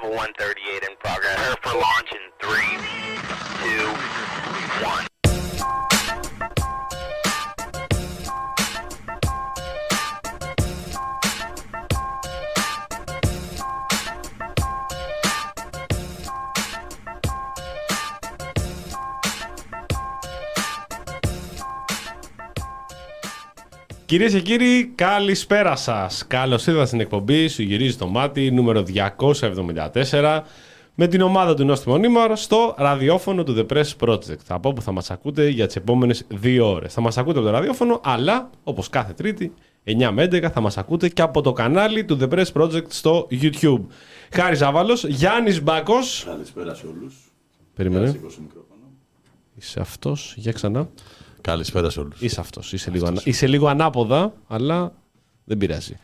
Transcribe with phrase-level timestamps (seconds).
[0.00, 1.36] have a 138 in progress.
[1.38, 2.78] Her for launch in three,
[3.62, 5.07] two, one.
[24.08, 26.26] Κυρίες και κύριοι, καλησπέρα σας.
[26.26, 28.82] Καλώς ήρθατε στην εκπομπή Σου γυρίζει το μάτι νούμερο
[30.10, 30.42] 274
[30.94, 34.36] με την ομάδα του Νόστιμο Νίμαρ στο ραδιόφωνο του The Press Project.
[34.48, 36.92] Από όπου θα μας ακούτε για τις επόμενες δύο ώρες.
[36.92, 39.52] Θα μας ακούτε από το ραδιόφωνο, αλλά όπως κάθε Τρίτη,
[39.84, 43.28] 9 με 11 θα μας ακούτε και από το κανάλι του The Press Project στο
[43.30, 43.84] YouTube.
[44.32, 46.24] Χάρης Ζάβαλο, Γιάννης Μπάκος.
[46.26, 47.14] Καλησπέρα σε όλους.
[47.74, 48.20] Περίμενε.
[49.54, 50.88] Είσαι αυτός, για ξανά.
[51.48, 52.20] Καλησπέρα σε όλους.
[52.20, 52.72] Είσαι αυτός.
[52.72, 54.92] Είσαι, λίγο, ανα- είσαι λίγο ανάποδα, αλλά
[55.44, 55.96] δεν πειράζει.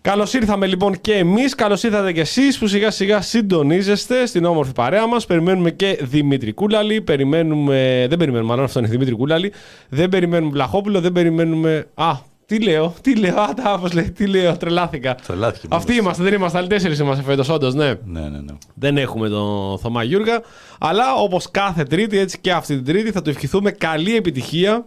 [0.00, 1.54] Καλώς ήρθαμε λοιπόν και εμείς.
[1.54, 5.26] Καλώς ήρθατε και εσείς που σιγά σιγά συντονίζεστε στην όμορφη παρέα μας.
[5.26, 7.00] Περιμένουμε και Δημήτρη Κούλαλη.
[7.00, 8.06] Περιμένουμε.
[8.08, 9.52] Δεν περιμένουμε, μάλλον αυτό είναι Δημήτρη Κούλαλη.
[9.88, 11.00] Δεν περιμένουμε Βλαχόπουλο.
[11.00, 11.86] Δεν περιμένουμε.
[11.94, 12.12] Α,
[12.46, 15.14] τι λέω, τι λέω, α, τα, πώς λέει, τι λέω, τρελάθηκα.
[15.26, 16.04] Τρελάθηκε Αυτοί μόνος.
[16.04, 17.94] είμαστε, δεν είμαστε, άλλοι τέσσερις είμαστε φέτος, όντως, ναι.
[18.04, 18.52] Ναι, ναι, ναι.
[18.74, 20.42] Δεν έχουμε τον Θωμά Γιούργα.
[20.78, 24.84] Αλλά όπως κάθε Τρίτη, έτσι και αυτή την Τρίτη, θα του ευχηθούμε καλή επιτυχία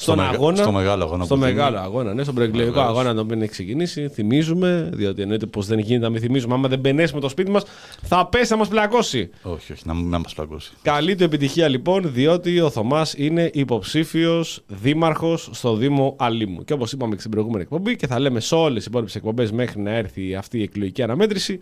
[0.00, 0.56] στον μεγα- αγώνα.
[0.56, 1.54] στο μεγάλο αγώνα Στο που δίνει.
[1.54, 2.88] μεγάλο αγώνα, ναι, στον προεκλογικό Βεβαίως.
[2.90, 4.08] αγώνα τον οποίο έχει ξεκινήσει.
[4.08, 6.54] Θυμίζουμε, διότι εννοείται πως δεν γίνεται να μην θυμίζουμε.
[6.54, 7.62] Άμα δεν μπενέσουμε το σπίτι μας,
[8.02, 9.30] θα πέσει να μας πλακώσει.
[9.42, 10.72] Όχι, όχι, να μην μας πλακώσει.
[10.82, 16.64] Καλή του επιτυχία λοιπόν, διότι ο Θωμάς είναι υποψήφιος δήμαρχος στο Δήμο Αλήμου.
[16.64, 19.52] Και όπως είπαμε και στην προηγούμενη εκπομπή, και θα λέμε σε όλες τις υπόλοιπες εκπομπές
[19.52, 21.58] μέχρι να έρθει αυτή η εκλογική αναμέτρηση,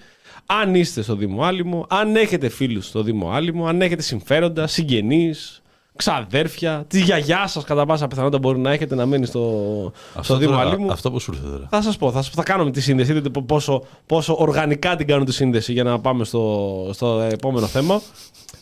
[0.46, 5.62] αν είστε στο Δήμο Άλυμο, αν έχετε φίλους στο Δήμο Άλυμο, αν έχετε συμφέροντα, συγγενείς,
[5.96, 10.52] ξαδέρφια, τη γιαγιά σας κατά πάσα πιθανότητα μπορεί να έχετε να μένει στο, στο Δήμο
[10.52, 10.92] τώρα- Άλυμου.
[10.92, 11.66] αυτό που σου ήρθε τώρα.
[11.70, 13.12] Θα σας πω, θα, σας πω, θα κάνουμε τη σύνδεση.
[13.12, 17.66] Δείτε πο- πόσο, πόσο οργανικά την κάνω τη σύνδεση για να πάμε στο, στο επόμενο
[17.66, 18.00] θέμα.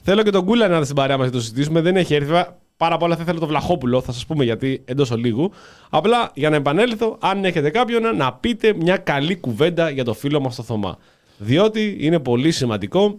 [0.02, 1.80] Θέλω και τον Κούλα να είναι στην παρέα μας για να το συζητήσουμε.
[1.80, 2.26] Δεν έχει έρθει.
[2.26, 5.50] Βέβαια, Πάρα πολλά θα ήθελα το Βλαχόπουλο, θα σας πούμε γιατί εντός ολίγου.
[5.90, 10.40] Απλά για να επανέλθω, αν έχετε κάποιον, να πείτε μια καλή κουβέντα για το φίλο
[10.40, 10.96] μας το Θωμά.
[11.38, 13.18] Διότι είναι πολύ σημαντικό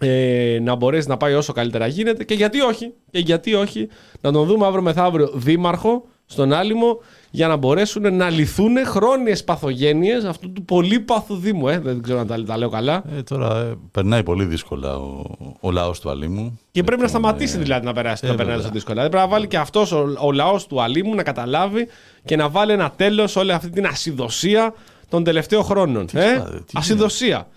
[0.00, 3.88] ε, να μπορέσει να πάει όσο καλύτερα γίνεται και γιατί όχι, και γιατί όχι
[4.20, 10.24] να τον δούμε αύριο μεθαύριο δήμαρχο στον Άλυμο για να μπορέσουν να λυθούν χρόνιες παθογένειες
[10.24, 11.68] αυτού του πολύπαθου Δήμου.
[11.68, 11.78] Ε.
[11.78, 13.02] Δεν ξέρω αν τα, τα λέω καλά.
[13.16, 15.22] Ε, τώρα ε, περνάει πολύ δύσκολα ο,
[15.60, 16.60] ο λαός του Αλήμου.
[16.70, 18.70] Και πρέπει να Λοιπόν, σταματήσει ε, δηλαδή να περάσει ε, να περνάει βέβαια.
[18.70, 18.94] τόσο δύσκολα.
[18.94, 21.86] Δηλαδή, πρέπει να βάλει και αυτός ο, ο λαός του Αλήμου να καταλάβει
[22.24, 24.74] και να βάλει ένα τέλος σε όλη αυτή την ασυδοσία
[25.08, 26.08] των τελευταίων χρόνων.
[26.12, 27.48] Ε; σπάτε, τι ασυδοσία.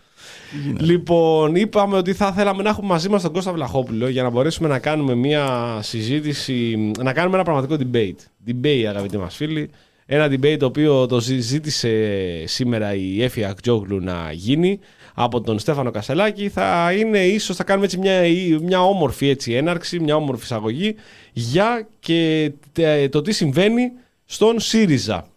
[0.79, 4.67] Λοιπόν, είπαμε ότι θα θέλαμε να έχουμε μαζί μας τον Κώστα Βλαχόπουλο για να μπορέσουμε
[4.67, 8.49] να κάνουμε μια συζήτηση, να κάνουμε ένα πραγματικό debate.
[8.51, 9.69] Debate, αγαπητοί μας φίλοι.
[10.05, 14.79] Ένα debate το οποίο το ζήτησε σήμερα η Έφη Ακτζόγλου να γίνει
[15.13, 16.49] από τον Στέφανο Κασελάκη.
[16.49, 18.21] Θα είναι ίσως, θα κάνουμε έτσι μια,
[18.61, 20.95] μια όμορφη έτσι έναρξη, μια όμορφη εισαγωγή
[21.33, 23.91] για και τε- το τι συμβαίνει
[24.25, 25.27] στον ΣΥΡΙΖΑ.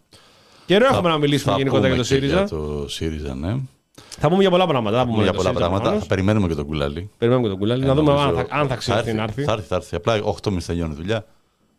[0.66, 2.38] Καιρό έχουμε να μιλήσουμε θα γενικότερα για πούμε το και ΣΥΡΙΖΑ.
[2.38, 3.54] Για το ΣΥΡΙΖΑ, ναι.
[3.97, 4.97] Θα πούμε για πολλά πράγματα.
[4.98, 5.80] Θα πούμε για το πολλά ΣΥΡΙΖΑ πράγματα.
[5.82, 6.03] προφανώς.
[6.03, 7.10] Θα περιμένουμε και τον κουλάλι.
[7.19, 7.84] Περιμένουμε και τον Κουλάλη.
[7.84, 9.42] Να Ε, δούμε αν νομίζω- θα, αν θα ξέρει να έρθει.
[9.42, 9.97] Θα έρθει, θα έρθει.
[9.97, 11.25] Απλά 8 μισή τελειώνει η δουλειά.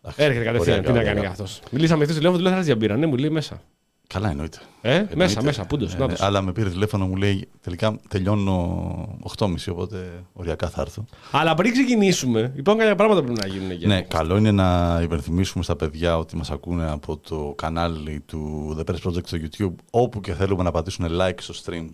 [0.02, 0.78] Εντάξει, Έρχεται κατευθείαν.
[0.78, 1.30] οριακά, Τι να κάνει οριακά.
[1.32, 1.62] αυτός.
[1.72, 2.98] Μιλήσαμε χθες τηλέφωνο, του λέω θα έρθει για μπύρα.
[2.98, 3.62] Ναι, μου λέει μέσα.
[4.08, 4.58] Καλά, εννοείται.
[4.82, 5.16] Ε, Εννοείται.
[5.16, 5.66] μέσα, μέσα.
[5.66, 5.94] Πούντος.
[5.94, 11.06] Ε, ναι, αλλά με πήρε τηλέφωνο, μου λέει τελικά τελειώνω 8.30, οπότε οριακά θα έρθω.
[11.32, 13.88] Αλλά πριν ξεκινήσουμε, υπάρχουν κάποια πράγματα που πρέπει να γίνουν εκεί.
[13.88, 18.92] Ναι, καλό είναι να υπενθυμίσουμε στα παιδιά ότι μας ακούνε από το κανάλι του The
[18.92, 21.86] Press Project στο YouTube, όπου και θέλουμε να πατήσουν like στο stream,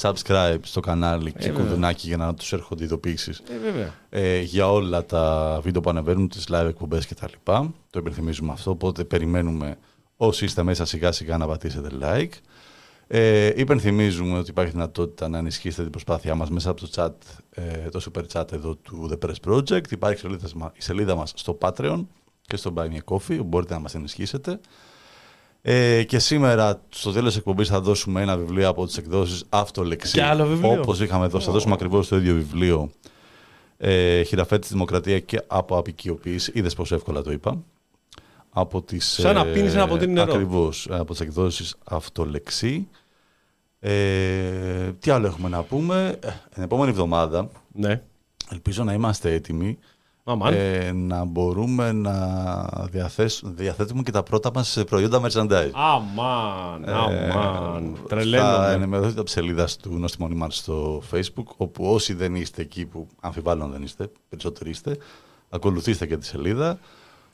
[0.00, 1.62] subscribe στο κανάλι και βέβαια.
[1.64, 3.94] κουδουνάκι για να τους έρχονται ειδοποίησεις Ε, βέβαια.
[4.10, 7.32] ε, για όλα τα βίντεο που ανεβαίνουν, τις live εκπομπές κτλ.
[7.90, 9.78] Το υπενθυμίζουμε αυτό, οπότε περιμένουμε
[10.16, 12.30] όσοι είστε μέσα σιγά σιγά να πατήσετε like.
[13.06, 17.12] Ε, υπενθυμίζουμε ότι υπάρχει δυνατότητα να ενισχύσετε την προσπάθειά μας μέσα από το chat,
[17.50, 19.90] ε, το super chat εδώ του The Press Project.
[19.90, 22.04] Υπάρχει η σελίδα, μα- η σελίδα μας στο Patreon
[22.46, 24.60] και στο Buy Me a Coffee, όπου μπορείτε να μας ενισχύσετε.
[25.64, 30.12] Ε, και σήμερα στο τέλος της εκπομπής θα δώσουμε ένα βιβλίο από τις εκδόσεις Αυτολεξή.
[30.12, 30.80] Και άλλο βιβλίο.
[30.80, 32.90] Όπως είχαμε δώσει, θα δώσουμε ακριβώς το ίδιο βιβλίο.
[33.76, 36.52] Ε, Χειραφέτης Δημοκρατία και από απεικιοποίηση.
[36.54, 37.62] Είδες πόσο εύκολα το είπα.
[38.50, 40.32] Από τις, Σαν να πίνεις ένα ποτήρι νερό.
[40.32, 42.88] Ακριβώς, από τις εκδόσεις Αυτολεξή.
[43.80, 46.18] Ε, τι άλλο έχουμε να πούμε.
[46.22, 48.02] Ε, Την επόμενη εβδομάδα Ναι.
[48.50, 49.78] ελπίζω να είμαστε έτοιμοι Αμάν.
[50.52, 52.16] Ε, να μπορούμε να
[52.90, 55.70] διαθέσουμε, διαθέτουμε και τα πρώτα μας προϊόντα merchandise.
[55.72, 56.88] Αμάν.
[56.88, 57.94] Αμάν.
[57.94, 58.72] Ε, Θα Τρελαίνομαι.
[58.72, 63.06] ενημερωθείτε από τη σελίδα του Νόστιμο Νίμαρ στο Facebook, όπου όσοι δεν είστε εκεί που
[63.20, 64.96] αμφιβάλλουν δεν είστε, περισσότεροι είστε,
[65.48, 66.78] ακολουθήστε και τη σελίδα,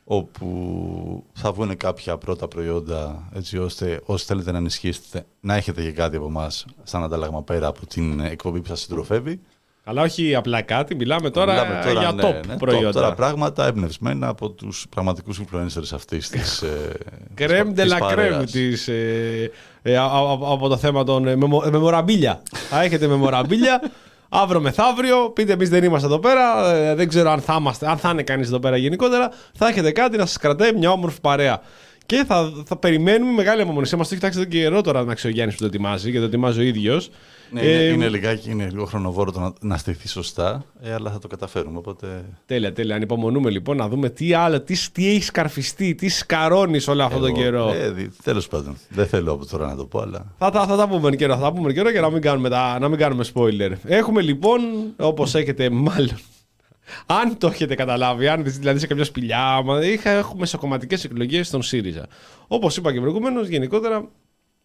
[0.05, 5.93] όπου θα βγουν κάποια πρώτα προϊόντα έτσι ώστε όσοι θέλετε να ενισχύσετε να έχετε και
[5.93, 9.41] κάτι από εμάς σαν ανταλλαγμα πέρα από την εκπομπή που σας συντροφεύει.
[9.90, 12.88] Αλλά όχι απλά κάτι, μιλάμε τώρα, Μιλάμε τώρα, για ναι, top ναι, προϊόντα.
[12.88, 12.93] top.
[12.93, 16.93] Τώρα πράγματα εμπνευσμένα από τους πραγματικούς influencers αυτής της ε,
[17.35, 18.50] Κρέμ της de la crème παρέας.
[18.50, 19.50] της, ε,
[19.82, 22.43] ε, α- α- από το θέμα των ε, μεμο- μεμοραμπίλια.
[22.70, 23.81] Θα έχετε μεμοραμπίλια.
[24.29, 26.75] Αύριο μεθαύριο, πείτε εμείς δεν είμαστε εδώ πέρα.
[26.75, 29.31] ε, δεν ξέρω αν θα, είμαστε, αν θα είναι κανείς εδώ πέρα γενικότερα.
[29.55, 31.61] Θα έχετε κάτι να σας κρατάει μια όμορφη παρέα.
[32.06, 33.99] Και θα, θα περιμένουμε μεγάλη απομονησία.
[33.99, 36.12] Μας το έχει τάξει εδώ και καιρό τώρα να ξέρει ο Γιάννης που το ετοιμάζει
[36.12, 37.11] και το ετοιμάζει ο ίδιος.
[37.50, 41.18] Ναι, είναι, είναι, λιγάκι, είναι λίγο χρονοβόρο το να, να στηθεί σωστά, ε, αλλά θα
[41.18, 41.78] το καταφέρουμε.
[41.78, 42.94] Οπότε Τέλεια, τέλεια.
[42.94, 47.28] Ανυπομονούμε λοιπόν να δούμε τι άλλο, τι, τι έχει καρφιστεί, τι σκαρώνεις όλο αυτόν τον
[47.30, 47.72] εγώ- καιρό.
[47.72, 48.76] Ε, δι- τέλος πάντων.
[48.88, 50.34] Δεν θέλω από τώρα να το πω, αλλά.
[50.38, 52.20] Θα, τα- θα τα πούμε εν καιρό, θα τα πούμε εν καιρό για να μην
[52.20, 53.72] κάνουμε, τα, να μην κάνουμε spoiler.
[53.84, 54.60] Έχουμε λοιπόν,
[54.96, 56.18] όπως έχετε μάλλον,
[57.06, 61.46] αν το έχετε καταλάβει, αν δηλαδή σε κάποια σπηλιά, άμα είχα, έχουμε σε κομματικές εκλογές
[61.46, 62.06] στον ΣΥΡΙΖΑ.
[62.48, 64.08] Όπως είπα και προηγουμένως, γενικότερα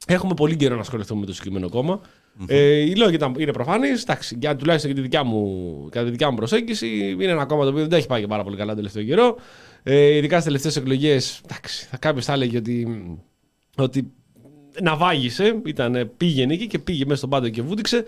[0.07, 2.01] έχουμε πολύ καιρό να ασχοληθούμε με το συγκεκριμένο κόμμα.
[2.47, 4.01] Ε, οι λόγοι ήταν, είναι προφανείς.
[4.01, 6.87] Εντάξει, για τουλάχιστον και τη δικιά μου, κατά τη δικιά μου προσέγγιση,
[7.19, 9.03] είναι ένα κόμμα το οποίο δεν τα έχει πάει και πάρα πολύ καλά τον τελευταίο
[9.03, 9.35] καιρό.
[9.83, 11.41] Ε, ειδικά στις τελευταίες εκλογές,
[11.99, 12.87] κάποιος θα έλεγε ότι,
[13.77, 14.11] ότι
[14.81, 18.05] ναυάγησε, ήταν, πήγαινε εκεί και πήγε μέσα στον πάντο και βούτυξε.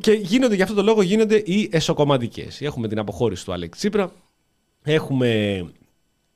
[0.00, 2.60] Και γίνονται γι' αυτό το λόγο γίνονται οι εσωκομματικές.
[2.60, 4.12] Έχουμε την αποχώρηση του Αλέξη Τσίπρα,
[4.82, 5.64] έχουμε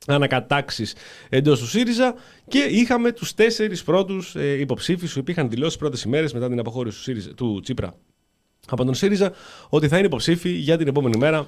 [0.06, 0.94] ανακατάξεις
[1.28, 2.14] εντός του ΣΥΡΙΖΑ
[2.48, 6.96] και είχαμε τους τέσσερις πρώτους ε, υποψήφιους που είχαν δηλώσεις πρώτες ημέρες μετά την αποχώρηση
[6.96, 7.94] του, ΣΥΡΙΖΑ, του Τσίπρα
[8.68, 9.32] από τον ΣΥΡΙΖΑ
[9.68, 11.46] ότι θα είναι υποψήφοι για την επόμενη μέρα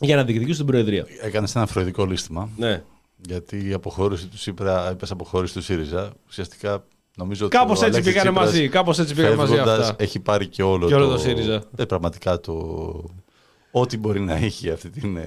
[0.00, 1.06] για να διεκδικήσουν την Προεδρία.
[1.20, 2.48] Έκανες ένα φροηδικό λύστημα.
[2.56, 2.82] Ναι.
[3.16, 6.12] Γιατί η αποχώρηση του Σύπρα έπεσε αποχώρηση του ΣΥΡΙΖΑ.
[6.28, 6.84] Ουσιαστικά
[7.16, 7.56] νομίζω ότι.
[7.56, 8.68] Κάπως ο έτσι Αλέξης πήγανε Τσίπρας, μαζί.
[8.68, 10.04] Κάπως έτσι πήγανε μαζί φεύγοντας, αυτά.
[10.04, 11.62] Έχει πάρει και όλο, Και όλο το ΣΥΡΙΖΑ.
[11.76, 12.54] Ε, πραγματικά το.
[13.70, 15.18] Ό,τι μπορεί να έχει αυτή την,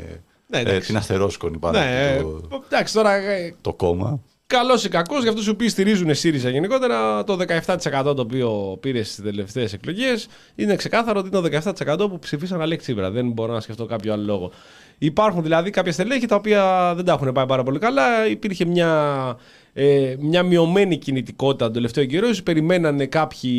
[0.51, 0.87] ε, Ναι, ε, εντάξει.
[0.87, 3.13] την αστερόσκονη πάνω Ναι, από το, εντάξει τώρα.
[3.13, 4.19] ε, το κόμμα.
[4.47, 9.03] Καλός ή κακός για αυτούς οι οποίοι στηρίζουν ΣΥΡΙΖΑ γενικότερα, το 17% το οποίο πήρε
[9.03, 11.71] στις τελευταίες εκλογές είναι ξεκάθαρο ότι είναι το
[12.05, 13.11] 17% που ψηφίσαν Αλέξη Τσίπρα.
[13.11, 14.51] Δεν μπορώ να σκεφτώ κάποιο άλλο λόγο.
[14.97, 18.27] Υπάρχουν δηλαδή κάποια στελέχη τα οποία δεν τα έχουν πάει πάρα πολύ καλά.
[18.27, 19.37] Υπήρχε μια,
[19.73, 22.25] ε, μια μειωμένη κινητικότητα τον τελευταίο καιρό.
[22.27, 23.57] Ίσως Περιμένανε κάποιοι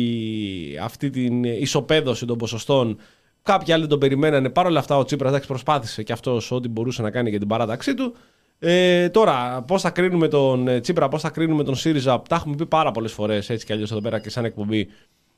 [0.83, 2.97] αυτή την ισοπαίδωση των ποσοστών.
[3.43, 4.49] Κάποιοι άλλοι δεν τον περιμένανε.
[4.49, 7.47] Παρ' όλα αυτά, ο Τσίπρας εντάξει, προσπάθησε και αυτός ό,τι μπορούσε να κάνει για την
[7.47, 8.15] παράταξή του.
[8.59, 12.55] Ε, τώρα, πώς θα κρίνουμε τον ε, Τσίπρα, πώς θα κρίνουμε τον ΣΥΡΙΖΑ, τα έχουμε
[12.55, 14.87] πει πάρα πολλές φορές έτσι κι αλλιώς εδώ πέρα και σαν εκπομπή.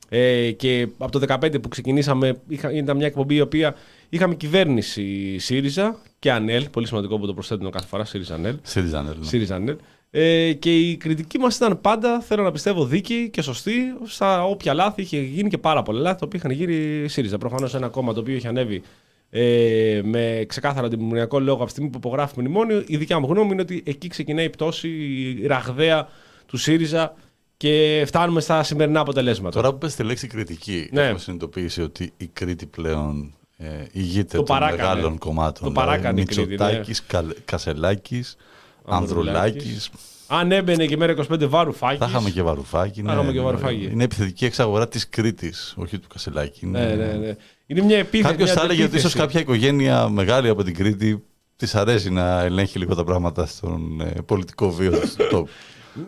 [0.10, 3.76] Ε, και από το 2015 που ξεκινήσαμε, είχα, ήταν μια εκπομπή η οποία
[4.10, 6.70] είχαμε κυβέρνηση ΣΥΡΙΖΑ και ΑΝΕΛ.
[6.70, 8.56] Πολύ σημαντικό που το προσθέτουμε κάθε φορά, ΣΥΡΙΖΑ ΑΝΕΛ.
[8.62, 9.14] ΣΥΡΙΖΑ, ναι.
[9.22, 9.76] ΣΥΡΙΖΑ ΑΝΕΛ.
[10.16, 13.74] Ε, και η κριτική μας ήταν πάντα, θέλω να πιστεύω, δίκαιη και σωστή
[14.06, 17.38] στα όποια λάθη είχε γίνει και πάρα πολλά λάθη τα οποία είχαν γίνει ΣΥΡΙΖΑ.
[17.38, 18.82] Προφανώς ένα κόμμα το οποίο είχε ανέβει
[19.30, 22.84] ε, με ξεκάθαρο αντιμνημονιακό λόγο από τη στιγμή που υπογράφει μνημόνιο.
[22.88, 26.08] Η δικιά μου γνώμη είναι ότι εκεί ξεκινάει η πτώση η ραγδαία
[26.46, 27.16] του ΣΥΡΙΖΑ
[27.58, 29.56] και φτάνουμε στα σημερινά αποτελέσματα.
[29.62, 31.08] Τώρα που πες τη λέξη κριτική, Ναι.
[31.08, 34.82] έχω συνειδητοποιήσει ότι η Κρήτη πλέον ε, ηγείται Το των παράκανε.
[34.82, 35.64] μεγάλων κομμάτων.
[35.64, 36.48] Το παράκανε η Κρήτη, ναι.
[36.48, 38.36] Μητσοτάκης, Καλ- Κασελάκης,
[38.86, 39.90] Ανδρουλάκης.
[40.28, 42.00] Αν έμπαινε και μέρα 25 Βαρουφάκης.
[42.00, 43.02] Θα είχαμε και Βαρουφάκη.
[43.02, 43.90] Θα είχαμε και Βαρουφάκη.
[43.92, 46.66] Είναι επιθετική εξαγορά της Κρήτης, όχι του Κασελάκη.
[46.66, 47.36] Ναι, ναι, ναι.
[47.66, 48.24] Είναι μια επίθεση.
[48.30, 49.08] Κάποιος μια θα έλεγε ότι αντεπίθεση.
[49.08, 51.24] ίσως κάποια οικογένεια μεγάλη από την Κρήτη
[51.56, 55.50] της αρέσει να ελέγχει λίγο τα πράγματα στον ε, πολιτικό βίο του τόπου.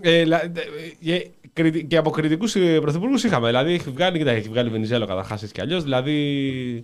[0.02, 0.52] Ε, λα- ε,
[1.06, 1.22] ε,
[1.54, 3.48] κριτι- και από κριτικούς πρωθυπουργούς είχαμε.
[3.48, 5.84] Δηλαδή έχει βγάλει, κοίτα, έχει βγάλει Βενιζέλο καταρχάς έτσι κι αλλιώς.
[5.84, 6.84] Δηλαδή.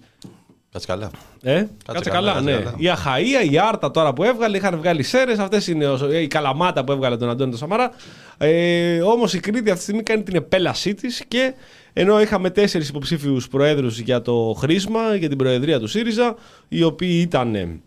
[0.71, 1.11] Κάτσε καλά.
[1.41, 2.51] Ε, κάτσε, καλά, καλά, ναι.
[2.51, 2.75] κάτσε καλά.
[2.79, 5.39] Η Αχαία, η Άρτα τώρα που έβγαλε, είχαν βγάλει σέρες.
[5.39, 7.91] Αυτές είναι ο- ε, η Καλαμάτα που έβγαλε τον Αντώνη τον Σαμαρά.
[8.37, 11.53] Ε, Όμως η Κρήτη αυτή τη στιγμή κάνει την επέλασή της και
[11.93, 16.35] ενώ είχαμε τέσσερις υποψήφιους προέδρους για το χρίσμα, για την προεδρία του ΣΥΡΙΖΑ,
[16.67, 17.55] οι οποίοι ήταν.
[17.55, 17.79] ε,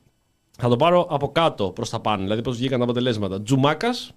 [0.58, 3.42] Θα το πάρω από κάτω προς τα πάνω, δηλαδή πώς βγήκαν τα αποτελέσματα.
[3.42, 4.12] Τζουμάκας,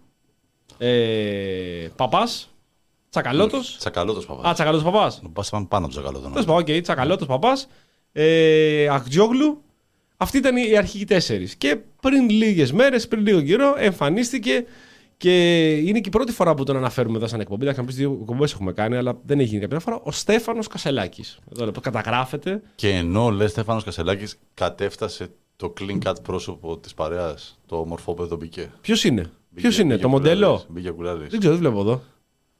[0.77, 2.49] ε, Παππάς,
[3.09, 3.75] Τσακαλώτος.
[3.79, 4.45] Τσακαλώτος Παππάς.
[4.49, 5.21] Α, Τσακαλώτος Παππάς.
[5.33, 6.29] Πα πάνω από τον Τσακαλώτο.
[6.29, 7.67] Τέλος πάντων, οκ, Τσακαλώτος Παππάς,
[8.19, 9.61] ε, Αχτζόγλου.
[10.17, 11.55] Αυτοί ήταν οι αρχικοί τέσσερις.
[11.55, 14.65] Και πριν λίγες μέρες, πριν λίγο καιρό, εμφανίστηκε
[15.17, 17.61] και είναι και η πρώτη φορά που τον αναφέρουμε εδώ σαν εκπομπή.
[17.61, 19.99] Εντάξει, να πεις δύο εκπομπές έχουμε κάνει, αλλά δεν έχει γίνει κάποια φορά.
[20.03, 21.39] Ο Στέφανος Κασελάκης.
[21.51, 22.61] Εδώ λοιπόν, καταγράφεται.
[22.75, 28.71] Και ενώ λες Στέφανος Κασελάκης κατέφτασε το clean cut πρόσωπο της παρέας, το μορφόπεδο μπήκε.
[28.81, 29.31] Ποιος είναι, Ποιος
[29.71, 31.29] Μπήκε- είναι, μπήκε το μοντέλο; κουλάρης, Μπήκε κουλάρης.
[31.29, 32.03] Δεν ξέρω, δεν βλέπω εδώ.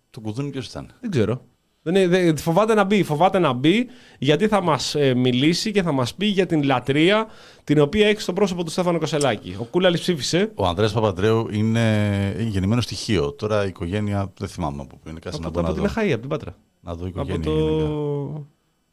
[0.10, 1.42] Το κουδούνι ποιος ήταν; Δεν ξέρω.
[1.88, 3.88] Δεν είναι, δεν- φοβάται να μπει, φοβάται να μπει
[4.20, 7.28] γιατί θα μας ε, μιλήσει και θα μας πει για την λατρεία
[7.64, 9.56] την οποία έχει στο πρόσωπο του Στέφανο Κασελάκη.
[9.60, 10.52] Ο Κούλαλης ψήφισε.
[10.56, 13.32] Ο Ανδρέας Παπαντρέου είναι γεννημένο στοιχείο.
[13.34, 15.20] Τώρα η οικογένεια δεν θυμάμαι από πού είναι.
[15.20, 16.02] Κάτσε να Από, πω να από την δω.
[16.02, 16.56] Αχαΐα, από την Πάτρα.
[16.82, 17.40] Να δω Από οικογένεια.
[17.46, 17.52] το...
[17.52, 18.46] γενικά.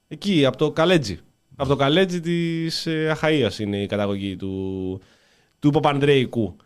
[0.08, 1.18] Εκεί, από το Καλέτζι.
[1.56, 5.00] Από το Καλέτζι της ε, Αχαΐας είναι η καταγωγή του,
[5.58, 6.56] του Παπανδρέικου.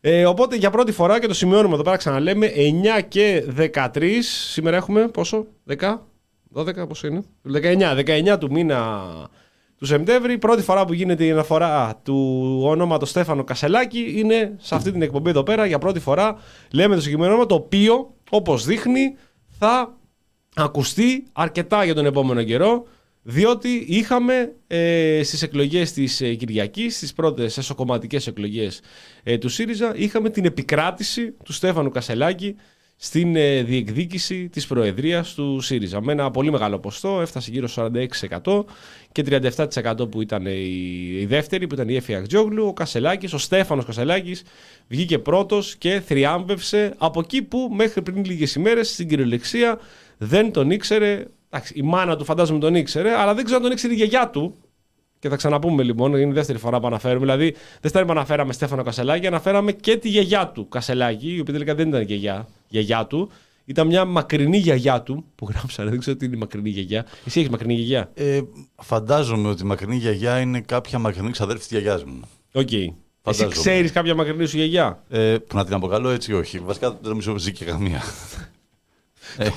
[0.00, 2.52] Ε, οπότε για πρώτη φορά και το σημειώνουμε εδώ πέρα ξαναλέμε
[2.98, 4.18] 9 και 13.
[4.50, 5.46] Σήμερα έχουμε πόσο,
[5.78, 5.98] 10,
[6.54, 7.22] 12, πόσο είναι;
[7.54, 9.02] 19, 19 του μήνα
[9.78, 10.38] του Σεπτέμβρη.
[10.38, 15.30] Πρώτη φορά που γίνεται η αναφορά του ονόματος Στέφανο Κασελάκη είναι σε αυτή την εκπομπή
[15.30, 15.66] εδώ πέρα.
[15.66, 16.36] Για πρώτη φορά
[16.72, 19.16] λέμε το συγκεκριμένο όνομα το οποίο όπως δείχνει
[19.58, 19.96] θα
[20.54, 22.86] ακουστεί αρκετά για τον επόμενο καιρό.
[23.30, 28.80] Διότι είχαμε ε, στις εκλογές της ε, Κυριακής, στις πρώτες εσωκομματικές εκλογές
[29.22, 32.56] ε, του ΣΥΡΙΖΑ, είχαμε την επικράτηση του Στέφανου Κασελάκη
[32.96, 36.02] στην ε, διεκδίκηση της προεδρίας του ΣΥΡΙΖΑ.
[36.02, 37.90] Με ένα πολύ μεγάλο ποστό, έφτασε γύρω στο
[38.42, 38.64] 46%
[39.12, 42.66] και 37% που ήταν η, η δεύτερη, που ήταν η Έφη Ακτζόγλου.
[42.66, 44.42] Ο Κασελάκης, ο Στέφανος Κασελάκης,
[44.88, 49.78] βγήκε πρώτος και θριάμβευσε από εκεί που μέχρι πριν λίγες ημέρες στην κυριολεξία
[50.18, 51.24] δεν τον ήξερε.
[51.50, 54.28] Εντάξει, η μάνα του φαντάζομαι τον ήξερε, αλλά δεν ξέρω αν τον ήξερε η γιαγιά
[54.30, 54.54] του.
[55.18, 57.20] Και θα ξαναπούμε λοιπόν, είναι η δεύτερη φορά που αναφέρουμε.
[57.20, 61.74] Δηλαδή, δεύτερη που αναφέραμε Στέφανο Κασελάκη, αναφέραμε και τη γιαγιά του Κασελάκη, η οποία τελικά
[61.74, 63.30] δεν ήταν γιαγιά, γιαγιά του.
[63.64, 65.90] Ήταν μια μακρινή γιαγιά του που γράψανε.
[65.90, 67.06] Δεν ξέρω τι είναι η μακρινή γιαγιά.
[67.24, 68.40] Εσύ έχεις μακρινή γιαγιά; Ε,
[68.82, 72.20] φαντάζομαι ότι η μακρινή γιαγιά είναι κάποια μακρινή ξαδέρφη της γιαγιάς μου.
[72.52, 72.68] OK.
[72.70, 72.74] Okay.
[72.74, 73.54] Εσύ Φαντάζομαι.
[73.54, 76.58] ξέρεις κάποια μακρινή σου γιαγιά; Ε, που να την αποκαλώ έτσι, όχι.
[76.58, 78.02] Βασικά δεν νομίζω ζήσει και καμία.
[79.36, 79.48] ε,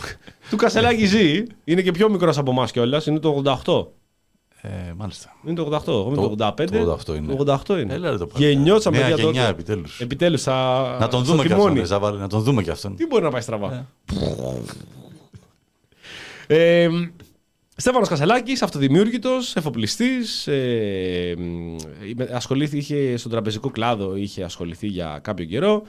[0.49, 1.43] Του Κασελάκη ζει.
[1.63, 3.05] Είναι και πιο μικρός από εμάς κιόλας.
[3.05, 3.87] Είναι το 88.
[4.61, 5.35] ε, μάλιστα.
[5.45, 5.87] Είναι το 88.
[5.87, 6.65] Εγώ είμαι το, Το- 85.
[6.85, 7.35] το 88 είναι.
[7.35, 7.93] Το 88 είναι.
[7.93, 8.47] Έλα, ρε το παλιό.
[8.49, 9.51] Γεννιώσαμε Νέα παιδιά γενιά, τότε.
[9.51, 9.99] επιτέλους.
[9.99, 10.41] Επιτέλους.
[10.41, 10.97] Θα...
[10.99, 11.67] Να τον στο δούμε κι τιμόνι.
[11.67, 11.81] αυτόν.
[11.81, 12.95] ρε, Ζαβάρη, Να τον δούμε κι αυτόν.
[12.95, 13.87] Τι μπορεί να πάει στραβά.
[16.47, 16.83] Ε.
[16.83, 16.89] Ε,
[17.75, 21.75] Στέφανος Κασελάκης, αυτοδημιούργητος, εφοπλιστής, ε, μ,
[22.33, 25.81] ασχολήθηκε είχε στον τραπεζικό κλάδο, είχε ασχοληθεί για κάποιο καιρό.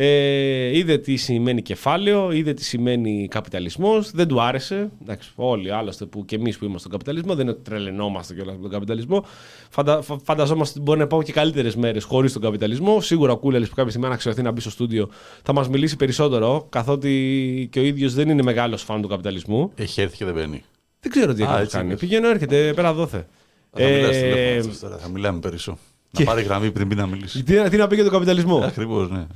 [0.00, 4.90] Ε, είδε τι σημαίνει κεφάλαιο, είδε τι σημαίνει καπιταλισμός, δεν του άρεσε.
[5.02, 8.54] Εντάξει, όλοι άλλωστε που και εμείς που είμαστε στον καπιταλισμό, δεν είναι ότι τρελαινόμαστε κιόλας
[8.56, 9.24] με τον καπιταλισμό.
[9.70, 13.00] Φαντα, φα- φανταζόμαστε ότι μπορεί να υπάρχουν και καλύτερες μέρες χωρίς τον καπιταλισμό.
[13.00, 15.08] Σίγουρα ο Κούλελης που κάποια στιγμή αν αξιωθεί να μπει στο στούντιο
[15.42, 19.72] θα μας μιλήσει περισσότερο, καθότι και ο ίδιος δεν είναι μεγάλος φαν του καπιταλισμού.
[19.76, 20.62] Έχει έρθει και δεν μπαίνει.
[21.00, 21.86] Δεν ξέρω τι Α, έχει έτσι κάνει.
[21.88, 21.96] είναι.
[21.96, 23.26] Πηγαίνω, έρχεται πέρα δόθε.
[23.72, 25.82] Θα μιλάς Ε, τηλέφωνο αυτός τώρα, θα μιλάμε περισσότερο.
[26.12, 27.42] και- Να πάρει γραμμή πριν μπει να μιλήσει.
[27.42, 29.26] τι, τι να πει για τον καπιταλισμό; Ακριβώς, ναι.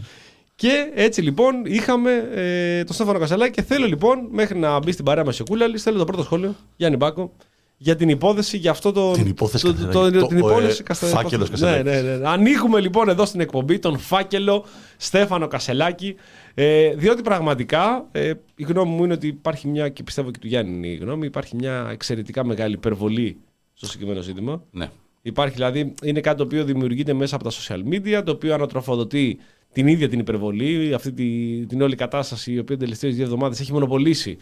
[0.54, 5.04] Και έτσι λοιπόν είχαμε ε, τον Στέφανο Κασελάκη και θέλω λοιπόν μέχρι να μπει στην
[5.04, 7.32] παρέα μας ο Κούλαλη, θέλω το πρώτο σχόλιο, Γιάννη Μπάκο,
[7.76, 9.10] για την υπόθεση, για αυτό το.
[9.12, 9.92] Την υπόθεση το, Κασελάκη.
[10.12, 12.02] το- Το- την ο, υπόθεση ε, Καστα- φάκελος ναι, Κασελάκης.
[12.02, 12.28] ναι, ναι.
[12.28, 14.64] Ανοίγουμε λοιπόν εδώ στην εκπομπή τον φάκελο
[14.96, 16.14] Στέφανο Κασελάκη.
[16.54, 20.46] Ε, διότι πραγματικά ε, η γνώμη μου είναι ότι υπάρχει μια, και πιστεύω και του
[20.46, 23.36] Γιάννη είναι η γνώμη, υπάρχει μια εξαιρετικά μεγάλη υπερβολή
[23.72, 24.62] στο συγκεκριμένο ζήτημα.
[24.70, 24.88] ναι.
[25.24, 29.38] Υπάρχει δηλαδή, είναι κάτι το οποίο δημιουργείται μέσα από τα social media, το οποίο ανατροφοδοτεί
[29.72, 33.72] την ίδια την υπερβολή, αυτή τη, την όλη κατάσταση η οποία τελευταίες δύο εβδομάδες έχει
[33.72, 34.36] μονοπολίσει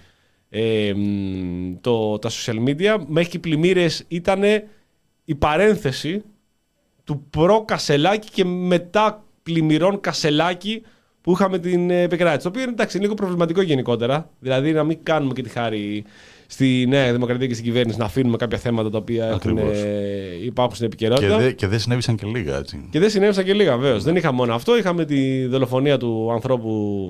[0.49, 2.99] ε, μ, το, τα social media.
[3.07, 4.43] Μέχρι και πλημμύρες ήταν
[5.25, 6.23] η παρένθεση
[7.05, 10.83] του προ Κασελάκη και μετά πλημμυρών Κασελάκη
[11.21, 12.43] που είχαμε την ε, επικράτηση.
[12.43, 14.31] Το οποίο είναι εντάξει, είναι λίγο προβληματικό γενικότερα.
[14.39, 16.05] Δηλαδή να μην κάνουμε και τη χάρη
[16.53, 19.79] στη Νέα Δημοκρατία και στην κυβέρνηση να αφήνουμε κάποια θέματα τα οποία έχουν, Ακριβώς.
[19.79, 21.39] ε, υπάρχουν στην Και, επικαιρότητα.
[21.39, 22.89] δε, και δεν συνέβησαν και λίγα, έτσι.
[22.91, 24.03] Και δεν συνέβησαν και λίγα, βεβαίως.
[24.05, 24.77] Δεν είχαμε μόνο αυτό.
[24.77, 27.09] Είχαμε τη δολοφονία του ανθρώπου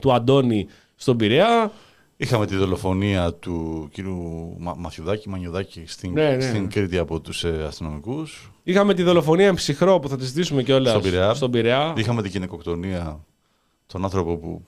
[0.00, 1.72] του Αντώνη στον Πειραιά.
[2.16, 6.40] Είχαμε τη δολοφονία του κύριου Μα, Μαθιουδάκη, Μανιουδάκη στην, Ναι, ναι.
[6.40, 8.52] στην Κρήτη από τους ε, αστυνομικούς.
[8.62, 11.34] Είχαμε τη δολοφονία ψυχρό που θα τη ζητήσουμε κιόλας Στον Πειραιά.
[11.34, 11.94] στον Πειραιά.
[11.96, 13.24] Είχαμε την γυναικοκτονία,
[13.86, 14.62] τον άνθρωπο που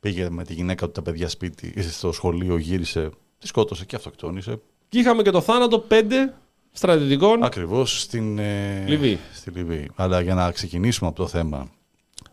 [0.00, 3.10] πήγε με τη γυναίκα του τα παιδιά σπίτι, ε, στο σχολείο, γύρισε,
[3.42, 4.60] τη σκότωσε και αυτοκτόνησε.
[4.88, 6.34] Και είχαμε και το θάνατο πέντε
[6.72, 7.42] στρατιωτικών.
[7.42, 9.18] Ακριβώς στην ε, Λιβύη.
[9.34, 9.90] Στη Λιβύη.
[9.94, 11.70] Αλλά για να ξεκινήσουμε από το θέμα.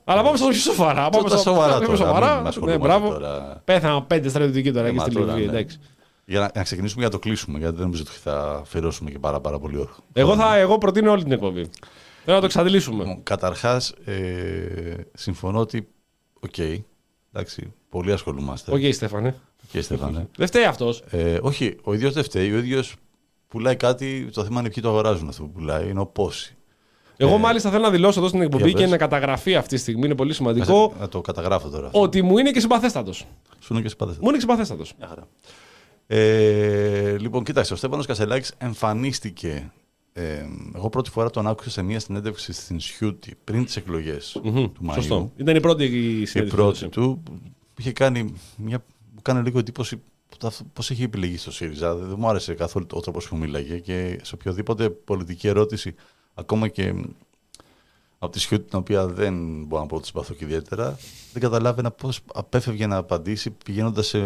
[0.03, 1.09] Αλλά πάμε στο πιο σοβαρά.
[1.09, 2.33] Πάμε Τώρα στο σοβαρά πάμε τώρα, σοβαρά.
[2.33, 3.09] μην Ναι, ασχολούμαστε μπράβο.
[3.09, 3.61] τώρα.
[3.65, 5.45] Πέθαναν πέντε στρατιωτικοί τώρα Ε, εκεί μα στη τώρα, Λιβύη.
[5.51, 5.57] ναι.
[5.57, 5.79] εντάξει.
[6.25, 9.19] Για να, να ξεκινήσουμε για να το κλείσουμε, γιατί δεν νομίζω ότι θα αφιερώσουμε και
[9.19, 9.95] πάρα, πάρα πολύ ώρα.
[10.13, 11.61] Εγώ, θα, εγώ προτείνω όλη την εκπομπή.
[12.23, 13.03] Θέλω να το εξαντλήσουμε.
[13.03, 15.87] Λοιπόν, Καταρχάς, ε, συμφωνώ ότι,
[16.39, 16.57] οκ,
[17.33, 18.71] εντάξει, πολύ ασχολούμαστε.
[18.73, 19.35] Οκ, Στέφανε.
[19.71, 20.27] Και Στέφανε.
[20.37, 21.03] Δεν φταίει αυτός.
[21.09, 22.51] Ε, όχι, ο ίδιος δεν φταίει.
[22.53, 22.95] Ο ίδιος
[23.47, 26.53] πουλάει κάτι, το θέμα είναι ποιοι το αγοράζουν αυτό που πουλάει, είναι οι πόσοι.
[27.17, 28.89] Εγώ μάλιστα θέλω να δηλώσω εδώ στην εκπομπή για και πες.
[28.89, 30.05] να καταγραφεί αυτή τη στιγμή.
[30.05, 30.93] Είναι πολύ σημαντικό.
[30.99, 31.85] Να το καταγράφω τώρα.
[31.85, 32.01] αυτό.
[32.01, 33.25] Ότι μου είναι και συμπαθέστατος.
[33.59, 34.15] Σου είναι και συμπαθές.
[34.17, 34.93] Μου είναι και συμπαθέστατος.
[34.97, 35.27] Μια χαρά.
[36.07, 39.71] Ε, λοιπόν, κοίταξε, ο Στέφανος Κασελάκης εμφανίστηκε.
[40.13, 40.45] Ε,
[40.75, 44.93] εγώ πρώτη φορά τον άκουσα σε μια συνέντευξη στην Σιούτη πριν τις εκλογές του Μαΐου.
[44.93, 45.31] Σωστό.
[45.35, 46.55] Ήταν η πρώτη Η συνέντευξη.
[46.61, 48.83] πρώτη του που είχε κάνει μια.
[49.19, 50.01] Μου κάνει λίγο εντύπωση
[50.73, 51.95] πώς έχει επιλεγεί στο ΣΥΡΙΖΑ.
[51.95, 55.95] Δεν μου άρεσε καθόλου ο τρόπος που μίλαγε και σε οποιοδήποτε πολιτική ερώτηση,
[56.33, 56.93] ακόμα και
[58.19, 60.97] από τη Σιούτη, την οποία δεν μπορώ να πω ότι συμπαθώ και ιδιαίτερα,
[61.33, 64.21] δεν καταλάβαινα πώς απέφευγε να απαντήσει πηγαίνοντας σε,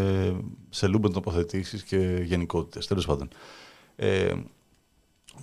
[0.70, 2.88] σε λούμπεν τοποθετήσεις και γενικότητες.
[2.88, 3.28] Τέλος πάντων.
[3.96, 4.34] Ε,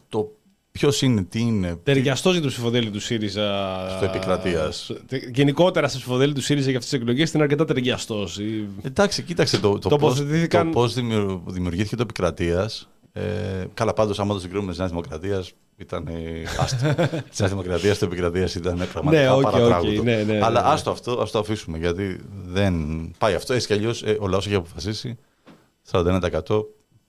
[0.09, 0.33] το
[0.80, 1.76] ποιος είναι, τι είναι.
[1.82, 3.76] Ταιριαστό για το ψηφοδέλτιο του ΣΥΡΙΖΑ.
[3.96, 4.90] Στο επικρατείας.
[5.32, 8.38] Γενικότερα στο ψηφοδέλτιο του ΣΥΡΙΖΑ για αυτές τις εκλογές είναι αρκετά ταιριαστός.
[8.82, 12.88] Εντάξει, κοίταξε το, το, Τοποθετήθηκαν- πώς, το πώς δημιου- δημιουργήθηκε το επικρατείας.
[13.12, 13.22] Ε,
[13.75, 16.94] καλά, πάντως άμα το συγκρίνουμε με τη Νέας Δημοκρατίας, ήταν ε, άστο.
[17.30, 20.02] της Νέας Δημοκρατίας το επικρατείας ήταν πραγματικά Ναι, OK, OK, παρατράγουδο.
[20.02, 20.68] ναι, ναι, ναι, Αλλά ναι.
[20.68, 22.75] άστο αυτό, ας το αφήσουμε γιατί δεν
[23.18, 23.52] πάει αυτό.
[23.54, 25.18] Έτσι κι αλλιώς ο λαός έχει αποφασίσει
[25.90, 26.20] 41%.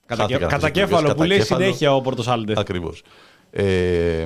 [0.06, 2.54] Κατά, κατά κέφαλο που λέει συνέχεια ο Πορτοσάλντε.
[2.56, 3.02] Ακριβώς.
[3.54, 4.24] Ε,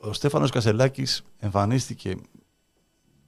[0.00, 2.14] ο Στέφανος Κασελάκης εμφανίστηκε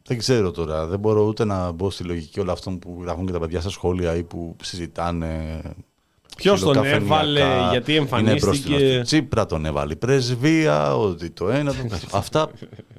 [0.07, 3.33] δεν ξέρω τώρα, δεν μπορώ ούτε να μπω στη λογική όλων αυτών που γράφουν και
[3.33, 5.61] τα παιδιά στα σχόλια ή που συζητάνε
[6.37, 7.15] Ποιος τον ψιλοκαφενειακά.
[7.15, 8.27] έβαλε, γιατί Είναι μπροστινός.
[8.41, 9.01] εμφανίστηκε.
[9.03, 11.73] Τσίπρα τον έβαλε η πρεσβεία, ότι το ένα.
[11.73, 11.79] Το...
[12.13, 12.51] Αυτά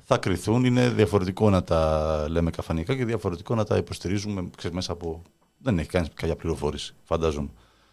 [0.03, 0.65] θα κριθούν.
[0.65, 5.21] Είναι διαφορετικό να τα λέμε καφενειακά και διαφορετικό να τα υποστηρίζουμε ξέρεις, μέσα από.
[5.57, 7.49] Δεν έχει κάνει κάποια πληροφόρηση, φαντάζομαι.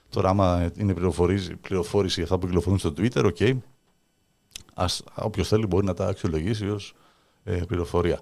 [0.09, 3.37] Τώρα, άμα είναι πληροφορήση, πληροφόρηση αυτά που κυκλοφορούν στο Twitter, OK.
[3.41, 3.55] Ας,
[5.15, 6.95] όποιος θέλει μπορεί να τα αξιολογήσει ως
[7.45, 8.21] ε, πληροφορία.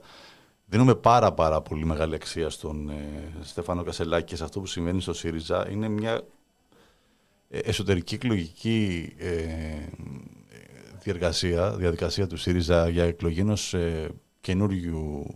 [0.66, 5.00] Δίνουμε πάρα πάρα πολύ μεγάλη αξία στον ε, Στέφανο Κασελάκη και σε αυτό που συμβαίνει
[5.00, 5.70] στο ΣΥΡΙΖΑ.
[5.70, 6.22] Είναι μια
[7.48, 9.88] ε, εσωτερική εκλογική ε, ε,
[11.02, 15.26] διεργασία, διαδικασία του ΣΥΡΙΖΑ για εκλογή ενός ε, καινούριου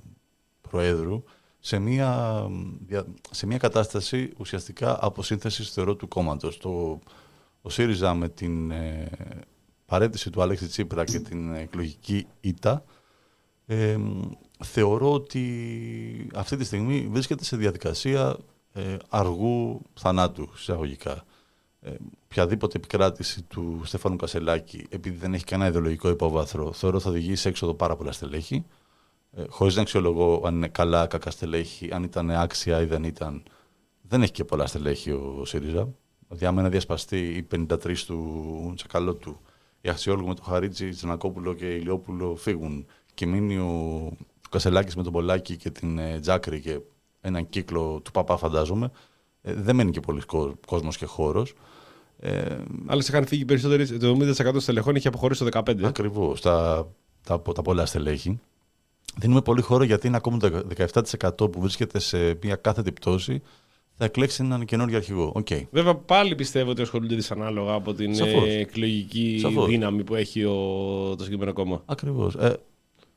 [0.61, 1.23] προέδρου
[1.58, 2.42] σε μια,
[2.87, 6.58] δια- σε μια κατάσταση ουσιαστικά αποσύνθεσης θεωρώ του κόμματος.
[6.58, 6.99] Το,
[7.62, 9.08] ο ΣΥΡΙΖΑ με την ε,
[9.87, 12.85] παρέτηση του Αλέξη Τσίπρα και την εκλογική ήττα
[13.66, 13.97] ε,
[14.64, 18.37] θεωρώ ότι αυτή τη στιγμή βρίσκεται σε διαδικασία
[18.73, 21.25] ε, αργού θανάτου, εισαγωγικά.
[21.81, 21.90] Ε,
[22.25, 27.49] οποιαδήποτε επικράτηση του Στέφανου Κασελάκη, επειδή δεν έχει κανένα ιδεολογικό υπόβαθρο, θεωρώ θα οδηγήσει σε
[27.49, 28.64] έξοδο πάρα πολλά στελέχη.
[29.33, 33.43] Ε, Χωρίς να αξιολογώ αν είναι καλά, κακά στελέχη, αν ήταν άξια ή δεν ήταν.
[34.02, 35.88] Δεν έχει και πολλά στελέχη ο ΣΥΡΙΖΑ.
[36.28, 39.40] Δηλαδή, άμα ένα διασπαστεί οι 53 του Τσακαλώτου,
[39.80, 44.12] η Αξιόλογου με τον Χαρίτζη, Τζανακόπουλο και Ηλιόπουλο φύγουν και μείνει ο
[44.50, 46.80] Κασελάκης με τον Πολάκη και την ε, Τζάκρη και
[47.21, 48.90] έναν κύκλο του Παπά, φαντάζομαι,
[49.42, 50.23] ε, δεν μένει και πολύς
[50.66, 51.54] κόσμος και χώρος.
[52.18, 53.98] Ε, Άλλες είχαν φύγει περισσότεροι.
[53.98, 55.83] Το 70% των στελεχών είχε αποχωρήσει το 15.
[55.83, 56.40] Ακριβώς.
[56.40, 56.87] Τα,
[57.22, 58.40] τα, τα πολλά στελέχη.
[59.16, 63.42] Δίνουμε πολύ χώρο γιατί είναι ακόμα το 17% που βρίσκεται σε μια κάθετη πτώση
[63.98, 65.32] θα εκλέξει έναν καινούργιο αρχηγό.
[65.35, 65.46] Οκ.
[65.70, 68.48] Βέβαια, πάλι πιστεύω ότι ασχολούνται δυσανάλογα από την Σαφώς.
[68.48, 69.66] ε, εκλογική Σαφώς.
[69.68, 70.54] δύναμη που έχει ο,
[71.16, 71.82] το συγκεκριμένο κόμμα.
[71.87, 72.35] Ακριβώς.
[72.35, 72.56] Ε,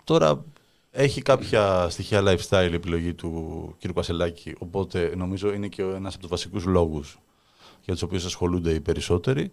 [0.04, 0.46] τώρα
[0.92, 3.92] έχει κάποια στοιχεία lifestyle η επιλογή του κ.
[3.94, 7.20] Κασελάκη, οπότε νομίζω είναι και ένας από τους βασικούς λόγους
[7.84, 9.52] για τους οποίους ασχολούνται οι περισσότεροι.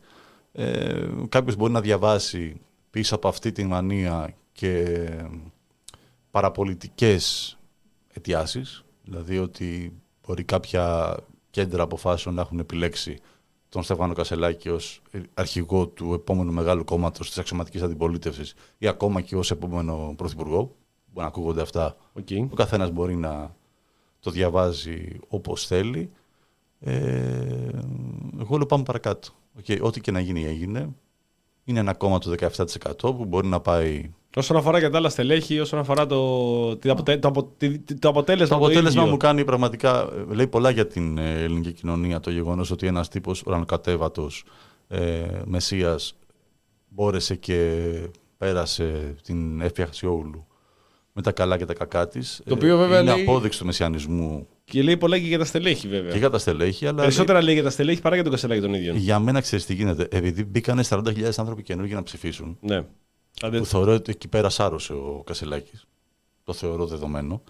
[0.53, 2.61] Ε, Κάποιος μπορεί να διαβάσει
[2.91, 4.85] πίσω από αυτή τη μανία και
[6.31, 7.57] παραπολιτικές
[8.13, 9.93] αιτιάσεις, δηλαδή ότι
[10.27, 11.17] μπορεί κάποια
[11.51, 13.19] κέντρα αποφάσεων να έχουν επιλέξει
[13.69, 15.03] τον Στέφανο Κασελάκη ως
[15.35, 20.59] αρχηγό του επόμενου μεγάλου κόμματος της αξιωματικής αντιπολίτευσης ή ακόμα και ως επόμενο πρωθυπουργό.
[20.59, 20.75] Μπορεί
[21.13, 21.97] να ακούγονται αυτά.
[22.21, 22.47] Okay.
[22.51, 23.55] Ο καθένας μπορεί να
[24.21, 26.11] το διαβάζει όπως θέλει.
[26.81, 27.69] Ε,
[28.41, 29.29] εγώ λέω πάμε παρακάτω.
[29.63, 30.89] Okay, ό,τι και να γίνει έγινε.
[31.65, 35.61] Είναι ένα κόμμα του 17% που μπορεί να πάει Όσον αφορά για τα άλλα στελέχη,
[35.61, 38.59] όσον αφορά το, το, αποτε- το, απο- τη- τη- το αποτέλεσμα.
[38.59, 39.13] Το αποτέλεσμα ίδιο.
[39.13, 40.09] μου κάνει πραγματικά.
[40.31, 44.31] ε, Λέει πολλά για την ε, ελληνική κοινωνία το γεγονός ότι ένας τύπος ουρανοκατέβατο
[44.89, 46.17] ε, Μεσίας
[46.89, 47.81] μπόρεσε και
[48.39, 50.47] πέρασε την Εύη Αξιόγλου
[51.13, 52.41] με τα καλά και τα κακά της.
[52.45, 55.89] Το οποίο βέβαια είναι λέει- απόδειξη του μεσιανισμού Και λέει πολλά και για τα στελέχη,
[55.89, 56.13] βέβαια.
[56.13, 56.87] και για τα στελέχη.
[56.87, 58.93] Αλλά Περισσότερα λέει για τα στελέχη παρά για τον Κασελάκη τον ίδιο.
[58.93, 60.09] λέει, για μένα ξέρεις τι γίνεται.
[60.11, 62.85] Επειδή μπήκανε 40.000 άνθρωποι καινούργιοι να ψηφίσουν, Ναι.
[63.39, 65.87] Δηλαδή, που θεωρώ ότι εκεί πέρα σάρωσε ο Κασελάκης.
[66.45, 67.43] Το θεωρώ δεδομένο.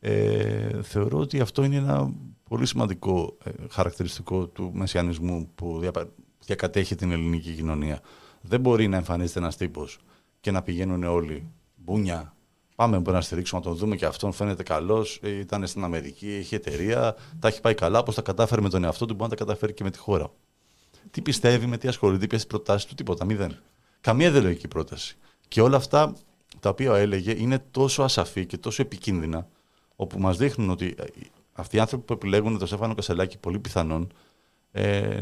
[0.00, 2.12] Ε, θεωρώ ότι αυτό είναι ένα
[2.48, 6.08] πολύ σημαντικό ε, χαρακτηριστικό του μεσιανισμού που διαπα-
[6.44, 8.00] διακατέχει την ελληνική κοινωνία.
[8.40, 9.98] Δεν μπορεί να εμφανίζεται ένας τύπος
[10.40, 12.34] και να πηγαίνουν όλοι μπούνια.
[12.74, 14.32] Πάμε να στηρίξουμε, να τον δούμε και αυτόν.
[14.32, 15.20] Φαίνεται καλός.
[15.22, 17.16] Ήταν στην Αμερική, έχει εταιρεία.
[17.38, 18.02] Τα έχει πάει καλά.
[18.02, 20.32] Πώς τα κατάφερε με τον εαυτό του, μπορεί να τα καταφέρει και με τη χώρα.
[21.10, 23.24] Τι πιστεύει, με τι ασχολείται, ποιες προτάσεις του, τίποτα.
[23.24, 23.56] Μηδέν.
[24.00, 25.16] Καμία ιδεολογική πρόταση.
[25.48, 26.16] Και όλα αυτά
[26.60, 29.48] τα οποία έλεγε είναι τόσο ασαφή και τόσο επικίνδυνα,
[29.96, 31.04] όπου μας δείχνουν ότι ε,
[31.52, 34.12] αυτοί οι άνθρωποι που επιλέγουν τον Στέφανο Κασελάκη, πολύ πιθανόν,
[34.72, 35.20] ε,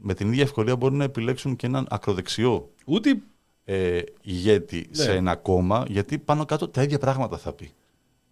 [0.00, 3.22] με την ίδια ευκολία μπορούν να επιλέξουν και έναν ακροδεξιό ούτε
[3.64, 5.02] ε, ηγέτη Ναι.
[5.02, 7.70] σε ένα κόμμα, γιατί πάνω κάτω τα ίδια πράγματα θα πει.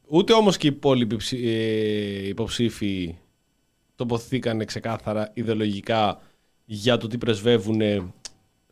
[0.08, 3.16] Ούτε όμως και οι υπόλοιποι ψη- ε, υποψήφοι
[3.96, 6.20] τοποθετήκαν ξεκάθαρα ιδεολογικά
[6.64, 7.80] για το τι πρεσβεύουν.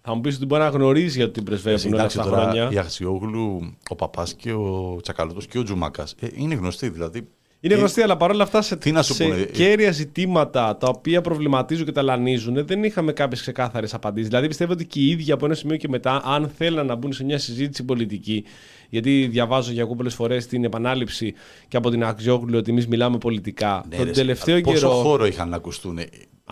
[0.02, 2.36] Θα μου πεις ότι μπορεί να γνωρίζει για το τι πρεσβεύουν όλα Εντάξει, αυτά τα
[2.36, 2.70] τώρα χρόνια.
[2.72, 6.88] η Αξιόγλου, ο Παπάς και ο Τσακαλώτος και ο Τζουμάκας είναι γνωστοί.
[6.88, 7.28] Δηλαδή,
[7.62, 10.76] Είναι Τι- γνωστή, αλλά παρόλα αυτά σε, Τι να σου σε πούνε, ε, κέρια ζητήματα
[10.76, 14.28] τα οποία προβληματίζουν και ταλανίζουν δεν είχαμε κάποιες ξεκάθαρες απαντήσεις.
[14.28, 17.12] Δηλαδή πιστεύω ότι και οι ίδιοι από ένα σημείο και μετά, αν θέλαν να μπουν
[17.12, 18.44] σε μια συζήτηση πολιτική,
[18.88, 21.34] γιατί διαβάζω και ακούω πολλές φορές την επανάληψη
[21.68, 23.84] και από την Αξιόγλου ότι εμείς μιλάμε πολιτικά.
[23.88, 24.90] Ναι, τον ρε, τελευταίο πόσο καιρό.
[24.90, 25.98] χώρο είχαν να ακουστούν.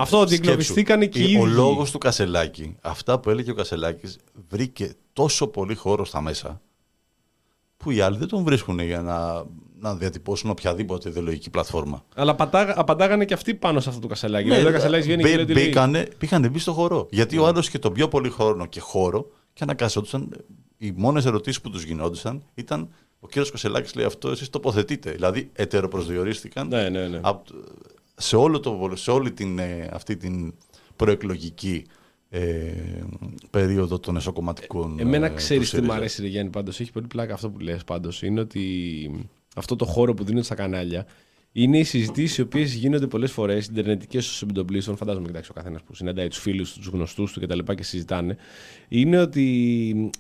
[0.01, 1.41] Αυτό, ότι Σκέψου, εγκλωβιστήκανε και οι ίδιοι.
[1.41, 6.61] Ο λόγος του Κασελάκη, αυτά που έλεγε ο Κασελάκης, βρήκε τόσο πολύ χώρο στα μέσα
[7.77, 9.45] που οι άλλοι δεν τον βρίσκουν για να,
[9.81, 12.05] να διατυπώσουν οποιαδήποτε ιδεολογική πλατφόρμα.
[12.15, 14.49] Αλλά πατά, απαντάγανε και αυτοί πάνω σε αυτό το κασελάκι.
[14.49, 17.07] Ναι, δηλαδή, ο κασελάκι βγαίνει και μπή- λέει ότι λέει, μπήκανε, πήγανε μπει στο χώρο.
[17.11, 20.29] Γιατί ο άλλος και τον πιο πολύ χρόνο και χώρο και αναγκαζόντουσαν.
[20.79, 22.89] Οι μόνες ερωτήσεις που τους γινόντουσαν ήταν
[23.21, 25.11] ο κύριος Κασελάκης λέει αυτό, εσείς τοποθετείτε.
[25.11, 27.21] Δηλαδή, ετεροπροσδιορίστηκαν Ναι, ναι, ναι.
[27.23, 27.47] απ'
[28.19, 30.55] σε, όλο το, σε όλη την, ε, αυτή την
[30.97, 31.87] προεκλογική
[32.31, 32.73] ε,
[33.51, 34.99] περίοδο των εσωκομματικών.
[34.99, 35.87] Εμένα ε, του ξέρει τι ΣΥΡΙΖΑ.
[35.87, 36.81] μου αρέσει, Ρε Γιάννη, πάντως.
[36.81, 38.23] Έχει πολύ πλάκα αυτό που λες πάντως.
[38.23, 39.27] Είναι ότι
[39.57, 41.07] αυτό το χώρο που δίνεται στα κανάλια
[41.53, 44.97] είναι οι συζητήσεις οι οποίες γίνονται πολλές φορές, ιντερνετικές στου επιτοπλίστων.
[44.97, 47.59] Φαντάζομαι, κοιτάξτε, ο καθένας που συναντάει τους φίλους του, τους γνωστούς του κτλ.
[47.59, 48.37] Και, και συζητάνε.
[48.89, 50.11] Είναι ότι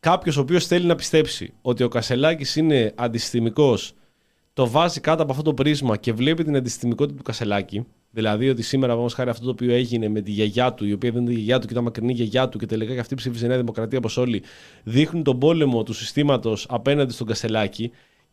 [0.00, 3.78] κάποιος ο οποίος θέλει να πιστέψει ότι ο Κασελάκης είναι αντισυστημικό,
[4.56, 7.86] το βάζει κάτω από αυτό το πρίσμα και βλέπει την αντισυστημικότητα του Κασελάκη.
[8.10, 11.10] Δηλαδή ότι σήμερα, όμως, χάρη αυτό το οποίο έγινε με τη γιαγιά του, η οποία
[11.10, 13.46] δεν είναι η γιαγιά του και ήταν μακρινή γιαγιά του και τελικά και αυτή ψήφισε
[13.46, 14.42] Νέα Δημοκρατία όπως όλοι,
[14.84, 17.90] δείχνουν τον πόλεμο του συστήματος απέναντι στον Κασελάκη.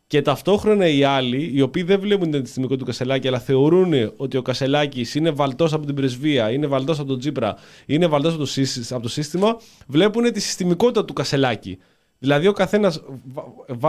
[0.08, 4.38] Και ταυτόχρονα οι άλλοι, οι οποίοι δεν βλέπουν την αντιστημικότητα του Κασελάκη, αλλά θεωρούν ότι
[4.38, 7.56] ο Κασελάκης είναι βαλτός από την πρεσβεία, είναι βαλτός από τον Τζίπρα,
[7.86, 9.58] είναι βαλτός από, το σύσ- από το σύστημα,
[9.88, 11.78] βλέπουν τη συστημικότητα του Κασελάκη.
[12.24, 13.04] Δηλαδή ο καθένας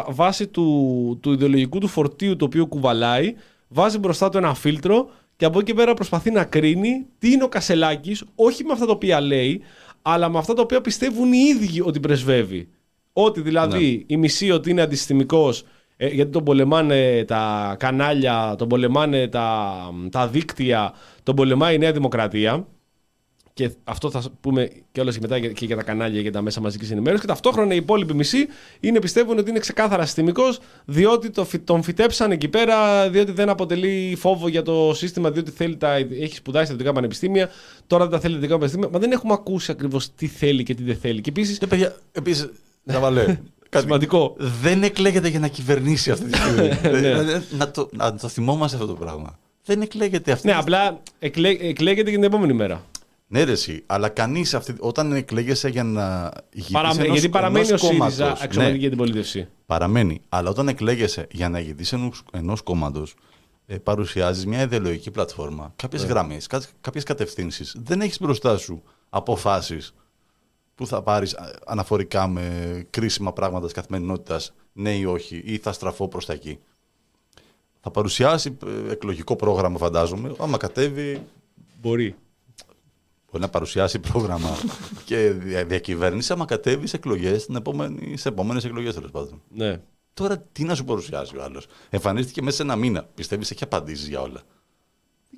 [0.08, 3.34] βάσει του, του ιδεολογικού του φορτίου το οποίο κουβαλάει,
[3.68, 7.44] βάζει μπροστά του ένα φίλτρο και από εκεί και πέρα προσπαθεί να κρίνει τι είναι
[7.44, 9.60] ο Κασελάκης, όχι με αυτά τα οποία λέει,
[10.02, 12.68] αλλά με αυτά τα οποία πιστεύουν οι ίδιοι ότι πρεσβεύει.
[13.12, 15.64] Ότι δηλαδή η μισή ότι είναι αντισυστημικός
[15.96, 19.74] ε, γιατί τον πολεμάνε τα κανάλια, τον πολεμάνε τα,
[20.10, 20.92] τα δίκτυα,
[21.22, 22.66] τον πολεμάει η Νέα Δημοκρατία.
[23.56, 26.60] Και αυτό θα πούμε και όλα μετά και και για τα κανάλια και τα μέσα
[26.60, 27.20] μαζικής ενημέρωσης.
[27.20, 28.46] Και ταυτόχρονα οι υπόλοιποι μισοί
[28.80, 33.48] είναι, πιστεύουν ότι είναι ξεκάθαρα συστημικός, διότι το, φυ- τον φυτέψαν εκεί πέρα, διότι δεν
[33.48, 37.48] αποτελεί φόβο για το σύστημα, διότι θέλει τα, έχει σπουδάσει στα δυτικά πανεπιστήμια,
[37.86, 38.90] τώρα δεν τα θέλει τα δυτικά πανεπιστήμια.
[38.92, 41.20] Μα δεν έχουμε ακούσει ακριβώς τι θέλει και τι δεν θέλει.
[41.20, 41.58] Και επίση.
[41.58, 42.50] Και παιδιά, επίσης,
[42.84, 43.24] Ζαβαλέ,
[43.68, 44.34] κάτι- Σημαντικό.
[44.38, 46.68] δεν εκλέγεται για να κυβερνήσει αυτή τη στιγμή.
[46.82, 46.98] Ναι.
[46.98, 49.38] Δηλαδή, να, το, να το θυμόμαστε αυτό το πράγμα.
[49.64, 50.46] Δεν εκλέγεται αυτή.
[50.46, 52.84] Ναι, τη- απλά εκλέ, εκλέγεται και την επόμενη μέρα.
[53.26, 57.68] Ναι, ρε, εσύ, αλλά κανείς όταν εκλέγεσαι για να ηγηθείς Παραμε- ενός- γιατί παραμένει ο
[57.68, 59.48] ενός ΣΥΡΙΖΑ κόμματος, αξιωματική ναι, αντιπολίτευση.
[59.66, 60.20] παραμένει.
[60.28, 61.94] Αλλά όταν εκλέγεσαι για να ηγηθείς
[62.32, 63.14] ενός κόμματος,
[63.66, 66.08] ε, παρουσιάζεις μια ιδεολογική πλατφόρμα, κάποιες Ναι.
[66.08, 66.46] γραμμές,
[66.80, 67.76] κάποιες κατευθύνσεις.
[67.78, 69.94] Δεν έχεις μπροστά σου αποφάσεις
[70.74, 76.08] που θα πάρεις αναφορικά με κρίσιμα πράγματα της καθημερινότητας, ναι ή όχι, ή θα στραφώ
[76.08, 76.58] προς τα εκεί.
[77.80, 78.56] Θα παρουσιάσει
[78.88, 80.34] ε, εκλογικό πρόγραμμα, φαντάζομαι.
[80.38, 81.22] Άμα κατέβει,
[81.80, 82.14] Μπορεί.
[83.34, 84.48] Μπορεί να παρουσιάσει πρόγραμμα
[85.06, 87.46] και δια- διακυβέρνηση άμα κατέβει σε εκλογές
[88.14, 89.40] σε επόμενες εκλογές τέλος πάντων.
[89.54, 89.80] Ναι.
[90.14, 93.08] Τώρα τι να σου παρουσιάσει ο άλλος; Εμφανίστηκε μέσα σε ένα μήνα.
[93.14, 94.40] Πιστεύεις έχει απαντήσεις για όλα;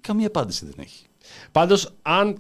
[0.01, 1.05] Καμία απάντηση δεν έχει.
[1.53, 2.37] Πάντως, αν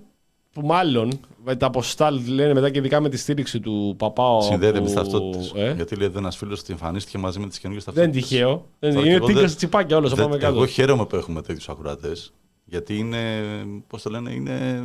[0.53, 4.43] που μάλλον με τα ποσοστά λένε μετά και ειδικά με τη στήριξη του Παπάου.
[4.43, 5.53] Συνδέεται με που- τι ταυτότητες.
[5.57, 8.31] Ε; Γιατί λέει ένας φίλος ότι εμφανίστηκε μαζί με τις καινούργιες Δεν ταυτότητες.
[8.31, 8.67] είναι τυχαίο.
[8.79, 10.11] Δεν Τώρα είναι και εγώ τίγκα δεν- σε τσιπάκια όλος.
[10.11, 10.57] Θα δεν- πάμε κάτω.
[10.57, 12.33] Εγώ χαίρομαι που έχουμε τέτοιους ακροατές.
[12.65, 13.41] Γιατί είναι,
[13.87, 14.85] πώς το λένε, είναι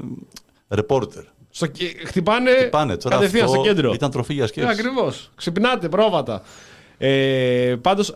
[0.72, 1.24] ρεπόρτερ.
[1.50, 1.68] Στο...
[1.68, 3.16] και- Χτυπάνε, Πάνε τώρα.
[3.16, 3.94] κατευθείαν αυτό στο κέντρο.
[3.94, 4.70] Ήταν τροφή για σκέψη.
[4.72, 5.32] Ακριβώς.
[5.36, 6.42] Ξυπνάτε, πρόβατα.
[6.98, 8.16] Ε, Πάντως,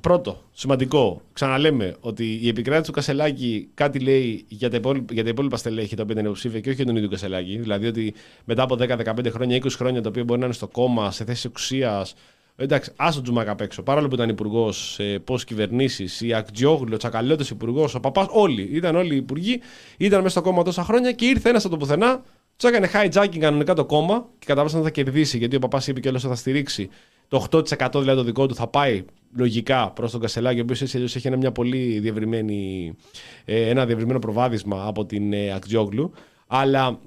[0.00, 1.22] πρώτο, σημαντικό.
[1.32, 5.96] Ξαναλέμε ότι η επικράτηση του Κασελάκη κάτι λέει για τα υπόλοιπα, για τα υπόλοιπα στελέχη
[5.96, 7.58] τα οποία ήταν υποψήφια και όχι για τον ίδιο Κασελάκη.
[7.58, 8.14] Δηλαδή ότι
[8.44, 11.46] μετά από 10-15 χρόνια, 20 χρόνια τα οποία μπορεί να είναι στο κόμμα, σε θέση
[11.46, 12.14] εξουσίας.
[12.56, 13.82] Εντάξει, άσο τον Τζουμάκα απ' έξω.
[13.82, 18.62] Παρόλο που ήταν υπουργός σε πώς κυβερνήσεις, η Ακτζιόγλου, ο Τσακαλώτος υπουργός, ο Παπάς, όλοι.
[18.72, 19.60] Ήταν όλοι οι υπουργοί,
[19.96, 22.22] ήταν μέσα στο κόμμα τόσα χρόνια και ήρθε ένας από το πουθενά,
[22.56, 25.38] του έκανε hijacking κανονικά το κόμμα και κατά βάση θα κερδίσει.
[25.38, 26.88] Γιατί ο Παπάς είπε κιόλα ότι θα στηρίξει
[27.28, 27.64] το 8%
[28.00, 29.04] δηλαδή το δικό του θα πάει
[29.36, 32.92] λογικά προς τον Κασελάκη, ο οποίος έτσι αλλιώς έχει ένα, μια πολύ διευρυμένη,
[33.44, 36.12] ε, ένα διευρυμένο προβάδισμα από την ε, Ακτζιόγλου.
[36.46, 36.98] Αλλά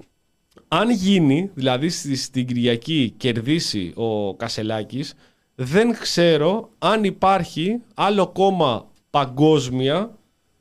[0.68, 5.14] αν γίνει, δηλαδή στη- στην Κυριακή κερδίσει ο Κασελάκης,
[5.58, 10.10] δεν ξέρω αν υπάρχει άλλο κόμμα παγκόσμια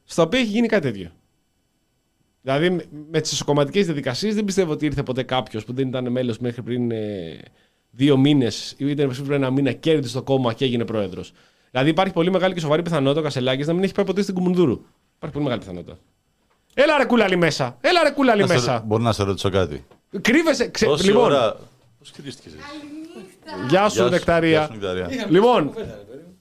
[0.03, 1.10] στο οποίο έχει γίνει κάτι τέτοιο.
[2.41, 6.12] Δηλαδή με- με τις εσωκομματικέ διαδικασίες δεν πιστεύω ότι ήρθε ποτέ κάποιος που δεν ήταν
[6.12, 7.38] μέλος μέχρι πριν ε,
[7.91, 11.31] δύο μήνες ή ήταν μέχρι πριν ένα μήνα, κέρδισε το κόμμα και έγινε πρόεδρος.
[11.71, 14.34] Δηλαδή υπάρχει πολύ μεγάλη και σοβαρή πιθανότητα ο Κασελάκης να μην έχει πάει ποτέ στην
[14.36, 14.81] Κουμουνδούρου.
[15.15, 15.97] Υπάρχει πολύ μεγάλη πιθανότητα.
[16.73, 17.77] Έλα ρε κούλαλι μέσα!
[17.81, 18.84] Έλα ρε κούλαλι Να σε- μέσα!
[18.86, 19.86] Μπορεί να σε ρωτήσω κάτι.
[20.21, 20.67] Κρύβεσαι.
[20.67, 20.86] Ξε...
[20.86, 21.55] Τόση Λοιπόν, ώρα.
[21.99, 22.55] Πώς κρίστηκε.
[23.69, 24.69] Γεια σου, Νεκταρία.
[24.71, 25.10] Νεκταρία.
[25.29, 25.71] Λοιπόν,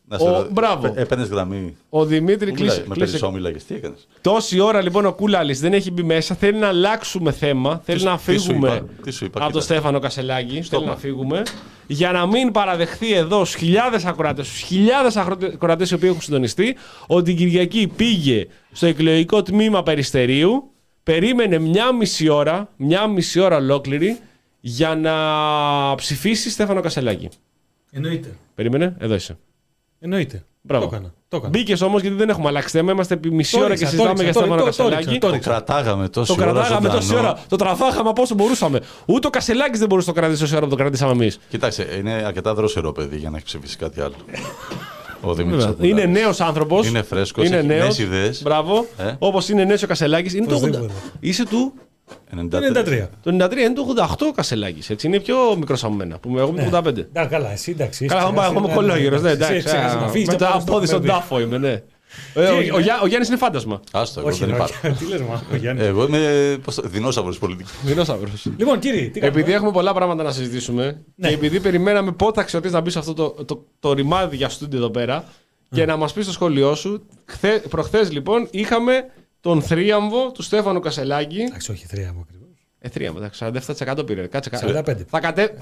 [0.09, 0.87] Να σε Ο- ρωτήσω, μπράβο.
[0.87, 1.77] ε, Έπαιρνες γραμμή.
[1.89, 2.65] Ο Δημήτρη Πού κλείσε.
[2.65, 3.65] μιλάγες, Με κλείσε- περισσό μιλάγες.
[3.65, 6.35] Τι έκανες; Τόση ώρα λοιπόν ο Κούλαλης δεν έχει μπει μέσα.
[6.35, 7.81] Θέλει να αλλάξουμε θέμα.
[7.85, 9.75] Θέλει σου- να τι σου φύγουμε είπα, τι σου είπα, από τον κοίτα.
[9.75, 10.63] Στέφανο Κασελάκη.
[10.63, 10.91] Θέλει είπα.
[10.91, 11.43] να φύγουμε.
[11.87, 16.77] Για να μην παραδεχθεί εδώ στους χιλιάδες ακροατές, στους χιλιάδες ακροατές οι οποίοι έχουν συντονιστεί,
[17.07, 20.71] ότι την Κυριακή πήγε στο εκλογικό τμήμα Περιστερίου,
[21.03, 24.19] περίμενε μια μισή ώρα, μια μισή ώρα ολόκληρη,
[24.67, 25.15] για να
[25.95, 27.29] ψηφίσει Στέφανο Κασελάκη.
[27.91, 28.37] Εννοείται.
[28.55, 29.37] Περίμενε, εδώ είσαι.
[30.01, 30.45] Εννοείται.
[30.61, 30.87] Μπράβο.
[30.89, 31.13] Το έκανα.
[31.29, 31.51] Το έκανα.
[31.51, 32.93] Μπήκες όμως γιατί δεν έχουμε αλλάξει θέμα.
[32.93, 34.89] Είμαστε επί μισή Το ώρα ρίξα, και το συζητάμε για ρίξα, το Στέφανο ρίξα, το
[34.89, 35.11] Κασελάκη.
[35.13, 35.51] ρίξα, το Το ρίξα.
[35.51, 37.29] κρατάγαμε τόση Το ώρα κρατάγαμε τόση ζωντανό.
[37.29, 37.39] ώρα.
[37.49, 38.81] Το τραβάγαμε από όσο μπορούσαμε.
[39.07, 41.39] Ούτε ο Κασελάκης δεν μπορούσε να το κρατήσει τόση ώρα που το κρατήσαμε εμείς.
[41.49, 44.15] Κοιτάξτε, είναι αρκετά δρόσερο παιδί για να έχει ψηφίσει κάτι άλλο.
[45.21, 46.13] Ο Δημήτρης ο Είναι Κουλάρης.
[46.21, 46.87] νέος άνθρωπος.
[46.89, 47.81] Είναι φρέσκος, Είναι έχει νέος.
[47.83, 48.43] νέες ιδέες.
[48.43, 48.87] Μπράβο.
[48.99, 50.35] Ε; Όπως είναι νέος ο Κασελάκης.
[50.35, 50.59] Είναι το 80.
[50.69, 50.93] Οπωσδήποτε.
[51.21, 51.73] Είσαι του.
[52.37, 53.09] 93.
[53.23, 54.91] Το 93 είναι το 88 ο Κασελάκης.
[54.91, 56.19] Έτσι είναι πιο μικρό από μένα.
[56.19, 57.07] Που εγώ είμαι το 85.
[57.13, 58.07] Να, καλά, εσύ εντάξει.
[58.07, 59.21] Καλά, έχεις εγώ είμαι ξεχάσει, κολόγερο.
[59.21, 59.53] Ναι, εσύ εντάξει.
[59.55, 61.13] έχεις ξεχάσει να α, φύγεις Με και τα πάμε στο πόδι στον παιδί.
[61.13, 61.83] τάφο είμαι, ναι.
[62.35, 63.81] Ε, ο- έγινε; ο Γιά- Ο Γιάννης είναι φάντασμα.
[63.93, 64.97] Άστο, εγώ Όχι, δεν όχι, υπάρχω.
[64.99, 67.71] Τι λες, μα, ο Γιάννης; Εγώ είμαι πώς το- δεινόσαυρος πολιτική.
[67.83, 68.47] Δεινόσαυρος.
[68.57, 71.29] Λοιπόν, κύριε, τι κάνουμε; Επειδή έχουμε πολλά πράγματα να συζητήσουμε Ναι.
[71.29, 74.49] και επειδή περιμέναμε πότε θα αξιωθείς να μπεις σε αυτό το, το, το ρημάδι για
[74.49, 75.25] στούντιο εδώ πέρα
[75.71, 77.07] και να μας πεις το σχόλιο σου.
[77.25, 79.05] Χθε, προχθές λοιπόν είχαμε
[79.45, 81.41] τον θρίαμβο του Στέφανου Κασελάκη.
[81.41, 82.49] Εντάξει, όχι, θρία μου ακριβώς.
[82.79, 83.45] Ε, θρίαμβο, εντάξει,
[83.99, 84.27] 47% πήρε.
[84.27, 84.95] Κάτσε κα- 45.
[85.11, 85.55] Θα κατέ...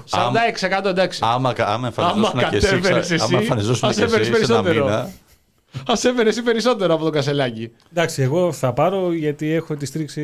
[0.81, 1.19] 46% εντάξει.
[1.23, 4.13] Άμα, κα- άμα εμφανιζόσουν Άμα και εσύ, κατέβαινες ξα- εσύ, άμα εμφανιζόσουν ας και εσύ
[4.13, 4.85] έφερες σε ένα περισσότερο.
[4.85, 5.09] μήνα,
[5.85, 7.71] Α έφερε εσύ περισσότερο από τον Κασελάκη.
[7.91, 10.21] Εντάξει, εγώ θα πάρω γιατί έχω τη στρίξη.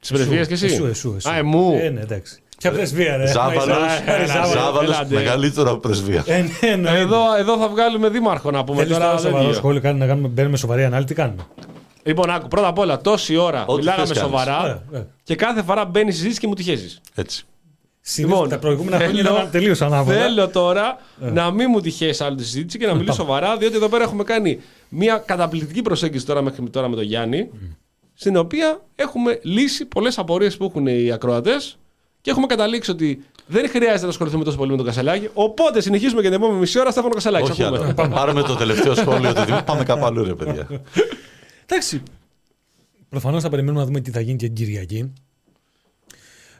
[0.00, 1.30] Τι πρεσβείε κι εσύ; Εσού, εσού, εσού.
[1.30, 1.78] Α, εμού.
[1.82, 2.38] Ε, ναι, εντάξει.
[2.58, 3.26] Ποια πρεσβεία, ρε.
[3.26, 4.28] Ζάβαλος, Άμα είσαι- ε, Ζάβαλος.
[4.28, 4.52] Ζάβαλος.
[4.52, 5.14] Ζάβαλος, Έλατε.
[5.14, 6.22] μεγαλύτερο από πρεσβεία.
[6.26, 6.98] Ε, ναι, εννοείται.
[7.00, 9.04] Εδώ, εδώ θα βγάλουμε δήμαρχο να πούμε Θέλεις τώρα.
[9.04, 9.54] τώρα δεν σοβαρό είναι.
[9.56, 11.42] σχόλιο, κάνει να κάνουμε, μπαίνουμε σοβαρή ανάλυση, τι κάνουμε;
[12.06, 14.30] Λοιπόν, άκου, πρώτα απ' όλα, τόση ώρα Ό,τι μιλάγαμε θες κάνεις.
[14.32, 15.06] σοβαρά Ωραία, ωραία.
[15.22, 17.00] και κάθε φορά μπαίνει συζήτηση και μου τη χέζεις.
[17.14, 17.44] Έτσι.
[18.00, 20.20] Συνήθως Λοιπόν, τα προηγούμενα χρόνια θέλω- ήταν τελείως ανάποδα.
[20.20, 23.88] Θέλω τώρα να μην μου τυχαίνει άλλη τη συζήτηση και να μιλήσω σοβαρά, διότι εδώ
[23.88, 27.50] πέρα έχουμε κάνει μια καταπληκτική προσέγγιση τώρα μέχρι τώρα με τον Γιάννη,
[28.14, 31.78] στην οποία έχουμε λύσει πολλές απορίες που έχουν οι ακροατές
[32.20, 35.28] και έχουμε καταλήξει ότι δεν χρειάζεται να ασχοληθούμε τόσο πολύ με τον Κασελάκη.
[35.34, 37.50] Οπότε συνεχίζουμε και την επόμενη μισή ώρα Στέφανο Κασελάκη.
[37.50, 37.94] Όχι Ακούμε.
[37.98, 38.08] άλλο.
[38.14, 39.64] Πάρουμε το τελευταίο σχόλιο του Δημήτρη.
[39.64, 40.66] Πάμε κάπου αλλού, ρε παιδιά.
[41.66, 42.02] Εντάξει.
[43.08, 45.12] Προφανώς θα περιμένουμε να δούμε τι θα γίνει και την Κυριακή.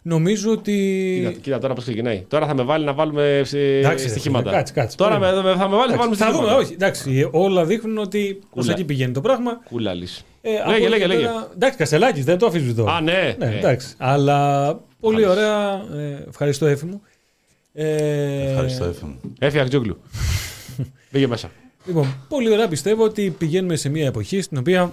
[0.02, 0.72] Νομίζω ότι.
[1.18, 2.24] Κοίτα, κοίτα τώρα πώς ξεκινάει.
[2.28, 4.44] Τώρα θα με βάλει να βάλουμε σε- Εντάξει, ρε στοιχήματα.
[4.44, 4.96] φίλε, κάτσε, κάτσε.
[4.96, 5.48] Τώρα με, Περίμενε.
[5.48, 6.52] με- θα με βάλει να βάλουμε θα στοιχήματα.
[6.54, 6.72] δούμε, όχι.
[6.72, 8.72] Εντάξει, όλα δείχνουν ότι προ Κούλα.
[8.72, 9.60] εκεί πηγαίνει το πράγμα.
[9.64, 10.24] Κούλαλης.
[10.40, 11.20] Ε, από λέγε, εκεί λέγε, και λέγε.
[11.26, 13.34] πέρα- Εντάξει, Κασελάκης, δεν το αφήσω Α, ναι.
[13.38, 13.94] Ναι, Ε, εντάξει.
[13.98, 15.72] Αλλά πολύ ωραία.
[15.96, 17.02] Ε, ευχαριστώ, Έφη μου.
[17.72, 19.20] Ε, Ευχαριστώ, Εφη μου.
[19.38, 20.00] Έφυγε Ακτζόγλου.
[21.10, 21.50] Πήγε μέσα.
[21.86, 24.92] Λοιπόν, πολύ ωραία πιστεύω ότι πηγαίνουμε σε μια εποχή στην οποία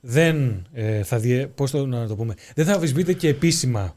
[0.00, 1.46] δεν ε, θα διε...
[1.46, 3.96] πώς το, να το πούμε, δεν θα αμφισβείται και επίσημα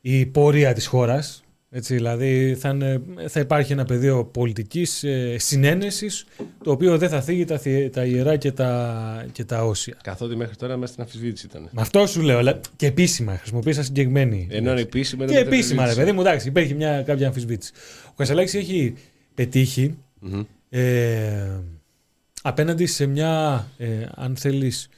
[0.00, 1.40] η πορεία της χώρας.
[1.70, 6.26] Έτσι, δηλαδή θα, είναι- θα υπάρχει ένα πεδίο πολιτικής ε, συνένεσης
[6.62, 9.96] το οποίο δεν θα θίγει τα, θυ- τα ιερά και τα, και τα όσια.
[10.02, 11.68] Καθότι μέχρι τώρα μέσα στην αμφισβήτηση ήταν.
[11.72, 14.46] Με αυτό σου λέω, αλλά και επίσημα χρησιμοποίησα συγκεκριμένη.
[14.50, 15.24] Ενώ είναι επίσημα.
[15.24, 15.98] και ήταν με επίσημα, ρε αμφισβήτηση.
[16.06, 17.72] παιδί μου, εντάξει, υπήρχε μια κάποια αμφισβήτηση.
[18.08, 18.94] Ο Κασελάκης έχει
[19.34, 20.42] πετύχει Μμμ.
[20.70, 21.60] Ε,
[22.42, 24.88] απέναντι σε μια, ε, αν θέλεις,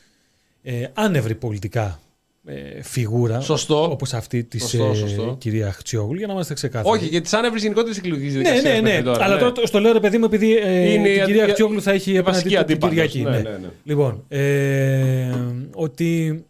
[0.62, 2.00] ε, άνευρη πολιτικά
[2.46, 3.40] ε, φιγούρα.
[3.40, 3.90] Σωστό.
[3.90, 5.37] Όπως αυτή της Σωστό, ε, σωστό.
[5.40, 6.96] κυρία Χτσιόγλου, για να είμαστε ξεκάθαροι.
[6.96, 8.70] Όχι, γιατί σαν έβρι γενικότερη εκλογική Ναι, διαδικασία.
[8.72, 8.83] ναι, ναι.
[8.83, 9.40] μέχρι τώρα, Αλλά ναι.
[9.40, 11.83] τώρα το- στο λέω ρε παιδί μου, επειδή ε, Είναι η την κυρία αντι- Χτσιόγλου
[11.83, 13.11] θα έχει η απέναντι βασική του την αντίπαλος.
[13.11, 13.22] Κυριακή.
[13.22, 13.50] Ναι, ναι.
[13.50, 13.68] ναι, ναι.
[13.85, 15.35] Λοιπόν, ε,
[15.74, 16.44] ότι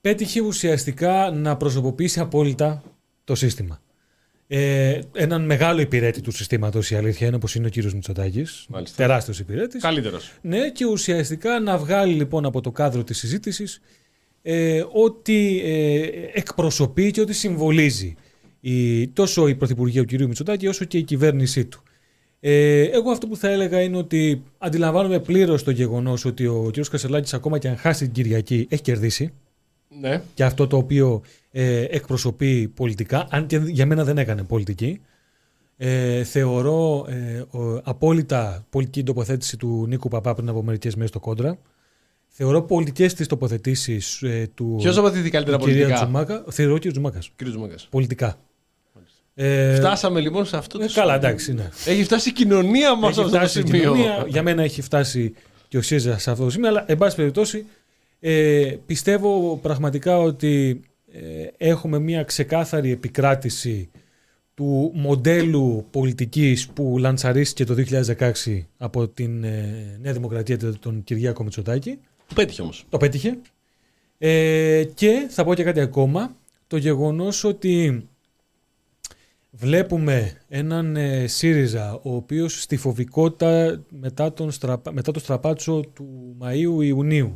[0.00, 2.82] πέτυχε ουσιαστικά να προσωποποιήσει απόλυτα
[3.24, 3.80] το σύστημα.
[4.48, 8.66] Ε, έναν μεγάλο υπηρέτη του συστήματος, η αλήθεια είναι πω είναι ο κύριος Μητσοτάκης.
[8.68, 8.96] Μάλιστα.
[8.96, 9.82] Τεράστιος υπηρέτης.
[9.82, 10.32] Καλύτερος.
[10.40, 13.80] Ναι, και ουσιαστικά να βγάλει λοιπόν από το κάδρο της συζήτησης
[14.42, 18.14] ε, ότι ε, εκπροσωπεί και ότι συμβολίζει
[18.60, 20.20] η, τόσο η Πρωθυπουργία του κ.
[20.20, 21.82] Μητσοτάκη όσο και η κυβέρνησή του.
[22.40, 26.88] Ε, εγώ αυτό που θα έλεγα είναι ότι αντιλαμβάνομαι πλήρως το γεγονός ότι ο κ.
[26.90, 29.32] Κασελάκης ακόμα και αν χάσει την Κυριακή έχει κερδίσει
[30.00, 30.22] Ναι.
[30.34, 31.22] και αυτό το οποίο
[31.52, 35.00] ε, εκπροσωπεί πολιτικά, αν και για μένα δεν έκανε πολιτική.
[35.78, 41.20] Ε, θεωρώ ε, ο- απόλυτα πολιτική τοποθέτηση του Νίκου Παπά πριν από μερικές μέρες στο
[41.20, 41.58] Κόντρα.
[42.28, 46.44] Θεωρώ πολιτικές τις τοποθετήσεις ε, του Ποιος αποθετεί καλύτερα του κυρία πολιτικά; Τζουμάκα.
[46.50, 46.86] Θεωρώ ο κ.
[46.90, 47.30] Τζουμάκας.
[47.36, 47.74] Κύριος Ζουμάκα.
[47.90, 48.38] Πολιτικά.
[49.34, 51.68] Ε, Φτάσαμε λοιπόν σε αυτό το ε, καλά, εντάξει, ναι.
[51.86, 53.80] Έχει φτάσει η κοινωνία μας σε Έχει αυτό το φτάσει η σημείο.
[53.92, 54.24] κοινωνία.
[54.28, 55.34] Για μένα έχει φτάσει
[55.68, 57.66] και ο ΣΥΡΙΖΑ σε αυτό το σημείο, αλλά εν πάση περιπτώσει
[58.20, 60.80] ε, πιστεύω πραγματικά ότι
[61.12, 63.90] ε, έχουμε μια ξεκάθαρη επικράτηση
[64.54, 68.32] του μοντέλου πολιτικής που λαντσαρίστηκε το 2016
[68.76, 71.98] από την ε, Νέα Δημοκρατία τον Κυριάκο Μητσοτάκη.
[72.34, 72.84] Πέτυχε όμως.
[72.88, 73.38] Το πέτυχε.
[74.18, 76.36] Ε, και θα πω και κάτι ακόμα.
[76.66, 78.06] Το γεγονός ότι
[79.58, 86.36] Βλέπουμε έναν ε, ΣΥΡΙΖΑ ο οποίος στη φοβικότητα μετά, τον στραπα- μετά το στραπάτσο του
[86.40, 87.34] Μαΐου-Ιουνίου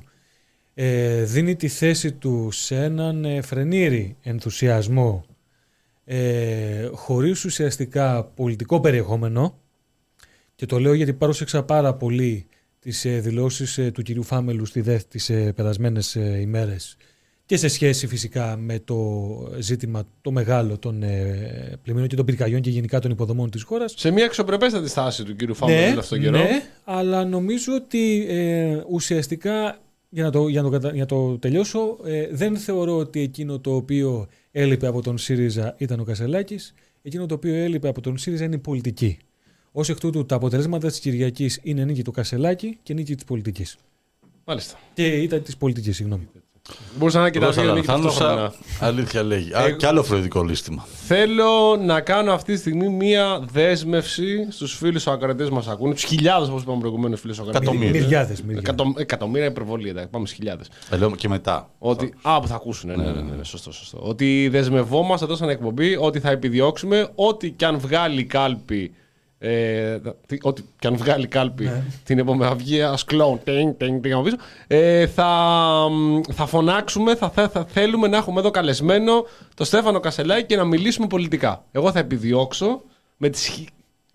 [0.82, 5.24] ε, δίνει τη θέση του σε έναν ε, φρενήρι ενθουσιασμό
[6.04, 9.58] ε, χωρίς ουσιαστικά πολιτικό περιεχόμενο
[10.54, 12.46] και το λέω γιατί πρόσεξα πάρα πολύ
[12.78, 16.96] τις ε, δηλώσεις ε, του κυρίου Φάμελου στη ΔΕΘ τις ε, περασμένες ε, ημέρες
[17.50, 18.96] και σε σχέση φυσικά με το
[19.58, 23.94] ζήτημα το μεγάλο των ε, πλημμύρων και των πυρκαγιών και γενικά των υποδομών της χώρας.
[23.96, 26.44] Σε μια αξιοπρεπέστατη στάση του κύριου Φάμελου αυτόν τον καιρό.
[26.44, 29.78] ναι, αλλά νομίζω ότι ε, ουσιαστικά,
[30.10, 33.20] για να το, για να το, κατα- για να το τελειώσω, ε, δεν θεωρώ ότι
[33.20, 38.00] εκείνο το οποίο έλειπε από τον ΣΥΡΙΖΑ ήταν ο Κασελάκης, εκείνο το οποίο έλειπε από
[38.00, 39.18] τον ΣΥΡΙΖΑ είναι η πολιτική.
[39.72, 43.76] Ως εκ τούτου, τα αποτελέσματα της Κυριακής είναι νίκη του Κασελάκη και νίκη της πολιτικής.
[44.44, 44.78] Μάλιστα.
[44.94, 46.28] Και ήταν της πολιτικής, συγγνώμη.
[46.98, 48.52] Μπορούσα να κοιτάξω Ρόσα δύο νίκες Λανθάνουσα, ταυτόχρονα.
[48.80, 49.52] αλήθεια λέγει.
[49.54, 50.86] Α, Εγώ- και άλλο φροντικό λίστημα.
[51.06, 55.94] Θέλω να κάνω αυτή τη στιγμή μία δέσμευση στους φίλους ακρατέ μας ακούνε.
[55.94, 57.58] Τους χιλιάδες, όπως είπαμε προηγουμένως, φίλους ακρατέ.
[57.58, 58.00] Εκατομμύρια.
[58.00, 58.68] Μυριάδες, μυριάδες.
[58.70, 60.68] Εκατο, εκατομμύρια υπερβολή, εντάξει, πάμε στι χιλιάδες.
[60.90, 61.70] Ε, λέω και μετά.
[61.78, 62.88] Ότι, α, που θα ακούσουν.
[62.90, 63.98] Ναι, ναι, ναι, ναι, ναι, σωστό, σωστό.
[64.02, 68.94] Ότι δεσμευόμαστε εδώ σαν εκπομπή ότι θα επιδιώξουμε ό,τι και αν βγάλει η κάλπη.
[69.42, 71.70] Ε, τι- ό,τι και αν βγάλει η κάλπη
[72.04, 75.26] την επόμενη αυγή, ας κλόουν, τέν, τέν, τέν από πίσω, ε, θα,
[75.90, 79.24] μ, θα φωνάξουμε, θα, θα, θα θέλουμε να έχουμε εδώ καλεσμένο
[79.54, 81.64] το Στέφανο Κασελάκη και να μιλήσουμε πολιτικά.
[81.72, 82.82] Εγώ θα επιδιώξω
[83.16, 83.48] με τις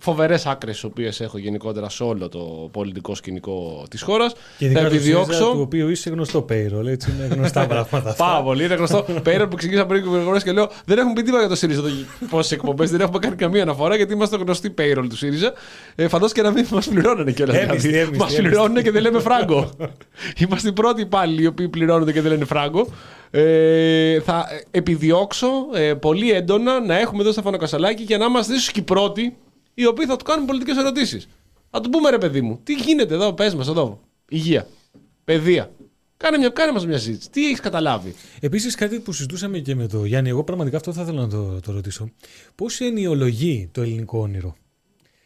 [0.06, 4.34] φοβερές άκρες τι οποίες έχω γενικότερα σε όλο το πολιτικό σκηνικό της χώρας.
[4.58, 5.52] Και ειδικά Θα το ΣΥΡΙΖΑ, επιδιώξω.
[5.52, 8.10] του οποίου είσαι γνωστό payroll, έτσι είναι γνωστά πράγματα.
[8.10, 8.13] αυτά.
[8.26, 8.63] Πάρα πολύ.
[8.63, 9.06] Είναι γνωστό.
[9.24, 11.82] Πέρα που ξεκίνησα πριν και φορέ και λέω Δεν έχουμε πει τίποτα για το ΣΥΡΙΖΑ.
[12.30, 15.54] Πόσε εκπομπές δεν έχουμε κάνει καμία αναφορά γιατί είμαστε γνωστοί payroll του ΣΥΡΙΖΑ.
[15.96, 17.56] Ε, Φαντάζομαι και να μην μας πληρώνανε κιόλας.
[17.58, 18.41] Έμισθη, έμισθη, Μας έμισθη.
[18.41, 19.70] πληρώνουν και δεν λέμε φράγκο.
[20.48, 22.88] είμαστε οι πρώτοι υπάλληλοι οι οποίοι πληρώνονται και δεν λένε φράγκο.
[23.32, 28.72] Ε, θα επιδιώξω ε, πολύ έντονα να έχουμε εδώ Στέφανο Κασαλάκη και να είμαστε ίσως
[28.72, 29.36] και οι πρώτοι
[29.76, 31.28] οι οποίοι θα του κάνουν πολιτικές ερωτήσεις.
[31.70, 34.00] Θα του πούμε ρε παιδί μου, τι γίνεται εδώ, πες μας εδώ.
[34.30, 34.68] Υγεία,
[35.24, 35.72] παιδεία.
[36.18, 37.30] Κάνε, μια, κάνε μας μια συζήτηση.
[37.30, 41.02] Τι έχεις καταλάβει; Επίσης, κάτι που συζητούσαμε και με τον Γιάννη, εγώ πραγματικά αυτό θα
[41.02, 42.10] ήθελα να το, το ρωτήσω.
[42.56, 44.56] Πώς εννοιολογεί το ελληνικό όνειρο;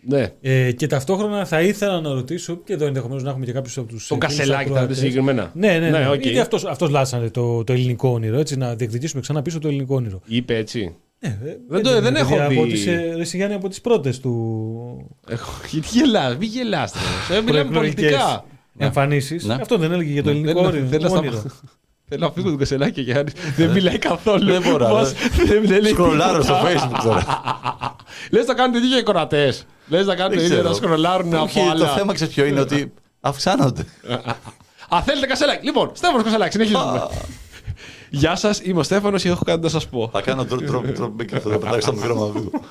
[0.01, 0.33] Ναι.
[0.41, 3.87] Ε, και ταυτόχρονα θα ήθελα να ρωτήσω, και εδώ ενδεχομένως να έχουμε και κάποιους από
[3.87, 4.07] τους.
[4.07, 5.51] Τον Κασελάκη θα ρωτήσει συγκεκριμένα.
[5.55, 6.09] Ναι, ναι, ναι.
[6.09, 6.21] οκ.
[6.21, 9.95] Γιατί αυτός, αυτός λάνσαρε το, το ελληνικό όνειρο, έτσι, να διεκδικήσουμε ξανά πίσω το ελληνικό
[9.95, 10.21] όνειρο.
[10.25, 10.95] Είπε έτσι.
[11.19, 12.71] Ναι, ε, Δεν το- είναι, δεν παιδιά, έχω από δει.
[12.71, 16.93] Τις, ε, ρε συ Γιάννη, από τις πρώτες του Έχω- Γιατί γελάς, μη γελάς.
[17.29, 17.35] ρε.
[17.35, 18.45] Ε, μιλάμε προεκλογικές πολιτικά.
[18.77, 19.43] εμφανίσεις.
[19.45, 19.53] Ναι.
[19.53, 20.85] Αυτό δεν έλεγε για το ελληνικό Δεν- όνειρο.
[20.87, 21.33] δεν να όνειρο.
[21.33, 21.53] σταμα-
[22.11, 23.31] Θέλω να φύγω τον Κασελάκη και Γιάννη.
[23.57, 24.45] Δεν μιλάει καθόλου.
[24.51, 25.13] Δεν μπορώ, Μας-
[25.45, 26.89] Δεν δεν λέει Σκρολάρω στο τίποτα.
[26.89, 27.41] facebook τώρα.
[28.31, 29.65] Λες να κάνουν το ίδιο και οι κορατές.
[29.87, 30.69] Λες να κάνουν το Δεν ίδιο ξέρω.
[30.69, 31.87] να σκρολάρουν Όχι, από το άλλα.
[31.95, 33.85] θέμα ξέρεις ποιο είναι ότι αυξάνονται.
[34.95, 35.65] Α, θέλετε Κασελάκη.
[35.65, 37.07] Λοιπόν, Στέφανος Κασελάκη, συνεχίζουμε.
[38.09, 40.09] Γεια σας, είμαι ο Στέφανος και έχω κάτι να σας πω.
[40.13, 42.61] Θα κάνω τρόπο και αυτό θα πετάξω στο μικρό μου βίντεο.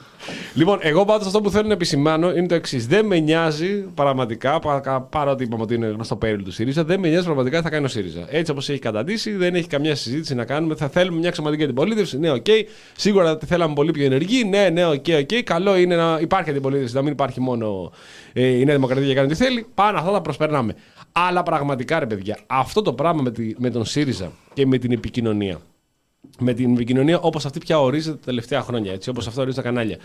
[0.54, 2.78] Λοιπόν, εγώ πάντως αυτό που θέλω να επισημάνω είναι το εξής.
[2.78, 7.08] Δεν με νοιάζει πραγματικά, πα- παρότι είπαμε ότι είναι γνωστό πέριλ του ΣΥΡΙΖΑ, δεν με
[7.08, 8.26] νοιάζει πραγματικά τι θα κάνει ο ΣΥΡΙΖΑ.
[8.28, 10.74] Έτσι όπως έχει καταντήσει, δεν έχει καμιά συζήτηση να κάνουμε.
[10.74, 12.18] Θα θέλουμε μια ξεματική αντιπολίτευση.
[12.18, 12.46] Ναι, οκ.
[12.96, 14.44] Σίγουρα τη θέλαμε πολύ πιο ενεργή.
[14.44, 15.42] Ναι, ναι, OK, OK.
[15.44, 17.92] Καλό είναι να υπάρχει αντιπολίτευση, να μην υπάρχει μόνο
[18.32, 19.66] ε, η Νέα Δημοκρατία για να κάνει τι θέλει.
[19.74, 20.74] Πάνω αυτά τα προσπερνάμε.
[21.12, 24.92] Αλλά πραγματικά, ρε παιδιά, αυτό το πράγμα με, τη- με τον ΣΥΡΙΖΑ και με την
[24.92, 25.60] επικοινωνία
[26.40, 28.92] με την επικοινωνία όπως αυτή πια ορίζεται τα τελευταία χρόνια.
[28.92, 29.96] Έτσι, όπως αυτό ορίζει τα κανάλια.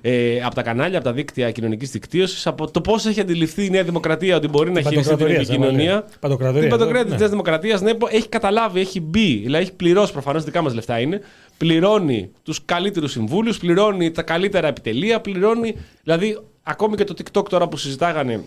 [0.00, 3.70] Ε, από τα κανάλια, από τα δίκτυα κοινωνικής δικτύωσης, από το πώς έχει αντιληφθεί η
[3.70, 5.94] Νέα Δημοκρατία ότι μπορεί να χειριστεί την Παντοκρατορία, επικοινωνία.
[5.94, 6.02] ναι.
[6.20, 7.10] Παντοκρατορία, Την παντοκρατία ναι.
[7.14, 11.00] τη Νέας Δημοκρατίας, ναι, έχει καταλάβει, έχει μπει, δηλαδή έχει πληρώσει προφανώς δικά μας λεφτά
[11.00, 11.20] είναι.
[11.56, 15.76] Πληρώνει τους καλύτερους συμβούλους, πληρώνει τα καλύτερα επιτελεία, πληρώνει.
[16.02, 18.44] Δηλαδή, ακόμη και το TikTok τώρα που συζητάγανε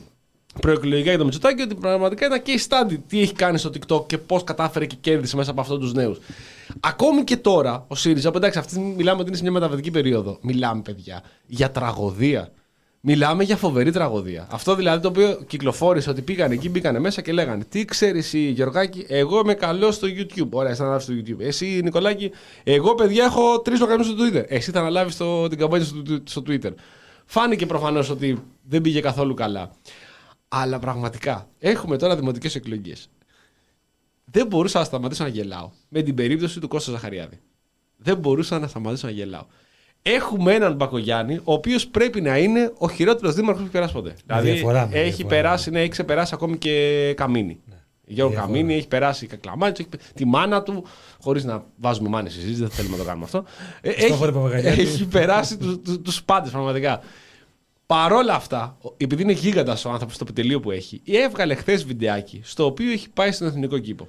[0.59, 4.17] προεκλογικά για το Μητσοτάκη, ότι πραγματικά ήταν case study τι έχει κάνει στο TikTok και
[4.17, 6.17] πώς κατάφερε και κέρδισε μέσα από αυτού τους νέους.
[6.79, 9.51] Ακόμη και τώρα, ο ΣΥΡΙΖΑ, που εντάξει, αυτή τη στιγμή μιλάμε ότι είναι σε μια
[9.51, 10.37] μεταβατική περίοδο.
[10.41, 12.51] Μιλάμε, παιδιά, για τραγωδία.
[13.03, 14.47] Μιλάμε για φοβερή τραγωδία.
[14.51, 18.39] Αυτό δηλαδή το οποίο κυκλοφόρησε ότι πήγαν εκεί, μπήκανε μέσα και λέγανε Τι ξέρεις, εσύ,
[18.39, 20.49] Γεωργάκη, εγώ είμαι καλός στο YouTube.
[20.49, 21.45] Ωραία, εσύ θα αναλάβεις στο YouTube.
[21.45, 22.31] Εσύ, Νικολάκη,
[22.63, 24.43] εγώ, παιδιά, έχω τρεις λογαριασμούς στο Twitter.
[24.47, 25.17] Εσύ θα αναλάβεις
[25.49, 26.71] την καμπάνια στο, στο Twitter.
[27.25, 29.71] Φάνηκε προφανώς ότι δεν πήγε καθόλου καλά.
[30.53, 33.09] Αλλά πραγματικά έχουμε τώρα δημοτικές εκλογές.
[34.25, 37.39] Δεν μπορούσα να σταματήσω να γελάω με την περίπτωση του Κώστα Ζαχαριάδη.
[37.97, 39.45] Δεν μπορούσα να σταματήσω να γελάω.
[40.01, 44.15] Έχουμε έναν Μπακογιάννη, ο οποίος πρέπει να είναι ο χειρότερος δήμαρχος που έχει περάσει ποτέ.
[44.25, 45.27] Δηλαδή διαφορά, με έχει διαφορά.
[45.27, 47.59] περάσει, ναι, έχει ξεπεράσει ακόμη και Καμίνη.
[48.05, 48.53] Γιώργο Διαφορά.
[48.57, 50.83] Καμίνη έχει περάσει Κακλαμάνη, έχει πε- τη μάνα του,
[51.19, 53.43] χωρίς να βάζουμε μάνες στη συζήτηση, δεν θέλουμε να το κάνουμε αυτό.
[53.81, 54.81] Ε, Στόχο, ρε Παπαγαλιάτη.
[54.81, 57.01] έχει περάσει τους τους, τους πάντες πραγματικά.
[57.95, 62.41] Παρόλα αυτά, ο- επειδή είναι γίγαντας ο άνθρωπος στο επιτελείο που έχει, έβγαλε χθες βιντεάκι
[62.43, 64.07] στο οποίο έχει πάει στον εθνικό κήπο.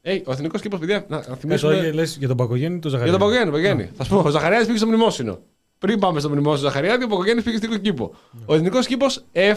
[0.00, 1.74] Ε, ο εθνικός κήπος, παιδιά, να, να Ε, θυμίσουμε.
[1.74, 3.18] τώρα λες για τον Πακογέννη ή τον Για Ζαχαριάδη.
[3.18, 3.90] τον Παγκογέννη, Παγκογέννη.
[3.96, 5.38] Θα σου πω, ο Ζαχαριάδης πήγε στο μνημόσυνο.
[5.78, 8.14] πριν πάμε στο μνημόσυνο του Ζαχαριάδη, ο Ποκογέννη πήγε στην εθνικό κήπο.
[8.46, 9.54] Ο εθνικός κήπος ε,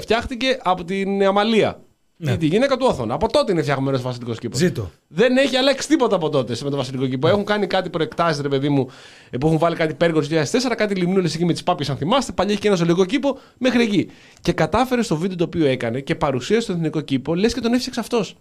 [0.00, 1.80] φτιάχτηκε από την Αμαλία.
[2.22, 2.36] Ναι.
[2.36, 3.14] Τη γυναίκα του Όθωνα.
[3.14, 4.58] Από τότε είναι φτιαγμένος ο βασιλικός κήπος.
[4.58, 4.90] Ζήτω.
[5.08, 7.28] Δεν έχει αλλάξει τίποτα από τότε με το βασιλικό κήπο.
[7.28, 8.88] Έχουν κάνει κάτι προεκτάσεις, ρε παιδί μου,
[9.30, 11.96] ε, που έχουν βάλει κάτι πέργο του 2004, κάτι λιμνούλες εκεί με τις πάπιες, αν
[11.96, 12.32] θυμάστε.
[12.32, 14.10] Παλιά έχει και ένα ζωολογικό κήπο μέχρι εκεί.
[14.40, 17.72] Και κατάφερε στο βίντεο το οποίο έκανε και παρουσίασε στο εθνικό κήπο, λες και τον
[17.72, 18.36] έφτιαξε αυτός.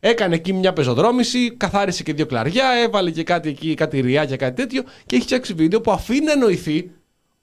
[0.00, 4.36] Έκανε εκεί μια πεζοδρόμηση, καθάρισε και δύο κλαριά, έβαλε και κάτι εκεί, κάτι ριά και
[4.36, 6.90] κάτι τέτοιο και έχει φτιάξει βίντεο που αφήνει να εννοηθεί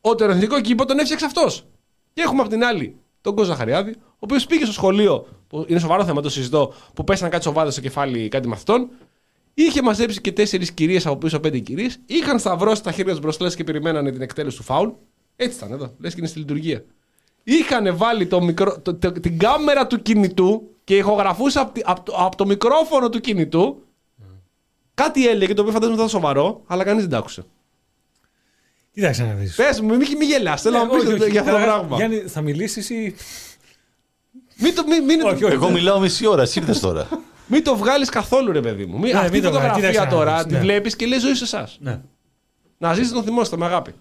[0.02, 1.66] ότι τον εθνικό κήπο τον έφτιαξε αυτός.
[2.14, 5.80] Και έχουμε απ' την άλλη τον Κόζα Ζαχαριάδη, ο οποίος πήγε στο σχολείο, που είναι
[5.80, 8.90] σοβαρό θέμα, το συζητώ, που πέσανε κάτι σοβάδε στο κεφάλι κάτι μαθητών.
[9.54, 12.00] Είχε μαζέψει και τέσσερις κυρίες από πίσω πέντε κυρίες.
[12.06, 14.90] Είχαν σταυρώσει τα χέρια τους μπροστά και περιμένανε την εκτέλεση του φάουλ.
[15.36, 16.84] Έτσι ήταν εδώ, λες και είναι στη λειτουργία.
[17.44, 22.36] Είχαν βάλει το μικρό, το, το- την κάμερα του κινητού και ηχογραφούσε από, το, απ'
[22.36, 23.84] το μικρόφωνο του κινητού.
[24.94, 27.44] Κάτι έλεγε το οποίο φαντάζομαι ήταν σοβαρό, αλλά κανείς δεν το άκουσε.
[28.94, 29.56] Κοίταξε να δεις.
[29.56, 30.62] Πες μου, μην, μην γελάς.
[30.62, 31.96] Θέλω να μου πει για αυτό το πράγμα.
[31.96, 33.16] Γιάννη, θα μιλήσεις ή.
[34.58, 35.54] Μην το, μην, μην, Όχι, όχι.
[35.54, 37.08] Εγώ μιλάω μισή ώρα, εσύ ήρθες τώρα.
[37.48, 39.00] Μην το βγάλεις καθόλου, ρε παιδί μου.
[39.00, 39.68] Μην, Ναι, αυτή μην η το βγάλεις.
[39.68, 40.60] φωτογραφία Κοίταξε να τώρα δεις, τη ναι.
[40.60, 41.78] βλέπεις και λέει ζωή σε εσάς.
[41.82, 42.02] Ναι.
[42.78, 43.94] Να ζήσει τον θυμόστε με αγάπη.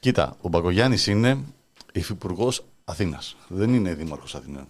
[0.00, 1.38] Κοίτα, ο Μπακογιάννης είναι
[1.92, 3.36] υφυπουργός Αθήνας.
[3.48, 4.66] Δεν είναι δήμαρχος Αθηνών.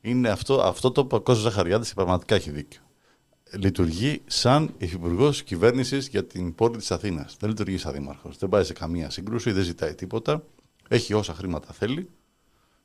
[0.00, 2.80] Είναι αυτό, αυτό το που ο Κώστας Ζαχαριάδης πραγματικά έχει δίκιο.
[3.58, 7.36] Λειτουργεί σαν υφυπουργός κυβέρνησης για την πόλη της Αθήνας.
[7.40, 8.38] Δεν λειτουργεί σαν δήμαρχος.
[8.38, 10.42] Δεν πάει σε καμία σύγκρουση, δεν ζητάει τίποτα.
[10.88, 12.08] Έχει όσα χρήματα θέλει.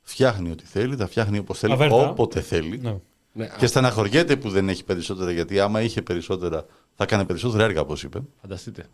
[0.06, 1.94] Φτιάχνει ό,τι θέλει, τα φτιάχνει όπως θέλει, Αβέρτα.
[2.10, 2.78] όποτε θέλει.
[2.78, 2.96] Ναι.
[3.32, 7.80] Ναι, Και στεναχωριέται που δεν έχει περισσότερα, γιατί άμα είχε περισσότερα, θα έκανε περισσότερα έργα,
[7.80, 8.20] όπως είπε.
[8.40, 8.86] φανταστείτε.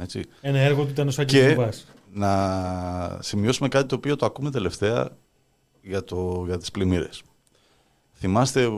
[0.00, 0.24] Έτσι.
[0.40, 1.86] Ένα έργο του ήταν ο Σάκης Και Βουβάς.
[2.12, 5.08] να σημειώσουμε κάτι το οποίο το ακούμε τελευταία
[5.82, 7.22] για, το, για τις πλημμύρες.
[8.12, 8.68] Θυμάστε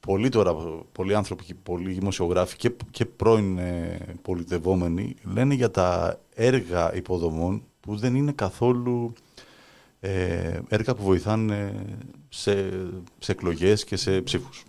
[0.00, 0.54] πολλοί τώρα,
[0.92, 7.62] πολλοί άνθρωποι και πολλοί δημοσιογράφοι και, και πρώην ε, πολιτευόμενοι λένε για τα έργα υποδομών
[7.80, 9.12] που δεν είναι καθόλου
[10.00, 11.84] ε, έργα που βοηθάνε
[12.28, 12.70] σε,
[13.18, 14.64] σε εκλογές και σε ψήφους.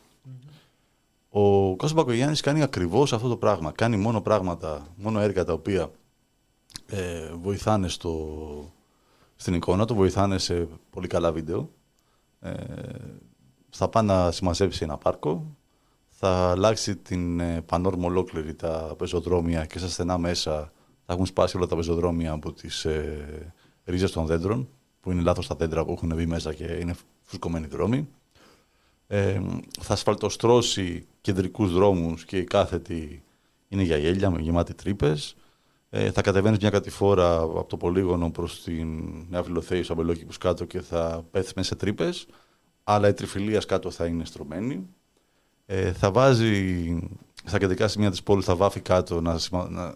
[1.29, 3.71] Ο Κώστας Μπακογιάννης κάνει ακριβώς αυτό το πράγμα.
[3.71, 5.91] Κάνει μόνο πράγματα, μόνο έργα τα οποία
[6.85, 8.73] ε, βοηθάνε στο,
[9.35, 11.69] στην εικόνα του, βοηθάνε σε πολύ καλά βίντεο.
[12.39, 12.53] Ε,
[13.69, 15.55] θα πάει να συμμαζέψει ένα πάρκο,
[16.07, 20.71] θα αλλάξει την ε, πανόρμο ολόκληρη τα πεζοδρόμια και στα στενά μέσα
[21.05, 23.53] θα έχουν σπάσει όλα τα πεζοδρόμια από τις ε,
[23.85, 24.69] ρίζες των δέντρων,
[25.01, 28.07] που είναι λάθος τα δέντρα που έχουν μπει μέσα και είναι φουσκωμένοι δρόμοι.
[29.07, 29.41] Ε,
[29.81, 33.23] θα ασφαλτοστρώσει κεντρικούς δρόμους και η κάθετη
[33.67, 35.35] είναι για γέλια, με γεμάτη τρύπες.
[35.89, 40.65] Ε, θα κατεβαίνεις μια κατηφόρα από το πολύγωνο προς την Νέα Φιλοθέη, στο Αμπελόκηπους κάτω
[40.65, 42.27] και θα πέφτει μέσα σε τρύπες.
[42.83, 44.87] Αλλά η τριφυλίας κάτω θα είναι στρωμένη.
[45.65, 46.99] Ε, θα βάζει
[47.43, 49.93] στα κεντρικά σημεία της πόλης, θα βάφει κάτω να, σημα- να,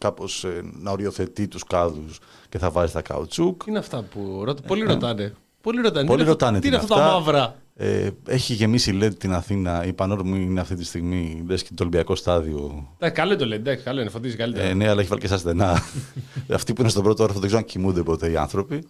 [0.00, 3.64] κάπως, ε, να οριοθετεί τους κάδους και θα βάζει τα καουτσούκ.
[3.64, 5.34] Τι είναι αυτά που ρωτά, πολλοί ρωτάνε.
[5.60, 6.06] Πολλοί ρωτάνε.
[6.06, 7.18] Πολλοί τι είναι αυτό- ρωτάνε Τι τι είναι είναι αυτά τα αυτά.
[7.18, 9.84] μαύρα; Ε, έχει γεμίσει LED την Αθήνα.
[9.86, 12.88] Η πανόρμη είναι αυτή τη στιγμή, λες και το Ολυμπιακό στάδιο.
[12.94, 13.58] Εντάξει, καλό είναι το λέει.
[13.58, 14.66] Εντάξει, καλό είναι, φωτίζεις καλύτερα.
[14.66, 15.82] Ε, ναι, αλλά έχει βάλει και στα στενά.
[16.52, 18.84] Αυτοί που είναι στον πρώτο όροφο δεν ξέρω αν κοιμούνται ποτέ οι άνθρωποι.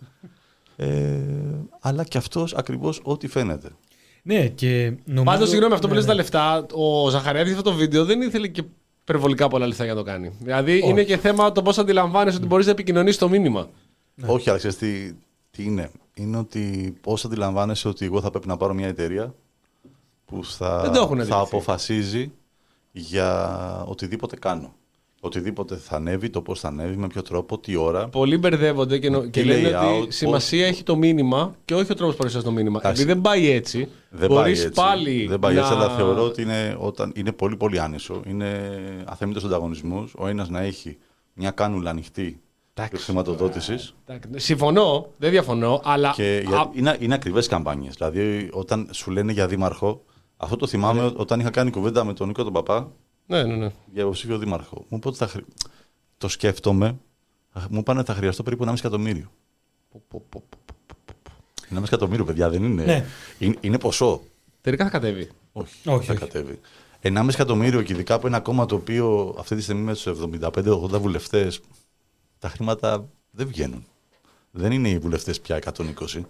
[0.77, 1.19] Ε,
[1.81, 3.69] αλλά και αυτός ακριβώς ό,τι φαίνεται.
[4.23, 5.25] Ναι, και νομίζω.
[5.25, 6.21] Πάντως, συγγνώμη, αυτό που ναι, λες τα ναι.
[6.21, 8.63] λεφτά, ο Ζαχαριάδης αυτό το βίντεο δεν ήθελε και
[9.03, 10.33] υπερβολικά πολλά λεφτά για να το κάνει.
[10.41, 10.89] Δηλαδή, Όχι.
[10.89, 13.69] είναι και θέμα το πώς αντιλαμβάνεσαι ότι μπορείς να επικοινωνήσεις το μήνυμα.
[14.27, 15.13] Όχι, αλλά ξέρεις τι,
[15.51, 15.91] τι είναι.
[16.15, 19.35] Είναι ότι πώς αντιλαμβάνεσαι ότι εγώ θα πρέπει να πάρω μια εταιρεία
[20.25, 21.33] που θα, Δεν το έχουν θα αντιληφθεί.
[21.43, 22.33] αποφασίζει
[22.93, 24.73] για οτιδήποτε κάνω.
[25.23, 28.09] Οτιδήποτε θα ανέβει, το πώς θα ανέβει, με ποιο τρόπο, τι ώρα.
[28.09, 31.93] Πολλοί μπερδεύονται και, νο- και Τι λένε layout, ότι σημασία έχει το μήνυμα και όχι
[31.93, 32.79] ο τρόπος παρουσιάζει το μήνυμα.
[32.79, 33.03] Εντάξει.
[33.03, 34.81] Επειδή δεν πάει έτσι, Δεν μπορείς πάει έτσι.
[34.81, 35.27] πάλι.
[35.27, 35.61] δεν πάει να...
[35.61, 38.21] έτσι, αλλά θεωρώ ότι είναι, όταν, είναι πολύ πολύ άνισο.
[38.27, 40.15] Είναι αθέμητος ανταγωνισμός.
[40.19, 40.99] Ο ένας να έχει
[41.33, 42.41] μια κάνουλα ανοιχτή
[42.75, 43.05] Εντάξει.
[43.05, 43.95] χρηματοδότησης.
[44.07, 46.13] Εντάξει, Συμφωνώ, δεν διαφωνώ, αλλά.
[46.17, 47.95] Και για- α, είναι, είναι ακριβές καμπάνιες.
[47.95, 50.05] Δηλαδή, όταν σου λένε για δήμαρχο,
[50.37, 52.93] αυτό το θυμάμαι όταν είχα κάνει κουβέντα με τον Νίκο τον Παπά
[53.31, 53.71] Ναι, ναι, ναι.
[53.93, 54.85] για υποψήφιο δήμαρχο.
[54.89, 55.45] Μου είπε ότι θα χρει-
[56.19, 56.97] το σκέφτομαι.
[57.71, 59.31] Μου είπαν ότι θα χρειαστώ περίπου 1,5 εκατομμύριο.
[61.71, 62.85] 1,5 εκατομμύριο, παιδιά, δεν είναι.
[62.85, 63.05] Ναι.
[63.39, 64.23] Είναι, είναι ποσό.
[64.61, 65.31] Τελικά θα κατέβει.
[65.53, 66.21] Όχι, Όχι, θα όχι.
[66.21, 66.61] κατέβει.
[67.03, 70.99] 1,5 εκατομμύριο και ειδικά από ένα κόμμα το οποίο αυτή τη στιγμή με τους 75-80
[71.01, 71.61] βουλευτές
[72.39, 73.85] τα χρήματα δεν βγαίνουν.
[74.51, 76.21] Δεν είναι οι βουλευτές πια 120.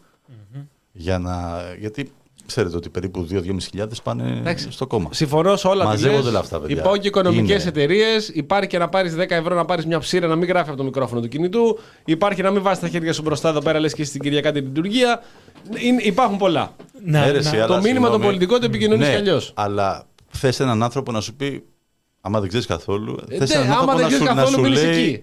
[0.93, 2.13] Για να, γιατί
[2.51, 4.71] ξέρετε ότι περίπου 2-2.500 πάνε Εντάξει.
[4.71, 5.09] στο κόμμα.
[5.13, 6.31] Συμφωνώ σε όλα Μαζεύονται τι λες.
[6.31, 6.77] όλα αυτά, παιδιά.
[6.77, 7.69] Υπάρχουν και οικονομικές Είναι.
[7.69, 8.29] εταιρείες.
[8.29, 10.85] Υπάρχει και να πάρεις 10 ευρώ να πάρεις μια ψήρα να μην γράφει από το
[10.85, 11.79] μικρόφωνο του κινητού.
[12.05, 14.65] Υπάρχει να μην βάζεις τα χέρια σου μπροστά εδώ πέρα, λες και στην Κυριακά την
[14.65, 15.23] λειτουργία.
[15.79, 16.75] Είναι- υπάρχουν πολλά.
[17.05, 18.25] Να, Αίρεση, να- αλλά το μήνυμα το συγγνώμη.
[18.25, 19.53] πολιτικό το επικοινωνείς ναι, κι αλλιώς.
[19.57, 21.65] Αλλά θες έναν άνθρωπο να σου πει,
[22.21, 24.43] άμα δεν ξέρεις καθόλου, Ε, θες ναι, έναν άμα άνθρωπο δεν να ξέρεις σου, να
[24.43, 25.23] καθόλου, σου μείνεις λέει εκεί.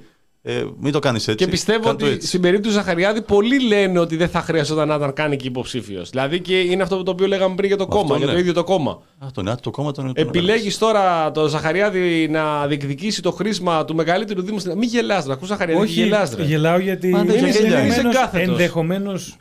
[0.50, 1.46] Ε, μην το κάνεις έτσι.
[1.46, 2.28] Και πιστεύω Κάνε το ότι έτσι.
[2.28, 6.10] στην περίπτωση του Ζαχαριάδη πολλοί λένε ότι δεν θα χρειαζόταν να ήταν καν και υποψήφιος.
[6.10, 8.40] Δηλαδή και είναι αυτό το οποίο λέγαμε πριν για το Αυτό κόμμα, για το ναι.
[8.40, 9.02] ίδιο το κόμμα.
[9.20, 13.86] Α, το, ναι, το κόμμα τον τον Επιλέγεις τώρα το Ζαχαριάδη να διεκδικήσει το χρήσμα
[13.86, 14.60] του μεγαλύτερου Δήμου.
[14.60, 15.82] στην- Μην γελάς, να ακούς Ζαχαριάδη.
[15.82, 16.44] Όχι, γελάς, ρε.
[16.44, 17.88] γελάω γιατί Μα, ναι, είναι γελάει.
[17.88, 18.48] είσαι κάθετος.
[18.48, 19.36] ενδεχομένως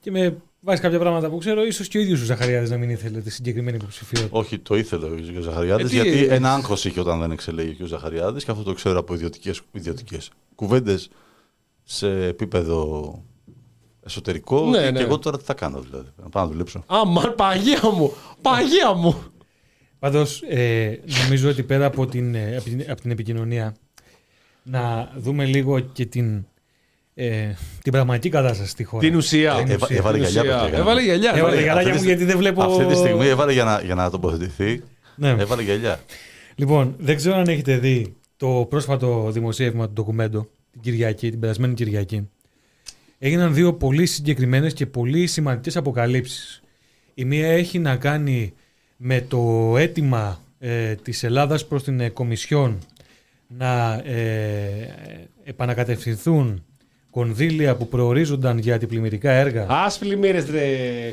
[0.00, 2.90] και με βάζεις κάποια πράγματα που ξέρω, ίσως και ο ίδιος ο Ζαχαριάδης να μην
[2.90, 4.38] ήθελε τη συγκεκριμένη υποψηφιότητα.
[4.38, 5.42] Όχι, το ήθελε ο κ.
[5.42, 7.88] Ζαχαριάδης, Ε, τι- γιατί ένα άγχος είχε όταν δεν εξελέγει ο κ.
[7.88, 9.14] Ζαχαριάδης και αυτό το ξέρω από
[9.72, 10.18] ιδιωτικέ
[10.54, 11.08] κουβέντες
[11.84, 13.22] σε επίπεδο
[14.02, 14.66] εσωτερικό.
[14.68, 14.98] Ναι, και, ναι.
[14.98, 16.08] και εγώ τώρα τι θα κάνω δηλαδή.
[16.22, 16.84] Να πάω να δουλέψω.
[16.86, 18.12] Αμάν, παγία μου!
[18.42, 19.22] Παγία μου!
[19.98, 23.74] Πάντως, ε, νομίζω ότι πέρα από την, ε, από την, από την επικοινωνία,
[24.62, 26.46] να δούμε λίγο και την,
[27.20, 29.02] ε, την πραγματική κατάσταση στη χώρα.
[29.02, 29.64] Την ουσία.
[29.68, 30.62] Ε, έβα- έβαλε Την γυαλιά, ουσία.
[30.64, 30.78] παιδιά.
[30.78, 31.28] Έβαλε γυαλιά.
[31.30, 31.80] Έβαλε έβαλε γυαλιά.
[31.80, 34.82] Αυτή μου, τη- γιατί δεν βλέπω- Αυτή τη στιγμή έβαλε για να, για να τοποθετηθεί.
[35.16, 35.28] Ναι.
[35.28, 36.00] Έβαλε γυαλιά.
[36.54, 41.74] Λοιπόν, δεν ξέρω αν έχετε δει το πρόσφατο δημοσίευμα του ντοκουμέντο την Κυριακή, την περασμένη
[41.74, 42.28] Κυριακή.
[43.18, 46.62] Έγιναν δύο πολύ συγκεκριμένες και πολύ σημαντικές αποκαλύψεις.
[47.14, 48.52] Η μία έχει να κάνει
[48.96, 52.78] με το αίτημα ε, της Ελλάδας προς την ε, Κομισιόν
[53.48, 54.94] να ε,
[55.44, 56.62] επανακατευθυνθούν
[57.18, 60.66] κονδύλια που προορίζονταν για αντιπλημμυρικά έργα Α πλημμύρες ρε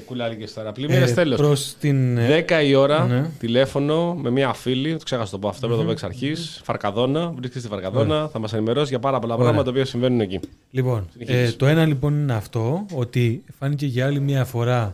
[0.06, 0.72] κουλάρικε τώρα.
[0.72, 1.38] Πλημμύρες ε, τέλος.
[1.38, 2.18] προς την...
[2.18, 3.30] ε, 10 η ώρα, Ναι.
[3.40, 6.34] τηλέφωνο με μια φίλη, το ξέχασα το πω αυτό, πρέπει να το πω εξ αρχή.
[6.64, 9.46] Φαρκαδόνα, βρίσκεται στη Φαρκαδόνα, θα μας ενημερώσει για πάρα πολλά Ωραία.
[9.46, 10.40] πράγματα τα οποία συμβαίνουν εκεί.
[10.72, 11.54] Λοιπόν, Συνεχίζεις.
[11.54, 14.94] ε, το ένα λοιπόν είναι αυτό, ότι φάνηκε για άλλη μια φορά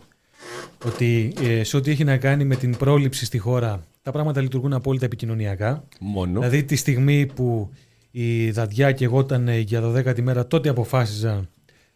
[0.85, 4.73] ότι ε, σε ό,τι έχει να κάνει με την πρόληψη στη χώρα, τα πράγματα λειτουργούν
[4.73, 5.83] απόλυτα επικοινωνιακά.
[5.99, 6.39] Μόνο.
[6.39, 7.69] Δηλαδή τη στιγμή που
[8.11, 11.49] η Δαδιά και εγώ ήταν ε, για 12η μέρα, τότε αποφάσιζα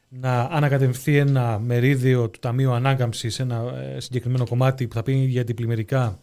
[0.10, 3.64] να ανακατευθεί ένα μερίδιο του Ταμείου Ανάκαμψης σε ένα
[3.96, 6.20] ε, συγκεκριμένο κομμάτι που θα πει για αντιπλημμυρικά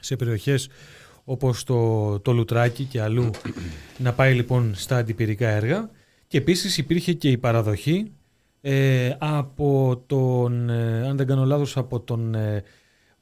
[0.00, 0.68] σε περιοχές
[1.24, 3.30] όπως το, το Λουτράκι και αλλού
[4.04, 5.90] να πάει λοιπόν στα αντιπυρικά έργα.
[6.26, 8.12] Και επίσης υπήρχε και η παραδοχή
[8.60, 12.62] ε, από τον, ε, αν δεν κάνω λάθος, από τον ε,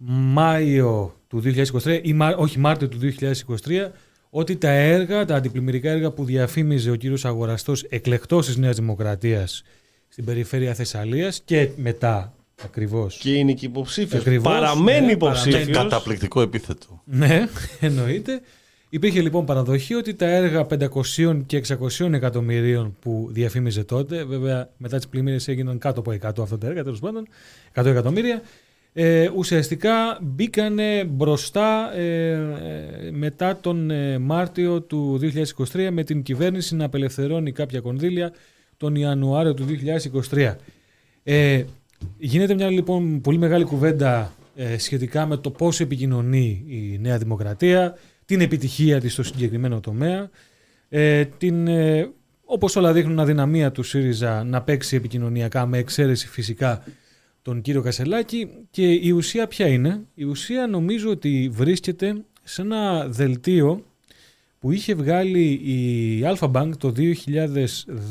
[0.07, 3.91] Μάιο του 2023 ή Μα- όχι Μάρτιο του 2023
[4.35, 9.63] ότι τα έργα, τα αντιπλημμυρικά έργα που διαφήμιζε ο κύριος Αγοραστός εκλεκτός της Νέας Δημοκρατίας
[10.09, 14.21] στην περιφέρεια Θεσσαλίας και μετά ακριβώς Και είναι και υποψήφιος.
[14.21, 15.55] Ακριβώς, Παραμένει ναι, υποψήφιος.
[15.65, 15.89] παραμένει.
[15.89, 17.03] Καταπληκτικό επίθετο.
[17.05, 17.49] ναι,
[17.81, 18.41] εννοείται.
[18.89, 20.67] Υπήρχε λοιπόν παραδοχή ότι τα έργα
[21.25, 21.63] 500 και
[21.99, 26.67] 600 εκατομμυρίων που διαφήμιζε τότε, βέβαια μετά τις πλημμύρες έγιναν κάτω από 100 αυτά τα
[26.67, 27.27] έργα, τέλος πάντων,
[27.75, 28.43] 100 εκατομμύρια,
[28.93, 35.21] ε, ουσιαστικά μπήκανε μπροστά ε, ε, μετά τον ε, Μάρτιο του
[35.73, 38.33] 2023 με την κυβέρνηση να απελευθερώνει κάποια κονδύλια
[38.77, 39.67] τον Ιανουάριο του
[40.31, 40.55] 2023.
[41.23, 41.65] Ε,
[42.19, 47.99] γίνεται μια λοιπόν πολύ μεγάλη κουβέντα ε, σχετικά με το πώς επικοινωνεί η Νέα Δημοκρατία,
[48.25, 50.31] την επιτυχία της στο συγκεκριμένο τομέα,
[50.89, 52.11] ε, την, ε,
[52.45, 56.85] όπως όλα δείχνουν αδυναμία του ΣΥΡΙΖΑ να παίξει επικοινωνιακά με εξαίρεση φυσικά
[57.43, 63.09] τον κύριο Κασελάκη και η ουσία ποια είναι; Η ουσία νομίζω ότι βρίσκεται σε ένα
[63.09, 63.85] δελτίο
[64.59, 66.93] που είχε βγάλει η Alpha Bank το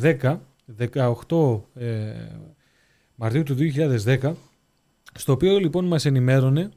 [0.02, 0.38] 2010,
[1.28, 2.14] 18 ε,
[3.16, 3.56] Μαρτίου του
[4.06, 4.34] 2010,
[5.14, 6.70] στο οποίο λοιπόν μας ενημέρωνε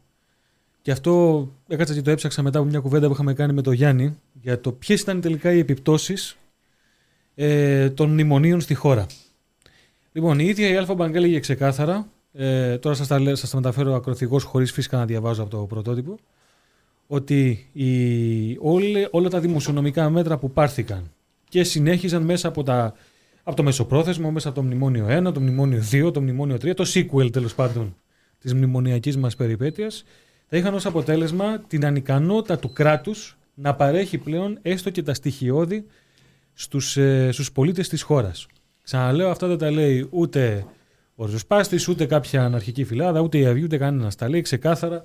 [0.82, 3.72] και αυτό έκατσα και το έψαξα μετά από μια κουβέντα που είχαμε κάνει με τον
[3.72, 6.36] Γιάννη για το ποιες ήταν τελικά οι επιπτώσεις
[7.34, 9.06] ε, των μνημονίων στη χώρα.
[10.12, 13.56] Λοιπόν, η ίδια η Alpha Bank έλεγε ξεκάθαρα, ε, τώρα σας τα, λέ- σας τα
[13.56, 16.16] μεταφέρω ακροθυγώς χωρίς φυσικά να διαβάζω από το πρωτότυπο,
[17.06, 17.90] ότι η,
[18.60, 21.10] όλε- όλα τα δημοσιονομικά μέτρα που πάρθηκαν
[21.48, 22.94] και συνέχιζαν μέσα από, τα,
[23.42, 26.84] από το μεσοπρόθεσμο, μέσα από το μνημόνιο 1, το μνημόνιο 2, το μνημόνιο 3, το
[26.94, 27.96] sequel τέλος πάντων
[28.38, 30.04] της μνημονιακής μας περιπέτειας,
[30.48, 35.86] θα είχαν ως αποτέλεσμα την ανικανότητα του κράτους να παρέχει πλέον έστω και τα στοιχειώδη
[36.52, 38.46] στους, ε, στους πολίτες της χώρας.
[38.82, 40.66] Ξαναλέω, αυτά δεν τα λέει ούτε
[41.14, 44.12] ο Ριζοσπάστης, ούτε κάποια αναρχική φυλάδα, ούτε η Αυγή, ούτε κανένα.
[44.18, 45.04] Τα λέει ξεκάθαρα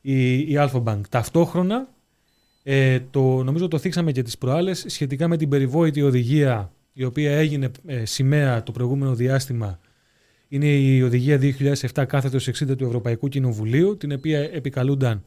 [0.00, 1.00] η, η Alpha Bank.
[1.08, 1.88] Ταυτόχρονα,
[2.62, 7.36] ε, το, νομίζω το θίξαμε και τις προάλλες, σχετικά με την περιβόητη οδηγία η οποία
[7.36, 9.78] έγινε ε, σημαία το προηγούμενο διάστημα
[10.48, 11.40] είναι η οδηγία
[11.92, 15.24] 2007 κάθετος 60 του Ευρωπαϊκού Κοινοβουλίου, την οποία επικαλούνταν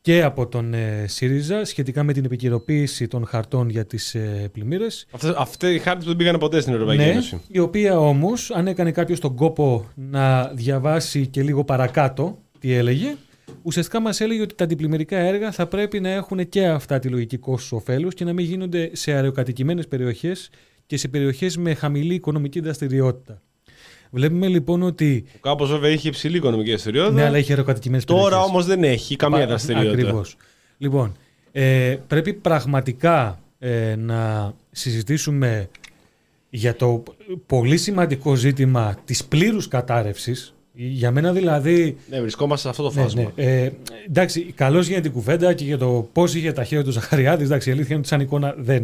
[0.00, 5.06] και από τον ε, ΣΥΡΙΖΑ σχετικά με την επικαιροποίηση των χαρτών για τις ε, πλημμύρες.
[5.10, 7.40] Αυτές αυτοί οι χάρτες που δεν πήγαν ποτέ στην Ευρωπαϊκή Ναι, Ένωση.
[7.48, 13.16] η οποία όμως, αν έκανε κάποιος τον κόπο να διαβάσει και λίγο παρακάτω τι έλεγε,
[13.62, 17.36] ουσιαστικά μας έλεγε ότι τα αντιπλημμυρικά έργα θα πρέπει να έχουν και αυτά τη λογική
[17.36, 20.50] κόστος ωφέλους και να μην γίνονται σε αεροκατοικημένες περιοχές
[20.86, 23.42] και σε περιοχές με χαμηλή οικονομική δραστηριότητα.
[24.10, 25.24] Βλέπουμε λοιπόν ότι.
[25.40, 27.14] Κάπως βέβαια είχε υψηλή οικονομική δραστηριότητα.
[27.14, 28.30] Ναι, αλλά έχει αεροκατοικημένε περιοχές.
[28.30, 29.92] Τώρα όμως δεν έχει καμία δραστηριότητα.
[29.92, 30.36] Ακριβώς.
[30.78, 31.16] Λοιπόν,
[31.52, 35.68] ε, πρέπει πραγματικά ε, να συζητήσουμε
[36.50, 37.02] για το
[37.46, 40.54] πολύ σημαντικό ζήτημα της πλήρους κατάρρευσης.
[40.72, 43.32] Για μένα δηλαδή Ναι, βρισκόμαστε σε αυτό το ναι, φάσμα.
[43.36, 43.44] ναι.
[43.44, 43.70] Ε,
[44.08, 47.46] εντάξει, καλώς για την κουβέντα και για το πώς είχε τα χέρια του Ζαχαριάδης.
[47.46, 48.82] Εντάξει, η αλήθεια είναι ότι σαν εικόνα δεν.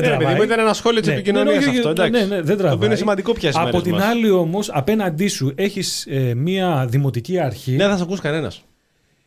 [0.00, 0.26] Δεν Ναι, ρε τραβάει.
[0.34, 1.82] παιδί μου, ήταν ένα σχόλιο της Ναι, επικοινωνίας ναι, ναι, αυτό.
[1.86, 2.10] ναι, Εντάξει.
[2.20, 2.86] ναι, ναι, δεν το οποίο τραβάει.
[2.88, 4.04] είναι σημαντικό πια στις Από μέρες την μας.
[4.04, 7.70] άλλη όμως, απέναντί σου έχεις μία δημοτική αρχή.
[7.70, 8.62] Ναι, δεν θα σε ακούσει κανένας.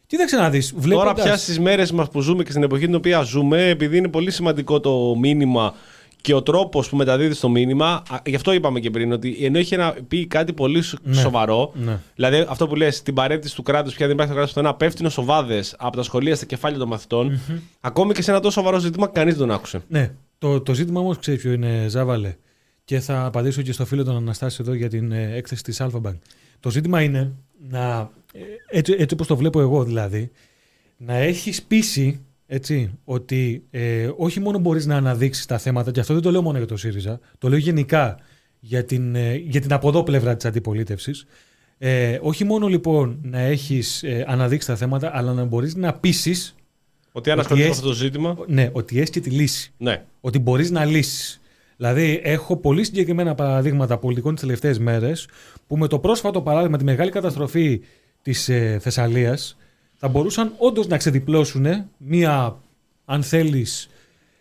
[0.08, 0.64] Κοίταξε να δει.
[0.90, 4.08] Τώρα πια στις μέρες μας που ζούμε και στην εποχή την οποία ζούμε, επειδή είναι
[4.08, 5.74] πολύ σημαντικό το μήνυμα
[6.22, 9.60] και ο τρόπος που μεταδίδεις το μήνυμα, α, γι' αυτό είπαμε και πριν, ότι ενώ
[9.60, 11.14] είχε να πει κάτι πολύ σ- Ναι.
[11.14, 11.98] σοβαρό, Ναι.
[12.16, 15.10] δηλαδή αυτό που λες, την παρέτηση του κράτους, πια δεν υπάρχει το κράτος πουθενά, πέφτουν
[15.10, 17.40] σοβάδες από τα σχολεία στα κεφάλια των μαθητών,
[17.82, 19.82] ακόμη και σε ένα τόσο σοβαρό ζήτημα, κανείς δεν τον άκουσε.
[19.88, 20.12] Ναι.
[20.40, 22.36] Το, το ζήτημα όμως ξέρει ποιο είναι, Ζάβαλε.
[22.84, 26.18] Και θα απαντήσω και στο φίλο τον Αναστάση εδώ για την ε, έκθεση της Alphabank.
[26.60, 27.34] Το ζήτημα είναι
[27.70, 28.12] να.
[28.34, 28.40] ε,
[28.78, 30.32] Έτσι, έτσι όπως το βλέπω εγώ δηλαδή,
[30.98, 36.14] να έχεις πείσει έτσι, ότι ε, όχι μόνο μπορείς να αναδείξεις τα θέματα, και αυτό
[36.14, 38.20] δεν το λέω μόνο για το ΣΥΡΙΖΑ, το λέω γενικά
[38.60, 41.26] για την, ε, για την από εδώ πλευρά της αντιπολίτευσης.
[41.78, 46.56] Ε, όχι μόνο λοιπόν να έχεις ε, αναδείξει τα θέματα, αλλά να μπορείς να πείσεις
[47.12, 48.38] Ότι αν ασχοληθεί με έχει- αυτό το ζήτημα.
[48.48, 50.04] ναι, ότι έχει και τη λύση Ναι.
[50.22, 51.40] ότι μπορείς να λύσεις.
[51.78, 55.28] Δηλαδή, έχω πολύ συγκεκριμένα παραδείγματα πολιτικών τις τελευταίες μέρες
[55.68, 57.82] που με το πρόσφατο παράδειγμα, τη μεγάλη καταστροφή
[58.22, 59.58] της ε, Θεσσαλίας,
[59.96, 61.66] θα μπορούσαν όντως να ξεδιπλώσουν
[61.98, 62.58] μία,
[63.06, 63.90] αν θέλεις,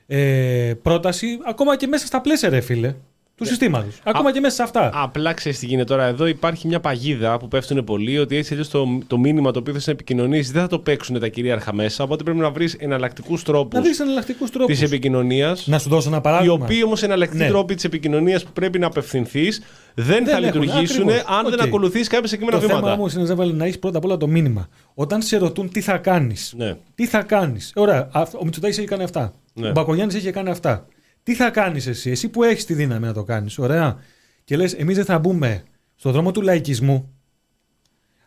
[0.07, 2.95] ε, πρόταση ακόμα και μέσα στα πλαίσια, ρε φίλε,
[3.39, 3.99] του συστήματος.
[4.05, 4.91] Ακόμα και μέσα σε αυτά.
[4.95, 6.05] Απλά ξέρεις τι γίνεται τώρα.
[6.05, 9.73] Εδώ υπάρχει μια παγίδα που πέφτουν πολλοί ότι έτσι αλλιώς το, το μήνυμα το οποίο
[9.73, 12.05] θες να επικοινωνήσεις δεν θα το παίξουν τα κυρίαρχα μέσα.
[12.05, 14.75] Οπότε πρέπει να βρεις εναλλακτικούς τρόπους να βρεις εναλλακτικούς τρόπους.
[14.79, 15.67] της επικοινωνίας.
[15.67, 16.55] Να σου δώσω ένα Οι παράδειγμα.
[16.65, 17.49] οποίοι όμως εναλλακτικοί Ναι.
[17.49, 19.63] τρόποι της επικοινωνίας που πρέπει να απευθυνθείς
[19.95, 21.25] δεν, θα έχουν, λειτουργήσουν ακριβώς.
[21.39, 21.67] αν δεν Οκ.
[21.67, 22.97] ακολουθήσει κάποια συγκεκριμένα Το θέμα βήματα.
[22.99, 24.69] όμως είναι Ζέβαλε, να έχεις πρώτα απ' όλα το μήνυμα.
[24.95, 26.77] Όταν σε ρωτούν τι θα κάνεις, Ναι.
[26.95, 27.73] τι θα κάνεις.
[27.75, 29.35] Ωραία, αυ- ο Μητσοτάκης έχει κάνει αυτά.
[29.55, 29.69] Ναι.
[29.69, 30.87] Ο Μπακογιάννης έχει κάνει αυτά.
[31.29, 33.59] Τι θα κάνεις εσύ, εσύ που έχεις τη δύναμη να το κάνεις.
[33.59, 33.97] Ωραία.
[34.45, 35.63] Και λες, εμείς δεν θα μπούμε
[35.95, 37.13] στον δρόμο του λαϊκισμού.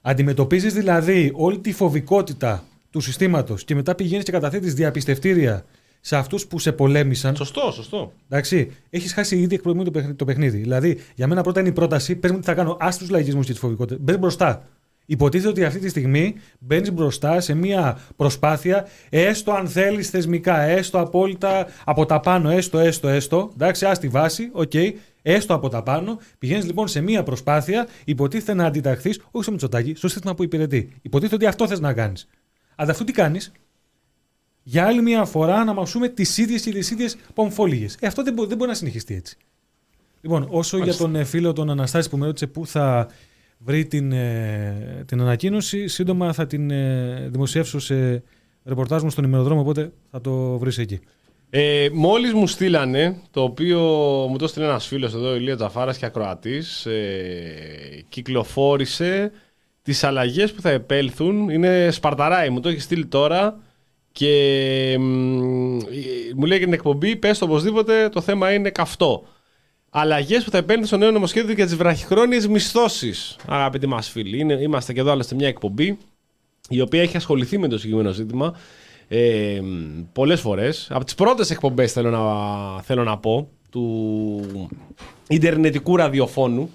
[0.02, 5.66] Αντιμετωπίζεις δηλαδή όλη τη φοβικότητα του συστήματος και μετά πηγαίνεις και καταθέτεις διαπιστευτήρια
[6.02, 7.36] σε αυτούς που σε πολέμησαν.
[7.36, 8.14] Σωστό, σωστό.
[8.30, 10.58] Εντάξει, έχεις χάσει ήδη εκ προοιμίου το παιχνίδι, το παιχνίδι.
[10.58, 13.46] Δηλαδή, για μένα πρώτα είναι η πρόταση, πες μου τι θα κάνω, ας τους λαϊκισμούς
[13.46, 14.04] και τις φοβικότητες.
[14.04, 14.68] Μπες μπροστά.
[15.12, 21.00] Υποτίθεται ότι αυτή τη στιγμή μπαίνεις μπροστά σε μια προσπάθεια, έστω αν θέλεις θεσμικά, έστω
[21.00, 23.52] απόλυτα από τα πάνω, έστω, έστω, έστω.
[23.54, 24.72] Εντάξει, ας τη βάση, οκ,
[25.22, 26.20] έστω από τα πάνω.
[26.40, 30.90] Πηγαίνεις λοιπόν σε μια προσπάθεια, υποτίθεται να αντιταχθείς, όχι στο Μητσοτάκη, στο σύστημα που υπηρετεί.
[31.02, 32.28] Υποτίθεται ότι αυτό θες να κάνεις.
[32.76, 33.52] Ανταυτού τι κάνεις,
[34.64, 37.98] για άλλη μια φορά αναμασούμε τις ίδιες και τις ίδιες πομφόλιγες.
[38.00, 39.38] Ε, αυτό δεν, μπο- δεν μπορεί να συνεχιστεί έτσι.
[40.22, 43.08] Λοιπόν, όσο για τον ε, φίλο τον Αναστάση που με ρώτησε πού θα
[43.64, 48.24] βρει την, ε, την ανακοίνωση, σύντομα θα την ε, δημοσιεύσω σε
[48.64, 51.00] ρεπορτάζ μου στον ημεροδρόμο, οπότε θα το βρεις εκεί.
[51.50, 53.80] Ε, Μόλις μου στείλανε, το οποίο
[54.30, 59.32] μου το στείλε ένας φίλος εδώ, ο Ηλία Τζαφάρας και ακροατής, ε, κυκλοφόρησε
[59.82, 61.50] τις αλλαγές που θα επέλθουν.
[61.50, 63.60] Είναι σπαρταράει, μου το έχει στείλει τώρα.
[64.12, 65.84] Και μ, ε,
[66.36, 69.28] μου λέει για την εκπομπή, πες το οπωσδήποτε, το θέμα είναι καυτό.
[69.94, 73.36] Αλλαγές που θα επέλθουν στο νέο νομοσχέδιο για τις βραχυχρόνιες μισθώσεις.
[73.48, 75.98] Αγαπητοί μας φίλοι, είναι, είμαστε και εδώ άλλωστε μια εκπομπή
[76.70, 78.54] η οποία έχει ασχοληθεί με το συγκεκριμένο ζήτημα
[79.08, 79.62] ε,
[80.14, 80.88] πολλές φορές.
[80.92, 84.70] Από τις πρώτες εκπομπές θέλω να, θέλω να πω του
[85.28, 86.72] ιντερνετικού ραδιοφώνου.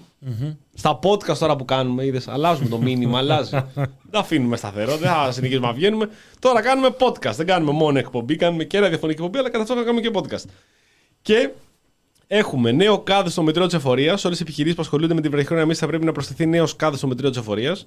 [0.73, 3.49] Στα podcast τώρα που κάνουμε, είδες, αλλάζουμε το μήνυμα, αλλάζει.
[4.09, 6.09] δεν αφήνουμε σταθερό, δεν θα συνεχίσουμε να βγαίνουμε.
[6.39, 10.01] Τώρα κάνουμε podcast, δεν κάνουμε μόνο εκπομπή, κάνουμε και ραδιοφωνική εκπομπή, αλλά κατά αυτό κάνουμε
[10.01, 10.49] και podcast.
[11.21, 11.49] Και
[12.29, 14.19] Έχουμε νέο κάδο στο μετρό της εφορίας.
[14.21, 16.75] Σε όλες οι επιχειρήσεις που ασχολούνται με την βραχυχρόνια μίσθωση θα πρέπει να προσθεθεί νέος
[16.75, 17.85] κάδος στο μετρό της εφορίας.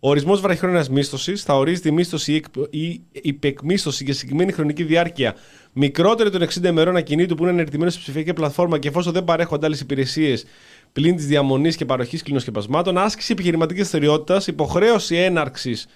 [0.00, 5.34] Ορισμός βραχυχρόνιας μίσθωσης θα ορίζει τη μίσθωση ή εκπ- ή υπεκμίσθωση για συγκεκριμένη χρονική διάρκεια
[5.72, 9.66] μικρότερη των 60 ημερών ακινήτου που είναι ενεργητημένο σε ψηφιακή πλατφόρμα και εφόσον δεν παρέχονται
[9.66, 10.44] άλλες υπηρεσίες
[10.92, 12.98] πλην της διαμονής και παροχής κλινοσκεπασμάτων.
[12.98, 15.86] Άσκηση επιχειρηματικής δραστηριότητας, υποχρέωση έναρξης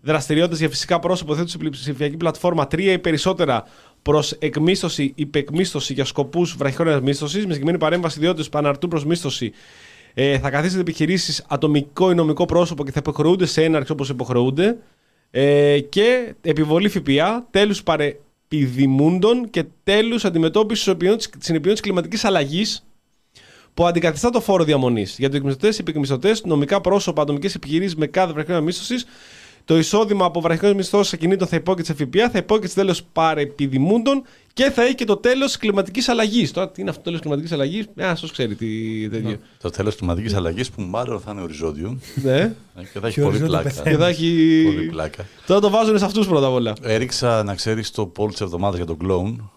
[0.00, 3.64] δραστηριότητε για φυσικά πρόσωπο θέτουν σε ψηφιακή πλατφόρμα τρία ή περισσότερα
[4.08, 9.52] προς εκμίσθωση, υπεκμίσθωση για σκοπούς βραχυχρόνια μίσθωσης, με συγκεκριμένη παρέμβαση ιδιότητες που αναρτούν προς μίσθωση.
[10.14, 14.78] Ε, θα καθίσετε επιχειρήσεις ατομικό ή νομικό πρόσωπο και θα υποχρεούνται σε έναρξη όπως υποχρεούνται.
[15.30, 20.94] Ε, και επιβολή ΦΠΑ, τέλους παρεπιδημούντων και τέλους αντιμετώπισης
[21.38, 22.86] συνεπειών τη κλιματικής αλλαγής
[23.74, 25.18] που αντικαθιστά το φόρο διαμονής.
[25.18, 29.06] Για τους εκμισθωτές, επικμισθωτέ, νομικά πρόσωπα, ατομικές επιχειρήσεις με κάθε βραχυχρόνια μίσθωσης,
[29.68, 34.70] το εισόδημα από βραχυχρόνια μισθώσει ακινήτων θα υπόκειται σε ΦΠΑ, θα υπόκειται τέλος παρεπιδημούντων και
[34.70, 36.52] θα έχει και το τέλος κλιματικής αλλαγής.
[36.52, 39.38] Τώρα, τι είναι αυτό το τέλος κλιματικής αλλαγής, ένα σα ξέρει τι τέτοιο.
[39.60, 42.40] Το τέλος κλιματικής αλλαγής που μάλλον θα είναι οριζόντιο ναι.
[42.40, 42.52] ε,
[42.92, 43.62] και θα έχει Και πολύ οριζόντιο πλάκα.
[43.62, 43.96] πεθαίνει.
[43.96, 44.62] Και θα έχει.
[44.64, 45.24] Πολύ πλάκα.
[45.46, 46.72] Τώρα το βάζουν σε αυτούς πρώτα απ' όλα.
[46.82, 49.50] Έριξα να ξέρεις το poll τη εβδομάδας για τον κλόουν.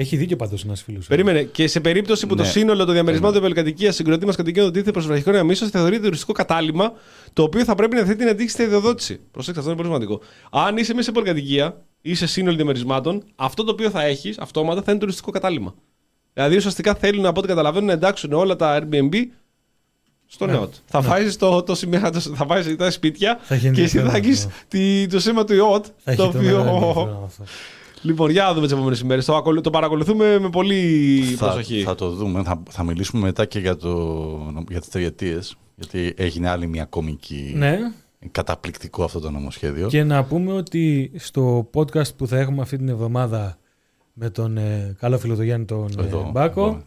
[0.00, 1.06] Έχει δίκιο πάντω ένας φίλος.
[1.06, 1.42] Περίμενε.
[1.42, 2.48] Και σε περίπτωση που το Ναι.
[2.48, 6.32] σύνολο των διαμερισμάτων επελκατοικία συγκροτή μα κατοικίων το τίθεται προ βραχυχρόνια μίσο, θα θεωρείται τουριστικό
[6.32, 6.92] κατάλημα,
[7.32, 9.20] το οποίο θα πρέπει να θέτει την αντίστοιχη ιδιοδότηση.
[9.30, 10.20] Προσέξτε, αυτό είναι πολύ σημαντικό.
[10.50, 14.82] Αν είσαι μέσα σε πολυκατοικία ή σε σύνολο διαμερισμάτων, αυτό το οποίο θα έχεις αυτόματα
[14.82, 15.74] θα είναι τουριστικό κατάλημα.
[16.32, 19.14] Δηλαδή ουσιαστικά θέλουν από ό,τι καταλαβαίνουν να εντάξουν όλα τα Airbnb
[20.26, 20.52] στο Ναι.
[20.52, 20.74] ΝΕΟΤ.
[20.86, 24.00] Θα βάζει το, το σημείο, το- θα βάζεις τα σπίτια Θα έχει και εσύ θα
[24.00, 25.16] ενδιαφέρον έχεις αυτό.
[25.16, 25.84] το σήμα του ΙΟΤ.
[26.04, 27.30] Θα Το έχει το μεγάλο οποίο.
[28.02, 28.08] Ενδιαφέρον αυτό.
[28.08, 29.24] Λοιπόν, για να δούμε τις επόμενες ημέρες.
[29.24, 31.82] Το, ακολου- το παρακολουθούμε με πολύ θα, προσοχή.
[31.82, 32.42] θα το δούμε.
[32.42, 37.52] Θα, θα μιλήσουμε μετά και για, το, για τις τριετίες, γιατί έγινε άλλη μια κομική
[37.56, 37.78] Ναι,
[38.30, 39.88] καταπληκτικό αυτό το νομοσχέδιο.
[39.88, 43.58] και να πούμε ότι στο podcast που θα έχουμε αυτή την εβδομάδα
[44.12, 46.84] με τον ε, καλό φίλο του Γιάννη τον ε, Εδώ, Μπάκο, εδώ.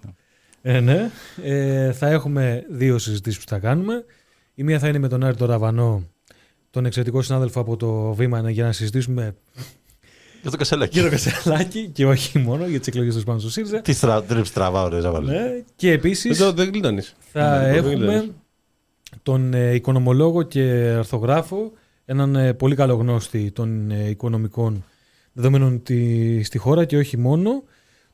[0.62, 1.12] ε, ναι,
[1.44, 4.06] ε, θα έχουμε δύο συζητήσεις που θα κάνουμε.
[4.56, 6.04] Η μία θα είναι με τον Άρη τον Ραβανό,
[6.70, 9.36] τον εξαιρετικό συνάδελφο από το Βήμα, για να συζητήσουμε
[10.42, 11.00] Για το κασελάκι.
[11.00, 13.82] για το Κασελάκι και όχι μόνο για τις εκλογές του πάνω στο ΣΥΡΙΖΑ.
[13.82, 15.28] Τι στρα, τρέψει τραβάω, ρε Ζαβαλή.
[15.30, 16.38] Ναι, και επίσης...
[16.38, 17.16] Δεν, το, δεν γλιτώνεις.
[17.32, 18.32] Θα Ναι, δεν έχουμε γλιτώνεις.
[19.24, 20.62] τον ε, οικονομολόγο και
[20.98, 21.72] αρθογράφο,
[22.06, 24.84] έναν ε, πολύ καλό γνώστη των ε, οικονομικών
[25.34, 27.64] δεδομένων τη, στη χώρα και όχι μόνο,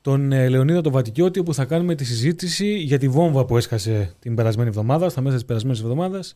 [0.00, 4.12] τον ε, Λεωνίδα τον Βατικιώτη, όπου θα κάνουμε τη συζήτηση για τη βόμβα που έσκασε
[4.18, 6.34] την περασμένη εβδομάδα, στα μέσα της περασμένης εβδομάδας,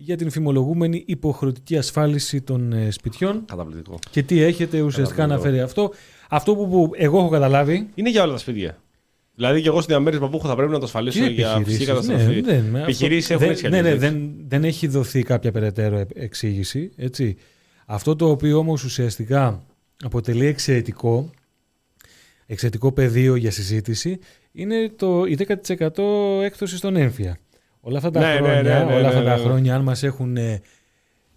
[0.00, 3.98] για την φημολογούμενη υποχρεωτική ασφάλιση των ε, σπιτιών Καταπληκτικό.
[4.10, 5.68] και τι έχετε ουσιαστικά να Καταπληκτικό.
[5.76, 5.92] φέρει αυτό.
[6.28, 8.82] Αυτό που, που εγώ έχω καταλάβει Είναι για όλα τα σπίτια.
[9.34, 11.60] Δηλαδή και εγώ στο διαμέρισμα που έχω θα πρέπει να το ασφαλίσω Και για φυσική
[11.60, 12.40] επιχειρήσεις, καταστροφή.
[12.40, 15.22] Ναι, δεν, Επιχειρήσεις αυτό- έχουν δεν- έτσι κι ναι, ναι, αλλιώς, δεν, δεν έχει δοθεί
[15.22, 16.90] κάποια περαιτέρω ε- εξήγηση.
[16.96, 17.36] Έτσι.
[17.86, 19.62] Αυτό το οποίο όμως ουσιαστικά
[20.04, 21.30] αποτελεί εξαιρετικό,
[22.46, 24.18] εξαιρετικό πεδίο για συζήτηση
[24.52, 25.36] είναι το, η
[25.86, 27.38] 10% έκπτωση στον έμφυα.
[27.88, 29.42] Όλα αυτά τα Ναι, ναι, χρόνια, ναι, ναι, όλα αυτά ναι, τα ναι.
[29.42, 30.60] χρόνια αν μας έχουν ε,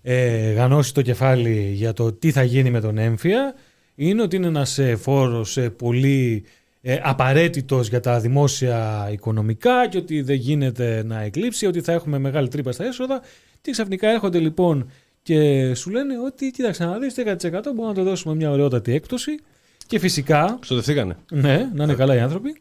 [0.01, 3.55] ε, γανώσει το κεφάλι για το τι θα γίνει με τον έμφυα
[3.95, 6.43] είναι ότι είναι ένας ε, φόρος ε, πολύ
[6.81, 12.17] ε, απαραίτητος για τα δημόσια οικονομικά και ότι δεν γίνεται να εκλείψει, ότι θα έχουμε
[12.17, 13.21] μεγάλη τρύπα στα έσοδα
[13.61, 14.89] και ξαφνικά έρχονται λοιπόν
[15.21, 19.39] και σου λένε ότι κοίταξε να δεις 10% μπορούμε να το δώσουμε μια ωραιότατη έκπτωση
[19.87, 21.15] και φυσικά Ξοδευτήκανε.
[21.31, 22.55] ναι, να είναι καλά οι άνθρωποι.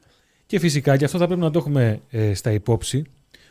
[0.46, 3.04] Και φυσικά, και αυτό θα πρέπει να το έχουμε ε, στα υπόψη,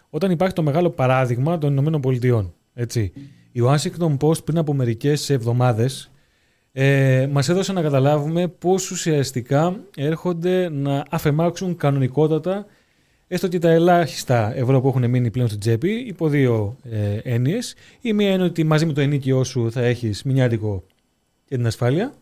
[0.10, 2.54] όταν υπάρχει το μεγάλο παράδειγμα των Ηνωμένων Πολιτειών.
[2.74, 3.12] Έτσι.
[3.52, 6.12] Η Washington Post πριν από μερικές εβδομάδες
[6.72, 12.66] ε, μας έδωσε να καταλάβουμε πώς ουσιαστικά έρχονται να αφεμάξουν κανονικότατα
[13.32, 17.76] έστω και τα ελάχιστα ευρώ που έχουν μείνει πλέον στην τσέπη υπό δύο ε, έννοιες.
[18.02, 20.84] Η μία είναι ότι μαζί με το ενίκιο σου θα έχεις μηνιάτικο
[21.46, 22.14] και την ασφάλεια.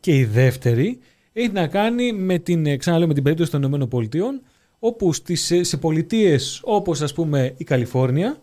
[0.00, 0.98] Και η δεύτερη
[1.32, 4.40] έχει να κάνει με την, ε, ξαναλέω, με την περίπτωση των ΗΠΑ,
[4.84, 8.36] όπου στις, σε, σε πολιτείες όπως ας πούμε η Καλιφόρνια,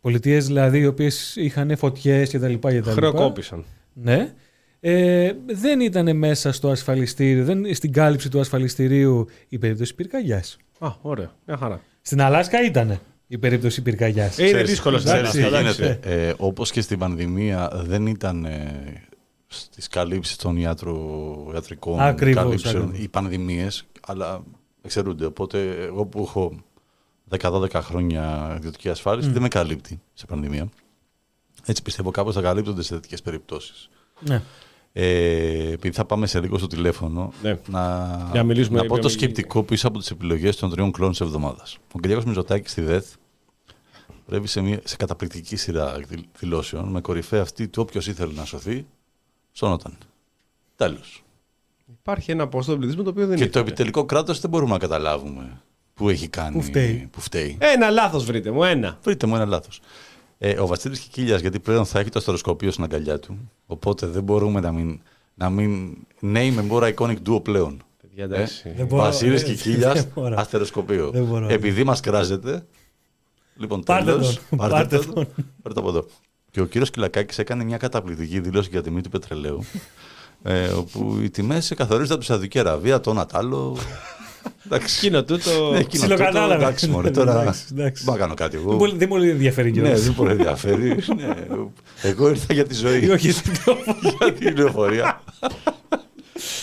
[0.00, 3.64] πολιτείες δηλαδή οι οποίες είχαν φωτιές και τα λοιπά και τα λοιπά, Χρεοκόπησαν.
[3.92, 4.32] ναι,
[4.80, 10.56] ε, δεν ήταν μέσα στο ασφαλιστήριο, δεν, στην κάλυψη του ασφαλιστηρίου η περίπτωση πυρκαγιάς.
[10.78, 11.30] Α, ωραία.
[11.46, 11.80] Μια χαρά.
[12.02, 14.38] Στην Αλάσκα ήταν η περίπτωση πυρκαγιάς.
[14.38, 15.82] Ε, είναι Ξέρεις- δύσκολο στην ξέρεις τι Ελλάδα, εντάξει.
[15.82, 16.26] γίνεται.
[16.28, 19.02] Ε, όπως και στην πανδημία δεν ήταν ε,
[19.46, 23.04] στις καλύψεις των ιατρο, ιατρικών Ακριβώς, καλύψεων ακριβώς.
[23.04, 24.44] οι πανδημίες, αλλά
[24.86, 25.24] εξαιρούνται.
[25.24, 26.58] Οπότε εγώ που έχω
[27.38, 30.68] 10-12 χρόνια ιδιωτική ασφάλιση δεν με καλύπτει σε πανδημία.
[31.64, 33.88] Έτσι πιστεύω κάπως θα καλύπτονται σε τέτοιες περιπτώσεις.
[34.20, 34.42] Ναι.
[34.92, 37.58] Ε, επειδή θα πάμε σε λίγο στο τηλέφωνο, Ναι.
[37.68, 40.92] να, Για να μιλήσουμε- να πω το για- σκεπτικό πίσω από τις επιλογές των τριών
[40.92, 41.78] κλόνων της εβδομάδας.
[41.92, 43.04] Ο Κυριάκος Μητσοτάκης στη ΔΕΘ
[44.26, 48.44] πρέπει σε, μια, σε καταπληκτική σειρά δηλ- δηλώσεων με κορυφαία αυτή του όποιος ήθελε να
[48.44, 48.86] σωθεί,
[49.52, 49.96] σώνονταν.
[50.76, 51.24] Τέλος.
[51.92, 53.64] Υπάρχει ένα ποσό του πληθυσμού το οποίο δεν Και το ήθελε.
[53.64, 55.60] επιτελικό κράτος δεν μπορούμε να καταλάβουμε
[55.94, 56.56] που έχει κάνει.
[56.56, 57.08] Που φταίει.
[57.12, 57.56] Που φταίει.
[57.60, 58.98] Ένα λάθος βρείτε μου, ένα.
[59.02, 59.80] Βρείτε μου ένα λάθος.
[60.38, 63.50] Ε, ο Βασίλης Κικίλιας, γιατί πλέον θα έχει το αστεροσκοπείο στην αγκαλιά του.
[63.66, 65.00] Οπότε δεν μπορούμε να μην.
[65.34, 67.82] Να μην name and more iconic duo πλέον.
[68.00, 68.72] Παιδιά, εντάξει.
[68.76, 69.02] Δεν μπορώ.
[69.02, 70.34] Βασίλης Ε, Κικίλιας, δεν μπορώ.
[70.38, 71.10] αστεροσκοπείο.
[71.10, 71.48] Δεν μπορώ.
[71.48, 72.66] Επειδή μας κράζεται.
[73.56, 74.58] Λοιπόν, Πάρτε τέλος, τον.
[74.58, 75.14] πάρτε Πάρτε τον.
[75.14, 75.26] τον.
[75.62, 76.06] Πάρτε το από εδώ.
[76.50, 79.64] Και ο κύριος Κυλακάκης έκανε μια καταπληκτική δήλωση για τιμή του πετρελαίου.
[80.46, 83.76] Ε, όπου οι τιμές καθορίζονται από τη Σαουδική Αραβία, το ένα τ' άλλο.
[84.66, 84.96] Εντάξει.
[85.06, 85.70] Εκείνο τούτο.
[85.72, 86.54] Ναι, εκείνο τούτο, Ψιλοκατάλαβα.
[86.54, 87.40] Εντάξει, μωρέ, τώρα.
[87.40, 88.04] Εντάξει, εντάξει.
[88.04, 88.68] Δεν μπορώ να κάνω κάτι εγώ.
[88.68, 90.02] Δεν πολύ- Δεν πολύ ενδιαφέρει Ναι, κιόλας.
[90.02, 90.86] δεν πολύ ενδιαφέρει.
[91.16, 91.34] ναι.
[92.02, 93.10] Εγώ ήρθα για τη ζωή.
[93.10, 93.32] Όχι,
[94.10, 95.22] για την λεωφορεία.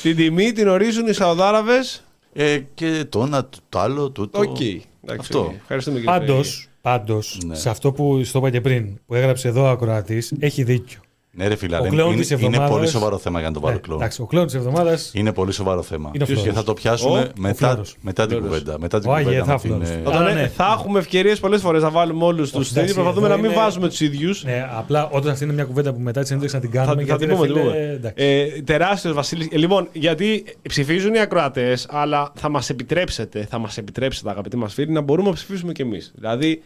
[0.02, 2.04] Την τιμή την ορίζουν οι Σαουδάραβες.
[2.34, 4.40] Ε, και το ένα, το άλλο, τούτο.
[4.40, 4.60] Οκ.
[4.62, 4.80] Εντάξει,
[5.20, 5.54] Αυτό.
[5.62, 7.56] Ευχαριστούμε κύριε Πάντως, πάντως Ναι.
[7.56, 11.00] σε αυτό που στο είπα και πριν, που έγραψε εδώ ο ακροατής, έχει δίκιο.
[11.36, 13.54] Ναι, ρε φίλα, Ο ρε, κλόουν είναι, της είναι εβδομάδας- πολύ σοβαρό θέμα για να
[13.54, 14.00] το βάλω Ναι, κλόουν.
[14.02, 14.98] εντάξει, ο κλόουν της εβδομάδα.
[15.14, 16.12] Είναι πολύ σοβαρό θέμα.
[16.14, 16.54] Είναι ο και Φλόρος.
[16.54, 17.96] θα το πιάσουμε Ο- μετά, Φλόρος.
[18.02, 18.58] μετά την Φλόρος.
[18.60, 18.80] κουβέντα.
[18.80, 19.90] Μετά την Ο Άγιε, κουβέντα θα με την, Φλόρος.
[19.90, 20.48] ε, Αλλά Όταν, ναι.
[20.56, 22.94] Θα έχουμε ευκαιρίες πολλές φορές να βάλουμε όλους τους εντάξει, τέτοιου.
[22.94, 24.44] Προσπαθούμε εδώ να μην είναι- βάζουμε τους ίδιους.
[24.44, 26.94] Ναι, απλά όταν αυτή είναι μια κουβέντα που μετά της συνέντευξη να την κάνουμε.
[26.94, 27.92] Θα, θα γιατί, την ρε πούμε, την φίλε, πούμε.
[27.94, 28.24] εντάξει.
[28.58, 29.50] Ε, Τεράστιος Βασίλη.
[29.52, 34.74] Ε, λοιπόν, γιατί ψηφίζουν οι ακροατές, αλλά θα μας επιτρέψετε, θα μας επιτρέψετε, αγαπητοί μας
[34.74, 36.12] φίλοι, να μπορούμε να ψηφίσουμε κι εμείς.
[36.16, 36.62] Δηλαδή.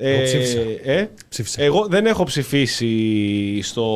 [0.00, 0.58] Εγώ ψήφισα.
[0.82, 1.62] ε, Ψήφισα.
[1.62, 3.88] εγώ δεν έχω ψηφίσει στο,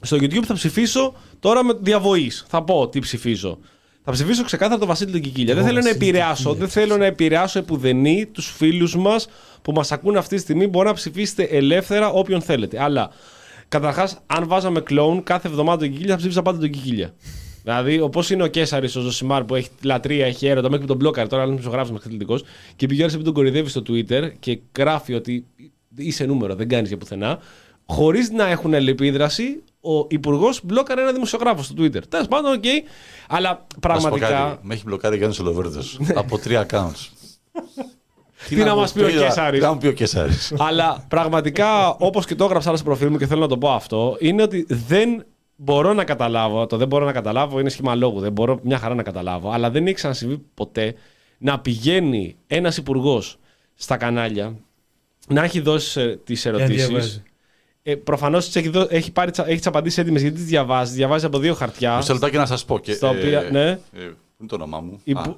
[0.00, 2.44] στο YouTube, θα ψηφίσω τώρα με διαβοής.
[2.48, 3.58] Θα πω τι ψηφίζω.
[4.04, 5.52] Θα ψηφίσω ξεκάθαρα τον Βασίλη τον Κικίλια.
[5.52, 9.28] Εγώ δεν θέλω να Βασίλη επηρεάσω, Κικίλια δεν θέλω να επηρεάσω επουδενή τους φίλους μας
[9.62, 10.66] που μας ακούνε αυτή τη στιγμή.
[10.66, 12.82] Μπορεί να ψηφίσετε ελεύθερα όποιον θέλετε.
[12.82, 13.10] Αλλά
[13.68, 17.14] καταρχάς, αν βάζαμε κλόουν κάθε εβδομάδα τον Κικίλια, θα ψήφισα πάντα τον Κικίλια.
[17.68, 20.96] Δηλαδή, όπω είναι ο Κέσσαρη, ο Ζωσιμάρ που έχει λατρεία, έχει έρωτα, μέχρι που τον
[20.96, 22.38] μπλόκαρε τώρα, είναι μισογράφο με εξαιρετικό.
[22.76, 25.46] Και πηγαίνει επειδή τον κορυδεύει στο Twitter και γράφει ότι
[25.96, 27.38] είσαι νούμερο, δεν κάνεις για πουθενά.
[27.86, 32.02] Χωρίς να έχουν αλληλεπίδραση, ο υπουργός μπλόκαρε ένα δημοσιογράφο στο Twitter.
[32.08, 32.64] Τέλος πάντων, οκ.
[33.28, 34.28] Αλλά να σου πω πραγματικά.
[34.28, 35.80] κάτι, Με έχει μπλοκάρει ο Γιάννη Ολοβέρδο
[36.22, 37.08] από τρία accounts.
[38.48, 39.60] Τι να μας πει ο Κέσσαρης.
[39.60, 40.54] Τι να μου πει ο Κέσσαρης.
[40.58, 43.70] Αλλά πραγματικά, όπως και το έγραψα άλλο στο προφίλ μου και θέλω να το πω
[43.70, 45.24] αυτό, είναι ότι δεν
[45.60, 46.66] μπορώ να καταλάβω.
[46.66, 48.20] Το δεν μπορώ να καταλάβω είναι σχήμα λόγου.
[48.20, 49.50] Δεν μπορώ μια χαρά να καταλάβω.
[49.50, 50.94] Αλλά δεν έχει ξανασυμβεί ποτέ
[51.38, 53.38] να πηγαίνει ένας υπουργός
[53.74, 54.56] στα κανάλια
[55.28, 56.86] να έχει δώσει τις να ερωτήσεις.
[56.86, 57.22] διαβάζει.
[57.82, 60.94] Ε, Προφανώς έχει, δω- έχει, πάρει, τσα- έχει τι απαντήσει έτοιμες γιατί τις διαβάζει.
[60.94, 61.96] Διαβάζει από δύο χαρτιά.
[61.96, 62.78] Μισό λεπτάκι να σας πω.
[62.78, 63.68] Και, Στα οποία- ναι.
[63.70, 65.30] ε, Πού είναι το όνομά μου; Υπου- Α,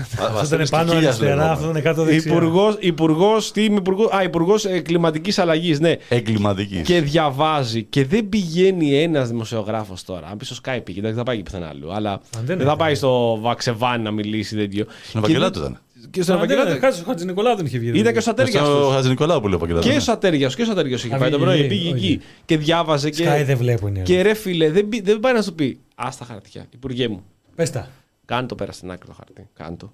[0.00, 1.52] Αυτό Βασίλης ήταν πάνω Κικίλιας αριστερά, λεγόταν.
[1.52, 2.32] αυτό ήταν κάτω δεξιά.
[2.32, 5.96] Υπουργός, υπουργός, τι είμαι υπουργός, α, υπουργός ε, κλιματικής αλλαγής, ναι.
[6.08, 6.82] Εγκληματικής.
[6.82, 10.26] Και διαβάζει και δεν πηγαίνει ένας δημοσιογράφος τώρα.
[10.26, 11.90] Αν πεις στο Skype πήγε, εντάξει, δεν πάει και πουθενά άλλο.
[11.92, 12.68] Αλλά δεν δεν, είναι.
[12.68, 14.84] θα πάει στο Βαξεβάνι να μιλήσει τέτοιο.
[15.08, 15.78] Στον Ευαγγελάτο ήταν.
[16.10, 16.78] Και στον Ευαγγελάτο.
[16.78, 17.98] Κάτσε, ο Χατζη Νικολάου δεν είχε βγει.
[17.98, 18.90] Ήταν και στο Στο Ατέριαστο.
[18.94, 19.88] Χατζη Νικολάου που λέει ο Ευαγγελάτο.
[19.88, 20.56] Και στο Ατέριαστο.
[20.58, 21.58] Και στο Ατέριαστο είχε Α, πάει το πήγε πρωί.
[21.60, 21.96] εκεί, Πήγε όχι.
[22.12, 23.12] εκεί και διάβαζε.
[23.12, 24.00] Σκάι Και, δεν βλέπω είναι.
[24.00, 25.78] και ρε φίλε, δεν, πει- δεν πάει να σου πει.
[25.94, 27.22] Α τα χαρτιά, υπουργέ μου.
[27.54, 27.88] Πες τα.
[28.24, 29.48] Κάνε το πέρα στην άκρη το χαρτί.
[29.54, 29.92] Κάνε το.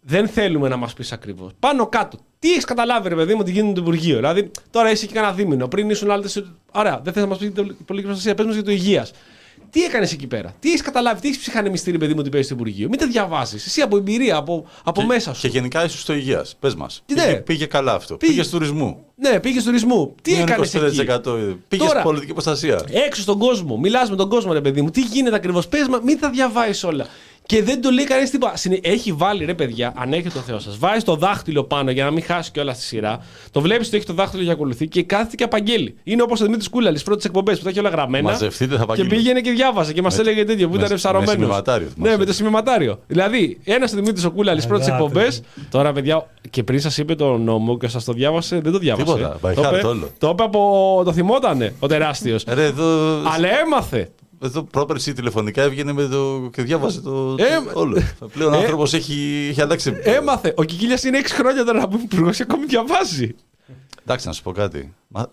[0.00, 1.50] Δεν θέλουμε να μας πεις ακριβώς.
[1.58, 2.18] Πάνω κάτω.
[2.38, 4.16] Τι έχεις καταλάβει, ρε παιδί μου, ότι γίνεται το Υπουργείο.
[4.16, 5.68] Δηλαδή, τώρα είσαι και κανένα δίμηνο.
[5.68, 6.26] Πριν ήσουν άλλε.
[6.72, 8.34] Ωραία, δεν θες να μας πεις την πολιτική προστασία.
[8.34, 9.12] Πες μας για το υγείας.
[9.70, 12.46] Τι έκανες εκεί πέρα; Τι έχεις καταλάβει, τι έχεις ψυχανεμιστεί, ρε παιδί μου, ότι παίζεις
[12.46, 13.56] στο Υπουργείο; Μην τα διαβάζει.
[13.56, 15.40] Εσύ από εμπειρία, από, από Και- μέσα σου.
[15.40, 16.56] Και γενικά ίσω στο υγείας.
[16.60, 17.02] Πες μας.
[17.14, 17.22] Ναι.
[17.24, 18.16] Πήγε, πήγε καλά αυτό.
[18.16, 18.32] Πήγε.
[18.32, 19.04] Πήγες τουρισμού.
[19.16, 20.14] Ναι, πήγε στο τουρισμού.
[20.22, 21.56] Τι Μείον έκανες εκεί; 25%.
[21.68, 22.80] Πήγες Τώρα- πολιτική προστασία.
[22.90, 23.76] Έξω στον κόσμο.
[23.78, 24.90] Μιλάς με τον κόσμο, ρε παιδί μου.
[24.90, 27.06] Τι γίνεται ακριβώς; Πες μα, μην τα διαβάζει όλα.
[27.46, 28.56] Και δεν το λέει κανείς τίποτα.
[28.56, 32.04] Συνε- Έχει βάλει ρε παιδιά, αν έχετε το Θεός σας, βάζει το δάχτυλο πάνω για
[32.04, 33.18] να μην χάσει κιόλας τη σειρά.
[33.50, 35.94] Το βλέπεις ότι έχει το δάχτυλο για ακολουθεί και κάθεται και απαγγέλει.
[36.04, 38.30] Είναι όπως ο Δημήτρης Κούλαλης, πρώτες εκπομπές που τα έχει όλα γραμμένα.
[38.30, 39.14] Μαζευτείτε, θα Και απαγγείλουμε.
[39.16, 41.32] πήγαινε και διάβαζε και μας Με- έλεγε τέτοιο που με- ήταν με ψαρωμένος.
[41.32, 42.12] σημειωματάριο, θυμάσαι.
[42.12, 42.98] Ναι, με το σημειωματάριο.
[43.06, 45.02] Δηλαδή, ένας ο Δημήτρης ο Κούλαλη πρώτες Αγάπη.
[45.04, 45.42] εκπομπές.
[45.70, 49.04] Τώρα, παιδιά, και πριν σας είπε το νόμο και σας το διάβασε, δεν το διάβασε.
[49.04, 50.08] Τίποτα, by το, heart είπε- όλο.
[50.18, 51.02] το είπε από.
[51.04, 52.44] Το θυμότανε ο τεράστιος.
[52.48, 54.10] Ρε, εδώ, Αλλά έμαθε.
[54.42, 56.48] Εδώ πρόπερση τηλεφωνικά έβγαινε με το...
[56.52, 58.02] και διάβαζε το, το- Ε, όλο.
[58.32, 59.96] Πλέον ο ε, άνθρωπος έχει, έχει αλλάξει.
[60.02, 60.54] Έμαθε.
[60.56, 63.34] Ο Κικίλιας είναι 6 χρόνια τώρα που είναι υπουργό και ακόμη διαβάζει.
[64.02, 64.94] Εντάξει, να σου πω κάτι.
[65.08, 65.30] Μα,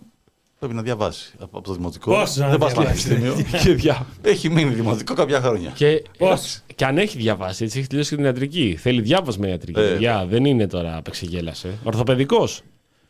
[0.60, 1.34] πρέπει να διαβάσει.
[1.40, 2.12] Από, από το δημοτικό.
[2.14, 3.46] Πώς να δεν πας στο διαβάσει; πανεπιστήμιο.
[3.64, 4.06] και, δια...
[4.22, 5.72] έχει μείνει δημοτικό κάποια χρόνια.
[5.76, 8.78] και, Πώς; και αν έχει διαβάσει, έτσι έχει τελειώσει και την ιατρική.
[8.80, 9.80] Θέλει διάβασμα ιατρική.
[9.80, 9.84] Ε.
[9.90, 10.26] παιδιά.
[10.30, 11.78] δεν είναι τώρα απεξεγέλασε.
[11.84, 12.62] Ορθοπαιδικός.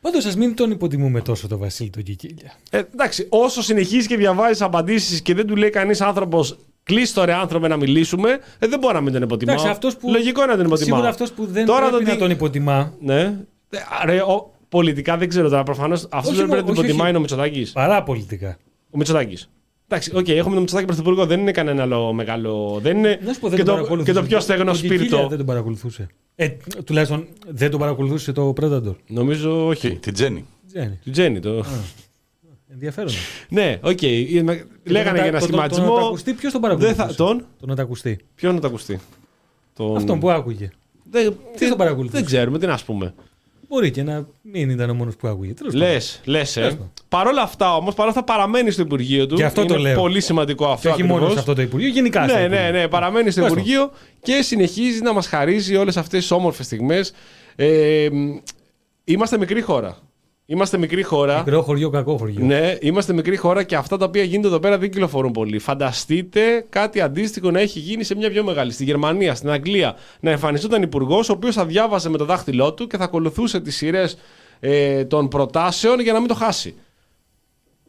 [0.01, 2.51] Πάντως ας μην τον υποτιμούμε τόσο το Βασίλη τον Κικίλια.
[2.69, 7.33] Ε, εντάξει, όσο συνεχίζεις και διαβάζεις απαντήσεις και δεν του λέει κανείς άνθρωπος, κλείστο ρε
[7.33, 9.55] άνθρωπε να μιλήσουμε, ε, δεν μπορεί να μην τον υποτιμάω.
[9.55, 10.93] Εντάξει, αυτός που- Λογικό είναι να τον υποτιμάω.
[10.97, 12.93] Σίγουρα αυτός που δεν Τώρα πρέπει το να τι- τον υποτιμά.
[13.01, 13.19] Ναι.
[13.69, 15.63] Ε, Ρε, ο, πολιτικά δεν ξέρω τώρα.
[15.63, 17.09] Προφανώς αυτός Όχι, που πρέπει να όχι, τον υποτιμάει όχι.
[17.09, 17.71] είναι ο Μητσοτάκης.
[17.71, 18.57] Παρά πολιτικά.
[18.89, 19.49] Ο Μητσοτάκης.
[19.87, 22.79] Εντάξει, οκ, έχουμε τον Μητσοτάκη πρωθυπουργό, δεν είναι κανένα άλλο μεγάλο.
[22.81, 24.11] Δεν είναι Να σου πω, δεν και, τον το, παρακολουθούσε.
[24.13, 25.27] και το πιο στεγνό Ο Κικίλια σπίρτο.
[25.27, 26.07] Δεν τον παρακολουθούσε.
[26.41, 28.95] Ε, τουλάχιστον δεν τον παρακολουθούσε το Predator.
[29.07, 29.95] Νομίζω Τι, όχι.
[29.95, 30.45] την Τζέννη.
[30.67, 30.99] Τζένι.
[31.03, 31.63] Του Τζένι το.
[32.67, 33.11] Ενδιαφέρον.
[33.49, 34.01] ναι, οκ.
[34.83, 35.93] Λέγανε για ένα Τον σχηματισμό.
[35.95, 37.07] Ατακουστή ποιος τον Δεν παρακολουθούσε.
[37.07, 38.19] θα, τον; Τον Ατακουστή.
[38.35, 38.99] Ποιον να το ακουστεί;
[39.73, 39.95] Τον...
[39.95, 40.69] Αυτόν που άκουγε.
[41.09, 43.13] Δεν, Τι τον παρακολουθούσε; δεν ξέρουμε, τι να πούμε.
[43.69, 45.53] Μπορεί και να μην ήταν ο μόνος που άκουγε.
[45.53, 46.01] Τέλος Λε, πάντων.
[46.25, 46.57] λες.
[46.57, 46.61] Ε.
[46.61, 46.91] πάντων.
[47.09, 49.35] Παρ' όλα αυτά όμως, παρ' όλα αυτά παραμένει στο Υπουργείο του.
[49.35, 49.95] Γι' αυτό είναι το λέω.
[50.01, 50.89] πολύ σημαντικό Και αυτό.
[50.89, 51.33] όχι μόνο ακριβώς.
[51.33, 52.23] σε αυτό το Υπουργείο, γενικά.
[52.27, 52.63] στο Ναι, Υπουργείο.
[52.63, 52.87] ναι, ναι.
[52.87, 53.55] Παραμένει στο Πες το.
[53.59, 53.91] Υπουργείο
[54.21, 57.13] και συνεχίζει να μας χαρίζει όλες αυτές τις όμορφες στιγμές.
[57.55, 58.35] Ε, μ,
[59.03, 59.97] είμαστε μικρή χώρα.
[60.51, 61.37] Είμαστε μικρή χώρα.
[61.37, 62.45] Μικρό χωριό, κακό χωριό.
[62.45, 65.59] Ναι, είμαστε μικρή χώρα και αυτά τα οποία γίνονται εδώ πέρα δεν κυκλοφορούν πολύ.
[65.59, 68.71] Φανταστείτε κάτι αντίστοιχο να έχει γίνει σε μια πιο μεγάλη.
[68.71, 72.87] Στη Γερμανία, στην Αγγλία, να εμφανιζόταν υπουργός, ο οποίος θα διάβαζε με το δάχτυλό του
[72.87, 74.17] και θα ακολουθούσε τις σειρές
[74.59, 76.75] ε, των προτάσεων για να μην το χάσει.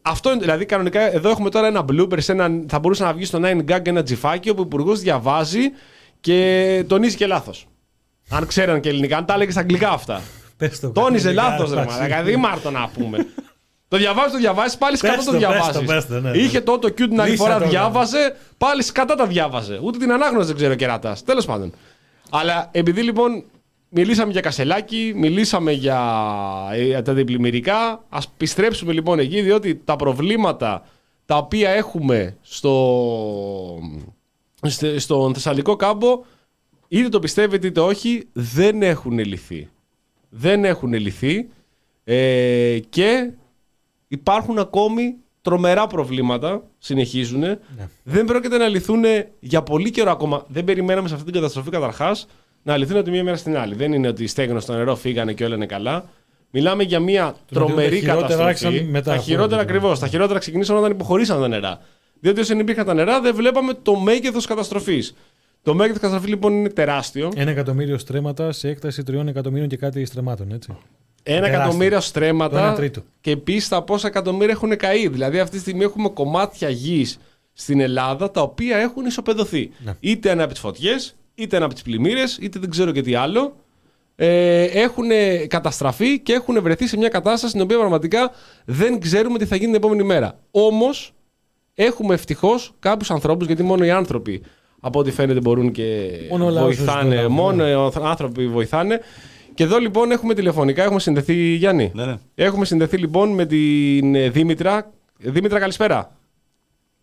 [0.01, 3.25] Αυτό είναι, δηλαδή κανονικά εδώ έχουμε τώρα ένα blooper, σε ένα, θα μπορούσε να βγει
[3.25, 5.61] στο 9gag ένα τζιφάκι όπου ο υπουργός διαβάζει
[6.19, 7.67] και τονίζει και λάθος.
[8.29, 10.21] Αν ξέραν και ελληνικά, αν τα έλεγε στα αγγλικά αυτά.
[10.61, 10.89] Πες το.
[10.91, 11.99] Τόνιζε Ελληνικά, λάθος ρε εντάξει.
[11.99, 12.23] μαλάκα.
[12.23, 13.27] Δήμαρτο να πούμε.
[13.87, 15.73] Το διαβάζεις, το διαβάζεις, πάλι σκατά Πες το το, πες διαβάζεις.
[15.79, 16.37] το, πες το, ναι, ναι.
[16.37, 17.69] Είχε το auto την άλλη Λύσα φορά το, ναι.
[17.69, 19.79] διάβαζε, πάλι σκατά τα διάβαζε.
[19.83, 21.17] Ούτε την ανάγνωση δεν ξέρει ο κερατά.
[21.25, 21.73] Τέλος πάντων.
[22.29, 23.43] Αλλά επειδή λοιπόν
[23.89, 25.99] μιλήσαμε για κασελάκι, μιλήσαμε για
[26.71, 30.85] ε, τα διπλημμυρικά, ας πιστρέψουμε λοιπόν εκεί, διότι τα προβλήματα
[31.25, 32.75] τα οποία έχουμε στο,
[34.61, 36.19] στε- στον Θεσσαλικό κάμπο,
[36.87, 39.69] είτε το πιστεύετε είτε όχι, δεν έχουν λυθεί.
[40.33, 41.47] Δεν έχουν λυθεί
[42.03, 43.31] ε, και
[44.07, 47.43] υπάρχουν ακόμη τρομερά προβλήματα, συνεχίζουν.
[48.03, 49.03] Δεν πρόκειται να λυθούν
[49.39, 50.45] για πολύ καιρό ακόμα.
[50.47, 52.27] Δεν περιμέναμε σε αυτή την καταστροφή καταρχάς
[52.63, 53.75] να λυθούν από τη μία μέρα στην άλλη.
[53.75, 56.09] Δεν είναι ότι στέγνω στο νερό, φύγανε και όλα είναι καλά.
[56.51, 58.47] Μιλάμε για μια τρομερή τα χειρότερα καταστροφή.
[58.47, 59.61] άρχισαν μετά τα από χειρότερα όλα.
[59.61, 59.99] ακριβώς.
[59.99, 61.81] Τα χειρότερα ξεκινήσαν όταν υποχωρήσαν τα νερά.
[62.19, 65.15] Διότι όσοι δεν υπήρχαν τα νερά, δεν βλέπαμε το μέγεθος καταστροφής.
[65.63, 67.31] Το μέγεθος καταστροφή λοιπόν είναι τεράστιο.
[67.35, 70.69] Ένα εκατομμύριο στρέμματα σε έκταση τριών εκατομμύριων και κάτι στρεμμάτων, έτσι.
[71.23, 71.59] Ένα Τεράστιο.
[71.61, 73.01] εκατομμύριο Το ένα στρέμματα τρίτο.
[73.21, 75.07] και επίσης τα πόσα εκατομμύρια έχουν καεί.
[75.07, 77.17] Δηλαδή, αυτή τη στιγμή έχουμε κομμάτια γης
[77.53, 79.71] στην Ελλάδα τα οποία έχουν ισοπεδωθεί.
[79.83, 79.93] Ναι.
[79.99, 83.15] Είτε ένα από τις φωτιές, είτε ένα από τις πλημμύρες, είτε δεν ξέρω και τι
[83.15, 83.55] άλλο.
[84.15, 85.07] Ε, έχουν
[85.47, 88.31] καταστραφεί και έχουν βρεθεί σε μια κατάσταση στην οποία πραγματικά
[88.65, 90.39] δεν ξέρουμε τι θα γίνει την επόμενη μέρα.
[90.51, 91.13] Όμως,
[91.73, 94.43] έχουμε ευτυχώς κάποιους ανθρώπους, γιατί μόνο οι άνθρωποι
[94.81, 97.09] από ό,τι φαίνεται μπορούν και Μόνο ο λαός τους βοηθάνε.
[97.15, 97.69] προλάβει, Μόνο ναι.
[97.69, 98.99] οι άνθρωποι βοηθάνε.
[99.53, 101.91] Και εδώ λοιπόν έχουμε τηλεφωνικά, έχουμε συνδεθεί Γιάννη.
[101.93, 102.15] Ναι, ναι.
[102.35, 104.91] Έχουμε συνδεθεί λοιπόν με την ε, Δήμητρα.
[105.17, 106.11] Δήμητρα, καλησπέρα.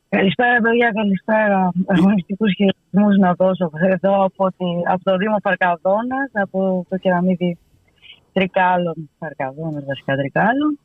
[0.08, 1.72] Καλησπέρα, παιδιά, καλησπέρα.
[1.86, 7.58] Αγωνιστικού χαιρετισμού να δώσω εδώ από, τη, από το Δήμο Φαρκαδόνα, από το κεραμίδι
[8.32, 10.78] Τρικάλων, Φαρκαδόνα, βασικά Τρικάλων,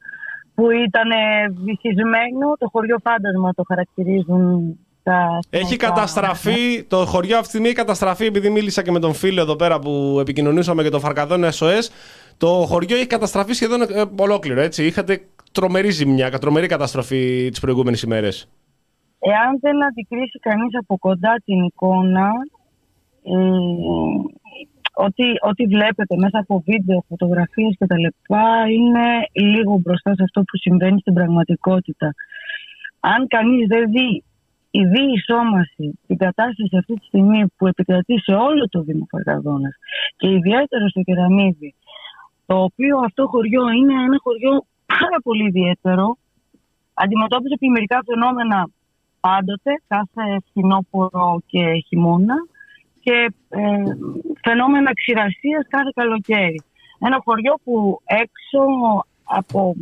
[0.55, 2.45] που ήταν ε, βυθισμένο.
[2.59, 5.39] Το χωριό φάντασμα το χαρακτηρίζουν τα.
[5.49, 9.13] Έχει τα- καταστραφεί, το χωριό αυτή τη στιγμή έχει καταστραφεί, επειδή μίλησα και με τον
[9.13, 11.89] φίλο εδώ πέρα που επικοινωνούσαμε για το Φαρκαδόνα SOS.
[12.37, 14.85] Το χωριό έχει καταστραφεί σχεδόν ε, ολόκληρο, έτσι.
[14.85, 18.47] Είχατε τρομερή ζημιά, τρομερή καταστροφή τις προηγούμενες ημέρες.
[19.19, 22.29] Εάν δεν αντικρίσει κανείς από κοντά την εικόνα,
[23.23, 23.33] ε,
[24.93, 30.41] ό,τι, ό,τι βλέπετε μέσα από βίντεο, φωτογραφίες και τα λεπτά είναι λίγο μπροστά σε αυτό
[30.41, 32.13] που συμβαίνει στην πραγματικότητα.
[32.99, 34.23] Αν κανείς δεν δει
[34.79, 39.75] η διεισόμαση, την κατάσταση αυτή τη στιγμή που επικρατεί σε όλο το Δήμο Φαρκαδόνας
[40.17, 41.75] και ιδιαίτερα στο Κεραμίδι,
[42.45, 46.17] το οποίο αυτό χωριό είναι ένα χωριό πάρα πολύ ιδιαίτερο,
[46.93, 48.69] αντιμετώπιζε πλημμυρικά φαινόμενα
[49.19, 52.35] πάντοτε, κάθε φθινόπωρο και χειμώνα
[53.03, 53.83] και ε,
[54.41, 56.61] φαινόμενα ξηρασίας κάθε καλοκαίρι.
[56.99, 58.61] Ένα χωριό που έξω
[59.23, 59.75] από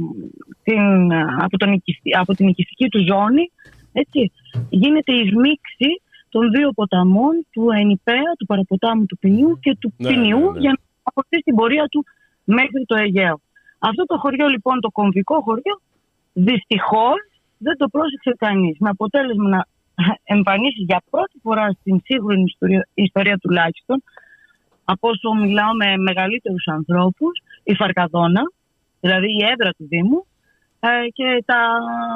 [0.64, 1.14] την,
[1.46, 3.52] από τον, οικιστη- από την οικιστική του ζώνη
[3.92, 4.32] έτσι,
[4.70, 5.90] γίνεται η σμίξη
[6.30, 10.60] των δύο ποταμών, του Ενιπέα, του παραποτάμου του Ποινιού και του Ναι, Ποινιού ναι, ναι.
[10.60, 12.06] για να αποκτήσει την πορεία του
[12.44, 13.42] μέχρι το Αιγαίο.
[13.80, 15.76] Αυτό το χωριό λοιπόν, το κομβικό χωριό,
[16.34, 17.20] δυστυχώς
[17.58, 18.76] δεν το πρόσεξε κανείς.
[18.80, 19.66] Με αποτέλεσμα να
[20.36, 24.04] εμφανίσει για πρώτη φορά στην σύγχρονη ιστορία, ιστορία τουλάχιστον,
[24.86, 28.42] από όσο μιλάω με μεγαλύτερους ανθρώπους, η Φαρκαδόνα,
[29.00, 30.26] δηλαδή η έδρα του Δήμου,
[30.88, 31.62] ε, και τα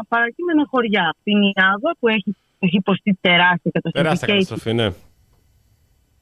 [0.07, 1.15] παρακείμενα χωριά.
[1.23, 4.87] Την Ιάδα που έχει, έχει υποστεί τεράστια καταστροφή Τεράστια και η καταστροφή, ναι.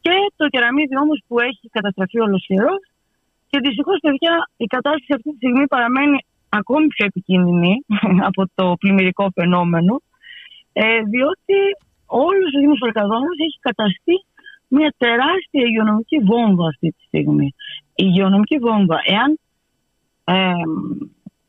[0.06, 2.82] και το κεραμίδι όμως που έχει καταστραφεί ολοσχερός
[3.50, 6.18] και δυστυχώς παιδιά η κατάσταση αυτή τη στιγμή παραμένει
[6.50, 7.74] ακόμη πιο επικίνδυνη
[8.30, 10.02] από το πλημμυρικό φαινόμενο
[10.74, 11.58] ε, διότι
[12.06, 14.16] όλος ο Δήμος Βαρκαδόνας έχει καταστεί
[14.68, 17.54] μια τεράστια υγειονομική βόμβα αυτή τη στιγμή.
[17.96, 19.40] Η υγειονομική βόμβα, εάν
[20.24, 20.54] ε,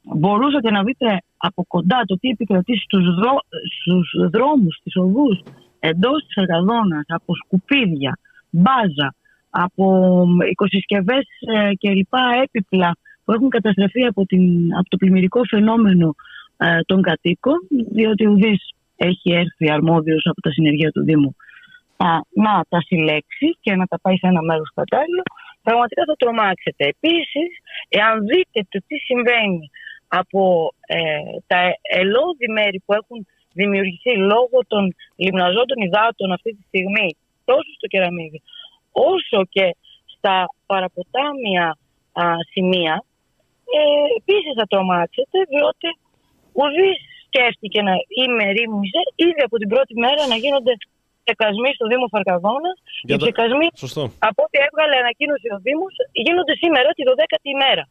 [0.05, 3.35] μπορούσατε να δείτε από κοντά το τι επικρατεί στους, δρό,
[3.81, 5.43] στους δρόμους, στις οδούς
[5.79, 8.19] εντός της Εργαδόνας, από σκουπίδια,
[8.51, 9.15] μπάζα,
[9.51, 16.15] από οικοσυσκευές ε, και λοιπά έπιπλα που έχουν καταστραφεί από, την, από το πλημμυρικό φαινόμενο
[16.57, 17.59] ε, των κατοίκων,
[17.93, 21.37] διότι ο Δής έχει έρθει αρμόδιος από τα συνεργεία του Δήμου
[21.97, 22.09] α,
[22.45, 25.23] να τα συλλέξει και να τα πάει σε ένα μέρος κατάλληλο,
[25.63, 26.83] πραγματικά θα τρομάξετε.
[26.95, 27.51] Επίσης,
[27.89, 29.71] εάν δείτε το τι συμβαίνει
[30.09, 30.97] από ε,
[31.47, 37.87] τα ελώδη μέρη που έχουν δημιουργηθεί λόγω των λιμναζόντων υδάτων αυτή τη στιγμή, τόσο στο
[37.87, 38.43] κεραμίδι,
[38.93, 39.77] όσο και
[40.17, 40.37] στα
[40.67, 41.67] παραποτάμια
[42.13, 42.95] α, σημεία,
[43.77, 43.81] ε,
[44.21, 45.89] επίσης θα τρομάξετε, διότι
[46.61, 50.73] ουδής σκέφτηκε να ή μερίμνησε ήδη από την πρώτη μέρα να γίνονται
[51.25, 52.77] ψεκασμοί στο Δήμο Φαρκαδόνας.
[53.09, 54.03] Για Οι το- ψεκασμοί, Σωστό.
[54.31, 55.95] από ό,τι έβγαλε ανακοίνωση ο Δήμος,
[56.27, 57.85] γίνονται σήμερα τη 12η ημέρα.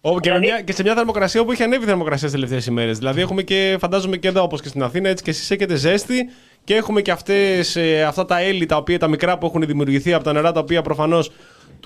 [0.00, 2.34] Όπου και, με Δηλαδή- μια, και σε μια θερμοκρασία όπου έχει ανέβει η θερμοκρασία τι
[2.34, 2.98] τελευταίες ημέρες.
[2.98, 6.28] Δηλαδή, έχουμε και φαντάζομαι και εδώ όπως και στην Αθήνα, έτσι και εσείς έχετε ζέστη
[6.64, 10.12] και έχουμε και αυτές, ε, αυτά τα έλλη τα, οποία, τα μικρά που έχουν δημιουργηθεί
[10.12, 11.28] από τα νερά, τα οποία προφανώς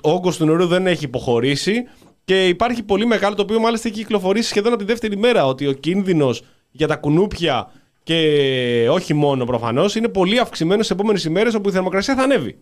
[0.03, 1.83] ο όγκος του νερού δεν έχει υποχωρήσει.
[2.25, 5.67] Και υπάρχει πολύ μεγάλο, το οποίο μάλιστα έχει κυκλοφορήσει σχεδόν από τη δεύτερη μέρα, ότι
[5.67, 7.71] ο κίνδυνος για τα κουνούπια
[8.03, 12.57] και όχι μόνο προφανώς είναι πολύ αυξημένος στι επόμενες ημέρες όπου η θερμοκρασία θα ανέβει.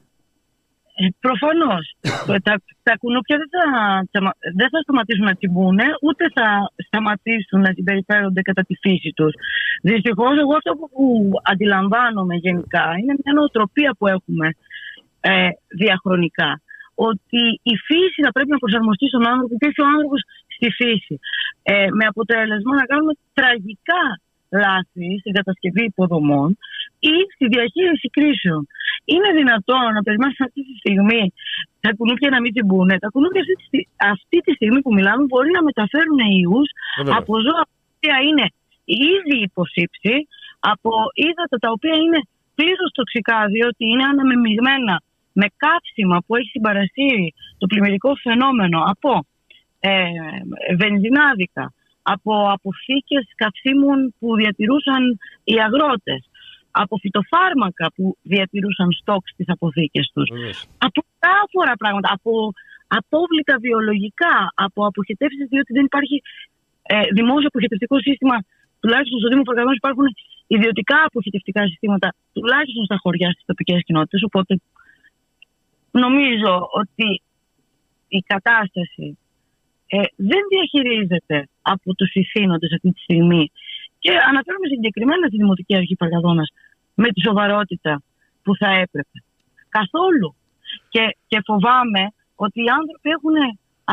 [1.02, 1.84] Ε, Προφανώς.
[2.48, 2.54] τα,
[2.88, 3.64] τα κουνούπια δεν θα,
[4.10, 6.48] σταμα- δεν θα σταματήσουν να τσιμπούν, ούτε θα
[6.88, 9.34] σταματήσουν να συμπεριφέρονται κατά τη φύση τους.
[9.90, 14.48] Δυστυχώς, εγώ αυτό που, που αντιλαμβάνομαι γενικά είναι μια νοοτροπία που έχουμε
[15.22, 15.50] ε,
[15.82, 16.52] διαχρονικά.
[16.96, 17.42] Ότι
[17.74, 20.20] η φύση θα πρέπει να προσαρμοστεί στον άνθρωπο και όχι ο άνθρωπος
[20.56, 21.16] στη φύση.
[21.64, 24.04] Ε, με αποτέλεσμα να κάνουμε τραγικά
[24.64, 26.58] λάθη στην κατασκευή υποδομών
[27.00, 28.62] ή στη διαχείριση κρίσεων.
[29.14, 31.24] Είναι δυνατόν να περιμένουμε αυτή τη στιγμή
[31.84, 32.90] τα κουνούπια να μην τσιμπούν.
[33.04, 37.16] Τα κουνούπια αυτή τη, στι- αυτή τη στιγμή που μιλάμε μπορεί να μεταφέρουν ιούς Βέβαια.
[37.20, 38.46] από ζώα τα οποία είναι
[39.16, 40.16] ήδη υποσύψη,
[40.72, 40.90] από
[41.30, 42.20] ύδατα τα οποία είναι
[42.58, 44.96] πλήρως τοξικά, διότι είναι αναμεμειγμένα
[45.34, 49.26] με κάψιμα που έχει συμπαρασύρει το πλημμυρικό φαινόμενο από
[49.80, 49.92] ε,
[50.78, 55.04] βενζινάδικα, από αποθήκες καυσίμων που διατηρούσαν
[55.44, 56.22] οι αγρότες,
[56.72, 60.30] από φυτοφάρμακα που διατηρούσαν στόκ στις αποθήκες τους,
[60.78, 62.54] από διάφορα πράγματα, από
[63.00, 66.22] απόβλητα βιολογικά, από αποχετεύσεις διότι δεν υπάρχει
[66.82, 68.38] ε, δημόσιο αποχετευτικό σύστημα,
[68.80, 70.08] τουλάχιστον στο Δήμο Φορκαδόνης υπάρχουν
[70.48, 74.54] ιδιωτικά αποχετευτικά συστήματα, τουλάχιστον στα χωριά στις τοπικές κοινότητες, οπότε
[75.92, 77.22] νομίζω ότι
[78.08, 79.18] η κατάσταση
[79.88, 83.52] ε, δεν διαχειρίζεται από τους ηθήνοντες αυτή τη στιγμή
[84.04, 86.50] και αναφέρομαι συγκεκριμένα στη Δημοτική Αρχή Παρκαδόνας
[87.02, 87.94] με τη σοβαρότητα
[88.44, 89.18] που θα έπρεπε.
[89.78, 90.30] Καθόλου.
[90.94, 92.04] Και, και φοβάμαι
[92.46, 93.36] ότι οι άνθρωποι έχουν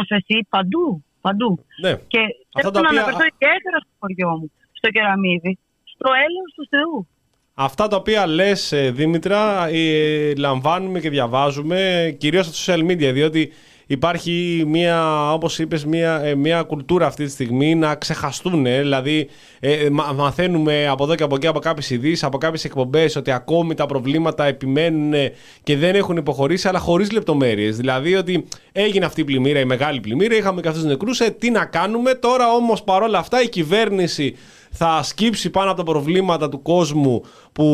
[0.00, 0.86] αφαιθεί παντού.
[1.20, 1.50] παντού.
[1.84, 1.92] Ναι.
[2.12, 2.20] Και
[2.54, 4.48] Αυτά θέλω τα να οποία- αναφερθώ ιδιαίτερα στο χωριό μου,
[4.78, 5.52] στο κεραμίδι,
[5.92, 7.08] στο έλεος του Θεού.
[7.54, 11.78] Αυτά τα οποία λες ε, Δήμητρα ε, λαμβάνουμε και διαβάζουμε
[12.18, 13.52] κυρίως στα social media διότι
[13.90, 18.66] υπάρχει μια, όπως είπες, μια, ε, μια κουλτούρα αυτή τη στιγμή να ξεχαστούν.
[18.66, 19.28] ε, δηλαδή
[19.60, 23.30] ε, μα- μαθαίνουμε από εδώ και από εκεί από κάποιες ειδήσεις, από κάποιες εκπομπές ότι
[23.30, 25.32] ακόμη τα προβλήματα επιμένουν ε,
[25.62, 27.76] και δεν έχουν υποχωρήσει αλλά χωρίς λεπτομέρειες.
[27.76, 31.30] Δηλαδή ότι έγινε αυτή η πλημμύρα, η μεγάλη πλημμύρα, είχαμε και αυτούς τους νεκρούς, ε,
[31.30, 32.14] τι να κάνουμε.
[32.14, 34.34] Τώρα όμως παρόλα αυτά η κυβέρνηση
[34.70, 37.22] θα σκύψει πάνω από τα προβλήματα του κόσμου
[37.52, 37.64] που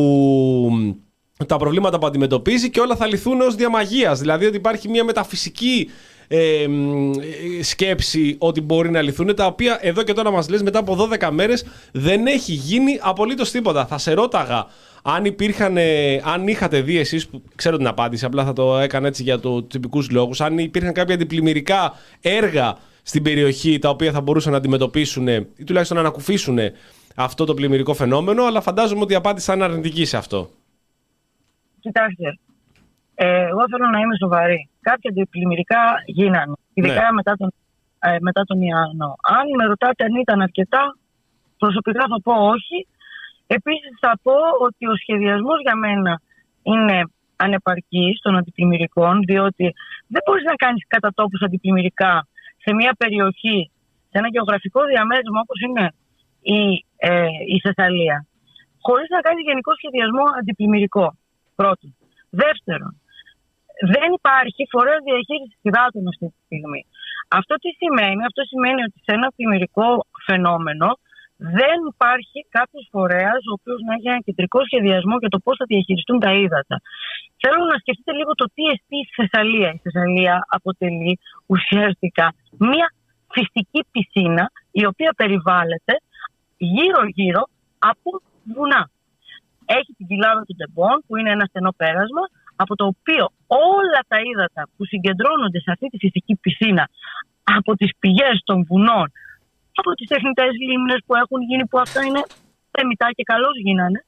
[1.47, 4.20] τα προβλήματα που αντιμετωπίζει και όλα θα λυθούν ως διαμαγείας.
[4.20, 5.90] Δηλαδή ότι υπάρχει μια μεταφυσική
[6.28, 10.62] ε, μ, ε, σκέψη ότι μπορεί να λυθούν, τα οποία εδώ και τώρα μας λες
[10.62, 13.86] μετά από 12 μέρες δεν έχει γίνει απολύτως τίποτα.
[13.86, 14.66] Θα σε ρώταγα
[15.03, 19.07] αν υπήρχαν, ε, αν είχατε δει εσείς, που ξέρω την απάντηση, απλά θα το έκανα
[19.07, 24.20] έτσι για το τυπικούς λόγους, αν υπήρχαν κάποια αντιπλημμυρικά έργα στην περιοχή τα οποία θα
[24.20, 26.59] μπορούσαν να αντιμετωπίσουν ή τουλάχιστον να ανακουφίσουν
[27.14, 30.51] αυτό το πλημμυρικό φαινόμενο, αλλά φαντάζομαι ότι η απάντηση θα είναι αρνητική σε αυτό.
[31.85, 32.28] Κοιτάξτε,
[33.14, 34.61] ε, εγώ θέλω να είμαι σοβαρή.
[34.89, 35.82] Κάποια αντιπλημμυρικά
[36.18, 37.12] γίνανε, ειδικά Ναι.
[37.18, 37.51] μετά, τον,
[37.99, 39.11] ε, μετά τον Ιαννό.
[39.39, 40.82] Αν με ρωτάτε αν ήταν αρκετά,
[41.59, 42.78] προσωπικά θα πω όχι.
[43.47, 46.12] Επίσης θα πω ότι ο σχεδιασμός για μένα
[46.62, 46.97] είναι
[47.37, 49.64] ανεπαρκής των αντιπλημμυρικών, διότι
[50.12, 52.26] δεν μπορείς να κάνεις κατά τόπους αντιπλημμυρικά
[52.64, 53.70] σε μια περιοχή,
[54.11, 55.85] σε ένα γεωγραφικό διαμέρισμα όπως είναι
[56.57, 58.26] η, ε, η Θεσσαλία,
[58.87, 61.07] χωρίς να κάνεις γενικό σχεδιασμό αντιπλημμυρικό.
[61.55, 61.91] Πρώτον.
[62.43, 62.95] Δεύτερον,
[63.93, 66.83] δεν υπάρχει φορέα διαχείρισης υδάτων αυτή τη στιγμή.
[67.39, 69.89] Αυτό τι σημαίνει, αυτό σημαίνει ότι σε ένα πλημμυρικό
[70.27, 70.89] φαινόμενο
[71.37, 75.67] δεν υπάρχει κάποιος φορέας ο οποίος να έχει ένα κεντρικό σχεδιασμό για το πώς θα
[75.73, 76.77] διαχειριστούν τα ύδατα.
[77.43, 79.71] Θέλω να σκεφτείτε λίγο το τι εστί η Θεσσαλία.
[79.77, 82.27] Η Θεσσαλία αποτελεί ουσιαστικά
[82.59, 82.87] μία
[83.35, 85.95] φυσική πισίνα η οποία περιβάλλεται
[86.57, 87.43] γύρω-γύρω
[87.79, 88.11] από
[88.55, 88.91] βουνά
[89.79, 92.25] έχει την κοιλάδα του Ντεμπόν, που είναι ένα στενό πέρασμα,
[92.57, 96.85] από το οποίο όλα τα ύδατα που συγκεντρώνονται σε αυτή τη φυσική πισίνα
[97.59, 99.07] από τις πηγές των βουνών,
[99.81, 102.23] από τις τεχνητές λίμνες που έχουν γίνει, που αυτά είναι
[102.71, 104.01] θεμητά και καλώς γίνανε,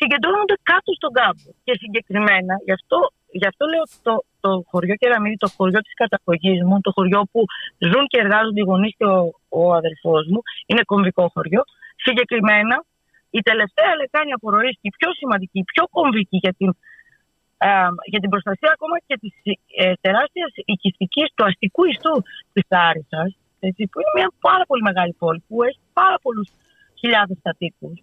[0.00, 1.48] συγκεντρώνονται κάτω στον κάμπο.
[1.64, 2.98] Και συγκεκριμένα, γι' αυτό,
[3.40, 4.14] γι αυτό λέω το,
[4.44, 7.40] το χωριό Κεραμίδη, το χωριό της καταγωγής μου, το χωριό που
[7.90, 11.62] ζουν και εργάζονται οι γονείς και ο, ο αδερφός μου, είναι κομβικό χωριό.
[12.06, 12.76] Συγκεκριμένα,
[13.38, 16.70] η τελευταία λεκάνη απορροής και η πιο σημαντική, η πιο κομβική για την,
[17.58, 19.34] ε, για την προστασία ακόμα και της
[19.82, 22.14] ε, τεράστιας οικιστικής του αστικού ιστού
[22.52, 23.30] της Άρισας,
[23.68, 26.48] έτσι, που είναι μια πάρα πολύ μεγάλη πόλη που έχει πάρα πολλούς
[27.00, 27.96] χιλιάδες κατοίκους,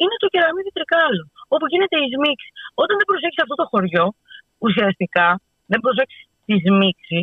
[0.00, 2.50] είναι το κεραμίδι Τρικάλο, όπου γίνεται η σμίξη.
[2.82, 4.06] Όταν δεν προσέξεις αυτό το χωριό,
[4.66, 5.28] ουσιαστικά
[5.70, 7.20] δεν προσέξεις τη σμίξη,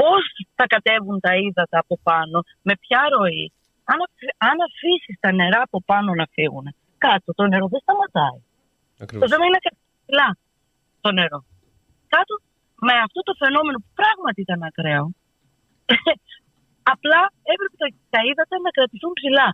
[0.00, 0.22] πώς
[0.58, 3.52] θα κατέβουν τα ύδατα από πάνω, με ποια ροή,
[3.92, 6.66] αν, αφ- αν αφήσεις τα νερά από πάνω να φύγουν,
[7.04, 8.38] κάτω το νερό δεν σταματάει.
[8.98, 9.30] Το Ακριβώς.
[9.30, 10.28] θέμα είναι ψηλά
[11.04, 11.38] το νερό.
[12.14, 12.32] Κάτω
[12.88, 15.04] με αυτό το φαινόμενο που πράγματι ήταν ακραίο,
[16.94, 17.20] Απλά
[17.52, 19.48] έπρεπε τα, τα ύδατα να κρατηθούν ψηλά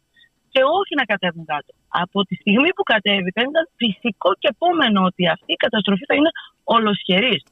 [0.52, 1.70] και όχι να κατέβουν κάτω.
[2.02, 6.32] Από τη στιγμή που κατέβηκαν ήταν φυσικό και επόμενο ότι αυτή η καταστροφή θα είναι
[6.76, 7.42] ολοσχερής.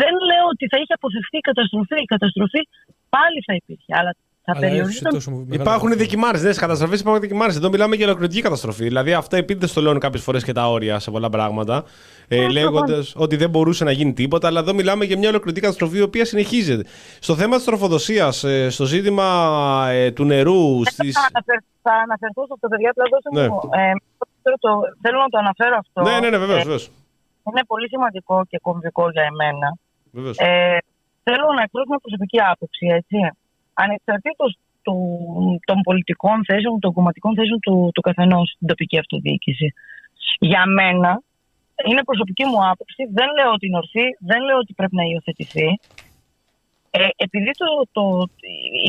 [0.00, 1.98] Δεν λέω ότι θα είχε αποφευθεί η καταστροφή.
[2.06, 2.62] Η καταστροφή
[3.14, 4.12] πάλι θα υπήρχε, αλλά
[4.44, 6.04] θα Αλλά έφυσε περιοριζόταν τόσο μεγάλο Υπάρχουν βαθμό.
[6.04, 7.52] δοκιμάρε, δεν καταστροφές, υπάρχουν δοκιμάρε.
[7.52, 8.82] Εδώ μιλάμε για ολοκληρωτική καταστροφή.
[8.84, 11.84] Δηλαδή, αυτό επίτηδε το λένε κάποιες φορές και τα όρια σε πολλά πράγματα.
[12.28, 14.46] Ε, Λέγοντας ότι δεν μπορούσε να γίνει τίποτα.
[14.48, 16.84] Αλλά εδώ μιλάμε για μια ολοκληρωτική καταστροφή η οποία συνεχίζεται.
[17.20, 19.26] Στο θέμα της τροφοδοσίας, ε, στο ζήτημα
[19.90, 21.14] ε, του νερού, στις...
[21.14, 22.90] Θα, αναφερ- θα αναφερθώ σε αυτό, παιδιά.
[22.90, 23.48] Απλά δώστε Ναι.
[23.48, 23.60] μου.
[23.80, 23.92] Ε,
[24.42, 24.70] θέλω, το,
[25.02, 25.98] θέλω να το αναφέρω αυτό.
[26.08, 26.60] Ναι, ναι, ναι, βεβαίως.
[26.60, 26.84] Ε, Βεβαίως.
[27.48, 29.68] είναι πολύ σημαντικό και κομβικό για εμένα.
[30.16, 30.36] Βεβαίως.
[30.38, 30.78] Ε,
[31.26, 33.16] θέλω να εκφράσω μια προσωπική άποψη, έτσι.
[33.74, 34.96] Ανεξαρτήτως του,
[35.64, 39.74] των πολιτικών θέσεων, των κομματικών θέσεων του, του καθενός στην τοπική αυτοδιοίκηση.
[40.38, 41.22] Για μένα,
[41.88, 45.68] είναι προσωπική μου άποψη, δεν λέω ότι είναι ορθή, δεν λέω ότι πρέπει να υιοθετηθεί.
[46.90, 48.28] Ε, επειδή το, το,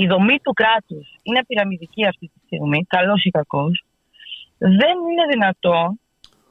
[0.01, 3.83] η δομή του κράτους είναι πυραμιδική αυτή τη στιγμή, καλός ή κακός,
[4.57, 5.99] δεν είναι δυνατόν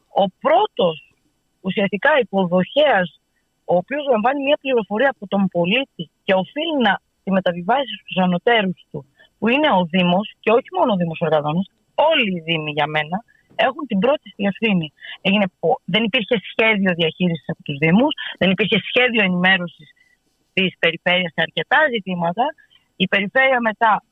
[0.09, 1.15] ο πρώτος
[1.61, 3.21] ουσιαστικά υποδοχέας
[3.65, 8.81] ο οποίος λαμβάνει μια πληροφορία από τον πολίτη και οφείλει να τη μεταβιβάσεις στους ανωτέρους
[8.91, 9.01] του,
[9.39, 13.17] που είναι ο Δήμος και όχι μόνο ο Δήμος Οργαδόνης, όλοι οι Δήμοι για μένα
[13.67, 14.93] έχουν την πρώτη στη ευθύνη.
[15.21, 19.89] Έγινε, πο- δεν υπήρχε σχέδιο διαχείρισης από τους Δήμους, δεν υπήρχε σχέδιο ενημέρωσης
[20.53, 22.45] της περιφέρειας σε αρκετά ζητήματα.
[22.97, 24.03] Η περιφέρεια μετά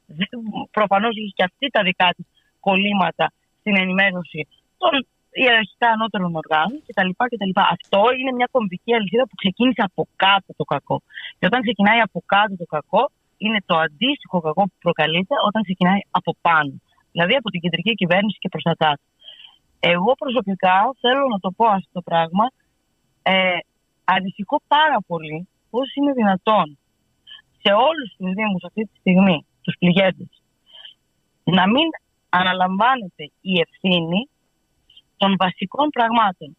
[0.70, 2.26] προφανώς είχε και αυτή τα δικά της
[2.60, 7.10] κολλήματα στην ενημέρωση των ιεραρχικά ανώτερων οργάνων κτλ.
[7.32, 7.52] κτλ.
[7.76, 11.02] Αυτό είναι μια κομβική αλυσίδα που ξεκίνησε από κάτω το κακό.
[11.38, 16.00] Και όταν ξεκινάει από κάτω το κακό, είναι το αντίστοιχο κακό που προκαλείται όταν ξεκινάει
[16.10, 16.72] από πάνω.
[17.12, 19.02] Δηλαδή από την κεντρική κυβέρνηση και προς τα κάτω.
[19.80, 22.44] Εγώ προσωπικά θέλω να το πω αυτό το πράγμα.
[23.22, 23.58] Ε,
[24.04, 26.78] ανησυχώ πάρα πολύ πώς είναι δυνατόν
[27.62, 30.42] σε όλους τους Δήμους αυτή τη στιγμή, τους πληγέντες,
[31.44, 31.88] να μην
[32.28, 34.29] αναλαμβάνεται η ευθύνη
[35.20, 36.50] των βασικών πραγμάτων.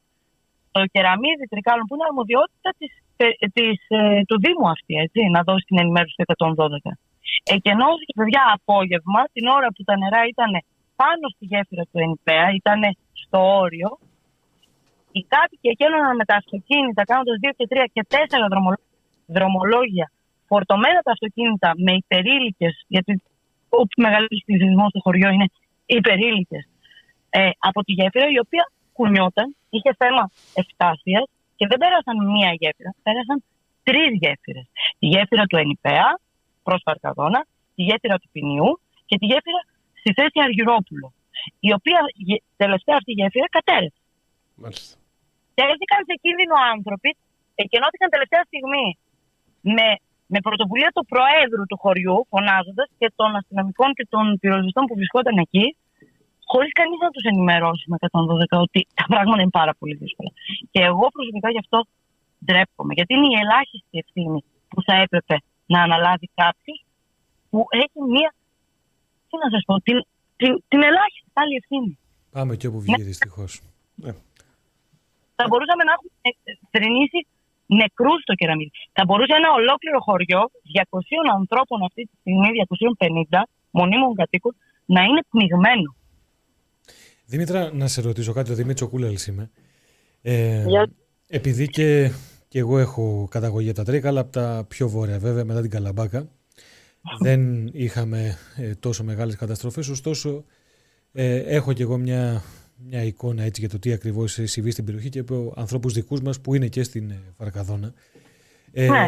[0.76, 2.92] Το κεραμίδι τρικάλων που είναι αρμοδιότητα της,
[3.24, 3.28] ε,
[3.58, 6.92] της, ε, του Δήμου αυτή, έτσι, να δώσει την ενημέρωση του 112.
[7.56, 10.52] Εκενώθηκε, παιδιά, απόγευμα, την ώρα που τα νερά ήταν
[11.02, 12.82] πάνω στη γέφυρα του ΕΝΠΕΑ, ήταν
[13.22, 13.90] στο όριο.
[15.18, 18.86] Οι κάτοικοι εκένωναν με τα αυτοκίνητα, κάνοντας δύο και τρία και τέσσερα δρομολο-
[19.36, 20.08] δρομολόγια,
[20.50, 23.12] φορτωμένα τα αυτοκίνητα με υπερήλικες, γιατί
[23.80, 25.48] ο μεγαλύτερος πληθυσμός στο χωριό είναι
[25.98, 26.64] υπερήλικες,
[27.40, 28.64] ε, από τη γέφυρα, η οποία
[28.98, 31.20] κουνιόταν, είχε θέμα ευστάθεια
[31.58, 33.38] και δεν πέρασαν μία γέφυρα, πέρασαν
[33.88, 34.66] τρεις γέφυρες.
[35.00, 36.10] Τη γέφυρα του ΕΝΙΠΕΑ
[36.64, 37.40] προς Παρκαδόνα,
[37.76, 38.70] τη γέφυρα του Ποινιού
[39.06, 39.62] και τη γέφυρα
[40.00, 41.08] στη θέση Αργυρόπουλο.
[41.60, 44.02] Η οποία γε- τελευταία αυτή γέφυρα κατέρευσε.
[44.56, 44.96] Μάλιστα.
[45.58, 47.10] Τέθηκαν σε κίνδυνο άνθρωποι,
[47.64, 48.88] εκενώθηκαν τελευταία στιγμή
[49.76, 49.88] με,
[50.34, 55.38] με πρωτοβουλία του Προέδρου του χωριού, φωνάζοντας και των αστυνομικών και των πυροσβεστών που βρισκόταν
[55.46, 55.76] εκεί,
[56.52, 60.32] χωρίς κανείς να τους ενημερώσει με 112 ότι τα πράγματα είναι πάρα πολύ δύσκολα.
[60.72, 61.78] Και εγώ προσωπικά γι' αυτό
[62.46, 64.40] ντρέπομαι, γιατί είναι η ελάχιστη ευθύνη
[64.72, 65.36] που θα έπρεπε
[65.74, 66.78] να αναλάβει κάποιος
[67.50, 68.32] που έχει μία.
[69.28, 69.98] Τι να σας πω, την,
[70.40, 71.92] την, την ελάχιστη άλλη ευθύνη.
[72.38, 73.52] Πάμε και όπου βγει δυστυχώς.
[75.40, 76.14] θα μπορούσαμε να έχουμε
[76.74, 77.20] θρυνήσει
[77.80, 78.72] νεκρούς στο κεραμίδι.
[78.98, 80.42] Θα μπορούσε ένα ολόκληρο χωριό
[80.80, 82.50] 200 ανθρώπων αυτή τη στιγμή,
[83.30, 83.42] 250
[83.80, 84.54] μονίμων κατοίκων,
[84.96, 85.90] να είναι πνιγμένο.
[87.32, 89.50] Δήμητρα, να σε ρωτήσω κάτι, ο Δημήτρη Κούλελς είμαι.
[90.22, 90.90] Ε, Για-
[91.28, 92.12] επειδή και,
[92.48, 95.70] και εγώ έχω καταγωγή από τα Τρίκα, αλλά από τα πιο βόρεια βέβαια, μετά την
[95.70, 96.28] Καλαμπάκα,
[97.20, 100.44] δεν είχαμε ε, τόσο μεγάλες καταστροφές, ωστόσο
[101.12, 102.44] ε, έχω και εγώ μια,
[102.90, 106.22] μια εικόνα έτσι για το τι ακριβώς ε, συμβεί στην περιοχή και από ανθρώπους δικούς
[106.22, 107.94] μας που είναι και στην ε, Βαρκαδόνα.
[108.72, 109.08] Ε, Ναι.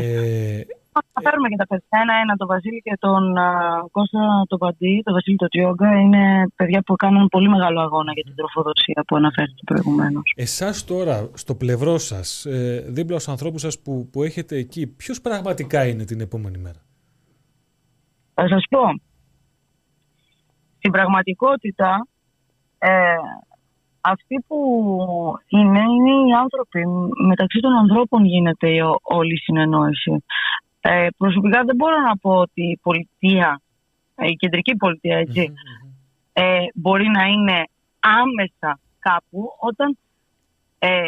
[0.94, 1.88] Θα φέρουμε και τα παιδιά.
[1.90, 3.50] Ένα-ένα, τον Βασίλη και τον α,
[3.92, 6.00] Κώστα τον Παντή, τον Βασίλη τον Τιόγκα.
[6.00, 10.34] Είναι παιδιά που κάνουν πολύ μεγάλο αγώνα για την τροφοδοσία που αναφέρθηκε προηγουμένως.
[10.36, 15.22] Εσάς τώρα, στο πλευρό σας, ε, δίπλα στους ανθρώπους σας που, που έχετε εκεί, ποιος
[15.22, 16.80] πραγματικά είναι την επόμενη μέρα;
[18.34, 18.80] Θα σας πω,
[20.78, 22.08] στην πραγματικότητα,
[22.78, 22.90] ε,
[24.02, 24.58] αυτοί που
[25.48, 26.86] είναι, είναι οι άνθρωποι.
[27.28, 30.24] Μεταξύ των ανθρώπων γίνεται η ο- όλη η συνεννόηση.
[30.86, 33.62] Ε, προσωπικά δεν μπορώ να πω ότι η πολιτεία,
[34.16, 35.54] ε, η κεντρική πολιτεία, έτσι,
[36.34, 37.64] ε, μπορεί να είναι
[38.00, 39.98] άμεσα κάπου όταν,
[40.80, 41.08] ε,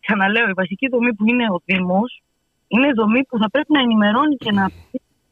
[0.00, 2.22] ξαναλέω, η βασική δομή που είναι ο Δήμος
[2.68, 4.70] είναι η δομή που θα πρέπει να ενημερώνει και να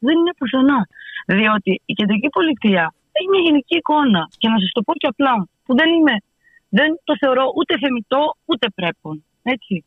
[0.05, 0.87] δεν είναι πουθενά.
[1.25, 4.21] Διότι η κεντρική πολιτεία έχει μια γενική εικόνα.
[4.37, 6.15] Και να σας το πω και απλά, που δεν είμαι,
[6.69, 9.23] δεν το θεωρώ ούτε θεμητό ούτε πρέπον.
[9.43, 9.83] Έτσι.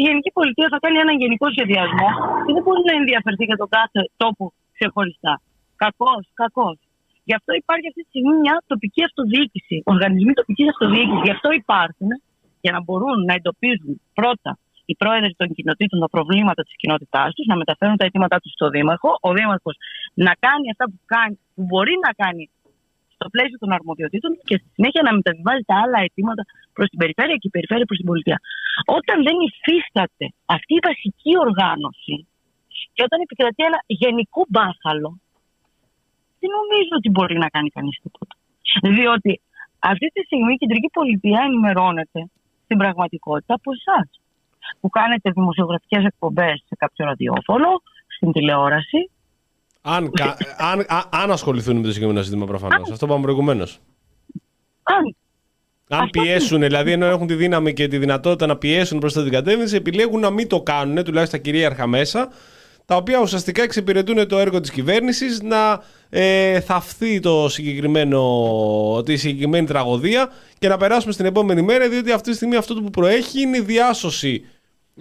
[0.00, 2.08] Η γενική πολιτεία θα κάνει έναν γενικό σχεδιασμό
[2.44, 4.44] και δεν μπορεί να ενδιαφερθεί για τον κάθε τόπο
[4.76, 5.34] ξεχωριστά.
[5.84, 6.76] Κακός, κακός.
[7.28, 11.22] Γι' αυτό υπάρχει αυτή τη στιγμή μια τοπική αυτοδιοίκηση, οργανισμοί τοπικής αυτοδιοίκησης.
[11.26, 12.10] Γι' αυτό υπάρχουν,
[12.64, 14.52] για να μπορούν να εντοπίζουν πρώτα
[14.90, 18.66] οι πρόεδροι των κοινοτήτων τα προβλήματα της κοινότητάς τους, να μεταφέρουν τα αιτήματά τους στο
[18.74, 19.76] Δήμαρχο, ο Δήμαρχος
[20.26, 22.42] να κάνει αυτά που, κάνει, που μπορεί να κάνει
[23.18, 26.42] στο πλαίσιο των αρμοδιοτήτων και στη συνέχεια να μεταβιβάζει τα άλλα αιτήματα
[26.76, 28.38] προς την περιφέρεια και η περιφέρεια προς την πολιτεία.
[28.98, 30.26] Όταν δεν υφίσταται
[30.56, 32.16] αυτή η βασική οργάνωση
[32.94, 35.10] και όταν επικρατεί ένα γενικό μπάχαλο,
[36.40, 38.34] δεν νομίζω ότι μπορεί να κάνει κανείς τίποτα.
[38.96, 39.32] Διότι
[39.92, 42.20] αυτή τη στιγμή η κεντρική πολιτεία ενημερώνεται
[42.64, 44.08] στην πραγματικότητα από εσάς.
[44.80, 47.68] Που κάνετε δημοσιογραφικές εκπομπές σε κάποιο ραδιόφωνο,
[48.14, 49.00] στην τηλεόραση.
[49.90, 52.90] Αν, κα, αν, α, αν ασχοληθούν με το συγκεκριμένο ζήτημα προφανώς.
[52.90, 53.78] Αυτό είπαμε προηγουμένως.
[54.82, 55.14] Αν
[55.88, 59.30] Αν Αυτό πιέσουν, δηλαδή ενώ έχουν τη δύναμη και τη δυνατότητα να πιέσουν προς την
[59.30, 62.28] κατεύθυνση, επιλέγουν να μην το κάνουν, τουλάχιστον τα κυρίαρχα μέσα,
[62.84, 69.66] τα οποία ουσιαστικά εξυπηρετούν το έργο της κυβέρνησης να ε, θαυθεί το συγκεκριμένο, τη συγκεκριμένη
[69.66, 73.56] τραγωδία και να περάσουμε στην επόμενη μέρα, διότι αυτή τη στιγμή αυτό που προέχει είναι
[73.56, 74.44] η διάσωση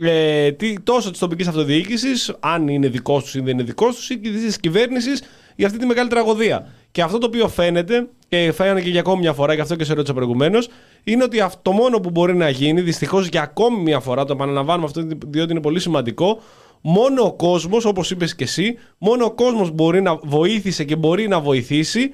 [0.02, 4.10] ε, τι- τόσο της τοπικής αυτοδιοίκησης, αν είναι δικός τους ή δεν είναι δικός τους,
[4.10, 5.22] ή και της κυβέρνησης
[5.56, 6.68] για αυτή τη μεγάλη τραγωδία.
[6.92, 9.84] Και αυτό το οποίο φαίνεται, και φαίνεται και για ακόμη μια φορά, και αυτό και
[9.84, 10.70] σε ρώτησα προηγουμένως,
[11.04, 14.34] είναι ότι αυτό το μόνο που μπορεί να γίνει, δυστυχώς για ακόμη μια φορά, το
[14.34, 16.40] επαναλαμβάνουμε αυτό διότι είναι πολύ σημαντικό,
[16.82, 21.28] μόνο ο κόσμος, όπως είπες και εσύ, μόνο ο κόσμος μπορεί να βοήθησε και μπορεί
[21.28, 22.10] να βοηθήσει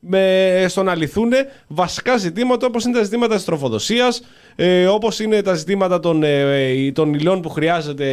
[0.00, 1.32] με, στο να λυθούν
[1.68, 4.22] βασικά ζητήματα όπως είναι τα ζητήματα της τροφοδοσίας,
[4.56, 8.04] ε, όπως είναι τα ζητήματα των, ε, των υλών που χρειάζεται,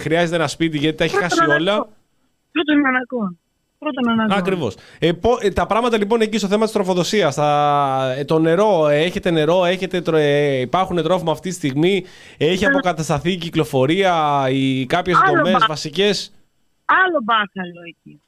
[0.00, 1.88] χρειάζεται ένα σπίτι γιατί τα έχει χάσει όλα.
[2.52, 3.38] Πρώτον ανακόν.
[3.78, 4.38] Πρώτον ανακόν.
[4.38, 4.74] Ακριβώς.
[4.98, 7.38] Ε, πο- ε, τα πράγματα λοιπόν εκεί στο θέμα της τροφοδοσίας.
[8.18, 12.04] Ε, το νερό, ε, έχετε νερό, έχετε, τρο- ε, υπάρχουν τρόφιμα αυτή τη στιγμή,
[12.36, 16.32] έχει αποκατασταθεί η κυκλοφορία, οι κάποιες Άλλο δομές μπα- βασικές;
[16.84, 18.20] Άλλο μπάχαλο εκεί.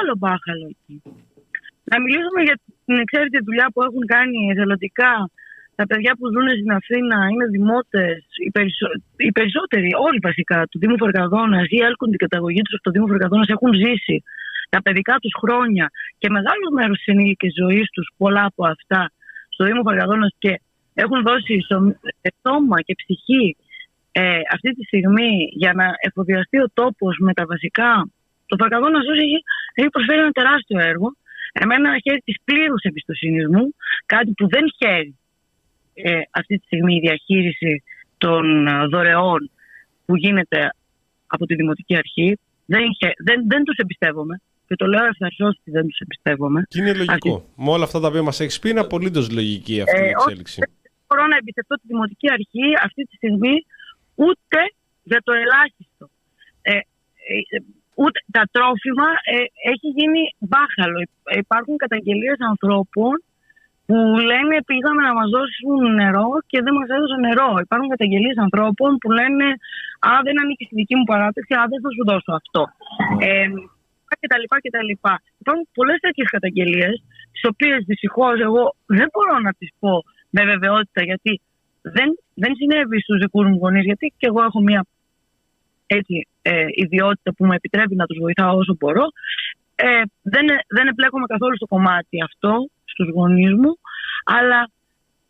[0.00, 1.02] Άλλο μπάχαλο εκεί.
[1.90, 2.56] Να μιλήσουμε για
[2.86, 5.12] την εξαίρετη δουλειά που έχουν κάνει εθελοντικά
[5.78, 10.78] τα παιδιά που ζουν στην Αθήνα, είναι δημότες, οι, περισσο- οι περισσότεροι, όλοι βασικά, του
[10.78, 14.16] Δήμου Φεργαδόνα ή έλκουν την καταγωγή τους από το Δήμο Φεργαδόνα, έχουν ζήσει
[14.68, 19.10] τα παιδικά τους χρόνια και μεγάλος μέρος της ενήλικης ζωής τους, πολλά από αυτά,
[19.48, 20.60] στο Δήμο Φεργαδόνα και
[20.94, 23.56] έχουν δώσει σω- ε, σώμα και ψυχή
[24.12, 25.32] ε, αυτή τη στιγμή
[25.62, 28.08] για να εφοδιαστεί ο τόπος με τα βασικά.
[28.46, 29.38] Το Φαρκαδόνα έχει,
[29.74, 31.08] έχει προσφέρει ένα τεράστιο έργο.
[31.60, 33.74] Εμένα χαίρει της πλήρους εμπιστοσύνης μου,
[34.06, 35.16] κάτι που δεν χαίρει
[35.94, 37.82] ε, αυτή τη στιγμή η διαχείριση
[38.18, 39.50] των ε, δωρεών
[40.06, 40.70] που γίνεται
[41.26, 42.38] από τη Δημοτική Αρχή.
[42.66, 46.64] Δεν, χαι- δεν, δεν τους εμπιστεύομαι και το λέω ευθαρσώς ότι δεν τους εμπιστεύομαι.
[46.68, 47.52] Και είναι λογικό.
[47.56, 50.58] Με όλα αυτά τα οποία μας έχεις πει, είναι απολύτως λογική αυτή η Ε, εξέλιξη.
[50.60, 53.54] Δεν μπορώ να εμπιστευτώ τη Δημοτική Αρχή αυτή τη στιγμή
[54.14, 54.58] ούτε
[55.02, 56.10] για το ελάχιστο.
[56.62, 56.78] Ε, ε,
[57.56, 57.58] ε,
[58.02, 59.36] ούτε τα τρόφιμα ε,
[59.72, 60.98] έχει γίνει μπάχαλο.
[61.32, 63.12] Ε, Υπάρχουν καταγγελίες ανθρώπων
[63.86, 63.96] που
[64.30, 67.48] λένε πήγαμε να μας δώσουν νερό και δεν μας έδωσαν νερό.
[67.66, 69.46] Υπάρχουν καταγγελίες ανθρώπων που λένε
[70.08, 72.62] α δεν ανήκει στη δική μου παράταξη, α δεν θα σου δώσω αυτό.
[73.28, 73.48] Ε,
[74.20, 75.14] και τα λοιπά και τα λοιπά.
[75.40, 76.94] Υπάρχουν πολλές τέτοιες καταγγελίες,
[77.32, 78.62] τις οποίες δυστυχώς εγώ
[78.98, 79.92] δεν μπορώ να τις πω
[80.36, 81.32] με βεβαιότητα γιατί
[81.96, 82.08] δεν,
[82.42, 84.82] δεν συνέβη στους δικούς μου γονείς γιατί και εγώ έχω μια
[85.86, 89.04] έτσι, ε, ιδιότητα που με επιτρέπει να τους βοηθάω όσο μπορώ.
[89.74, 93.72] Ε, δεν, δεν επλέκομαι καθόλου στο κομμάτι αυτό, στους γονείς μου,
[94.24, 94.70] αλλά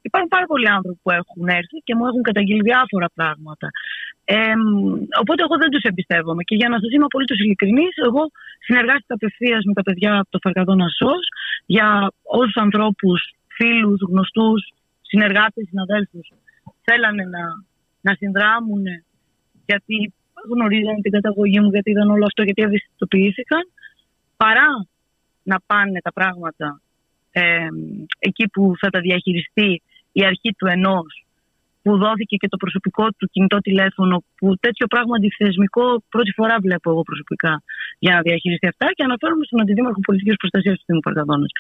[0.03, 3.69] υπάρχουν πάρα πολλοί άνθρωποι που έχουν έρθει και μου έχουν καταγγείλει διάφορα πράγματα.
[4.25, 4.55] Ε,
[5.21, 8.23] οπότε εγώ δεν τους εμπιστεύομαι και για να σας είμαι απολύτως ειλικρινής, εγώ
[8.67, 11.25] συνεργάστηκα απευθείας με τα παιδιά από το Φαρκαδόνα ΣΟΣ
[11.67, 14.61] για όσους ανθρώπους, φίλους, γνωστούς,
[15.01, 16.27] συνεργάτες, συναδέλφους
[16.87, 17.45] θέλανε να,
[18.01, 18.85] να συνδράμουν
[19.67, 20.13] γιατί
[20.53, 23.63] γνωρίζανε την καταγωγή μου, γιατί είδαν όλο αυτό, γιατί ευαισθητοποιήθηκαν,
[24.37, 24.87] παρά
[25.43, 26.81] να πάνε τα πράγματα
[27.31, 27.69] ε,
[28.19, 29.83] εκεί που θα τα διαχειριστεί
[30.13, 31.25] η αρχή του ενός,
[31.83, 36.91] που δόθηκε και το προσωπικό του κινητό τηλέφωνο, που τέτοιο πράγμα αντιθεσμικό πρώτη φορά βλέπω
[36.91, 37.63] εγώ προσωπικά
[37.99, 41.51] για να διαχειριστεί αυτά και αναφέρομαι στον Αντιδήμαρχο Πολιτικής Προστασίας του Δήμου Παρκαδόνας.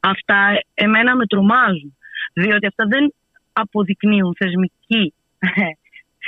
[0.00, 0.38] Αυτά
[0.74, 1.96] εμένα με τρομάζουν,
[2.32, 3.14] διότι αυτά δεν
[3.52, 5.14] αποδεικνύουν θεσμική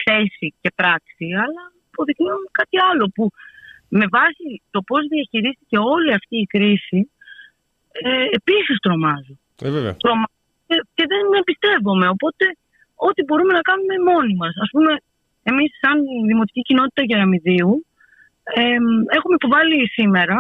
[0.04, 3.24] θέση και πράξη, αλλά αποδεικνύουν κάτι άλλο που
[3.98, 7.00] με βάση το πώς διαχειρίστηκε όλη αυτή η κρίση
[7.92, 9.34] ε, επίσης τρομάζω.
[9.66, 9.94] Ε, βέβαια.
[10.04, 12.06] Τρομάζω και, και δεν εμπιστεύομαι.
[12.14, 12.44] Οπότε
[13.08, 14.54] ό,τι μπορούμε να κάνουμε μόνοι μας.
[14.64, 14.92] Ας πούμε,
[15.50, 15.96] εμείς σαν
[16.30, 17.72] Δημοτική Κοινότητα Γεραμιδίου
[18.42, 18.78] ε,
[19.16, 20.38] έχουμε υποβάλει σήμερα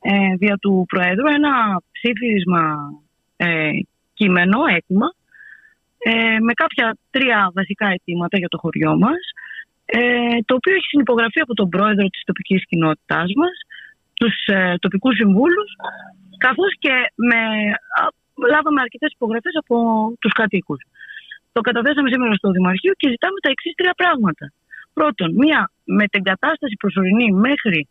[0.00, 2.62] ε, δια του Προέδρου ένα ψήφισμα
[3.36, 3.70] ε,
[4.14, 5.08] κείμενο, έτοιμα,
[5.98, 9.20] ε, με κάποια τρία βασικά αιτήματα για το χωριό μας,
[9.86, 13.54] ε, το οποίο έχει συνυπογραφεί από τον πρόεδρο της τοπικής κοινότητάς μας,
[14.14, 15.70] στους ε, τοπικούς συμβούλους
[16.38, 17.40] καθώς και με,
[18.00, 18.02] α,
[18.52, 19.76] λάβαμε αρκετές υπογραφές από
[20.20, 20.80] τους κατοίκους.
[21.52, 24.52] Το καταθέσαμε σήμερα στο Δημαρχείο και ζητάμε τα εξής τρία πράγματα.
[24.92, 27.88] Πρώτον, μία μετεγκατάσταση προσωρινή μέχρι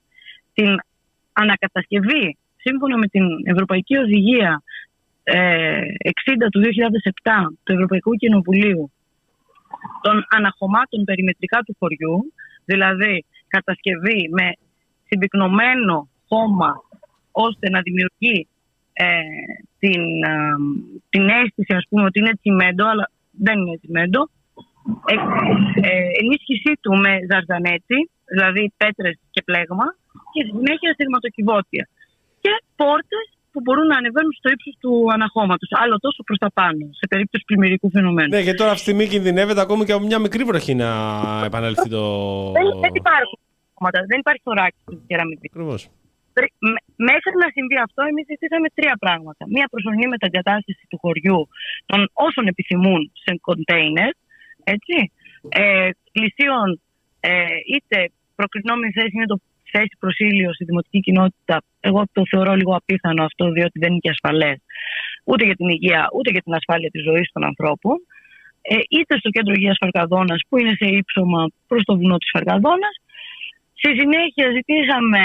[0.53, 0.78] την
[1.34, 4.64] ανακατασκευή σύμφωνα με την Ευρωπαϊκή Οδηγία
[5.24, 5.82] ε,
[6.36, 7.32] 60 του 2007
[7.64, 8.91] του Ευρωπαϊκού Κοινοβουλίου
[10.02, 12.34] των αναχωμάτων περιμετρικά του χωριού,
[12.66, 14.48] δηλαδή κατασκευή με
[15.08, 16.72] συμπυκνωμένο χώμα
[17.32, 18.48] ώστε να δημιουργεί
[18.94, 19.06] ε,
[19.80, 20.56] την, ε,
[21.10, 24.30] την αίσθηση ας πούμε ότι είναι τσιμέντο, αλλά δεν είναι τσιμέντο.
[25.06, 25.16] Ε,
[25.88, 29.86] ε, ενίσχυσή του με ζαρζανέτσι, δηλαδή πέτρες και πλέγμα
[30.34, 31.88] και συνέχεια σειρματοκιβώτια.
[32.41, 35.69] Και πόρτες που μπορούν να ανεβαίνουν στο ύψος του αναχώματος.
[35.84, 38.30] Άλλο τόσο προς τα πάνω, σε περίπτωση πλημμυρικού φαινομένου.
[38.35, 40.89] Ναι, γιατί τώρα αυτή τη στιγμή κινδυνεύεται ακόμη και από μια μικρή βροχή να
[41.49, 42.03] επανέλθει το.
[42.57, 43.39] Δεν, δεν υπάρχουν
[44.11, 45.47] δεν υπάρχει θωράκι στην κεραμιδί.
[45.51, 45.81] Ακριβώς.
[47.11, 49.43] Μέχρι να συμβεί αυτό, εμείς ζητήσαμε τρία πράγματα.
[49.55, 51.39] Μία προσωρινή μεταγκατάσταση του χωριού
[51.85, 54.11] των όσων επιθυμούν σε κοντέινερ,
[54.63, 54.97] έτσι.
[55.49, 56.81] Ε, πλησίων
[57.19, 57.31] ε,
[57.73, 57.97] είτε
[58.35, 59.39] προκρινόμενη θέση είναι το
[59.74, 64.14] θέση προσήλιο στη δημοτική κοινότητα, εγώ το θεωρώ λίγο απίθανο αυτό, διότι δεν είναι και
[64.16, 64.58] ασφαλές
[65.24, 67.95] ούτε για την υγεία, ούτε για την ασφάλεια της ζωής των ανθρώπων.
[68.62, 72.90] Ε, είτε στο κέντρο υγείας Φαρκαδόνα, που είναι σε ύψωμα προς το βουνό της Φαρκαδόνα.
[73.80, 75.22] Στη συνέχεια ζητήσαμε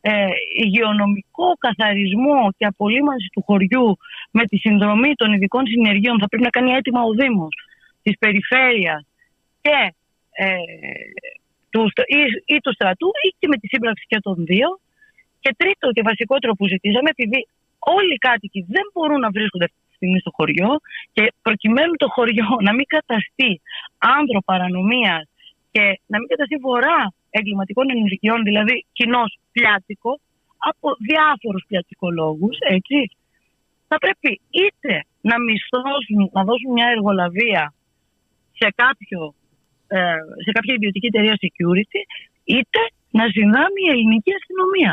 [0.00, 0.26] ε,
[0.64, 3.96] υγειονομικό καθαρισμό και απολύμανση του χωριού
[4.30, 6.18] με τη συνδρομή των ειδικών συνεργείων.
[6.20, 7.54] Θα πρέπει να κάνει έτοιμα ο Δήμος
[8.02, 9.06] της περιφέρειας
[9.60, 9.94] και
[10.30, 10.54] ε,
[11.70, 11.82] του,
[12.18, 12.20] ή,
[12.54, 14.68] ή του στρατού ή και με τη σύμπραξη και των δύο.
[15.42, 17.48] Και τρίτο και βασικότερο που ζητήσαμε, επειδή
[17.78, 20.70] όλοι οι κάτοικοι δεν μπορούν να βρίσκονται αυτή τη στιγμή στο χωριό
[21.12, 23.60] και προκειμένου το χωριό να μην καταστεί
[23.98, 25.24] άνδρο παρανομίας
[25.70, 30.20] και να μην καταστεί βορρά εγκληματικών ενεργειών, δηλαδή κοινός πιάτικο,
[30.58, 33.10] από διάφορους πιατικολόγους, έτσι,
[33.88, 37.74] θα πρέπει είτε να μισθώσουν, να δώσουν μια εργολαβία
[38.58, 39.39] σε κάποιο ε,
[40.44, 42.00] σε κάποια ιδιωτική εταιρεία security,
[42.56, 42.80] είτε
[43.18, 44.92] να συνδράμει η ελληνική αστυνομία.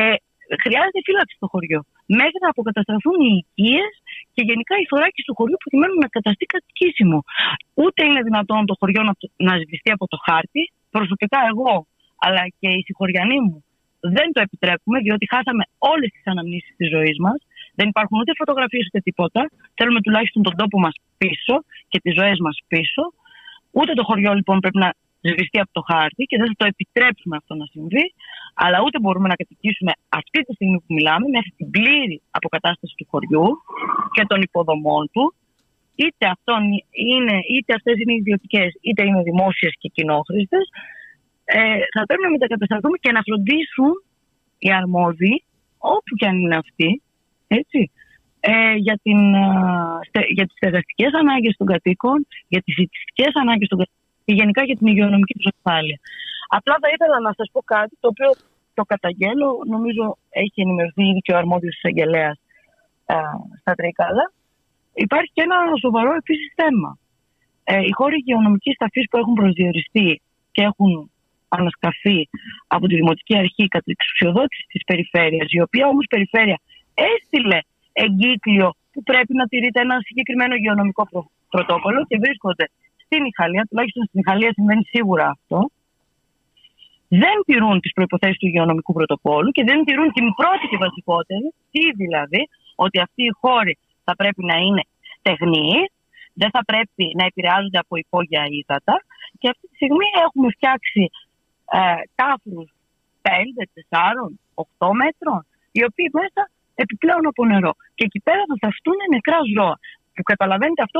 [0.00, 0.14] Ε,
[0.64, 1.80] χρειάζεται φύλαξη στο χωριό.
[2.20, 3.92] Μέχρι να αποκατασταθούν οι οικίες
[4.34, 7.18] και γενικά οι θωράκε του χωριού προκειμένου να καταστεί κατοικήσιμο.
[7.82, 9.14] Ούτε είναι δυνατόν το χωριό να,
[9.46, 10.62] να σβηστεί από το χάρτη.
[10.96, 11.74] Προσωπικά εγώ,
[12.24, 13.64] αλλά και οι συγχωριανοί μου,
[14.16, 17.38] δεν το επιτρέπουμε, διότι χάσαμε όλες τις αναμνήσεις της ζωής μας.
[17.78, 19.42] Δεν υπάρχουν ούτε φωτογραφίες ούτε τίποτα.
[19.74, 21.54] Θέλουμε τουλάχιστον τον τόπο μας πίσω
[21.88, 23.02] και τις ζωές μας πίσω.
[23.72, 24.90] Ούτε το χωριό λοιπόν πρέπει να
[25.20, 28.04] σβηστεί από το χάρτη και δεν θα το επιτρέψουμε αυτό να συμβεί,
[28.54, 33.06] αλλά ούτε μπορούμε να κατοικήσουμε αυτή τη στιγμή που μιλάμε μέχρι την πλήρη αποκατάσταση του
[33.10, 33.46] χωριού
[34.14, 35.34] και των υποδομών του.
[35.94, 40.64] Είτε, αυτόν είναι, είτε αυτές είναι ιδιωτικές, είτε είναι δημόσιες και κοινόχρηστες,
[41.44, 43.92] ε, θα πρέπει να μετακατασταθούμε και να φροντίσουν
[44.58, 45.44] οι αρμόδιοι,
[45.78, 47.02] όπου και αν είναι αυτοί,
[47.46, 47.90] έτσι,
[48.44, 53.78] ε, για, την, ε, για τις στεγαστικές ανάγκες των κατοίκων, για τις φοιτητικές ανάγκες των
[53.78, 55.98] κατοίκων και γενικά για την υγειονομική τους ασφάλεια.
[56.48, 58.30] Απλά θα ήθελα να σας πω κάτι το οποίο
[58.74, 62.36] το καταγγέλω, νομίζω έχει ενημερωθεί ήδη και ο αρμόδιος εισαγγελέας
[63.06, 63.14] ε,
[63.60, 64.24] στα Τρίκαλα.
[64.94, 66.98] Υπάρχει και ένα σοβαρό επίσης θέμα.
[67.64, 70.20] Ε, οι χώροι υγειονομικής ταφής που έχουν προσδιοριστεί
[70.52, 71.10] και έχουν
[71.48, 72.28] ανασκαφεί
[72.66, 76.58] από τη Δημοτική Αρχή κατά εξουσιοδότηση της περιφέρειας, η οποία όμως περιφέρεια
[76.94, 77.58] έστειλε
[77.92, 81.30] εγκύκλιο που πρέπει να τηρείται ένα συγκεκριμένο υγειονομικό προ...
[81.50, 82.70] πρωτόκολλο και βρίσκονται
[83.04, 85.70] στην Ιχαλία, τουλάχιστον στην Ιχαλία συμβαίνει σίγουρα αυτό,
[87.08, 91.82] δεν τηρούν τις προποθέσει του υγειονομικού πρωτοκόλλου και δεν τηρούν την πρώτη και βασικότερη, τι
[92.02, 94.82] δηλαδή, ότι αυτοί οι χώροι θα πρέπει να είναι
[95.18, 95.72] στεγνοί,
[96.32, 99.04] δεν θα πρέπει να επηρεάζονται από υπόγεια ύδατα
[99.38, 101.10] και αυτή τη στιγμή έχουμε φτιάξει
[101.78, 101.78] ε,
[102.14, 102.68] κάφρους
[103.22, 103.30] 5,
[103.90, 106.42] 4, 8 μέτρων, οι οποίοι μέσα
[106.84, 107.72] επιπλέον από νερό.
[107.96, 109.76] Και εκεί πέρα θα θαυτούν νεκρά ζώα.
[110.14, 110.98] Που καταλαβαίνετε αυτό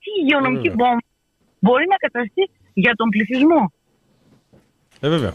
[0.00, 0.78] τι υγειονομική mm.
[0.80, 1.04] βόμβα
[1.64, 2.44] μπορεί να καταστεί
[2.84, 3.62] για τον πληθυσμό.
[5.00, 5.34] Ε, βέβαια.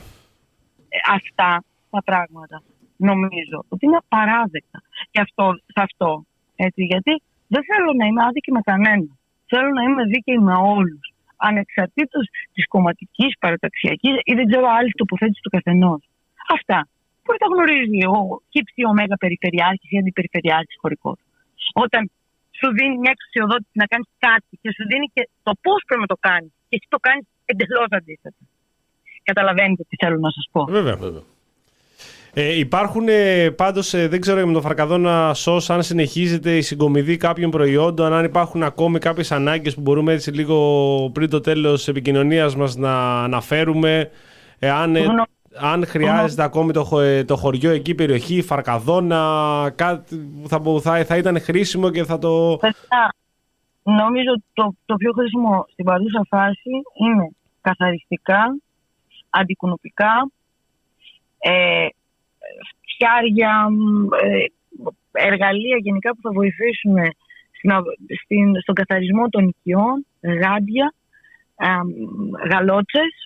[0.95, 1.51] Ε, αυτά
[1.89, 2.57] τα πράγματα
[3.09, 4.79] νομίζω ότι είναι απαράδεκτα.
[5.11, 6.09] Και αυτό, σε αυτό.
[6.55, 7.13] Έτσι, γιατί
[7.53, 9.11] δεν θέλω να είμαι άδικη με κανένα.
[9.51, 11.05] Θέλω να είμαι δίκαιη με όλους.
[11.35, 16.01] Ανεξαρτήτως της κομματικής, παραταξιακής ή δεν ξέρω άλλη τοποθέτηση του καθενός.
[16.55, 16.87] Αυτά
[17.23, 18.19] που τα γνωρίζεις ο
[18.53, 21.17] κύψη ωμέγα περιφερειάρχη ή αντιπεριφερειάρχη χωρικός;
[21.85, 22.01] Όταν
[22.57, 26.11] σου δίνει μια εξουσιοδότηση να κάνεις κάτι και σου δίνει και το πώς πρέπει να
[26.13, 26.51] το κάνεις.
[26.69, 28.41] Και εσύ το κάνεις εντελώς αντίθετα.
[29.29, 30.61] Καταλαβαίνετε τι θέλω να σας πω.
[30.77, 30.95] Βέβαια.
[30.95, 31.23] Βέβαια.
[32.33, 37.17] Ε, υπάρχουν ε, πάντως, ε, δεν ξέρω με το φαρκαδόνα σως, αν συνεχίζεται η συγκομιδή
[37.17, 41.87] κάποιων προϊόντων, αν υπάρχουν ακόμη κάποιες ανάγκες που μπορούμε έτσι λίγο πριν το τέλος της
[41.87, 44.09] επικοινωνίας μας να αναφέρουμε.
[44.59, 45.05] Εάν, ε,
[45.55, 50.79] αν χρειάζεται ακόμη το, χω- ε, το χωριό εκεί, περιοχή, Φαρκαδόνα, κάτι που θα, μπο-
[50.79, 52.57] θα, θα ήταν χρήσιμο και θα το...
[52.61, 53.13] Παιδιά,
[53.83, 57.29] νομίζω ότι το, το πιο χρήσιμο στην παρούσα φάση είναι
[57.61, 58.57] καθαριστικά,
[59.29, 60.31] αντικουνοπικά,
[61.39, 61.87] ε,
[62.93, 64.45] φτιάρια, μ, ε,
[65.11, 66.95] εργαλεία γενικά που θα βοηθήσουν
[67.51, 67.83] στην, α-
[68.23, 70.93] στην, στον καθαρισμό των οικειών, γάντια,
[71.55, 73.25] ε, μ, γαλότσες.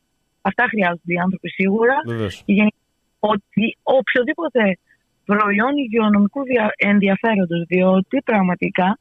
[0.50, 1.96] Αυτά χρειάζονται οι άνθρωποι σίγουρα.
[2.08, 2.36] Βεβαίως.
[2.46, 2.78] Και γενικά
[3.20, 4.78] ότι οποιοδήποτε
[5.26, 9.00] προϊόν υγειονομικού δια- ενδιαφέροντος, διότι πραγματικά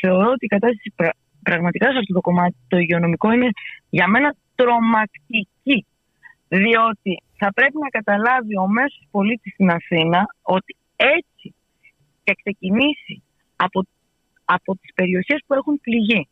[0.00, 3.48] θεωρώ ότι η κατάσταση πρα- πραγματικά σε αυτό το κομμάτι το υγειονομικό είναι
[3.90, 5.86] για μένα τρομακτική.
[6.48, 11.54] Διότι θα πρέπει να καταλάβει ο μέσος πολίτης στην Αθήνα ότι έτσι
[12.24, 13.22] και ξεκινήσει
[13.56, 13.84] από,
[14.44, 16.28] από τις περιοχές που έχουν πληγεί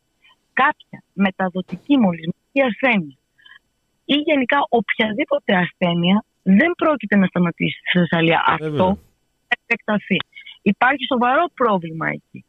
[0.53, 3.17] κάποια μεταδοτική μολυσματική ασθένεια
[4.05, 8.43] ή γενικά οποιαδήποτε ασθένεια δεν πρόκειται να σταματήσει στη Θεσσαλία.
[8.47, 8.93] Ε, Αυτό βέβαια.
[9.47, 10.17] θα επεκταθεί.
[10.61, 12.45] Υπάρχει σοβαρό πρόβλημα εκεί.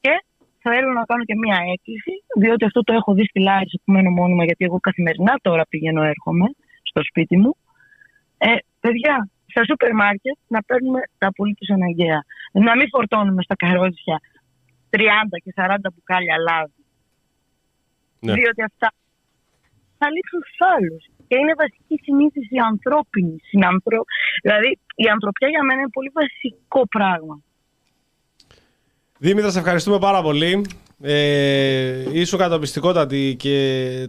[0.00, 0.24] Και
[0.58, 4.10] θέλω να κάνω και μία έκκληση, διότι αυτό το έχω δει στη Λάρισα που μένω
[4.10, 6.46] μόνιμα, γιατί εγώ καθημερινά τώρα πηγαίνω έρχομαι
[6.82, 7.56] στο σπίτι μου.
[8.38, 12.24] Ε, παιδιά, στα σούπερ μάρκετ να παίρνουμε τα απολύτω αναγκαία.
[12.52, 14.20] Να μην φορτώνουμε στα καρότσια
[14.90, 15.00] 30
[15.44, 16.82] και 40 μπουκάλια λάδι.
[18.20, 18.32] Ναι.
[18.32, 18.92] Διότι αυτά
[19.98, 21.02] θα λείψουν στους άλλους.
[21.28, 23.36] Και είναι βασική συνήθιση ανθρώπινη.
[23.50, 23.98] Συνανθρο...
[24.42, 24.70] Δηλαδή,
[25.04, 27.34] η ανθρωπιά για μένα είναι πολύ βασικό πράγμα.
[29.18, 30.64] Δήμητρα, σε ευχαριστούμε πάρα πολύ.
[31.02, 33.56] Ε, ήσουν καταπιστικότατη και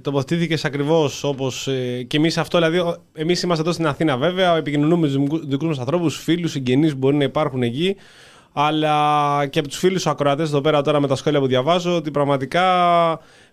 [0.02, 2.58] τοποθετήθηκες ακριβώς όπως ε, και εμείς αυτό.
[2.58, 4.58] Δηλαδή, εμείς είμαστε εδώ στην Αθήνα, βέβαια.
[4.58, 7.96] Επικοινωνούμε με τους δικούς μας ανθρώπους, φίλους, συγγενείς που μπορεί να υπάρχουν εκεί.
[8.54, 12.12] Αλλά και από τους φίλους ακροατές εδώ πέρα τώρα με τα σχόλια που διαβάζω ότι
[12.12, 12.64] πραγματικά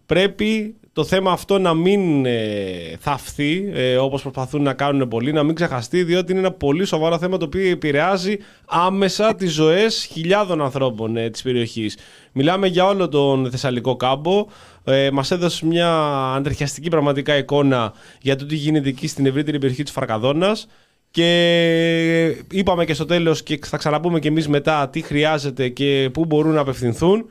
[0.07, 5.43] πρέπει το θέμα αυτό να μην ε, θαυθεί ε, όπως προσπαθούν να κάνουν πολλοί, να
[5.43, 10.63] μην ξεχαστεί διότι είναι ένα πολύ σοβαρό θέμα το οποίο επηρεάζει άμεσα τις ζωές χιλιάδων
[10.63, 11.99] ανθρώπων ε, της περιοχής.
[12.33, 14.47] Μιλάμε για όλο τον Θεσσαλικό κάμπο.
[14.85, 15.91] Ε, μας έδωσε μια
[16.37, 20.67] αντριχιαστική πραγματικά εικόνα για το τι γίνεται εκεί στην ευρύτερη περιοχή της Φαρκαδόνας.
[21.11, 26.25] Και είπαμε και στο τέλος και θα ξαναπούμε και εμείς μετά τι χρειάζεται και πού
[26.25, 27.27] μπορούν να απευθυνθούν.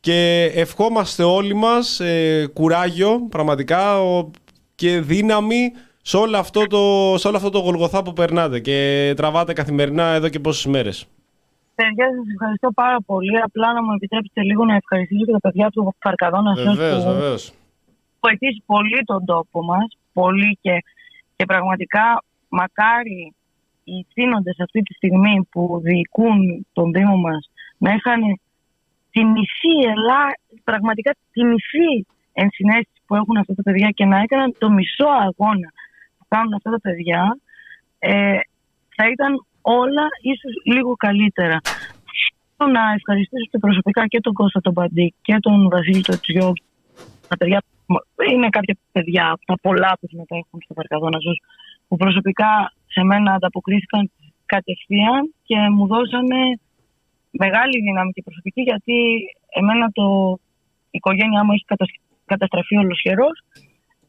[0.00, 4.30] Και ευχόμαστε όλοι μας ε, κουράγιο πραγματικά ο-
[4.74, 5.72] και δύναμη
[6.02, 10.28] σε όλο, αυτό το, σε όλο αυτό το γολγοθά που περνάτε και τραβάτε καθημερινά εδώ
[10.28, 11.06] και πόσες μέρες.
[11.74, 13.38] Παιδιά, σας ευχαριστώ πάρα πολύ.
[13.40, 17.52] Απλά να μου επιτρέψετε λίγο να ευχαριστήσω και τα παιδιά του Φαρκαδόνα Βεβαίως, που βεβαίως.
[18.20, 19.96] βοηθήσει πολύ τον τόπο μας.
[20.12, 20.82] Πολύ και,
[21.36, 23.34] και πραγματικά μακάρι
[23.84, 28.20] οι θύνοντες αυτή τη στιγμή που διοικούν τον Δήμο μας να είχαν
[29.18, 30.24] τη μισή ελά,
[30.64, 35.68] πραγματικά τη μισή ενσυναίσθηση που έχουν αυτά τα παιδιά και να έκαναν το μισό αγώνα
[36.18, 37.38] που κάνουν αυτά τα παιδιά,
[37.98, 38.38] ε,
[38.96, 41.60] θα ήταν όλα ίσως λίγο καλύτερα.
[42.56, 46.52] Θέλω να ευχαριστήσω και προσωπικά και τον Κώστα τον Παντή και τον Βασίλη τον Τζιό.
[47.28, 47.62] Τα παιδιά,
[48.32, 51.38] είναι κάποια παιδιά από τα πολλά που συμμετέχουν στο Παρκαδόνα Ζως,
[51.88, 54.10] που προσωπικά σε μένα ανταποκρίθηκαν
[54.46, 56.40] κατευθείαν και μου δώσανε
[57.44, 58.96] μεγάλη δύναμη και προσωπική γιατί
[59.60, 60.06] εμένα το,
[60.94, 62.00] η οικογένειά μου έχει κατασ-
[62.32, 63.36] καταστραφεί ολοσχερός.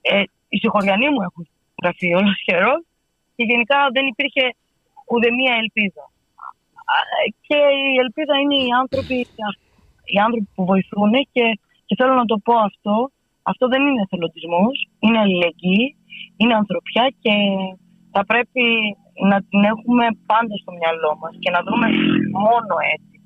[0.01, 1.43] Ε, οι συγχωριανοί μου έχουν
[1.75, 2.81] καταστραφεί ολοσχερός
[3.35, 4.43] και γενικά δεν υπήρχε
[5.13, 6.03] ούτε μία ελπίδα.
[6.93, 6.97] Α,
[7.47, 7.57] Και
[7.93, 9.17] η ελπίδα είναι οι άνθρωποι,
[10.13, 11.45] οι άνθρωποι που βοηθούν και,
[11.87, 12.95] και θέλω να το πω αυτό.
[13.51, 15.95] Αυτό δεν είναι εθελοντισμός, είναι αλληλεγγύη,
[16.37, 17.33] είναι ανθρωπιά και
[18.11, 18.65] θα πρέπει
[19.29, 21.87] να την έχουμε πάντα στο μυαλό μας και να δούμε
[22.47, 23.17] μόνο έτσι.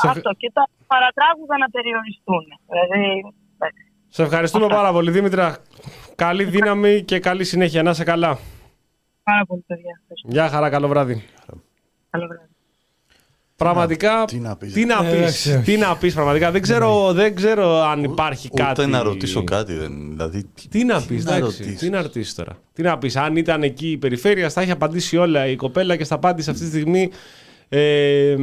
[0.00, 2.44] Σε, Αυτό και τα παρατράγουδα να περιοριστούν.
[2.70, 3.82] Δηλαδή, εντάξει.
[4.08, 5.56] σε ευχαριστούμε πάρα πολύ Δήμητρα.
[6.14, 7.82] Καλή δύναμη και καλή συνέχεια.
[7.82, 8.38] Να είσαι καλά.
[9.22, 10.00] πάρα πολύ παιδιά.
[10.00, 10.28] Ευχαριστώ.
[10.28, 11.24] Γεια χαρά, καλό βράδυ.
[12.10, 12.50] Καλό βράδυ.
[13.56, 15.62] Πραγματικά, τι να πεις; τι να Ε, πεις, εντάξει, όχι.
[15.62, 18.86] τι να πεις πραγματικά; Δεν ξέρω, δεν ξέρω αν υπάρχει Ούτε κάτι.
[18.86, 19.74] να ρωτήσω κάτι.
[19.74, 21.62] Δεν, δηλαδή, Τι να πεις, να εντάξει.
[21.62, 24.70] ρωτήσεις; Τι να ρωτήσεις τώρα; Τι να πεις, αν ήταν εκεί η περιφέρεια, θα έχει
[24.70, 27.10] απαντήσει όλα η κοπέλα και στα απάντησε αυτή τη στιγμή
[27.68, 28.36] ε,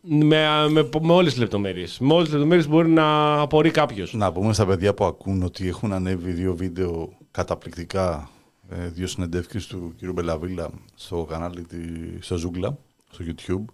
[0.00, 1.98] με, με, με όλες τις λεπτομέρειες.
[1.98, 4.12] Με όλες τις λεπτομέρειες μπορεί να απορεί κάποιος.
[4.12, 8.30] Να πούμε στα παιδιά που ακούν ότι έχουν ανέβει δύο βίντεο καταπληκτικά,
[8.68, 10.10] ε, δύο συνεντεύξεις του κ.
[10.12, 11.78] Μπελαβίλα στο κανάλι τη,
[12.20, 12.78] στο Ζούγκλα,
[13.10, 13.64] στο YouTube,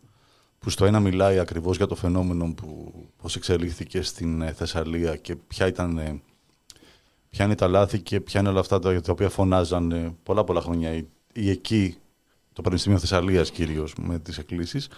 [0.59, 2.93] που στο ένα μιλάει ακριβώς για το φαινόμενο που
[3.23, 6.20] πώς εξελίχθηκε στην ε, Θεσσαλία και ποια ήταν ε,
[7.31, 10.44] ποια είναι τα λάθη και ποια είναι όλα αυτά τα, τα οποία φωνάζαν ε, πολλά
[10.44, 11.97] πολλά χρόνια οι, οι εκεί,
[12.53, 14.89] το Πανεπιστήμιο Θεσσαλίας κυρίως με τις εκκλήσεις,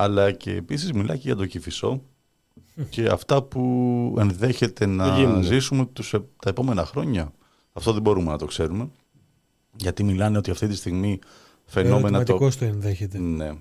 [0.00, 2.02] αλλά και επίσης μιλάει και για το Κηφισό
[2.90, 5.46] και αυτά που ενδέχεται Δεν να γίνονται.
[5.46, 7.32] ζήσουμε τους, ε- τα επόμενα χρόνια.
[7.72, 8.88] Αυτό δεν μπορούμε να το ξέρουμε.
[9.76, 11.18] Γιατί μιλάνε ότι αυτή τη στιγμή
[11.64, 12.00] φαινόμενα.
[12.10, 12.14] Το...
[12.16, 13.18] Ερωτηματικός το ενδέχεται.
[13.18, 13.52] Ναι.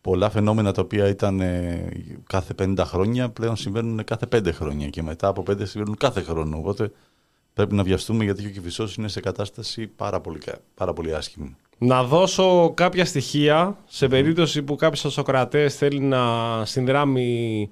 [0.00, 1.88] Πολλά φαινόμενα τα οποία ήταν ε,
[2.26, 6.56] κάθε 50 χρόνια πλέον συμβαίνουν κάθε 5 χρόνια και μετά από 5 συμβαίνουν κάθε χρόνο.
[6.58, 6.92] Οπότε
[7.54, 11.14] πρέπει να βιαστούμε γιατί και ο Κυφισός είναι σε κατάσταση πάρα πολύ, κα- πάρα πολύ
[11.14, 11.56] άσχημη.
[11.78, 16.18] Να δώσω κάποια στοιχεία σε περίπτωση που κάποιος από τους Σοκρατές θέλει να
[16.64, 17.70] συνδράμει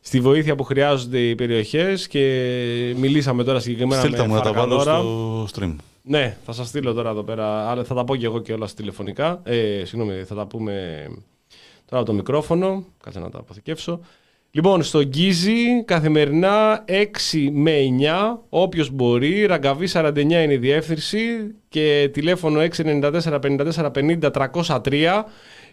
[0.00, 2.20] στη βοήθεια που χρειάζονται οι περιοχές και
[2.96, 4.98] μιλήσαμε τώρα συγκεκριμένα Στείλτε με μου να τα βάλω Φαρκαδόρα.
[5.48, 5.76] στο stream.
[6.02, 8.68] Ναι, θα σας στείλω τώρα εδώ πέρα, αλλά θα τα πω και εγώ και όλα
[8.76, 9.40] τηλεφωνικά.
[9.44, 11.04] Ε, συγγνώμη, θα τα πούμε
[11.88, 14.00] τώρα από το μικρόφωνο, κάτσε να τα αποθηκεύσω.
[14.52, 17.72] Λοιπόν, στο Γκίζι καθημερινά 6 με
[18.32, 21.18] 9, όποιος μπορεί, ραγκαβή 49 είναι η διεύθυνση
[21.68, 25.22] και τηλέφωνο 694 54 50 303.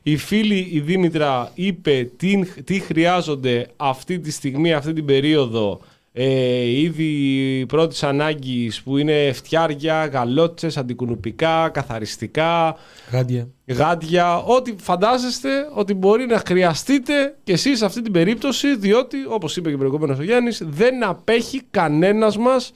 [0.03, 5.81] Η φίλη η Δήμητρα είπε τι, τι χρειάζονται αυτή τη στιγμή, αυτή την περίοδο
[6.19, 12.75] ε, είδη πρώτης ανάγκης που είναι φτιάρια, γαλότσες, αντικουνουπικά, καθαριστικά,
[13.11, 13.47] Γάντια.
[13.65, 19.57] γάντια, ό,τι φαντάζεστε ότι μπορεί να χρειαστείτε και εσείς σε αυτή την περίπτωση, διότι, όπως
[19.57, 22.71] είπε και προηγουμένως ο Γιάννης, δεν απέχει κανένας μας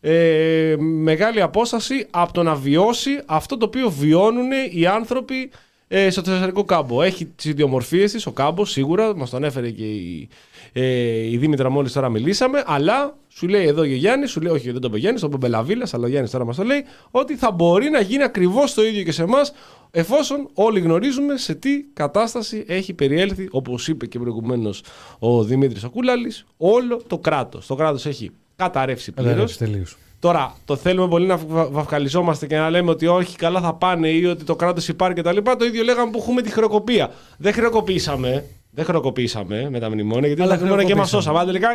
[0.00, 5.50] ε, μεγάλη απόσταση από το να βιώσει αυτό το οποίο βιώνουν οι άνθρωποι
[5.88, 7.02] ε, στο Θεσσαλικό κάμπο.
[7.02, 10.28] Έχει τις ιδιομορφίες της ο κάμπος, σίγουρα, μας τον έφερε και η,
[10.72, 14.52] ε, η Δήμητρα μόλις τώρα μιλήσαμε, αλλά σου λέει εδώ και ο Γιάννης, σου λέει,
[14.52, 16.56] όχι δεν το είπε ο Γιάννης, το είπε ο Μπελαβίλας, αλλά ο Γιάννης τώρα μας
[16.56, 19.52] το λέει, ότι θα μπορεί να γίνει ακριβώς το ίδιο και σε εμάς,
[19.90, 24.82] εφόσον όλοι γνωρίζουμε σε τι κατάσταση έχει περιέλθει, όπως είπε και προηγουμένως
[25.18, 27.66] ο Δημήτρης Ακούλαλης, όλο το κράτος.
[27.66, 29.56] Το κράτος έχει καταρρεύσει πλήρως.
[30.28, 30.54] Καταρρεύσει τελείως.
[30.54, 34.08] Τώρα, το θέλουμε πολύ να βα- βαφκαλιζόμαστε και να λέμε ότι όχι, καλά θα πάνε
[34.08, 35.36] ή ότι το κράτος υπάρχει κτλ.
[35.58, 37.10] Το ίδιο λέγαμε που έχουμε τη χρεοκοπία.
[37.38, 38.44] Δεν χρεοκοπήσαμε.
[38.76, 41.22] Δεν χρεοκοπήσαμε με τα μνημόνια, γιατί Αλλά τα μνημόνια και μας χρεοκοπήσαμε.
[41.22, 41.38] σώσαμε.
[41.38, 41.68] Αλλά τελικά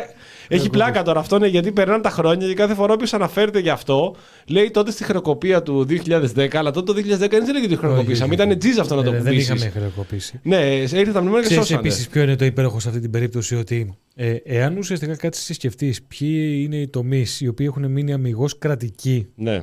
[0.48, 3.68] έχει πλάκα τώρα αυτό, είναι γιατί περνάνε τα χρόνια και κάθε φορά όποιος αναφέρεται γι'
[3.70, 4.14] αυτό
[4.46, 8.12] λέει τότε στη χρεοκοπία του 2010, αλλά τότε το 2010 δεν έλεγε ότι χρεοκοπήσαμε.
[8.34, 8.48] Όχι, όχι.
[8.48, 9.52] Ήταν τζιζ αυτό να το Ε, Δεν πουλήσει.
[9.52, 10.40] είχαμε χρεοκοπήσει.
[10.42, 11.80] Ναι, ήρθε τα μνημόνια και Ξέρεις σώσανε.
[11.80, 15.52] επίσης ποιο είναι το υπέροχο σε αυτή την περίπτωση ότι ε, εάν ουσιαστικά κάτσεις και
[15.52, 19.62] σκεφτείς ποιοι είναι οι τομείς οι οποίοι έχουν μείνει αμυγός κρατικοί; Ναι.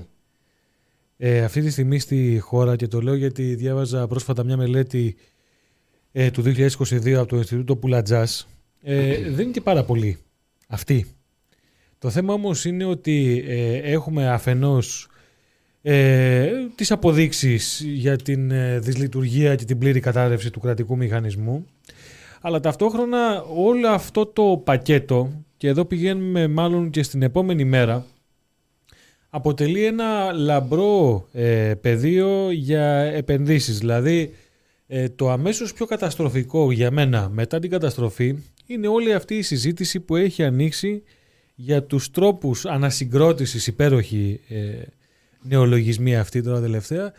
[1.18, 5.16] ε, αυτή τη στιγμή στη χώρα και το λέω γιατί διάβαζα πρόσφατα μια μελέτη
[6.20, 8.48] ε, του 2022 από το Ινστιτούτο Πουλατζάς
[8.82, 10.18] ε, δεν είναι και πάρα πολύ
[10.68, 11.06] αυτή.
[12.00, 15.10] Το θέμα όμως είναι ότι ε, έχουμε αφενός
[15.82, 21.66] ε, τις αποδείξεις για την ε, δυσλειτουργία και την πλήρη κατάρρευση του κρατικού μηχανισμού
[22.42, 28.06] αλλά ταυτόχρονα όλο αυτό το πακέτο και εδώ πηγαίνουμε μάλλον και στην επόμενη μέρα
[29.30, 33.78] αποτελεί ένα λαμπρό ε, πεδίο για επενδύσεις.
[33.78, 34.34] Δηλαδή
[34.88, 38.36] ε, το αμέσως πιο καταστροφικό για μένα μετά την καταστροφή
[38.66, 41.04] είναι όλη αυτή η συζήτηση που έχει ανοίξει
[41.56, 44.82] για τους τρόπους ανασυγκρότησης υπέροχη ε,
[45.42, 47.14] νεολογισμοί αυτή τώρα τελευταία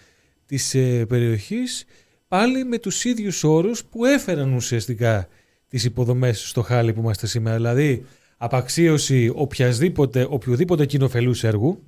[0.47, 1.85] της ε, περιοχής
[2.29, 5.29] πάλι με τους ίδιους όρους που έφεραν ουσιαστικά
[5.69, 7.57] τις υποδομές στο χάλι που είμαστε σήμερα.
[7.57, 8.05] Δηλαδή
[8.37, 11.83] απαξίωση οποιασδήποτε, οποιοδήποτε κοινοφελούς έργου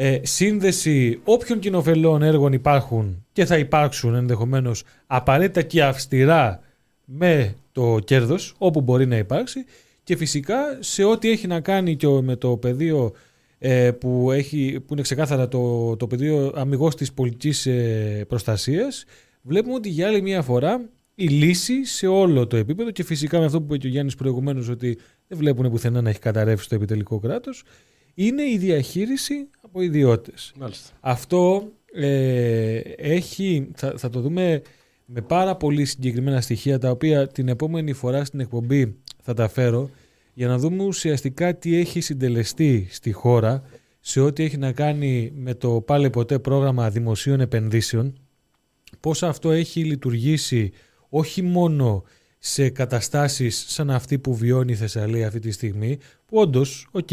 [0.00, 6.60] ε, σύνδεση όποιων κοινοφελών έργων υπάρχουν και θα υπάρξουν ενδεχομένως απαραίτητα και αυστηρά
[7.04, 9.64] με το κέρδος όπου μπορεί να υπάρξει.
[10.02, 13.12] Και φυσικά σε ό,τι έχει να κάνει και με το πεδίο
[13.58, 19.04] ε, που, έχει, που είναι ξεκάθαρα το, το πεδίο αμυγός της πολιτικής ε, προστασίας
[19.42, 20.80] βλέπουμε ότι για άλλη μια φορά
[21.14, 24.14] η λύση σε όλο το επίπεδο και φυσικά με αυτό που είπε και ο Γιάννης
[24.14, 24.98] προηγουμένως ότι
[25.28, 27.64] δεν βλέπουν πουθενά να έχει καταρρεύσει το επιτελικό κράτος
[28.20, 30.52] είναι η διαχείριση από ιδιώτες.
[30.58, 30.90] Μάλιστα.
[31.00, 34.62] Αυτό ε, έχει, θα, θα το δούμε
[35.04, 39.90] με πάρα πολύ συγκεκριμένα στοιχεία τα οποία την επόμενη φορά στην εκπομπή θα τα φέρω
[40.34, 43.62] για να δούμε ουσιαστικά τι έχει συντελεστεί στη χώρα
[44.00, 48.18] σε ό,τι έχει να κάνει με το πάλι ποτέ πρόγραμμα δημοσίων επενδύσεων
[49.00, 50.72] πώς αυτό έχει λειτουργήσει
[51.08, 52.04] όχι μόνο
[52.38, 57.10] σε καταστάσεις σαν αυτή που βιώνει η Θεσσαλία αυτή τη στιγμή που όντως, οκ,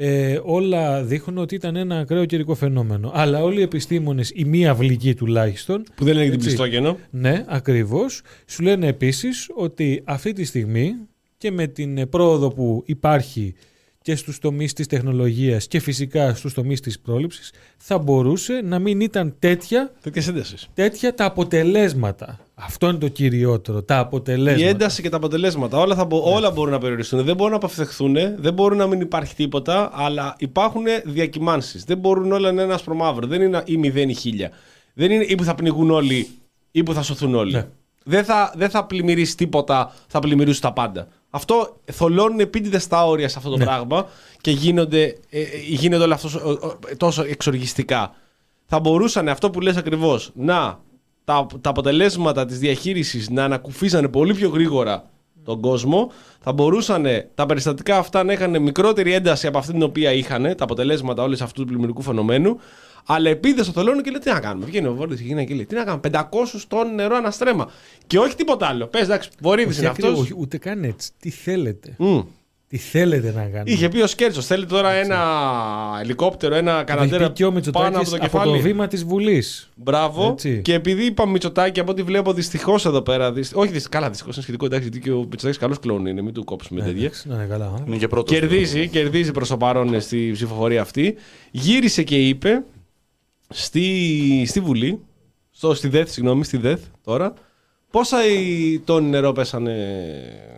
[0.00, 3.10] ε, όλα δείχνουν ότι ήταν ένα ακραίο καιρικό φαινόμενο.
[3.14, 6.48] Αλλά όλοι οι επιστήμονες, οι μη αυλικοί τουλάχιστον, Που δεν έλεγε την Έτσι.
[6.48, 6.98] πιστόγενο.
[7.10, 10.94] ναι, ακριβώς, σου λένε επίσης ότι αυτή τη στιγμή
[11.36, 13.54] και με την ε, πρόοδο που υπάρχει
[14.08, 19.00] και στους τομείς της τεχνολογίας και φυσικά στους τομείς της πρόληψης θα μπορούσε να μην
[19.00, 20.56] ήταν τέτοια, Τέτοια ένταση.
[20.74, 22.38] τέτοια τα αποτελέσματα.
[22.54, 24.64] Αυτό είναι το κυριότερο, τα αποτελέσματα.
[24.64, 25.78] Η ένταση και τα αποτελέσματα.
[25.78, 27.24] Όλα, θα, μπο- όλα μπορούν να περιοριστούν.
[27.24, 31.84] Δεν μπορούν να αποφευχθούν, δεν μπορούν να μην υπάρχει τίποτα, αλλά υπάρχουν διακυμάνσεις.
[31.84, 33.26] Δεν μπορούν όλα να είναι άσπρο μαύρο.
[33.26, 34.50] Δεν είναι ή μηδέν ή χίλια.
[34.94, 36.28] Δεν είναι ή που θα πνιγούν όλοι
[36.70, 37.52] ή που θα σωθούν όλοι.
[37.52, 37.66] Ναι.
[38.04, 41.08] Δεν, θα, δεν θα πλημμυρίσει τίποτα, θα πλημμυρίσουν τα πάντα.
[41.30, 43.64] Αυτό θολώνουν επίτηδες τα όρια σε αυτό το Ναι.
[43.64, 44.06] πράγμα
[44.40, 46.38] και γίνονται, ε, ε, γίνονται όλα αυτός
[46.96, 48.14] τόσο εξοργιστικά.
[48.66, 50.78] θα μπορούσαν αυτό που λες ακριβώς να
[51.24, 55.10] τα, τα αποτελέσματα της διαχείρισης να ανακουφίζανε πολύ πιο γρήγορα
[55.44, 56.10] τον κόσμο,
[56.40, 60.64] θα μπορούσαν τα περιστατικά αυτά να είχαν μικρότερη ένταση από αυτή την οποία είχαν, τα
[60.64, 62.58] αποτελέσματα όλες αυτού του πλημμυρικού φαινομένου,
[63.10, 64.66] αλλά επίδε στο θολώνει και λέει τι να κάνουμε.
[64.66, 66.00] Βγαίνει ο Βόρειο και και λέει τι να κάνουμε.
[66.12, 66.20] 500
[66.68, 67.70] τόνου νερό αναστρέμα.
[68.06, 68.86] Και όχι τίποτα άλλο.
[68.86, 70.24] Πες εντάξει, Βορύδης Όχι είναι ακριβώς, αυτός.
[70.30, 71.10] όχι, ούτε καν έτσι.
[71.20, 71.96] Τι θέλετε.
[72.68, 73.70] Τι θέλετε να κάνετε.
[73.70, 75.18] Είχε πει ο Σκέρτσος, θέλει τώρα ένα
[76.02, 78.58] ελικόπτερο, ένα Το έχει καναντέρα πει και ο πάνω από Μητσοτάκης το από το κεφάλι.
[78.62, 79.68] βήμα της Βουλής.
[79.74, 80.28] Μπράβο.
[80.32, 80.60] Έτσι.
[80.62, 83.32] Και επειδή είπα Μητσοτάκη, από ό,τι βλέπω δυστυχώς εδώ πέρα.
[83.32, 83.88] δυσ- Όχι, δυσ...
[83.88, 86.82] καλά, δυστυχώς είναι σχετικό εντάξει, γιατί και ο Μητσοτάκης καλό κλόν είναι, μην του κόψουμε
[86.82, 87.10] τέτοια.
[87.24, 87.64] Να είναι καλά.
[87.64, 87.74] α.
[87.86, 88.38] Είναι και πρώτος.
[88.38, 91.14] Κερδίζει, κερδίζει προς το παρόν στη ψηφοφορία αυτή.
[91.50, 92.62] Γύρισε και είπε
[93.48, 95.00] στη, στη Βουλή,
[95.50, 97.32] στο, στη ΔΕΘ, συγγνώμη, στη ΔΕΘ τώρα,
[97.90, 99.74] πόσα η τόνοι νερό πέσανε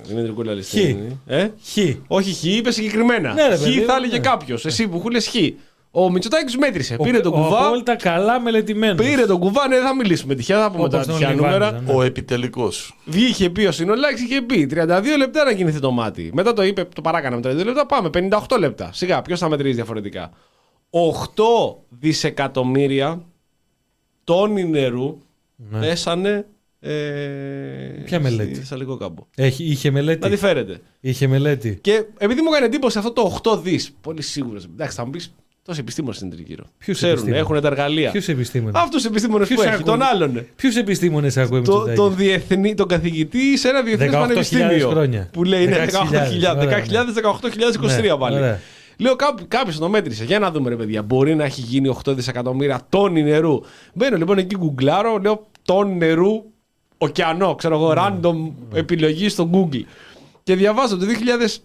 [0.07, 0.63] Δημήτρη Κούλαλη.
[0.63, 0.75] Χ.
[1.27, 1.79] Ε; Χ.
[2.07, 3.33] Όχι χ, είπε συγκεκριμένα.
[3.33, 4.23] Ναι, ρε, χ παιδί θα μου, έλεγε ναι.
[4.23, 4.65] κάποιος.
[4.65, 5.35] Εσύ που χούλες χ.
[5.93, 6.97] Ο Μητσοτάκης μέτρησε.
[7.03, 7.59] πήρε τον ο, κουβά.
[7.63, 9.07] Ο απόλυτα καλά μελετημένος.
[9.07, 11.53] Πήρε τον κουβά, ναι, δεν θα μιλήσουμε τυχαία, θα πούμε Όπως τα τον τυχαία Λιβάνι,
[11.53, 11.81] νούμερα.
[11.81, 11.93] ναι.
[11.93, 12.97] Ο επιτελικός.
[13.05, 16.31] Βγήκε πει ο Συνολάκης, είχε πει 32 λεπτά να κινηθεί το μάτι.
[16.35, 18.11] Μετά το είπε, το παράκαναμε 32 λεπτά, πάμε
[18.49, 18.91] 58 λεπτά.
[18.93, 20.31] Σιγά, ποιος θα μετρήσει διαφορετικά.
[20.91, 23.25] 8 δισεκατομμύρια
[24.25, 25.19] τόνοι νερού
[25.71, 25.79] Ναι.
[25.81, 26.47] πέσανε.
[26.81, 26.91] Ε,
[28.05, 29.27] Ποια μελέτη; Στη Θεσσαλικό κάμπο.
[29.37, 30.21] Έχει, είχε μελέτη.
[30.21, 30.81] Να τη φέρετε.
[31.01, 31.79] Είχε μελέτη.
[31.81, 34.65] Και επειδή μου έκανε εντύπωση αυτό το 8 δις, πολύ σίγουρος.
[34.65, 35.35] Εντάξει, θα μου πεις,
[35.65, 36.65] τόσοι επιστήμονες είναι τριγύρω.
[36.79, 38.11] Ποιους Ξέρουν, επιστήμονες; έχουν τα εργαλεία.
[38.11, 40.47] Ποιους επιστήμονες; Αυτούς τους επιστήμονες που Ποιους έχει, ακούνε; τον άλλον.
[40.57, 41.97] Ποιους επιστήμονες ακούει Το, Μητσοτάκη.
[41.97, 44.89] τον, διεθνή, τον καθηγητή σε ένα διεθνές 18.000 πανεπιστήμιο.
[44.89, 45.29] χρόνια.
[45.33, 48.37] Που λέει ναι, 16.000, 18.000, ωραία, 18.000, 18.023 Ναι, πάλι.
[48.37, 48.61] ωραία.
[49.01, 49.17] Λέω
[49.49, 50.25] κάποιος το μέτρησε.
[50.25, 51.03] Για να δούμε, ρε παιδιά.
[51.03, 53.61] Μπορεί να έχει γίνει 8 δισεκατομμύρια τόνοι νερού.
[53.95, 56.45] Μπαίνω λοιπόν εκεί, γκουγκλάρω, λέω τόνοι νερού,
[56.99, 58.01] ωκεανό, ξέρω εγώ, Ναι.
[58.01, 59.83] random επιλογή στο Google.
[60.43, 61.63] Και διαβάζω το 2000,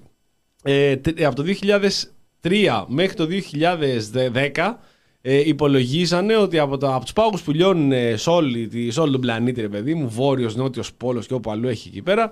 [0.64, 4.80] ε, τε- από το 2003 μέχρι το 2010
[5.22, 9.00] ε, υπολογίζανε ότι από, τα, από τους πάγους που λιώνουν ε, σε, όλη, τη- σε
[9.00, 12.30] όλο τον πλανήτη, ρε παιδί μου, βόρειος, νότιος πόλος και όπου αλλού έχει εκεί πέρα,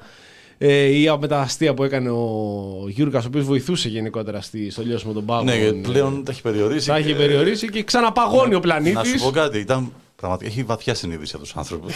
[0.66, 4.82] ε, ή με τα αστεία που έκανε ο Γιούργας, ο οποίος βοηθούσε γενικότερα στη, στο
[4.82, 5.46] λιώσιμο των πάγων.
[5.46, 6.88] Ναι, γιατί ε, πλέον τα έχει περιορίσει.
[6.88, 8.94] τα και- έχει περιορίσει και ξαναπαγώνει ο πλανήτης.
[8.94, 11.88] Να σου πω κάτι, ήταν, πραγματικά έχει βαθιά συνείδηση από του άνθρωπου.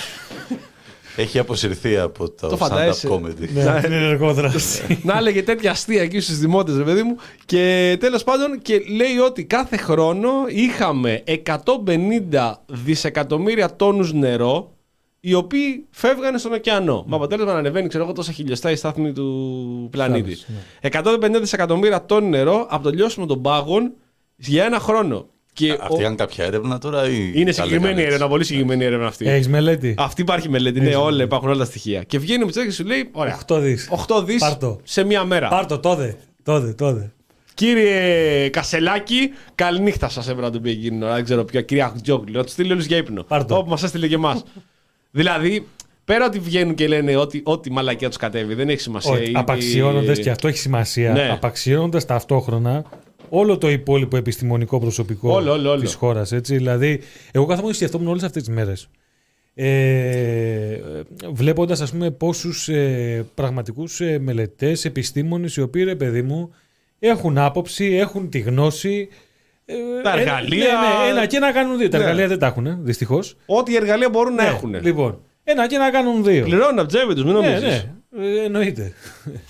[1.15, 3.07] έχει αποσυρθεί από το, Το stand-up φαντάζεσαι.
[3.11, 3.49] comedy.
[3.53, 4.81] Ναι, την ενεργόδραση.
[5.03, 7.15] να έλεγε τέτοια αστεία εκεί στους δημότες, ρε παιδί μου.
[7.45, 14.72] Και τέλος πάντων, και λέει ότι κάθε χρόνο είχαμε 150 δισεκατομμύρια τόνους νερό
[15.19, 17.06] οι οποίοι φεύγανε στον ωκεανό.
[17.07, 20.38] Με αποτέλεσμα να ανεβαίνει, ξέρω εγώ, τόσα χιλιοστά η στάθμη του πλανήτη.
[20.81, 23.94] Θάλασσα, 150 δισεκατομμύρια τόνοι νερό από το λιώσιμο των πάγων
[24.35, 25.27] για ένα χρόνο.
[25.53, 27.31] Και Αυτή ο- ήταν κάποια έρευνα τώρα ή.
[27.34, 29.27] Είναι τα συγκεκριμένη λέγανε έτσι; έρευνα, πολύ συγκεκριμένη έρευνα αυτή.
[29.27, 32.03] Έχεις μελέτη; Αυτή υπάρχει μελέτη, ναι, όλα, υπάρχουν όλα τα στοιχεία.
[32.03, 33.89] Και βγαίνει ο Μητσάκης και σου λέει: Ωραία, 8 δις.
[34.07, 34.80] 8 δις Πάρ' το.
[34.84, 35.48] σε μία μέρα.
[35.48, 36.18] Πάρτο τότε.
[36.44, 37.11] Τότε, τότε.
[37.53, 41.14] Κύριε Κασελάκη, καληνύχτα σας έπρεπε να του πει εκείνη την ώρα.
[41.14, 41.61] Δεν ξέρω ποια.
[41.61, 43.23] Κυρία Τζόγκλη, να τους στείλει όλους για ύπνο.
[43.23, 43.56] Πάρ' το.
[43.57, 44.44] Όπου μας έστειλε και εμάς.
[45.18, 45.68] Δηλαδή,
[46.06, 49.11] πέρα ότι βγαίνουν και λένε ότι ό,τι μαλακία τους κατέβει, δεν έχει σημασία.
[49.11, 51.11] Όχι, Είναι- απαξιώνοντας και αυτό έχει σημασία.
[51.11, 51.30] Ναι.
[51.31, 52.85] Απαξιώνοντας ταυτόχρονα
[53.30, 55.81] όλο το υπόλοιπο επιστημονικό προσωπικό Όλο, όλο, όλο.
[55.81, 56.30] της χώρας.
[56.30, 56.99] Δηλαδή,
[57.31, 58.89] εγώ καθόμουν και σκεφτόμουν όλες αυτές τις μέρες.
[59.53, 60.80] Ε,
[61.31, 66.53] Βλέποντας, ας πούμε, πόσους ε, πραγματικούς ε, μελετέ, επιστήμονες, οι οποίοι, ρε παιδί μου,
[66.99, 69.07] έχουν άποψη, έχουν τη γνώση.
[69.69, 69.73] Ε,
[70.03, 71.89] Τα ένα- εργαλεία- Ναι, ναι, ένα και να κάνουν δύο.
[71.89, 72.03] Τα Ναι.
[72.03, 73.35] εργαλεία δεν τα έχουν, δυστυχώς.
[73.45, 74.73] Ό,τι εργαλεία μπορούν να έχουν.
[74.81, 76.44] Λοιπόν, ένα και να κάνουν δύο.
[76.44, 77.61] Πληρώνουν από τσέπη τους, μην Ναι, νομίζεις.
[77.64, 77.91] ναι.
[78.19, 78.94] Ε, εννοείται.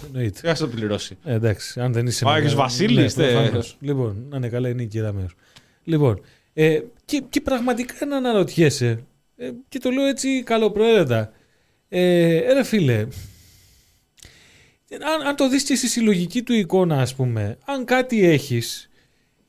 [0.07, 0.51] εννοείται.
[0.53, 2.25] Τι το πληρώσει; Ε, εντάξει, αν δεν είσαι.
[2.25, 3.31] Ο Άγιος μεγάλο- Βασίλης, ναι, τε.
[3.31, 3.77] προφανώς.
[3.79, 5.33] Λοιπόν, να είναι καλά, είναι η κυρία Μέος.
[5.83, 6.21] Λοιπόν,
[6.53, 8.99] ε, και, και πραγματικά να αναρωτιέσαι,
[9.37, 11.31] ε, και το λέω έτσι καλοπροαίρετα,
[11.89, 12.97] ε, ρε φίλε,
[14.91, 18.86] αν, αν το δεις και στη συλλογική του εικόνα, ας πούμε, αν κάτι έχεις,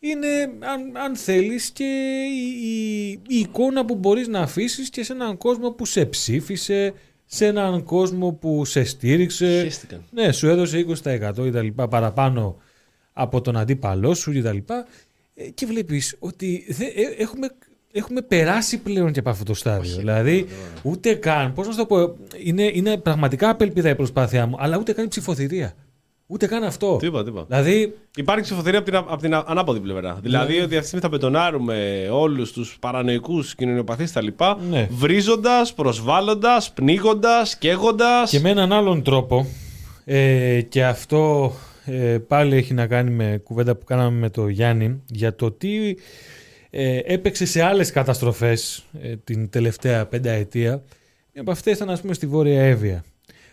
[0.01, 0.29] είναι,
[0.61, 1.85] αν, αν θέλεις, και
[2.31, 6.93] η, η, η εικόνα που μπορείς να αφήσεις και σε έναν κόσμο που σε ψήφισε,
[7.25, 10.03] σε έναν κόσμο που σε στήριξε, Χαίστηκαν.
[10.11, 12.57] ναι, σου έδωσε 20% ή τα λοιπά παραπάνω
[13.13, 14.87] από τον αντίπαλό σου ή τα λοιπά.
[15.35, 17.49] Ε, Και βλέπεις ότι δε- ε, έχουμε,
[17.93, 19.97] έχουμε περάσει πλέον και από αυτό το στάδιο.
[19.97, 20.47] δηλαδή,
[20.83, 24.79] ούτε καν, πώς να σου το πω, είναι, είναι πραγματικά απελπίδα η προσπάθειά μου, αλλά
[24.79, 25.75] ούτε καν η ψηφοθυρία.
[26.31, 26.97] Ούτε καν αυτό.
[26.97, 27.47] Τίποτα, τίποτα.
[27.49, 30.19] Δηλαδή, Υπάρχει ψηφοθερία από την, από την ανάποδη πλευρά.
[30.23, 34.27] Δηλαδή ότι αυτή τη στιγμή θα πετονάρουμε όλους τους παρανοϊκούς κοινωνιοπαθείς κτλ.
[34.71, 34.89] Ναι.
[34.91, 38.31] Βρίζοντας, προσβάλλοντας, πνίγοντας, καίγοντας.
[38.31, 39.47] Και με έναν άλλον τρόπο,
[40.05, 41.53] ε, και αυτό
[41.85, 45.97] ε, πάλι έχει να κάνει με κουβέντα που κάναμε με το Γιάννη, για το τι
[46.71, 50.83] ε, έπαιξε σε άλλες καταστροφές ε, την τελευταία πενταετία.
[51.33, 53.05] Μια από αυτές ήταν ας πούμε στη Βόρεια Εύβοια.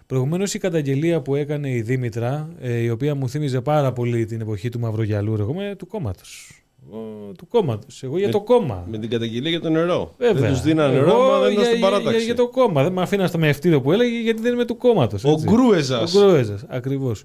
[0.07, 4.41] Προηγουμένως η καταγγελία που έκανε η Δήμητρα, ε, η οποία μου θύμιζε πάρα πολύ την
[4.41, 6.59] εποχή του Μαυρογιαλού, εγώ είμαι του κόμματος.
[6.91, 8.03] Εγώ του κόμματος.
[8.03, 8.85] Εγώ για το κόμμα.
[8.89, 10.13] Με την καταγγελία για το νερό.
[10.17, 10.41] Βέβαια.
[10.41, 12.15] Δεν τους δίνανε Εγώ νερό, μα δεν ήταν για, στην για- παράταξη.
[12.15, 12.83] Για, για το κόμμα.
[12.83, 15.23] Δεν με αφήνα στο μευτήριο που έλεγε γιατί δεν είμαι του κόμματος.
[15.23, 16.15] Ο Γκρούεζας.
[16.15, 17.23] Ο Γκρούεζας, ακριβώς.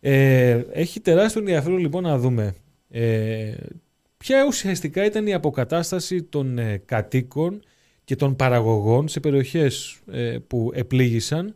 [0.00, 2.54] Ε, έχει τεράστιο ενδιαφέρον λοιπόν να δούμε
[2.88, 3.52] ε,
[4.16, 7.62] ποια ουσιαστικά ήταν η αποκατάσταση των ε, κατοίκων
[8.04, 11.54] και των παραγωγών σε περιοχές ε, που επλήγησαν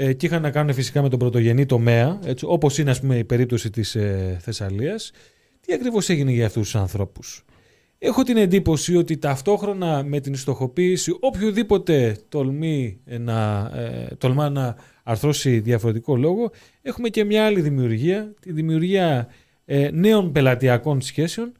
[0.00, 3.18] ε, και είχαν να κάνουν φυσικά με τον πρωτογενή τομέα, έτσι, όπως είναι ας πούμε
[3.18, 5.10] η περίπτωση της ε, Θεσσαλίας.
[5.60, 7.44] Τι ακριβώς έγινε για αυτούς τους ανθρώπους;
[7.98, 15.60] Έχω την εντύπωση ότι ταυτόχρονα με την στοχοποίηση οποιοδήποτε τολμεί να, ε, τολμά να αρθρώσει
[15.60, 16.50] διαφορετικό λόγο,
[16.82, 19.28] έχουμε και μια άλλη δημιουργία, τη δημιουργία
[19.64, 21.52] ε, νέων πελατειακών σχέσεων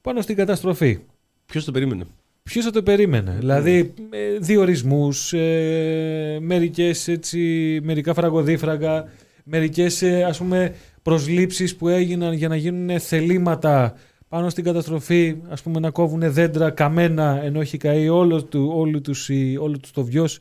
[0.00, 0.98] πάνω στην καταστροφή.
[1.46, 2.06] Ποιος το περίμενε;
[2.50, 7.38] Ποιος θα το περίμενε, δηλαδή ε, διορισμούς, ε, μερικές έτσι,
[7.82, 9.08] μερικά φραγκοδίφραγκα,
[9.44, 13.94] μερικές ε, ας πούμε προσλήψεις που έγιναν για να γίνουν θελήματα
[14.28, 19.00] πάνω στην καταστροφή, ας πούμε να κόβουν δέντρα καμένα ενώ έχει καεί όλο, του, όλο,
[19.00, 20.38] τους, η- όλο τους το βιός.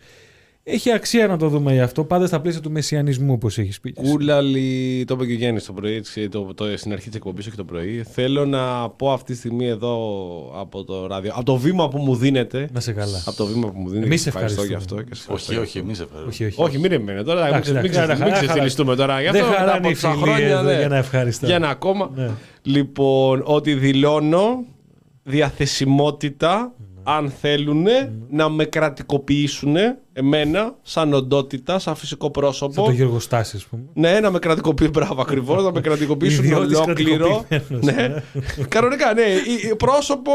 [0.67, 3.91] Έχει αξία να το δούμε γι' αυτό, πάντα στα πλαίσια του μεσιανισμού όπως έχεις πει.
[3.91, 4.11] και εσύ.
[4.11, 7.47] Κούλαλη, το είπε και ο Γιάννης το πρωί, έτσι, το, το, στην αρχή της εκπομπής,
[7.47, 8.03] όχι το πρωί.
[8.11, 9.97] Θέλω να πω αυτή τη στιγμή εδώ
[10.59, 12.69] από το ράδιο, από το βήμα που μου δίνετε.
[12.73, 13.23] Να σε καλά.
[13.25, 14.05] Από το βήμα που μου δίνετε.
[14.05, 15.01] Εμείς και ευχαριστώ ευχαριστούμε.
[15.01, 15.11] για αυτό.
[15.11, 15.87] Και σε ευχαριστώ Όχι, για όχι, αυτό.
[15.87, 16.29] εμείς ευχαριστούμε.
[16.31, 16.61] Όχι, όχι.
[16.69, 17.39] Όχι, μην εμένα τώρα.
[17.43, 18.45] Μην Εντάξει, ξε- μην εντάξει, ξε- χαρά, μην χαρά.
[18.45, 19.21] ξεφτυλιστούμε τώρα.
[19.21, 20.47] Γι' Δεν αυτό μετά χαράνε από οι τόσα φιλίες χρόνια.
[20.59, 20.77] εδώ ναι.
[20.77, 21.45] για να ευχαριστώ.
[21.45, 22.11] Για ένα ακόμα.
[22.15, 22.29] Ναι.
[22.61, 24.63] Λοιπόν, ότι δηλώνω
[25.23, 26.73] διαθεσιμότητα
[27.07, 27.85] αν θέλουν
[28.29, 29.75] να με κρατικοποιήσουν
[30.13, 32.83] εμένα σαν οντότητα, σαν φυσικό Σαν πρόσωπο.
[32.83, 33.83] το Γιώργο Στάση, ας πούμε.
[33.93, 37.45] Ναι, να με κρατικοποιήσουν, μπράβο ακριβώς, να με κρατικοποιήσουν Ιδιώτης ολόκληρο.
[37.47, 38.23] κρατικοποιημένος, ναι.
[38.75, 39.21] Κανονικά, ναι.
[39.21, 40.31] Η- η- πρόσωπο,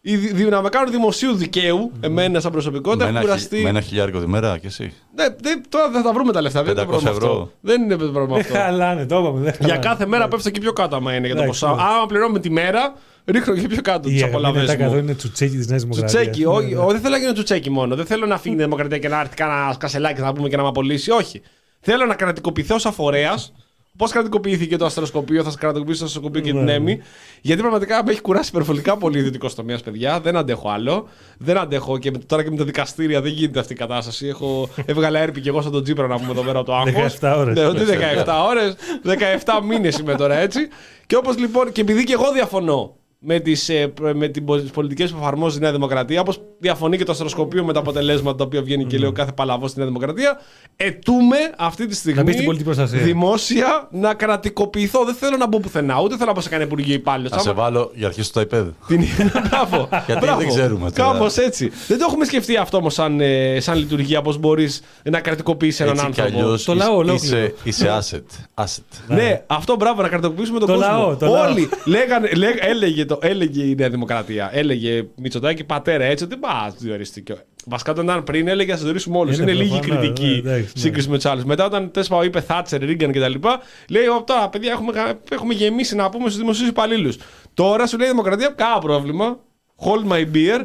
[0.00, 3.54] η δι- δι- να με κάνουν δημοσίου δικαίου, εμένα σαν προσωπικότητα, Με έχω ένα, κουραστεί.
[3.54, 4.92] χι- με ένα χιλιάρικο τη μέρα και εσύ.
[5.16, 6.62] Ναι, δεν- τώρα θα τα βρούμε τα λεφτά.
[6.62, 7.26] Δεν είναι 500 πρόβλημα αυτό.
[7.26, 7.50] ευρώ.
[7.60, 8.52] Δεν είναι πρόβλημα αυτό.
[8.52, 9.40] Καλά, ναι, το είπαμε.
[9.40, 9.80] δεν Για χαλάνε.
[9.86, 11.74] κάθε μέρα πέφτω και πιο κάτω, άμα είναι για το Εντάξει, ποσά.
[11.74, 11.82] ναι.
[11.82, 12.94] Άμα πληρώνουμε τη μέρα,
[13.24, 14.96] ρίχνω και πιο κάτω τις Η απολαυέ 70% μου.
[14.96, 16.22] είναι τσουτσέκι της Νέας Δημοκρατίας.
[16.22, 17.94] Τσουτσέκι, όχι, όχι, δεν θέλω να γίνω τσουτσέκι μόνο.
[17.96, 20.62] Δεν θέλω να φύγει η Δημοκρατία και να έρθει κανένας κασελάκι να πούμε και να
[20.62, 21.10] με απολύσει.
[21.10, 21.40] Όχι.
[21.80, 23.52] Θέλω να κρατικοποιηθώ σαν φορέας.
[23.96, 26.72] Πώς κρατικοποιήθηκε το αστροσκοπείο, θα σας κρατικοποιήσω το αστροσκοπείο και την Ναι.
[26.72, 27.00] ΕΜΗ.
[27.40, 30.20] Γιατί πραγματικά με έχει κουράσει υπερβολικά πολύ ο ιδιωτικό τομέα, παιδιά.
[30.20, 31.08] Δεν αντέχω άλλο.
[31.38, 34.26] Δεν αντέχω και με- τώρα και με τα δικαστήρια δεν γίνεται αυτή η κατάσταση.
[34.26, 37.18] Έχω, έβγαλα έρπη και εγώ σαν τον Τζίπρα να πούμε εδώ πέρα από το άγχος.
[37.20, 37.56] 17 ώρες.
[37.56, 40.68] Ναι, ότι 17 ώρες, 17 μήνες είμαι τώρα έτσι.
[41.06, 44.42] Και όπως λοιπόν, και επειδή και εγώ διαφωνώ με τις ε, με τις
[44.72, 48.44] πολιτικές που εφαρμόζει η Νέα Δημοκρατία, όπως διαφωνεί και το αστροσκοπείο με τα αποτελέσματα τα
[48.44, 50.40] οποία βγαίνει και λέει ο κάθε παλαβός στη Νέα Δημοκρατία,
[50.76, 53.04] ετούμε αυτή τη στιγμή Να μπει στην πολιτική προστασία.
[53.04, 55.04] δημόσια να κρατικοποιηθώ.
[55.04, 57.30] Δεν θέλω να μπω πουθενά, ούτε θέλω να πάω σε κανένα υπουργείο υπάλληλος.
[57.32, 58.66] Θα σε βάλω για αρχή στο iPad.
[58.88, 59.04] Την...
[59.50, 59.88] Μπράβο.
[60.06, 60.38] Γιατί Μπράβο.
[60.40, 61.12] δεν ξέρουμε τώρα.
[61.12, 61.70] Κάπως έτσι.
[61.88, 65.94] Δεν το έχουμε σκεφτεί αυτό όμως σαν, ε, σαν λειτουργία, πώς μπορείς να κρατικοποιήσει έναν
[65.98, 66.42] Έτσι κι άνθρωπο.
[66.44, 67.36] αλλιώς Το λαό ολόκληρο.
[67.36, 68.62] είσαι, είσαι asset.
[68.64, 69.14] asset.
[69.14, 70.90] Ναι, αυτό μπράβο, να κρατοποιήσουμε τον Το κόσμο.
[70.92, 71.44] λαό, το λαό.
[71.50, 76.70] Όλοι λέγανε, λέγ, έλεγε, το, έλεγε η Νέα Δημοκρατία, έλεγε Μητσοτάκη πατέρα έτσι, ότι μπα,
[76.78, 77.34] διορίστηκε.
[77.66, 79.38] Βασικά όταν ήταν πριν έλεγε να σα διορίσουμε όλους.
[79.38, 80.80] Είναι Είναι, λίγη προφανώς, κριτική ναι, εντάξει, ναι.
[80.80, 81.44] σύγκριση με τους άλλους.
[81.44, 83.48] Μετά όταν τέσπα είπε Θάτσερ, Ρίγκαν κτλ.
[83.88, 87.16] Λέει, «Ω, τώρα παιδιά έχουμε, γα- έχουμε γεμίσει να πούμε στους δημοσίους υπαλλήλους.
[87.54, 89.38] Τώρα σου λέει η Δημοκρατία, κάνα πρόβλημα.
[89.84, 90.64] Hold my beer.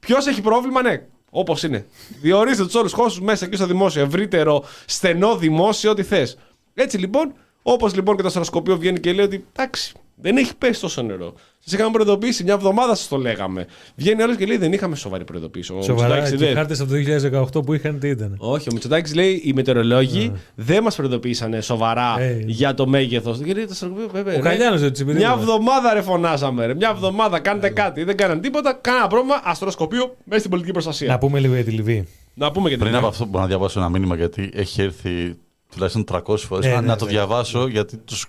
[0.00, 1.02] Ποιος έχει πρόβλημα, ναι.
[1.30, 1.86] Όπως είναι.
[2.20, 4.02] Διορίστε τους όλους χώσου μέσα και στο δημόσιο.
[4.02, 6.38] Ευρύτερο, στενό δημόσιο, ό,τι θες.
[6.74, 7.32] Έτσι λοιπόν,
[7.62, 11.34] όπως λοιπόν και το αστροσκοπείο βγαίνει και λέει ότι εντάξει, δεν έχει πέσει τόσο νερό.
[11.64, 13.66] Σας είχαμε προειδοποιήσει, μια εβδομάδα σας το λέγαμε.
[13.96, 15.72] Βγαίνει άλλος και λέει δεν είχαμε σοβαρή προειδοποίηση.
[15.72, 18.34] Ο Σοβαρά, Μητσοτάκης και οι δεν- χάρτες από το 2018 που είχαν τι ήταν.
[18.38, 22.42] όχι, ο Μητσοτάκης λέει οι μετεωρολόγοι δεν μας προειδοποίησανε σοβαρά Ε.
[22.46, 23.38] για το μέγεθος.
[23.38, 24.34] Γιατί το αστροσκοπείο, βέβαια.
[24.34, 25.40] Ο ρε, Καλιάνος δεν τους είπε Μια τίποτα.
[25.40, 26.66] εβδομάδα ρε φωνάζαμε.
[26.66, 26.74] Ρε.
[26.74, 28.04] Μια εβδομάδα κάντε κάτι.
[28.04, 28.72] Δεν κάναν τίποτα.
[28.80, 29.40] Κανένα πρόβλημα.
[29.44, 31.06] Αστροσκοπείο μέσα στην πολιτική προστασία.
[31.06, 32.08] Να Να, πούμε λίγο για τη Λιβύη.
[32.52, 35.34] πούμε και την Πριν από αυτό μπορώ να διαβάσω ένα μήνυμα γιατί έχει έρθει
[35.72, 36.66] τουλάχιστον 300 φορές.
[36.66, 37.10] Ναι, ναι, να το ναι.
[37.10, 38.28] διαβάσω γιατί τους...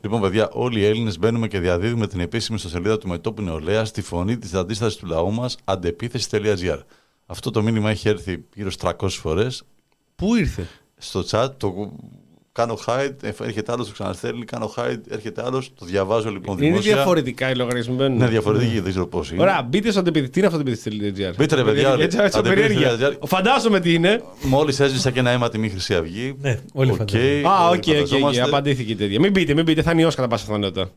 [0.00, 3.84] Λοιπόν, παιδιά, όλοι οι Έλληνες μπαίνουμε και διαδίδουμε την επίσημη στο σελίδα του Μετώπου Νεολαία
[3.84, 6.78] στη φωνή της αντίστασης του λαού μας αντεπίθεση.gr.
[7.26, 9.62] Αυτό το μήνυμα έχει έρθει γύρω στις 300 φορές.
[10.16, 11.92] Πού ήρθε; Στο chat το
[12.60, 16.66] κάνω hide, ε, έρχεται άλλος, το ξαναστέλνει, κάνω hide, έρχεται άλλος, το διαβάζω λοιπόν Είναι
[16.66, 16.94] δημόσια.
[16.94, 17.94] διαφορετικά οι λογαριασμοί.
[17.94, 18.18] μπαίνουν.
[18.18, 19.42] Ναι, διαφορετική, δεν ξέρω πώς είναι.
[19.42, 21.32] Ωραία, μπείτε στο αντεπιθυ- Τι είναι αυτό το αντεπιθυ.gr.
[21.36, 22.54] Μπείτε, ρε, παιδιά, Έτσι, έτσι, αντεπιθυ.gr.
[22.66, 23.16] περιέργεια.
[23.26, 24.22] Φαντάζομαι τι είναι.
[24.42, 26.34] Μόλις έσβησα και ένα αίμα τιμή Χρυσή Αυγή.
[26.40, 27.42] Ναι, όλοι Οκ, φαντάζομαι.
[27.48, 28.06] Α, όλοι OK, OK, OK.
[28.06, 28.42] φανταζόμαστε.
[28.42, 29.20] Απαντήθηκε η τέτοια.
[29.20, 29.82] Μην μπείτε, μην μπείτε.
[29.82, 30.90] Θα είναι ιό κατά πάσα πιθανότητα.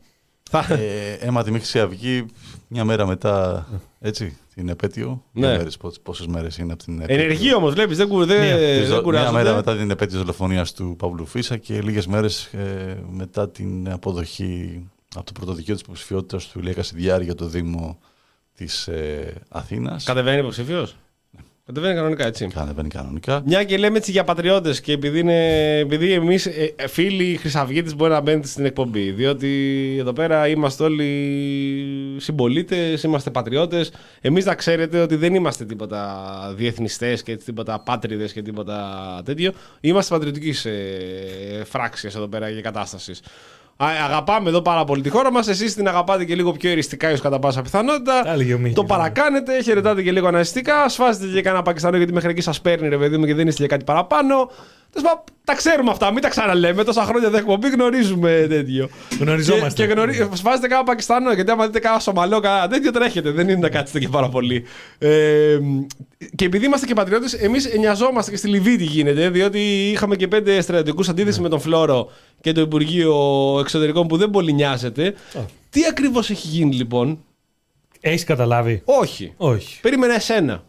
[0.50, 0.66] Θα...
[0.74, 2.26] Ε, αίμα τιμή Χρυσή Αυγή,
[2.68, 3.66] μια μέρα μετά,
[4.00, 5.22] έτσι, την επέτειο.
[5.32, 5.56] Ναι.
[5.56, 5.64] Ναι.
[6.02, 7.24] Πόσες μέρες είναι από την επέτειο.
[7.24, 8.56] Ενεργή όμως, βλέπεις, δεν, κου- δεν, Μία.
[8.56, 9.32] Τη δεν δο- Μια κουράζονται.
[9.32, 12.50] μέρα μετά την επέτειο δολοφονίας του Παύλου Φίσα και λίγες μέρες
[13.10, 14.84] μετά την αποδοχή
[15.14, 17.98] από το πρωτοδικείο της υποψηφιότητας του Ηλία Κασιδιάρη για το Δήμο
[18.54, 20.04] της ε, Αθήνας.
[20.04, 20.88] Κατεβαίνει υποψήφιο.
[21.66, 22.46] Κατεβαίνει κανονικά, έτσι.
[22.46, 23.42] Κατεβαίνει κανονικά.
[23.46, 26.48] Μια και λέμε έτσι για πατριώτες και επειδή, είναι, επειδή εμείς
[26.88, 29.10] φίλοι Χρυσαυγίτες μπορεί να μπαίνετε στην εκπομπή.
[29.10, 29.48] Διότι
[29.98, 33.92] εδώ πέρα είμαστε όλοι συμπολίτες, είμαστε πατριώτες.
[34.20, 39.52] Εμείς να ξέρετε ότι δεν είμαστε τίποτα διεθνιστές και τίποτα πάτριδε και τίποτα τέτοιο.
[39.80, 43.20] Είμαστε πατριωτικής ε, φράξια εδώ πέρα και κατάστασης.
[43.76, 45.48] Αγαπάμε εδώ πάρα πολύ τη χώρα μας.
[45.48, 48.22] Εσείς την αγαπάτε και λίγο πιο εριστικά, ίσω κατά πάσα πιθανότητα.
[48.22, 48.88] Τα έλεγε ο Μίχης, το ναι.
[48.88, 50.88] παρακάνετε, χαιρετάτε και λίγο αναισθητικά.
[50.88, 53.58] Σφάζετε και κανένα Πακιστανό γιατί μέχρι εκεί σας παίρνει ρε παιδί μου και δεν είστε
[53.58, 54.50] για κάτι παραπάνω.
[54.94, 56.84] Τέλος πάντων, τα ξέρουμε αυτά, μην τα ξαναλέμε.
[56.84, 58.88] Τόσα χρόνια δεν έχουμε πει, γνωρίζουμε τέτοιο.
[59.20, 59.82] Γνωριζόμαστε.
[59.82, 60.28] Και, και γνωρί...
[60.32, 63.30] σφάζετε κανένα Πακιστανό, γιατί άμα δείτε κανένα Σομαλό, κανένα τέτοιο τρέχετε.
[63.30, 64.64] Δεν είναι να κάτσετε και πάρα πολύ.
[64.98, 65.58] Ε,
[66.34, 70.28] και επειδή είμαστε και πατριώτες, εμείς νοιαζόμαστε και στη Λιβύη τι γίνεται, διότι είχαμε και
[70.28, 72.10] πέντε στρατιωτικούς αντίθεση με τον Φλόρο
[72.40, 73.14] και το Υπουργείο
[73.60, 75.14] Εξωτερικών που δεν πολύ νοιάζεται.
[75.70, 77.18] Τι ακριβώς έχει γίνει λοιπόν,
[78.00, 79.32] Έχεις καταλάβει; Όχι.
[79.36, 79.80] Όχι.
[79.80, 80.64] Περίμενα εσένα.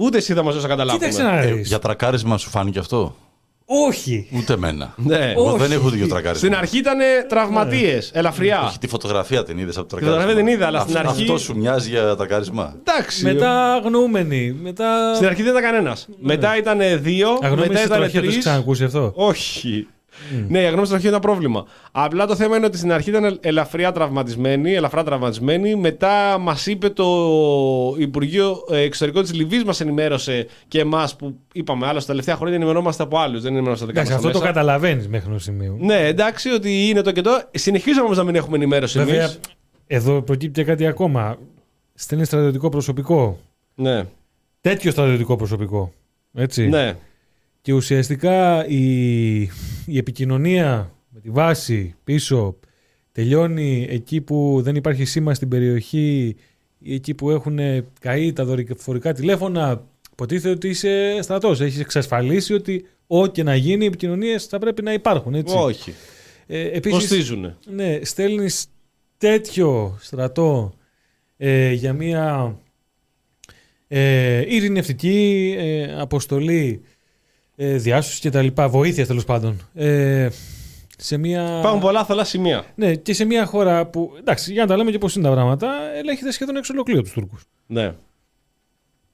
[0.00, 1.08] Ούτε εσύ θα μας δώσεις να καταλάβουμε.
[1.08, 1.68] Κοίταξε να Ε, δεις.
[1.68, 3.14] για τρακάρισμα σου φάνηκε αυτό;
[3.88, 4.28] Όχι.
[4.36, 4.94] Ούτε εμένα.
[4.96, 5.32] Ναι.
[5.36, 5.58] Εγώ Όχι.
[5.58, 6.34] δεν έχω δει τρακάρισμα.
[6.48, 6.98] Στην αρχή ήταν
[7.28, 8.62] τραυματίες, ελαφριά.
[8.66, 10.30] Όχι, τη φωτογραφία την είδες από το Τη τρακάρισμα.
[10.32, 12.74] φωτογραφία την είδα, αλλά στην Αυτό- αρχή- Αυτό σου μοιάζει για τρακάρισμα.
[12.84, 13.24] Εντάξει.
[13.24, 14.56] Μετά αγνοούμενοι.
[14.62, 15.14] Μετά.
[15.14, 16.08] Στην αρχή δεν ήταν κανένας.
[16.20, 18.32] Μετά ήταν δύο, μετά Αγνώμη ήταν τροχιά, το τρεις.
[18.32, 19.86] έχεις ξανακούσει αυτό; Όχι.
[20.48, 21.64] Ναι, η αγνώμη στην αρχή ήταν πρόβλημα.
[21.92, 25.74] Απλά το θέμα είναι ότι στην αρχή ήταν ελαφριά τραυματισμένη, ελαφρά τραυματισμένη.
[25.74, 27.04] Μετά μας είπε το
[27.98, 32.54] Υπουργείο ε, Εξωτερικών της Λιβύης, μας ενημέρωσε και εμάς που είπαμε άλλο, στα τελευταία χρόνια
[32.54, 33.36] ενημερώνομαστε από άλλους.
[33.42, 34.52] Δεν ενημερώνομαστε δικά Εντάξει, μας αυτό το μέσα.
[34.52, 35.76] καταλαβαίνεις μέχρι ενός σημείου.
[35.80, 37.30] Ναι, εντάξει, ότι είναι το και το.
[37.50, 39.10] Συνεχίζουμε όμως να μην έχουμε ενημέρωση εμείς.
[39.12, 39.30] Βέβαια,
[39.86, 41.38] εδώ προκύπτει και κάτι ακόμα.
[41.94, 43.38] Στέλνει στρατιωτικό προσωπικό.
[43.74, 44.04] Ναι,
[44.60, 45.92] Τέτοιο στρατιωτικό προσωπικό.
[46.34, 46.68] Έτσι.
[46.68, 46.94] ναι.
[47.68, 49.40] Και ουσιαστικά η,
[49.86, 52.56] η επικοινωνία με τη βάση πίσω
[53.12, 56.36] τελειώνει εκεί που δεν υπάρχει σήμα στην περιοχή
[56.78, 57.58] ή εκεί που έχουν
[58.00, 59.84] καεί τα δορυφορικά τηλέφωνα.
[60.12, 61.60] Υποτίθεται ότι είσαι στρατός.
[61.60, 65.34] Έχεις εξασφαλίσει ότι ό,τι και να γίνει οι επικοινωνίες θα πρέπει να υπάρχουν.
[65.34, 65.54] Έτσι.
[65.56, 65.94] Όχι.
[66.46, 67.56] Ε, επίσης, Κοστίζουν.
[67.66, 68.66] ναι, στέλνεις
[69.18, 70.72] τέτοιο στρατό
[71.36, 72.58] ε, για μια
[73.88, 76.82] ε, ειρηνευτική ε, αποστολή
[77.60, 79.60] ε, διάσωσης και τα λοιπά, βοήθεια τέλος πάντων.
[79.74, 80.28] Ε,
[80.98, 81.58] σε μια...
[81.58, 82.64] Υπάρχουν πολλά θολά σημεία.
[82.74, 85.32] Ναι, και σε μια χώρα που, εντάξει, για να τα λέμε και πώς είναι τα
[85.32, 87.44] πράγματα, ελέγχεται σχεδόν εξ ολοκλήρου τους Τούρκους.
[87.66, 87.94] Ναι.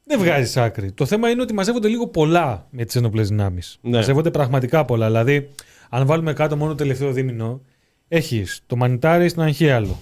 [0.05, 0.93] Δεν βγάζει άκρη.
[0.93, 3.79] Το θέμα είναι ότι μαζεύονται λίγο πολλά με τις ενόπλε δυνάμεις.
[3.81, 3.97] Ναι.
[3.97, 5.07] Μαζεύονται πραγματικά πολλά.
[5.07, 5.51] Δηλαδή,
[5.89, 7.61] αν βάλουμε κάτω μόνο το τελευταίο δίμηνο,
[8.09, 10.01] έχεις το μανιτάρι στην Αγχίαλο.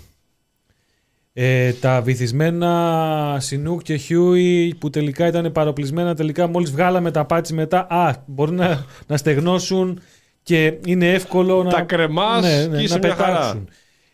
[1.34, 7.54] Ε, τα βυθισμένα Chinook και Huey που τελικά ήταν παροπλισμένα, τελικά μόλις βγάλαμε τα Απάτσι
[7.54, 10.00] μετά, α, μπορεί να, να στεγνώσουν
[10.42, 13.38] και είναι εύκολο Τα να, κρεμάς και είσαι να μια χαρά.
[13.38, 13.68] πετάξουν.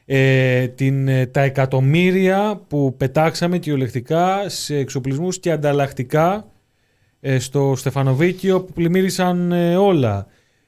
[0.04, 6.46] Ε, την, ε, τα εκατομμύρια που πετάξαμε κυριολεκτικά σε εξοπλισμούς και ανταλλακτικά
[7.20, 10.26] ε, στο Στεφανοβίκιο που πλημμύρισαν ε, όλα.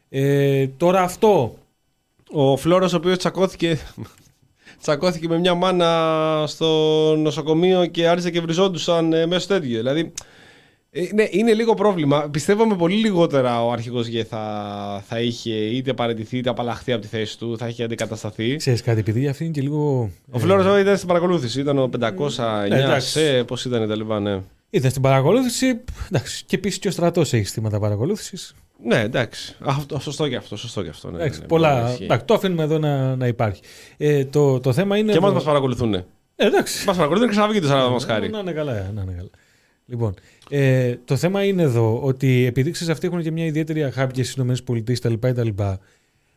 [0.09, 1.55] Ε, τώρα αυτό.
[2.32, 3.78] Ο Φλόρος, ο οποίος τσακώθηκε,
[4.81, 6.66] τσακώθηκε με μια μάνα στο
[7.16, 9.77] νοσοκομείο και άρχισε και βριζόντουσαν ε, μέσα στο τέτοιο.
[9.77, 10.12] Δηλαδή,
[10.90, 12.28] ε, ναι, είναι λίγο πρόβλημα.
[12.31, 17.02] Πιστεύω με πολύ λιγότερα ο αρχηγός Γε θα, θα είχε είτε παραιτηθεί είτε απαλλαχθεί από
[17.02, 18.57] τη θέση του, θα είχε αντικατασταθεί.
[18.57, 20.11] Ξέρεις κάτι, επειδή αυτή είναι και λίγο...
[20.31, 22.11] Ο Φλόρος ήταν στην παρακολούθηση, ήταν ο 509
[22.70, 23.09] εντάξει.
[23.09, 24.40] σε, πώς ήταν τα λοιπά, ναι.
[24.70, 25.81] Ήταν στην παρακολούθηση.
[26.11, 28.55] Εντάξει, και επίσης και ο στρατός έχει στήματα παρακολούθησης.
[28.85, 29.52] Ναι, εντάξει.
[29.59, 30.57] Α, Αυτό, σωστό και αυτό.
[30.57, 31.70] Σωστό και αυτό ναι, Εντάξει, ναι, ναι, πολλά.
[31.73, 32.05] μπορεί να ισχύει.
[32.05, 33.62] Εντάξει, το αφήνουμε εδώ να, να υπάρχει.
[33.97, 35.11] Ε, το, το θέμα είναι.
[35.12, 35.94] Και εμάς εδώ- μας παρακολουθούν.
[35.94, 36.05] Ε,
[36.36, 36.86] εντάξει.
[36.86, 38.28] Μας παρακολουθούν και ξαναβγείτε σαν μας χάρη.
[38.31, 39.31] Να είναι καλά, να είναι καλά.
[39.86, 40.15] Λοιπόν,
[40.51, 44.23] ε, το θέμα είναι εδώ ότι επειδή ξέρεις αυτοί έχουν και μια ιδιαίτερη αγάπη και
[44.23, 44.65] στις
[45.05, 45.48] ΗΠΑ κτλ.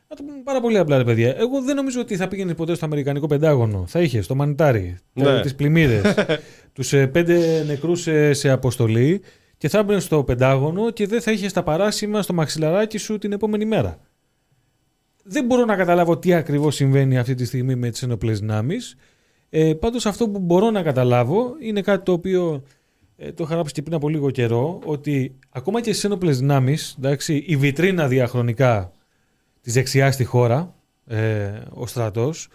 [0.07, 1.35] Να το πούμε πάρα πολύ απλά, ρε παιδιά.
[1.37, 3.83] Εγώ δεν νομίζω ότι θα πήγαινες ποτέ στο Αμερικανικό Πεντάγωνο.
[3.87, 5.41] Θα είχες το μανιτάρι, Ναι.
[5.41, 6.01] τις πλημμύρες,
[6.73, 9.21] τους ε, πέντε νεκρούς σε, σε αποστολή
[9.63, 13.31] και θα έμπαινε στο Πεντάγωνο και δεν θα είχε τα παράσημα στο μαξιλαράκι σου την
[13.31, 13.99] επόμενη μέρα.
[15.23, 18.95] Δεν μπορώ να καταλάβω τι ακριβώς συμβαίνει αυτή τη στιγμή με τις ενοπλέ δυνάμεις.
[19.49, 22.63] Ε, Πάντως αυτό που μπορώ να καταλάβω είναι κάτι το οποίο
[23.17, 26.97] ε, το είχα γράψει και πριν από λίγο καιρό, ότι ακόμα και στις ένοπλες δυνάμεις,
[27.27, 28.91] η βιτρίνα διαχρονικά
[29.61, 30.75] της δεξιάς στη χώρα,
[31.05, 32.47] ε, ο στρατός,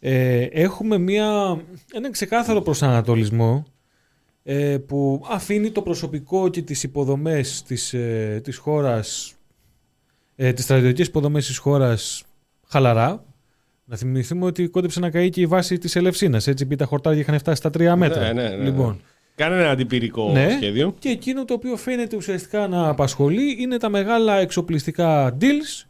[0.00, 1.60] ε, έχουμε μια,
[1.92, 3.71] ένα ξεκάθαρο προσανατολισμό ε,
[4.86, 9.34] που αφήνει το προσωπικό και τις υποδομές της, ε, της χώρας,
[10.36, 12.24] ε, τις στρατιωτικές υποδομές της χώρας
[12.68, 13.24] χαλαρά.
[13.84, 17.20] Να θυμηθούμε ότι κόντεψε να καεί και η βάση της Ελευσίνας, έτσι επειδή τα χορτάρια
[17.20, 18.20] είχαν φτάσει στα τρία μέτρα.
[18.20, 19.00] Ναι, ναι, ναι, λοιπόν,
[19.34, 20.50] Κάνε ένα αντιπυρικό Ναι.
[20.50, 20.94] σχέδιο.
[20.98, 25.86] και εκείνο το οποίο φαίνεται ουσιαστικά να απασχολεί είναι τα μεγάλα εξοπλιστικά deals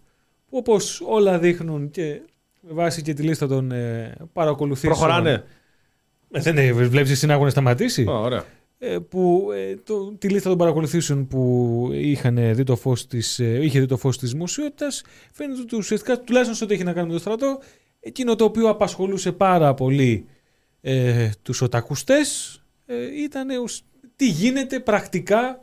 [0.48, 2.20] που όπως όλα δείχνουν και
[2.60, 4.92] με βάση και τη λίστα των ε, παρακολουθήσεων.
[4.92, 5.44] Προχωράνε.
[6.32, 8.44] Ε, δεν ε, βλέπεις εσύ να έχουν σταματήσει; Α, ωραία.
[8.78, 13.58] ε, που ε, το, τη λίστα των παρακολουθήσεων που είχαν δει το φως της, ε,
[13.62, 15.02] είχε δει το φως της δημοσιότητας
[15.32, 17.58] φαίνεται ότι ουσιαστικά τουλάχιστον σε ό,τι έχει να κάνει με το στρατό
[18.00, 20.26] εκείνο το οποίο απασχολούσε πάρα πολύ
[20.80, 23.84] ε, τους οτακουστές ε, ήταν ουσ-
[24.16, 25.60] τι γίνεται πρακτικά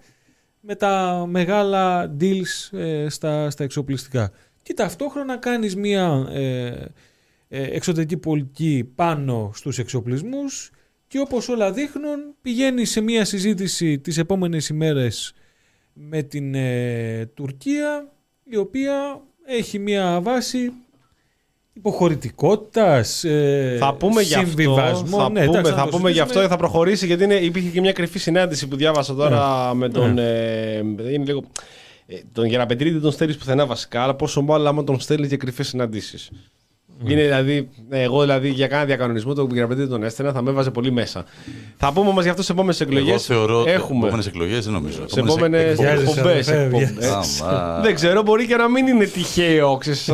[0.60, 4.32] με τα μεγάλα deals ε, στα, στα εξοπλιστικά.
[4.64, 6.88] Και ταυτόχρονα κάνεις μια ε, ε,
[7.50, 10.72] εξωτερική πολιτική πάνω στους εξοπλισμούς
[11.08, 15.34] και όπως όλα δείχνουν πηγαίνει σε μια συζήτηση τις επόμενες ημέρες
[15.94, 18.12] με την ε, Τουρκία
[18.44, 20.72] η οποία έχει μια βάση
[21.74, 24.46] υποχωρητικότητας, ε, Θα πούμε γι' αυτό.
[24.48, 25.18] συμβιβασμό.
[25.18, 26.44] Θα Ναι, πούμε, εντάξει, θα να το πούμε γι' αυτό συζητήσουμε.
[26.44, 30.18] και θα προχωρήσει γιατί είναι, υπήρχε και μια κρυφή συνάντηση που διάβασα τώρα με τον.
[30.18, 30.78] Ε,
[31.12, 31.44] είναι λίγο,
[32.06, 35.68] ε, τον Γεραπετρίδη τον στέλνει πουθενά βασικά, αλλά πόσο μάλλον άμα τον στέλνεις για κρυφές
[35.68, 36.30] συναντήσεις.
[37.08, 40.72] Είναι δηλαδή, ε, εγώ δηλαδή για κάνα διακανονισμό τον Γεραπετρίδη τον έστελνα, θα με έβαζε
[40.72, 41.26] πολύ μέσα.
[41.78, 43.10] Θα πούμε όμως γι' αυτό σε επόμενες εκλογές.
[43.10, 44.00] Εγώ θεωρώ ότι έχουμε.
[44.00, 45.04] επόμενες εκλογές δεν νομίζω.
[45.08, 46.48] Σε επόμενες εκπομπές.
[46.48, 46.94] εκπομπές.
[47.00, 47.46] Yes.
[47.46, 47.80] Άμα.
[47.82, 50.12] Δεν ξέρω, μπορεί και να μην είναι τυχαίο ξέρεις,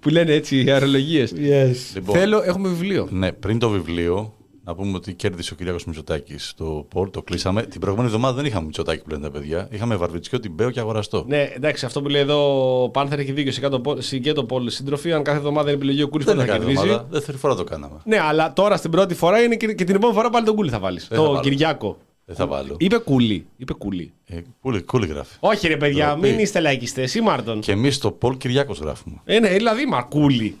[0.00, 1.26] που λένε έτσι οι αερολογίε.
[1.30, 1.76] Yes.
[1.94, 3.08] Λοιπόν, Θέλω, έχουμε βιβλίο.
[3.10, 4.34] Ναι, πριν το βιβλίο,
[4.64, 7.62] να πούμε ότι κέρδισε ο Κυριάκος Μητσοτάκης το Πολ, το κλείσαμε.
[7.62, 9.68] Την προηγούμενη εβδομάδα δεν είχαμε Μητσοτάκη πλέον τα παιδιά.
[9.70, 11.24] Είχαμε Βαρβιτσιό, Τιμπέο και Αγοραστό.
[11.28, 13.52] Ναι, εντάξει, αυτό που λέει εδώ ο Πάνθερ έχει δίκιο.
[13.52, 13.80] Σε κάτω
[14.22, 16.82] και το Πολ σύντροφοι, αν κάθε εβδομάδα είναι επιλογή ο Κούλης δεν θα έκανε κερδίσει.
[16.82, 18.00] εβδομάδα, δεύτερη φορά το κάναμε.
[18.04, 20.70] Ναι, αλλά τώρα στην πρώτη φορά είναι και, και την επόμενη φορά πάλι τον Κούλη
[20.70, 21.08] θα βάλεις.
[21.08, 21.42] Δεν θα Το βάλω.
[21.42, 21.98] Κυριάκο.
[22.24, 22.76] Δεν θα βάλω.
[22.78, 23.46] Είπε Κούλη.
[23.56, 24.12] Είπε Κούλη.
[24.26, 25.36] Ε, κούλη, κούλη γράφει.
[25.40, 26.28] Όχι ρε παιδιά, Ντροπή.
[26.28, 27.14] μην είστε λαϊκιστές.
[27.14, 27.60] Ή Μάρτον.
[27.60, 29.16] Και εμείς το Πολ Κυριάκος γράφουμε.
[29.24, 30.56] Ε, ναι, δηλαδή μα Κούλη.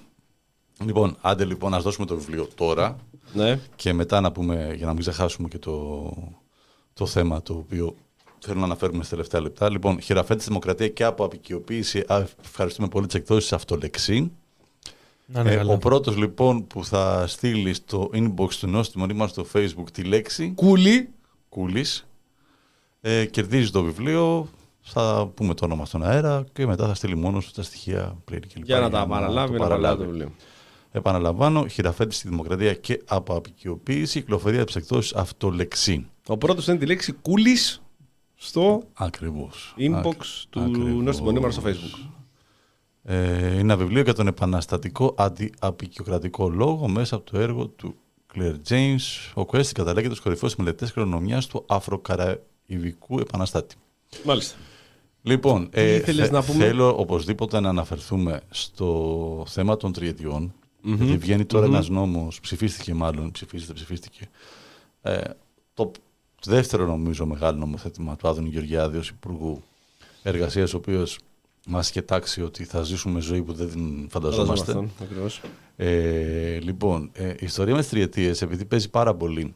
[0.84, 2.96] Λοιπόν, άντε λοιπόν να δώσουμε το βιβλίο τώρα
[3.32, 3.58] Ναι.
[3.76, 6.12] και μετά να πούμε, για να μην ξεχάσουμε και το,
[6.94, 7.94] το θέμα το οποίο
[8.38, 9.70] θέλω να αναφέρουμε στα τελευταία λεπτά.
[9.70, 12.04] Λοιπόν, χειραφέτηση δημοκρατία και από απεικιοποίηση.
[12.06, 14.30] Α, Ευχαριστούμε πολύ τις εκδόσεις Αυτολεξή.
[15.26, 15.72] Να είναι Ε, καλά.
[15.72, 20.52] ο πρώτος λοιπόν που θα στείλει στο inbox του νόστιμου μα στο facebook τη λέξη
[20.54, 21.08] Κούλη.
[21.48, 22.06] Κούλης.
[23.00, 24.48] Ε, κερδίζει το βιβλίο.
[24.84, 28.40] Θα πούμε το όνομα στον αέρα και μετά θα στείλει μόνος του τα στοιχεία πριν
[28.40, 30.32] και λοιπά Για να τα το παραλάβει, να παραλάβει το βιβλίο.
[30.92, 36.06] Επαναλαμβάνω, χειραφέτηση στη δημοκρατία και από απεικιοποίηση, κυκλοφορία από τι εκδόσει Αυτολεξή.
[36.26, 37.82] Ο πρώτος είναι τη λέξη Κούλης
[38.34, 39.74] στο Ακριβώς.
[39.78, 40.16] inbox
[40.50, 40.60] του
[41.02, 42.10] Νόστιμου Μονίμαρα στο facebook.
[43.04, 47.94] Ε, είναι ένα βιβλίο για τον επαναστατικό αντιαπικιοκρατικό λόγο μέσα από το έργο του
[48.34, 49.30] Claire James.
[49.34, 53.74] Ο Κουέστη καταλέγεται στου κορυφαίου μελετέ κληρονομιά του Αφροκαραϊβικού επαναστάτη.
[54.24, 54.56] Μάλιστα.
[55.22, 60.54] Λοιπόν, ε, ήθελες να πούμε; θέλω οπωσδήποτε να αναφερθούμε στο θέμα των τριετιών.
[60.82, 64.28] Γιατί βγαίνει τώρα ένας νόμος, ψηφίστηκε μάλλον, ψηφίστηκε, ψηφίστηκε.
[65.02, 65.20] Ε,
[65.74, 65.90] το
[66.44, 69.62] δεύτερο νομίζω μεγάλο νομοθέτημα του Άδωνη Γεωργιάδη ως Υπουργού
[70.22, 71.18] Εργασίας, ο οποίος
[71.66, 74.88] μας είχε τάξει ότι θα ζήσουμε ζωή που δεν φανταζόμαστε.
[75.02, 75.40] Ακριβώς.
[75.76, 79.54] Ε, λοιπόν, ε, η ιστορία με τις τριετίες, επειδή παίζει πάρα πολύ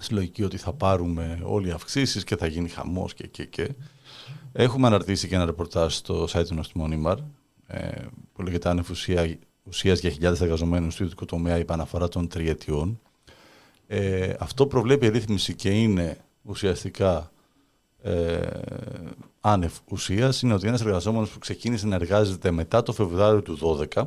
[0.00, 3.68] στη λογική ότι θα πάρουμε όλοι οι αυξήσεις και θα γίνει χαμός και, και, και
[4.52, 7.18] έχουμε αναρτήσει και ένα ρεπορτάζ στο site του Νοστιμών Ήμαρ
[7.66, 7.90] ε,
[8.32, 8.90] που λέγεται άνευ
[9.70, 13.00] ουσίας, ουσίας για χιλιάδες εργαζομένους του ιδιωτικού τομέα υπ' αναφορά των τριετιών.
[13.86, 17.30] Ε, αυτό προβλέπει η ρύθμιση και είναι ουσιαστικά
[18.02, 18.40] ε,
[19.40, 23.58] άνευ ουσίας είναι ότι ένας εργαζόμενος που ξεκίνησε να εργάζεται μετά το Φεβρουάριο του
[23.94, 24.02] 2012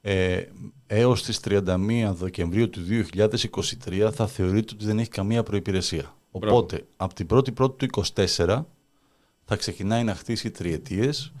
[0.00, 0.42] ε,
[0.86, 2.80] έως τις 31 Δεκεμβρίου του
[3.12, 6.14] 2023 θα θεωρείται ότι δεν έχει καμία προϋπηρεσία.
[6.32, 6.56] Μπράβο.
[6.56, 8.62] Οπότε, από την 1η Πρώτη του 24
[9.44, 11.32] θα ξεκινάει να χτίσει τριετίες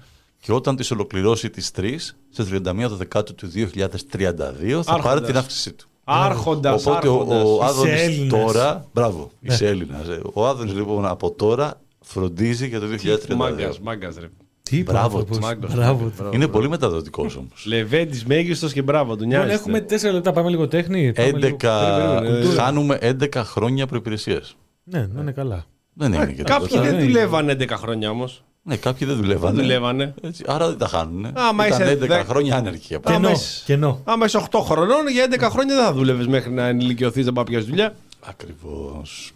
[0.44, 5.26] και όταν τις ολοκληρώσει τις τρεις, στις 31 Δεκάτου του 2032 θα πάρει Άρχοντας.
[5.26, 5.88] την αύξησή του.
[6.04, 6.86] Άρχοντας.
[6.86, 8.40] Οπότε ο, ο Είσαι Άδωνης Έλληνας.
[8.44, 10.08] τώρα, μπράβο, είσαι Έλληνας.
[10.08, 10.20] ε.
[10.32, 13.34] Ο Άδωνης λοιπόν από τώρα φροντίζει για το 2032.
[13.36, 14.28] Μάγκας, μάγκας ρε.
[14.62, 15.36] Τι είπε Μπράβο ο άνθρωπος.
[15.36, 15.74] του, μάγκος.
[15.74, 16.12] Μπράβο του.
[16.16, 16.34] Μπράβο.
[16.34, 17.64] Είναι πολύ μεταδοτικός όμως.
[17.66, 19.22] Λεβέντης μέγιστος και μπράβο του.
[19.22, 19.54] Λοιπόν, Νοιάζεται.
[19.54, 20.32] έχουμε τέσσερα λεπτά.
[20.32, 21.12] Πάμε λίγο τέχνη.
[21.12, 22.54] Πάμε λίγο- 11, περίμενε, περίμενε.
[22.60, 24.56] χάνουμε 11 χρόνια προϋπηρεσίας.
[24.84, 25.64] Ναι, να είναι καλά.
[25.94, 26.86] Δεν είναι Ε, και Κάποιοι τίποτα.
[26.88, 27.02] δεν ναι.
[27.02, 28.44] δουλεύαν 11 χρόνια όμως.
[28.66, 29.54] Ναι, κάποιοι δεν δουλεύανε.
[29.54, 30.14] Δεν δουλεύανε.
[30.22, 31.26] Έτσι, άρα δεν τα χάνουν.
[31.34, 32.94] Άμα Ήταν είσαι 11 δεκ- χρόνια άνεργοι.
[32.94, 33.30] από- Άμα Κενό.
[33.32, 34.00] είσαι- Κενό.
[34.04, 37.44] Άμα είσαι 8 χρονών, για 11 χρόνια δεν θα δούλευε μέχρι να ενηλικιωθείς, δεν πάει
[37.44, 37.94] πια στη δουλειά.
[38.20, 39.32] Ακριβώς.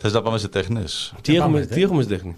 [0.00, 2.36] Θες να πάμε σε τέχνες; Τι έχουμε, πάμε, τι έχουμε στη τέχνη;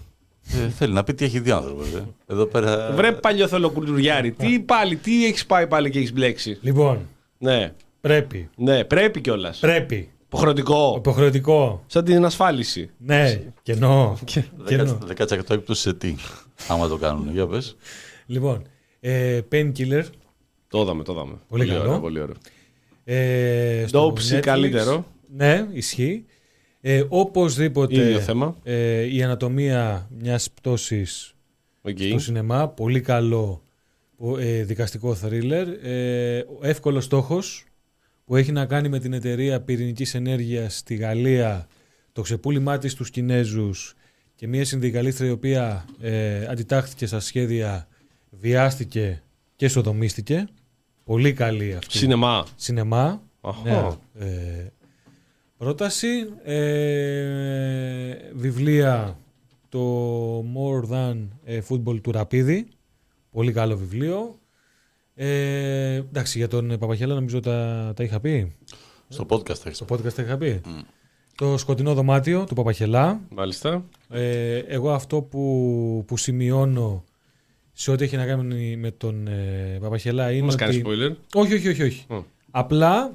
[0.65, 1.87] Ε, θέλει να πει τι έχει δει ο άνθρωπος.
[1.95, 2.03] Ε.
[2.27, 2.91] Εδώ πέρα...
[2.95, 6.99] Βρε παλιοθολοκουλουριάρη, τι πάλι, τι έχεις πάει πάλι και έχεις μπλέξει; Λοιπόν,
[7.37, 8.49] Ναι, πρέπει.
[8.55, 9.59] ναι, πρέπει κιόλας.
[9.59, 10.09] Πρέπει.
[10.35, 10.93] Υποχρεωτικό.
[10.97, 11.83] Υποχρεωτικό.
[11.87, 12.89] Σαν την ασφάλιση.
[12.97, 14.17] Ναι, κενό.
[14.65, 14.97] Κενό.
[15.17, 16.15] 10% έκπτωση σε τι,
[16.67, 17.29] άμα το κάνουν.
[17.31, 17.75] Για πες.
[18.25, 18.67] Λοιπόν,
[18.99, 20.03] ε, Painkiller.
[20.67, 21.33] Το είδαμε, το είδαμε.
[21.47, 21.79] Πολύ καλό.
[21.79, 22.35] ωραίο, πολύ ωραίο.
[23.03, 24.39] Ε, το Dopesick Netflix.
[24.41, 25.05] καλύτερο.
[25.35, 26.25] Ναι, ισχύει.
[26.81, 28.55] Ε, οπωσδήποτε Ίδιο θέμα.
[28.63, 31.35] Ε, η ανατομία μιας πτώσης
[31.81, 31.97] Οκ.
[32.09, 32.67] στο σινεμά.
[32.67, 33.61] Πολύ καλό
[34.17, 35.67] ο- ε, δικαστικό θρίλερ.
[35.83, 37.65] Ε, ο εύκολος στόχος
[38.25, 41.67] που έχει να κάνει με την εταιρεία πυρηνικής ενέργειας στη Γαλλία
[42.11, 43.95] το ξεπούλημά της στους Κινέζους
[44.35, 47.87] και μια συνδικαλίστρια η οποία ε, αντιτάχθηκε στα σχέδια,
[48.29, 49.23] βιάστηκε
[49.55, 50.47] και σοδομίστηκε.
[51.03, 51.97] Πολύ καλή αυτή.
[51.97, 52.45] Σινεμά.
[52.55, 53.21] Σινεμά.
[53.41, 53.61] Αχα.
[53.63, 53.97] Νέα,
[54.27, 54.71] ε,
[55.57, 56.09] πρόταση.
[56.43, 59.19] Ε, βιβλία
[59.69, 62.67] το More Than ε, Football του Ραπίδη.
[63.31, 64.39] Πολύ καλό βιβλίο.
[65.15, 68.55] Ε, εντάξει, για τον Παπαχέλα νομίζω τα, τα είχα πει.
[69.07, 69.75] Στο podcast έχεις.
[69.75, 70.61] Στο podcast τα είχα πει.
[71.35, 73.19] Το σκοτεινό δωμάτιο του Παπαχελά.
[73.29, 73.85] Μάλιστα.
[74.09, 77.03] Ε, εγώ αυτό που, που σημειώνω
[77.71, 80.57] σε ό,τι έχει να κάνει με τον ε, Παπαχελά είναι Μα ότι...
[80.57, 81.83] κάνει spoiler; Όχι, όχι, όχι.
[81.83, 82.05] όχι.
[82.09, 82.23] Ω.
[82.51, 83.13] Απλά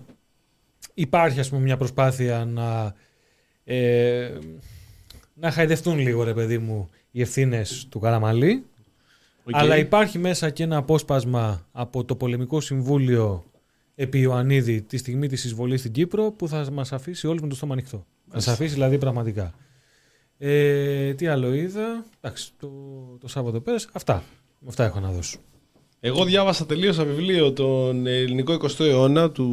[0.95, 2.95] υπάρχει ας πούμε μια προσπάθεια να,
[3.65, 4.31] ε,
[5.35, 8.65] να χαϊδευτούν λίγο ρε παιδί μου οι ευθύνες του Καραμαλή.
[9.45, 9.55] Οκ.
[9.57, 13.45] Αλλά υπάρχει μέσα και ένα απόσπασμα από το Πολεμικό Συμβούλιο
[13.95, 17.55] επί Ιωαννίδη τη στιγμή της εισβολής στην Κύπρο που θα μας αφήσει όλους με το
[17.55, 18.07] στόμα ανοιχτό.
[18.29, 19.55] Θα μας αφήσει δηλαδή πραγματικά.
[20.39, 22.05] Ε, τι άλλο είδα.
[22.21, 22.69] Εντάξει, το,
[23.21, 23.89] το Σάββατο πέρασε.
[23.93, 24.23] Αυτά.
[24.69, 25.39] Αυτά έχω να δώσω.
[26.01, 29.47] Εγώ διάβασα τελείωσα βιβλίο τον ελληνικό 20ο αιώνα του.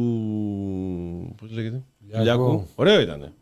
[1.40, 2.22] Πώς λέγεται; Λιάκου.
[2.22, 2.66] Λιάκου.
[2.74, 3.32] Ωραίο ήταν.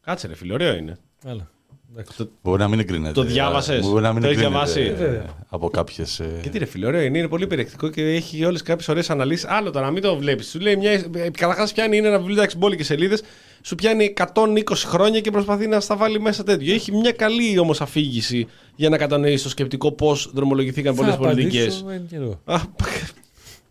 [0.00, 0.98] Κάτσε, ρε φίλε, ωραίο είναι.
[1.24, 1.50] Έλα.
[1.92, 2.28] Εντάξει.
[2.42, 3.12] Μπορεί να μην εγκρίνεται.
[3.12, 5.24] Το διάβασες; Μπορεί να μην Το έχεις εγκρίνεται, διαβάσει; ε, Βέβαια.
[5.48, 6.22] Από κάποιες.
[6.42, 9.46] Και τι ρε φίλε, ωραίο είναι, είναι πολύ περιεκτικό και έχει όλες κάποιες ωραίες αναλύσεις.
[9.48, 10.48] Άλλο τώρα, μην το βλέπεις.
[10.48, 11.02] Σου λέει μια.
[11.38, 13.22] Καταρχάς πιάνει είναι ένα βιβλίο, εντάξει, μπόλικες σελίδες.
[13.62, 16.74] Σου πιάνει 120 χρόνια και προσπαθεί να στα βάλει μέσα τέτοιο.
[16.74, 18.46] Έχει μια καλή όμως αφήγηση
[18.76, 21.68] για να κατανοήσεις το σκεπτικό πώς δρομολογηθήκαν πολλές Θα πολιτικέ.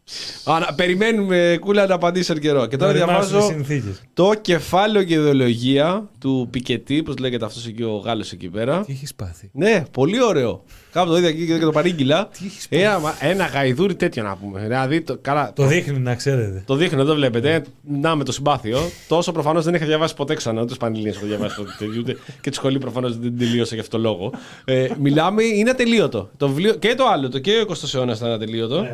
[0.06, 0.76] Απαντήσω εν καιρό.
[0.76, 2.66] Περιμένουμε κούλα να απαντήσει εν καιρό.
[2.66, 4.02] Και τώρα Να ρημάσουν οι διαβάζω συνθήκες.
[4.14, 8.82] το κεφάλαιο και ιδεολογία του Πικετή, πώ λέγεται αυτός εκεί ο Γάλλος εκεί πέρα.
[8.86, 10.64] Τι έχεις πάθει; Ναι, πολύ ωραίο.
[10.92, 12.28] Κάπου το είδα εκεί και το παρήγγειλα.
[12.28, 14.60] Τι έχεις Ένα, μα- ένα γαϊδούρι τέτοιο να πούμε.
[14.62, 16.64] Δηλαδή, το, καλά, Το δείχνει να ξέρετε.
[16.66, 17.64] το δείχνω, δεν το βλέπετε.
[17.84, 18.80] Να με το συμπάθειο.
[19.08, 20.62] Τόσο προφανώς δεν είχα διαβάσει ποτέ ξανά.
[20.62, 21.72] Ούτε Πανελλήνιε έχω διαβάσει ποτέ.
[21.80, 24.34] τέτοιο, Ούτε και τη σχολή προφανώς δεν τελείωσα γι' αυτό το λόγο.
[24.66, 26.30] Ε, μιλάμε, είναι ατελείωτο.
[26.38, 28.88] Το βιβλίο, και το άλλο, το και ο 20ο αιώνας ήταν ατελείωτο.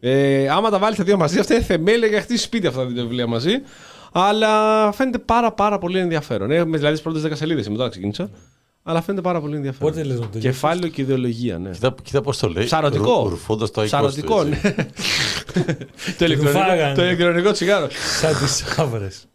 [0.00, 2.86] Ε, άμα τα βάλεις τα δύο μαζί, αυτά είναι θεμέλια για χτίσει σπίτι αυτά τα
[2.86, 3.62] δύο βιβλία μαζί.
[4.12, 6.50] Αλλά φαίνεται πάρα πάρα πολύ ενδιαφέρον.
[6.50, 8.30] Έχουμε δηλαδή τις πρώτες 10 σελίδες, μετά ξεκίνησα.
[8.90, 9.90] Αλλά φαίνεται πάρα πολύ ενδιαφέρον.
[9.90, 11.70] Πότε λες να το τελειώσεις; Κεφάλαιο και ιδεολογία, ναι.
[11.70, 12.64] Κοίτα, κοίτα πώς το λέει.
[12.64, 13.26] Ψαρωτικό.
[13.28, 14.48] Ρουφώντας το Ψαρωτικό, αϊκό.
[14.48, 14.60] ναι.
[16.18, 16.94] το, ηλεκτρονικό, φάγανε.
[16.94, 17.86] το ηλεκτρονικό τσιγάρο.
[18.20, 19.26] Σαν τις άβρες.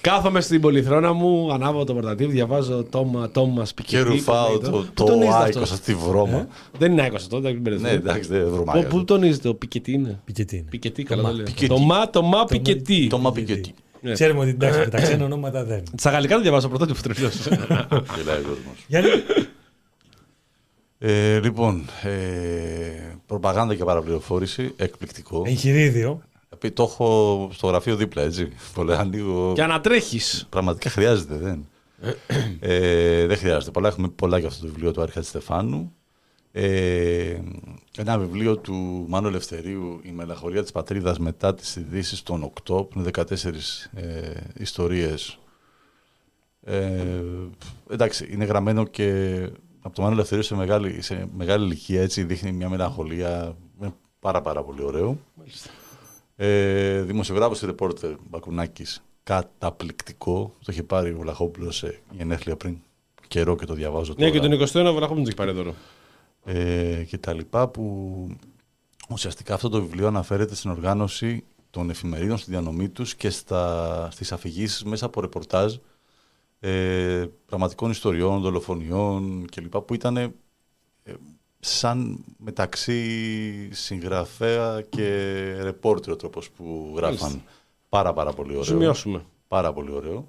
[0.00, 4.08] Κάθομαι στην πολυθρόνα μου, ανάβω το πορτατίβ, διαβάζω Τόμα Τόμας Και Πικετή.
[4.08, 4.70] ρουφάω πώς λέγεται.
[4.70, 6.46] το, Πού το τονίζεται άικο αυτός; στη βρώμα.
[6.78, 7.96] Δεν είναι άικος αυτό, δεν Ναι, μπερδευτώ.
[7.96, 8.84] εντάξει, δεν Πού- βρωμάει.
[8.84, 10.64] Πού τονίζεται, ο Πικετή είναι; Πικετίν.
[10.68, 11.30] Πικετή, καλά Τόμα.
[11.32, 11.44] το λέω.
[11.46, 11.66] Πικετή.
[11.68, 13.06] Το μα, το μα Πικετή.
[13.06, 13.74] Το μα πικετή.
[14.00, 14.12] Ναι.
[14.12, 15.82] Ξέρουμε ότι εντάξει, με τα ξένα ονόματα δεν.
[15.96, 17.34] Στα γαλλικά το διαβάζω πρωτότυπο τρελός.
[18.16, 18.84] Γελάει ο κόσμος.
[18.86, 19.08] Γιατί
[20.98, 22.10] Ε, λοιπόν, ε,
[23.26, 25.42] προπαγάνδα και παραπληροφόρηση, εκπληκτικό.
[25.46, 26.22] εγχειρίδιο.
[26.52, 28.48] Επί- Το έχω στο γραφείο δίπλα, έτσι.
[28.74, 29.52] Το λέω λίγο.
[29.54, 30.46] Και ανατρέχεις.
[30.50, 31.66] Πραγματικά χρειάζεται, δεν.
[32.60, 33.70] ε, δεν χρειάζεται.
[33.70, 35.92] Πολλά έχουμε πολλά για αυτό το βιβλίο του Άρχα Στεφάνου.
[36.52, 37.40] Ε,
[37.96, 42.98] ένα βιβλίο του Μάνου Ελευθερίου, «Η μελαγχολία της πατρίδας μετά τις ειδήσεις των 8, που
[42.98, 45.38] είναι 14 ε, ιστορίες.
[46.64, 47.14] Ε,
[47.90, 49.38] εντάξει, είναι γραμμένο και
[49.80, 53.56] από το Μάνο Ελευθερίου σε μεγάλη, σε μεγάλη ηλικία, έτσι δείχνει μια μελαγχολία.
[53.80, 55.18] Είναι πάρα πάρα πολύ ωραίο.
[56.36, 60.54] Ε, δημοσιογράφος και ρεπόρτερ Μπακουνάκης, καταπληκτικό.
[60.64, 62.76] Το είχε πάρει ο Βλαχόπουλος σε γενέθλια πριν
[63.28, 65.74] καιρό και το διαβάζω Ναι, τώρα και τον 21ο Βραχόπουλο έχει πάρει δώρο.
[66.50, 68.26] Ε, και τα λοιπά που
[69.08, 74.32] ουσιαστικά αυτό το βιβλίο αναφέρεται στην οργάνωση των εφημερίδων, στη διανομή τους και στα, στις
[74.32, 75.76] αφηγήσεις μέσα από ρεπορτάζ
[76.60, 79.76] ε, πραγματικών ιστοριών, δολοφονιών κλπ.
[79.76, 80.30] που ήταν ε,
[81.60, 85.06] σαν μεταξύ συγγραφέα και
[85.60, 87.18] ρεπόρτερ ο τρόπος που γράφαν.
[87.20, 87.42] Μάλιστα.
[87.88, 88.62] Πάρα πάρα πολύ ωραίο.
[88.62, 89.24] Σημειώσουμε.
[89.48, 90.28] Πάρα πολύ ωραίο.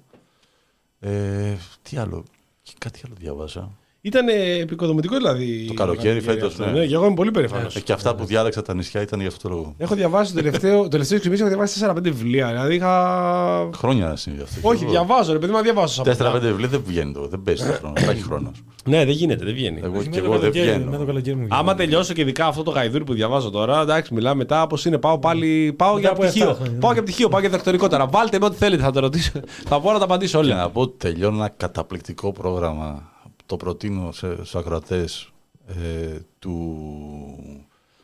[1.00, 2.24] Ε, τι άλλο,
[2.62, 3.78] και κάτι άλλο διάβασα.
[4.02, 4.26] Ήταν
[4.60, 5.64] επικοδομητικό δηλαδή.
[5.68, 6.64] Το καλοκαίρι φέτος, αυτό.
[6.64, 6.70] ναι.
[6.78, 7.76] Ναι, και εγώ είμαι πολύ περήφανος.
[7.76, 9.74] Ε, και αυτά που διάλεξα τα νησιά ήταν για αυτό το λόγο.
[9.78, 12.46] Έχω διαβάσει το τελευταίο, το τελευταίο 6 μήνες έχω διαβάσει 4-5 βιβλία.
[12.48, 13.70] Δηλαδή είχα.
[13.76, 14.68] Χρόνια είναι αυτό.
[14.68, 15.92] Όχι, διαβάζω, ρε παιδί, μα διαβάζω.
[15.94, 16.38] σαν 4-5 πολλά.
[16.38, 17.26] βιβλία δεν βγαίνει το.
[17.28, 17.94] Δεν παίζει το χρόνο.
[17.98, 18.52] Δεν έχει χρόνος.
[18.84, 19.80] Ναι, δεν γίνεται, δεν βγαίνει.
[19.84, 21.04] Εγώ Με και το εγώ δεν καλοκαίρι- Με το βγαίνω.
[21.04, 21.76] καλοκαίρι μου Άμα βγαίνει.
[21.88, 24.98] τελειώσω και ειδικά αυτό το γαϊδούρι που διαβάζω τώρα, εντάξει, μιλάμε μετά πώς είναι.
[24.98, 25.72] Πάω πάλι.
[25.76, 26.42] Πάω Μετά για από πτυχίο.
[26.48, 26.94] εφτά χρόνια, Πάω ναι.
[26.94, 28.06] για πτυχίο, πάω για διδακτορικό τώρα.
[28.06, 29.30] Βάλτε με ό,τι θέλετε, θα το ρωτήσω.
[29.68, 30.56] θα μπορώ να τα απαντήσω Και όλα.
[30.56, 33.09] να πω ότι τελειώνω ένα καταπληκτικό πρόγραμμα.
[33.50, 35.32] Το προτείνω σε, στους ακροατές
[35.66, 36.76] ε, του,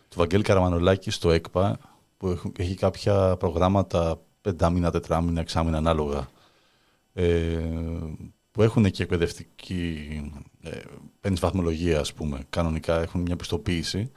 [0.09, 1.79] του Βαγγέλη Καραμανολάκη στο ΕΚΠΑ
[2.17, 6.29] που έχουν- έχει κάποια προγράμματα πεντάμινα, τετράμινα, εξάμινα ανάλογα
[7.13, 7.59] ε,
[8.51, 10.09] που έχουν και εκπαιδευτική
[10.63, 10.81] ε,
[11.21, 14.11] παίρνεις βαθμολογία ας πούμε κανονικά έχουν μια πιστοποίηση.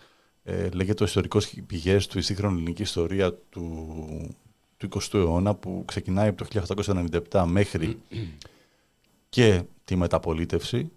[0.43, 4.35] Ε, λέγεται ο ιστορικός πηγές του η σύγχρονη ελληνική ιστορία του,
[4.77, 6.64] του 20ου αιώνα που ξεκινάει από το
[7.31, 7.97] 1897 μέχρι
[9.30, 10.91] και τη μεταπολίτευση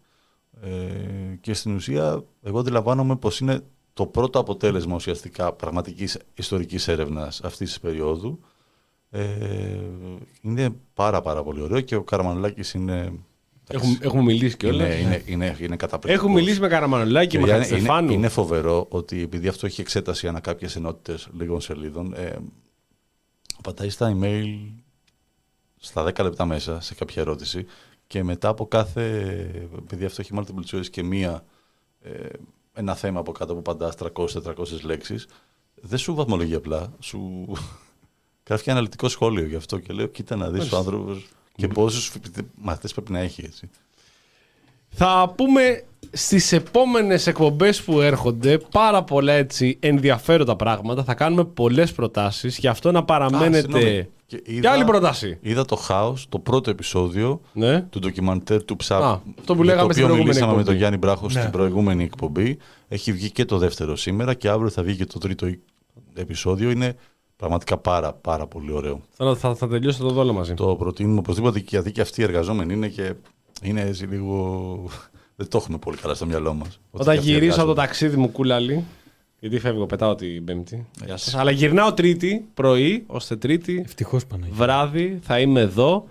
[0.61, 3.61] ε, και στην ουσία εγώ αντιλαμβάνομαι πως είναι
[3.93, 8.41] το πρώτο αποτέλεσμα ουσιαστικά πραγματικής ιστορικής έρευνας αυτής της περίοδου.
[9.11, 9.27] Ε,
[10.41, 13.13] είναι πάρα πάρα πολύ ωραίο και ο Καραμανολάκης είναι...
[13.69, 14.85] Έχουμε, έχουμε μιλήσει και όλα.
[14.85, 16.27] είναι, είναι, είναι, είναι καταπληκτικός.
[16.27, 18.13] Έχουμε μιλήσει με Καραμανολάκη, με Παιδιά, είναι, Χατζηστεφάνου.
[18.13, 22.37] είναι φοβερό ότι επειδή αυτό έχει εξέταση ανά κάποιες ενότητες λίγων σελίδων, ε,
[23.63, 24.45] πατάει στα email
[25.77, 27.67] στα 10 λεπτά μέσα σε κάποια ερώτηση
[28.13, 29.03] και μετά από κάθε.
[29.79, 31.45] Επειδή αυτό έχει multiple choice και μία.
[32.03, 32.29] Ε,
[32.75, 35.27] ένα θέμα από κάτω που παντάς 300-400 λέξεις,
[35.75, 36.93] δεν σου βαθμολογεί απλά.
[37.01, 37.49] Σου
[38.49, 42.13] γράφει και αναλυτικό σχόλιο γι' αυτό και λέω: Κοίτα να δεις ο άνθρωπος και πόσους
[42.55, 43.71] μαθητές πρέπει να έχει έτσι.
[44.89, 51.05] Θα πούμε στις επόμενες εκπομπές που έρχονται πάρα πολλά έτσι ενδιαφέροντα πράγματα.
[51.05, 52.59] Θα κάνουμε πολλές προτάσεις.
[52.59, 53.61] Γι' αυτό να Α, παραμένετε...
[53.61, 54.09] συγγνώμη.
[54.33, 55.39] Και Και είδα- άλλη πρόταση.
[55.41, 57.81] Είδα το χάος, το πρώτο επεισόδιο Ναι.
[57.83, 59.03] του ντοκιμαντέρ του Ψάπ.
[59.03, 60.65] Α, αυτό που για λέγαμε το στην οποίο προηγούμενη μιλήσαμε με εκπομπή.
[60.65, 61.41] τον Γιάννη Μπράχο Ναι.
[61.41, 62.59] στην προηγούμενη εκπομπή.
[62.89, 65.47] Έχει βγει και το δεύτερο σήμερα και αύριο θα βγει και το τρίτο
[66.15, 66.71] επεισόδιο.
[66.71, 66.97] Είναι
[67.37, 69.01] πραγματικά πάρα, πάρα πολύ ωραίο.
[69.17, 70.55] Θα, θα, θα τελειώσω το δόλο μαζί.
[70.55, 73.15] Το προτείνουμε οπωσδήποτε και γιατί και αυτοί οι εργαζόμενοι είναι και
[73.63, 74.85] είναι έτσι λίγο.
[75.37, 76.81] Δεν το έχουμε πολύ καλά στο μυαλό μας.
[76.91, 78.85] Όταν γυρίσω από το ταξίδι μου κούλαλι,
[79.43, 80.87] γιατί φεύγω, πετάω την Πέμπτη.
[81.05, 81.35] Γεια σας.
[81.35, 84.55] Αλλά γυρνάω Τρίτη πρωί, ώστε Τρίτη Ευτυχώς Παναγία.
[84.55, 86.09] βράδυ θα είμαι εδώ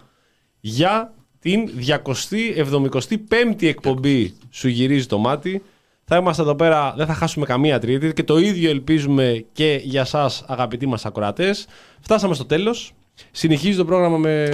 [0.60, 5.62] για την 275η εκπομπή Σου γυρίζει το μάτι.
[6.04, 10.06] Θα είμαστε εδώ πέρα, δεν θα χάσουμε καμία τρίτη και το ίδιο ελπίζουμε και για
[10.06, 11.68] σας αγαπητοί μας ακροατές.
[12.00, 12.94] Φτάσαμε στο τέλος.
[13.32, 14.48] Συνεχίζει το πρόγραμμα με...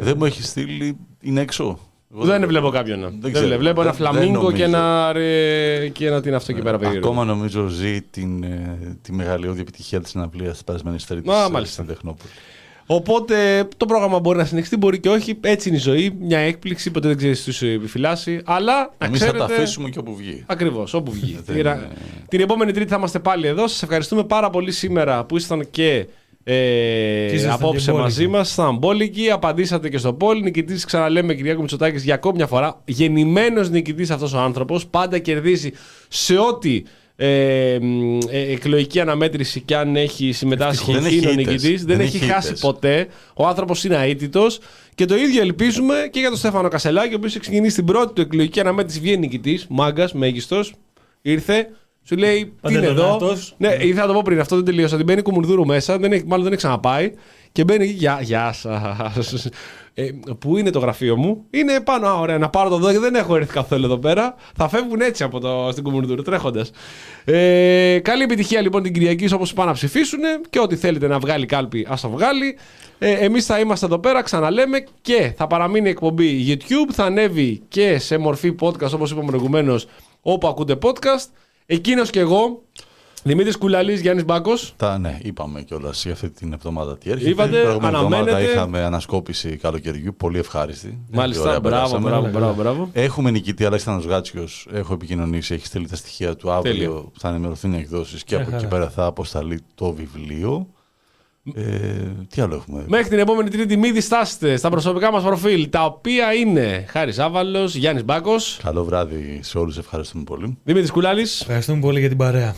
[0.00, 0.96] Δεν μου έχεις στείλει.
[1.20, 1.78] Είναι έξω.
[2.14, 2.98] Εγώ Δεν βλέπω κάποιον.
[3.00, 3.08] να.
[3.08, 3.46] Δεν Δεν ξέρω.
[3.46, 3.62] βλέπω.
[3.62, 4.78] Βλέπω ένα Δεν- δεν φλαμίγκο και νομίζω.
[4.78, 7.08] ένα, ρε, και ένα τι είναι αυτό εκεί πέρα περίεργο.
[7.08, 11.72] Ακόμα νομίζω ζει την, ε, τη μεγαλειώδη επιτυχία της συναυλίας της περασμένης Τρίτη Α, μάλιστα.
[11.82, 12.30] στην Τεχνόπολη.
[12.86, 15.38] Οπότε το πρόγραμμα μπορεί να συνεχιστεί, μπορεί και όχι.
[15.40, 16.16] Έτσι είναι η ζωή.
[16.20, 18.40] Μια έκπληξη, ποτέ δεν ξέρεις τι σου επιφυλάσσει.
[18.44, 19.38] Αλλά να Εμείς θα ξέρετε.
[19.38, 20.44] τα αφήσουμε και όπου βγει.
[20.46, 21.32] Ακριβώς, όπου βγει.
[21.46, 21.88] Δεν Την- είναι-
[22.28, 23.66] Την επόμενη Τρίτη θα είμαστε πάλι εδώ.
[23.68, 26.06] Σας ευχαριστούμε πάρα πολύ σήμερα που ήσασταν και.
[26.44, 28.02] Και Ε, ήσασταν απόψε και μπόλικοι.
[28.08, 30.40] μαζί μα, ήσασταν μπόλικοι, απαντήσατε και στο πόλ.
[30.42, 32.80] Νικητής, ξαναλέμε, Κυριάκο Μητσοτάκης για ακόμη μια φορά.
[32.84, 34.86] Γεννημένος νικητής αυτός ο άνθρωπος.
[34.86, 35.70] Πάντα κερδίζει
[36.08, 36.82] σε ό,τι
[37.16, 41.36] ε, μ, ε, εκλογική αναμέτρηση και αν έχει συμμετάσχει Δεν είναι έχει ο ήττες.
[41.46, 41.76] νικητή.
[41.76, 42.60] Δεν, Δεν έχει έχει χάσει ήττες.
[42.60, 43.06] ποτέ.
[43.34, 44.58] Ο άνθρωπος είναι αίτητος.
[44.94, 48.12] Και το ίδιο ελπίζουμε και για τον Στέφανο Κασελάκη, ο οποίος έχει ξεκινήσει την πρώτη
[48.12, 49.00] του εκλογική αναμέτρηση.
[49.00, 50.74] Βγαίνει νικητής, μάγκας, μέγιστος.
[51.22, 51.68] Ήρθε,
[52.04, 53.54] σου λέει τι είναι εδώ; Παντελονάτος.
[53.58, 54.94] Ναι, ήθελα να το πω πριν, αυτό δεν τελείωσα.
[54.94, 57.12] Ότι μπαίνει κουμουρδούρου μέσα, δεν έχει, μάλλον δεν έχει ξαναπάει.
[57.52, 59.48] Και μπαίνει εκεί, γεια, γεια σας.
[59.94, 62.06] Ε, πού είναι το γραφείο μου, Είναι πάνω.
[62.06, 64.34] Α, ωραία, να πάρω το εδώ, δεν έχω έρθει καθόλου εδώ πέρα.
[64.56, 66.70] Θα φεύγουν έτσι από το, στην κουμουρδούρου, τρέχοντας.
[67.24, 70.20] Ε, καλή επιτυχία λοιπόν την Κυριακή όπως πάνε να ψηφίσουν
[70.50, 72.58] και ό,τι θέλετε να βγάλει κάλπη, ας το βγάλει.
[72.98, 76.92] Ε, Εμείς θα είμαστε εδώ πέρα, ξαναλέμε και θα παραμείνει η εκπομπή YouTube.
[76.92, 79.86] Θα ανέβει και σε μορφή podcast όπως είπαμε προηγουμένως,
[80.22, 81.26] όπου ακούτε podcast.
[81.66, 82.62] Εκείνος και εγώ,
[83.24, 84.74] Δημήτρης Κουλαλής, Γιάννης Μπάκος.
[84.76, 87.30] Τα, ναι, είπαμε κιόλας για αυτή την εβδομάδα τι έρχεται.
[87.30, 88.52] Είπατε, την προηγούμενη εβδομάδα αναμένετε.
[88.52, 90.86] είχαμε ανασκόπηση καλοκαιριού, πολύ ευχάριστη.
[90.88, 92.08] Πολύ Μάλιστα, ωραία μπράβο, περάσαμε.
[92.08, 92.90] μπράβο, μπράβο, μπράβο.
[92.92, 97.02] Έχουμε νικητή Αλέξανδρος Γάτσιος, έχω επικοινωνήσει, έχει στείλει τα στοιχεία του αύριο, Τέλεια.
[97.18, 98.76] θα ενημερωθούν οι εκδόσεις και Μια από εκεί χαρά.
[98.76, 100.68] πέρα θα αποσταλεί το βιβλίο.
[101.54, 101.62] Ε,
[102.28, 106.32] τι άλλο έχουμε; Μέχρι την επόμενη Τρίτη, μην διστάσετε στα προσωπικά μας προφίλ, τα οποία
[106.32, 110.58] είναι Χάρης Άβαλος, Γιάννης Μπάκος, Καλό βράδυ σε όλους, ευχαριστούμε πολύ.
[110.64, 111.40] Δημήτρης Κουλάλης.
[111.40, 112.54] Ευχαριστούμε πολύ για την παρέα.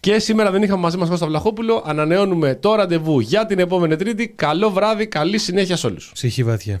[0.00, 1.82] Και σήμερα δεν είχαμε μαζί μας Κώστα Βλαχόπουλο.
[1.86, 4.28] Ανανεώνουμε το ραντεβού για την επόμενη Τρίτη.
[4.28, 6.10] Καλό βράδυ, καλή συνέχεια σε όλους.
[6.12, 6.80] Ψυχή βαθιά.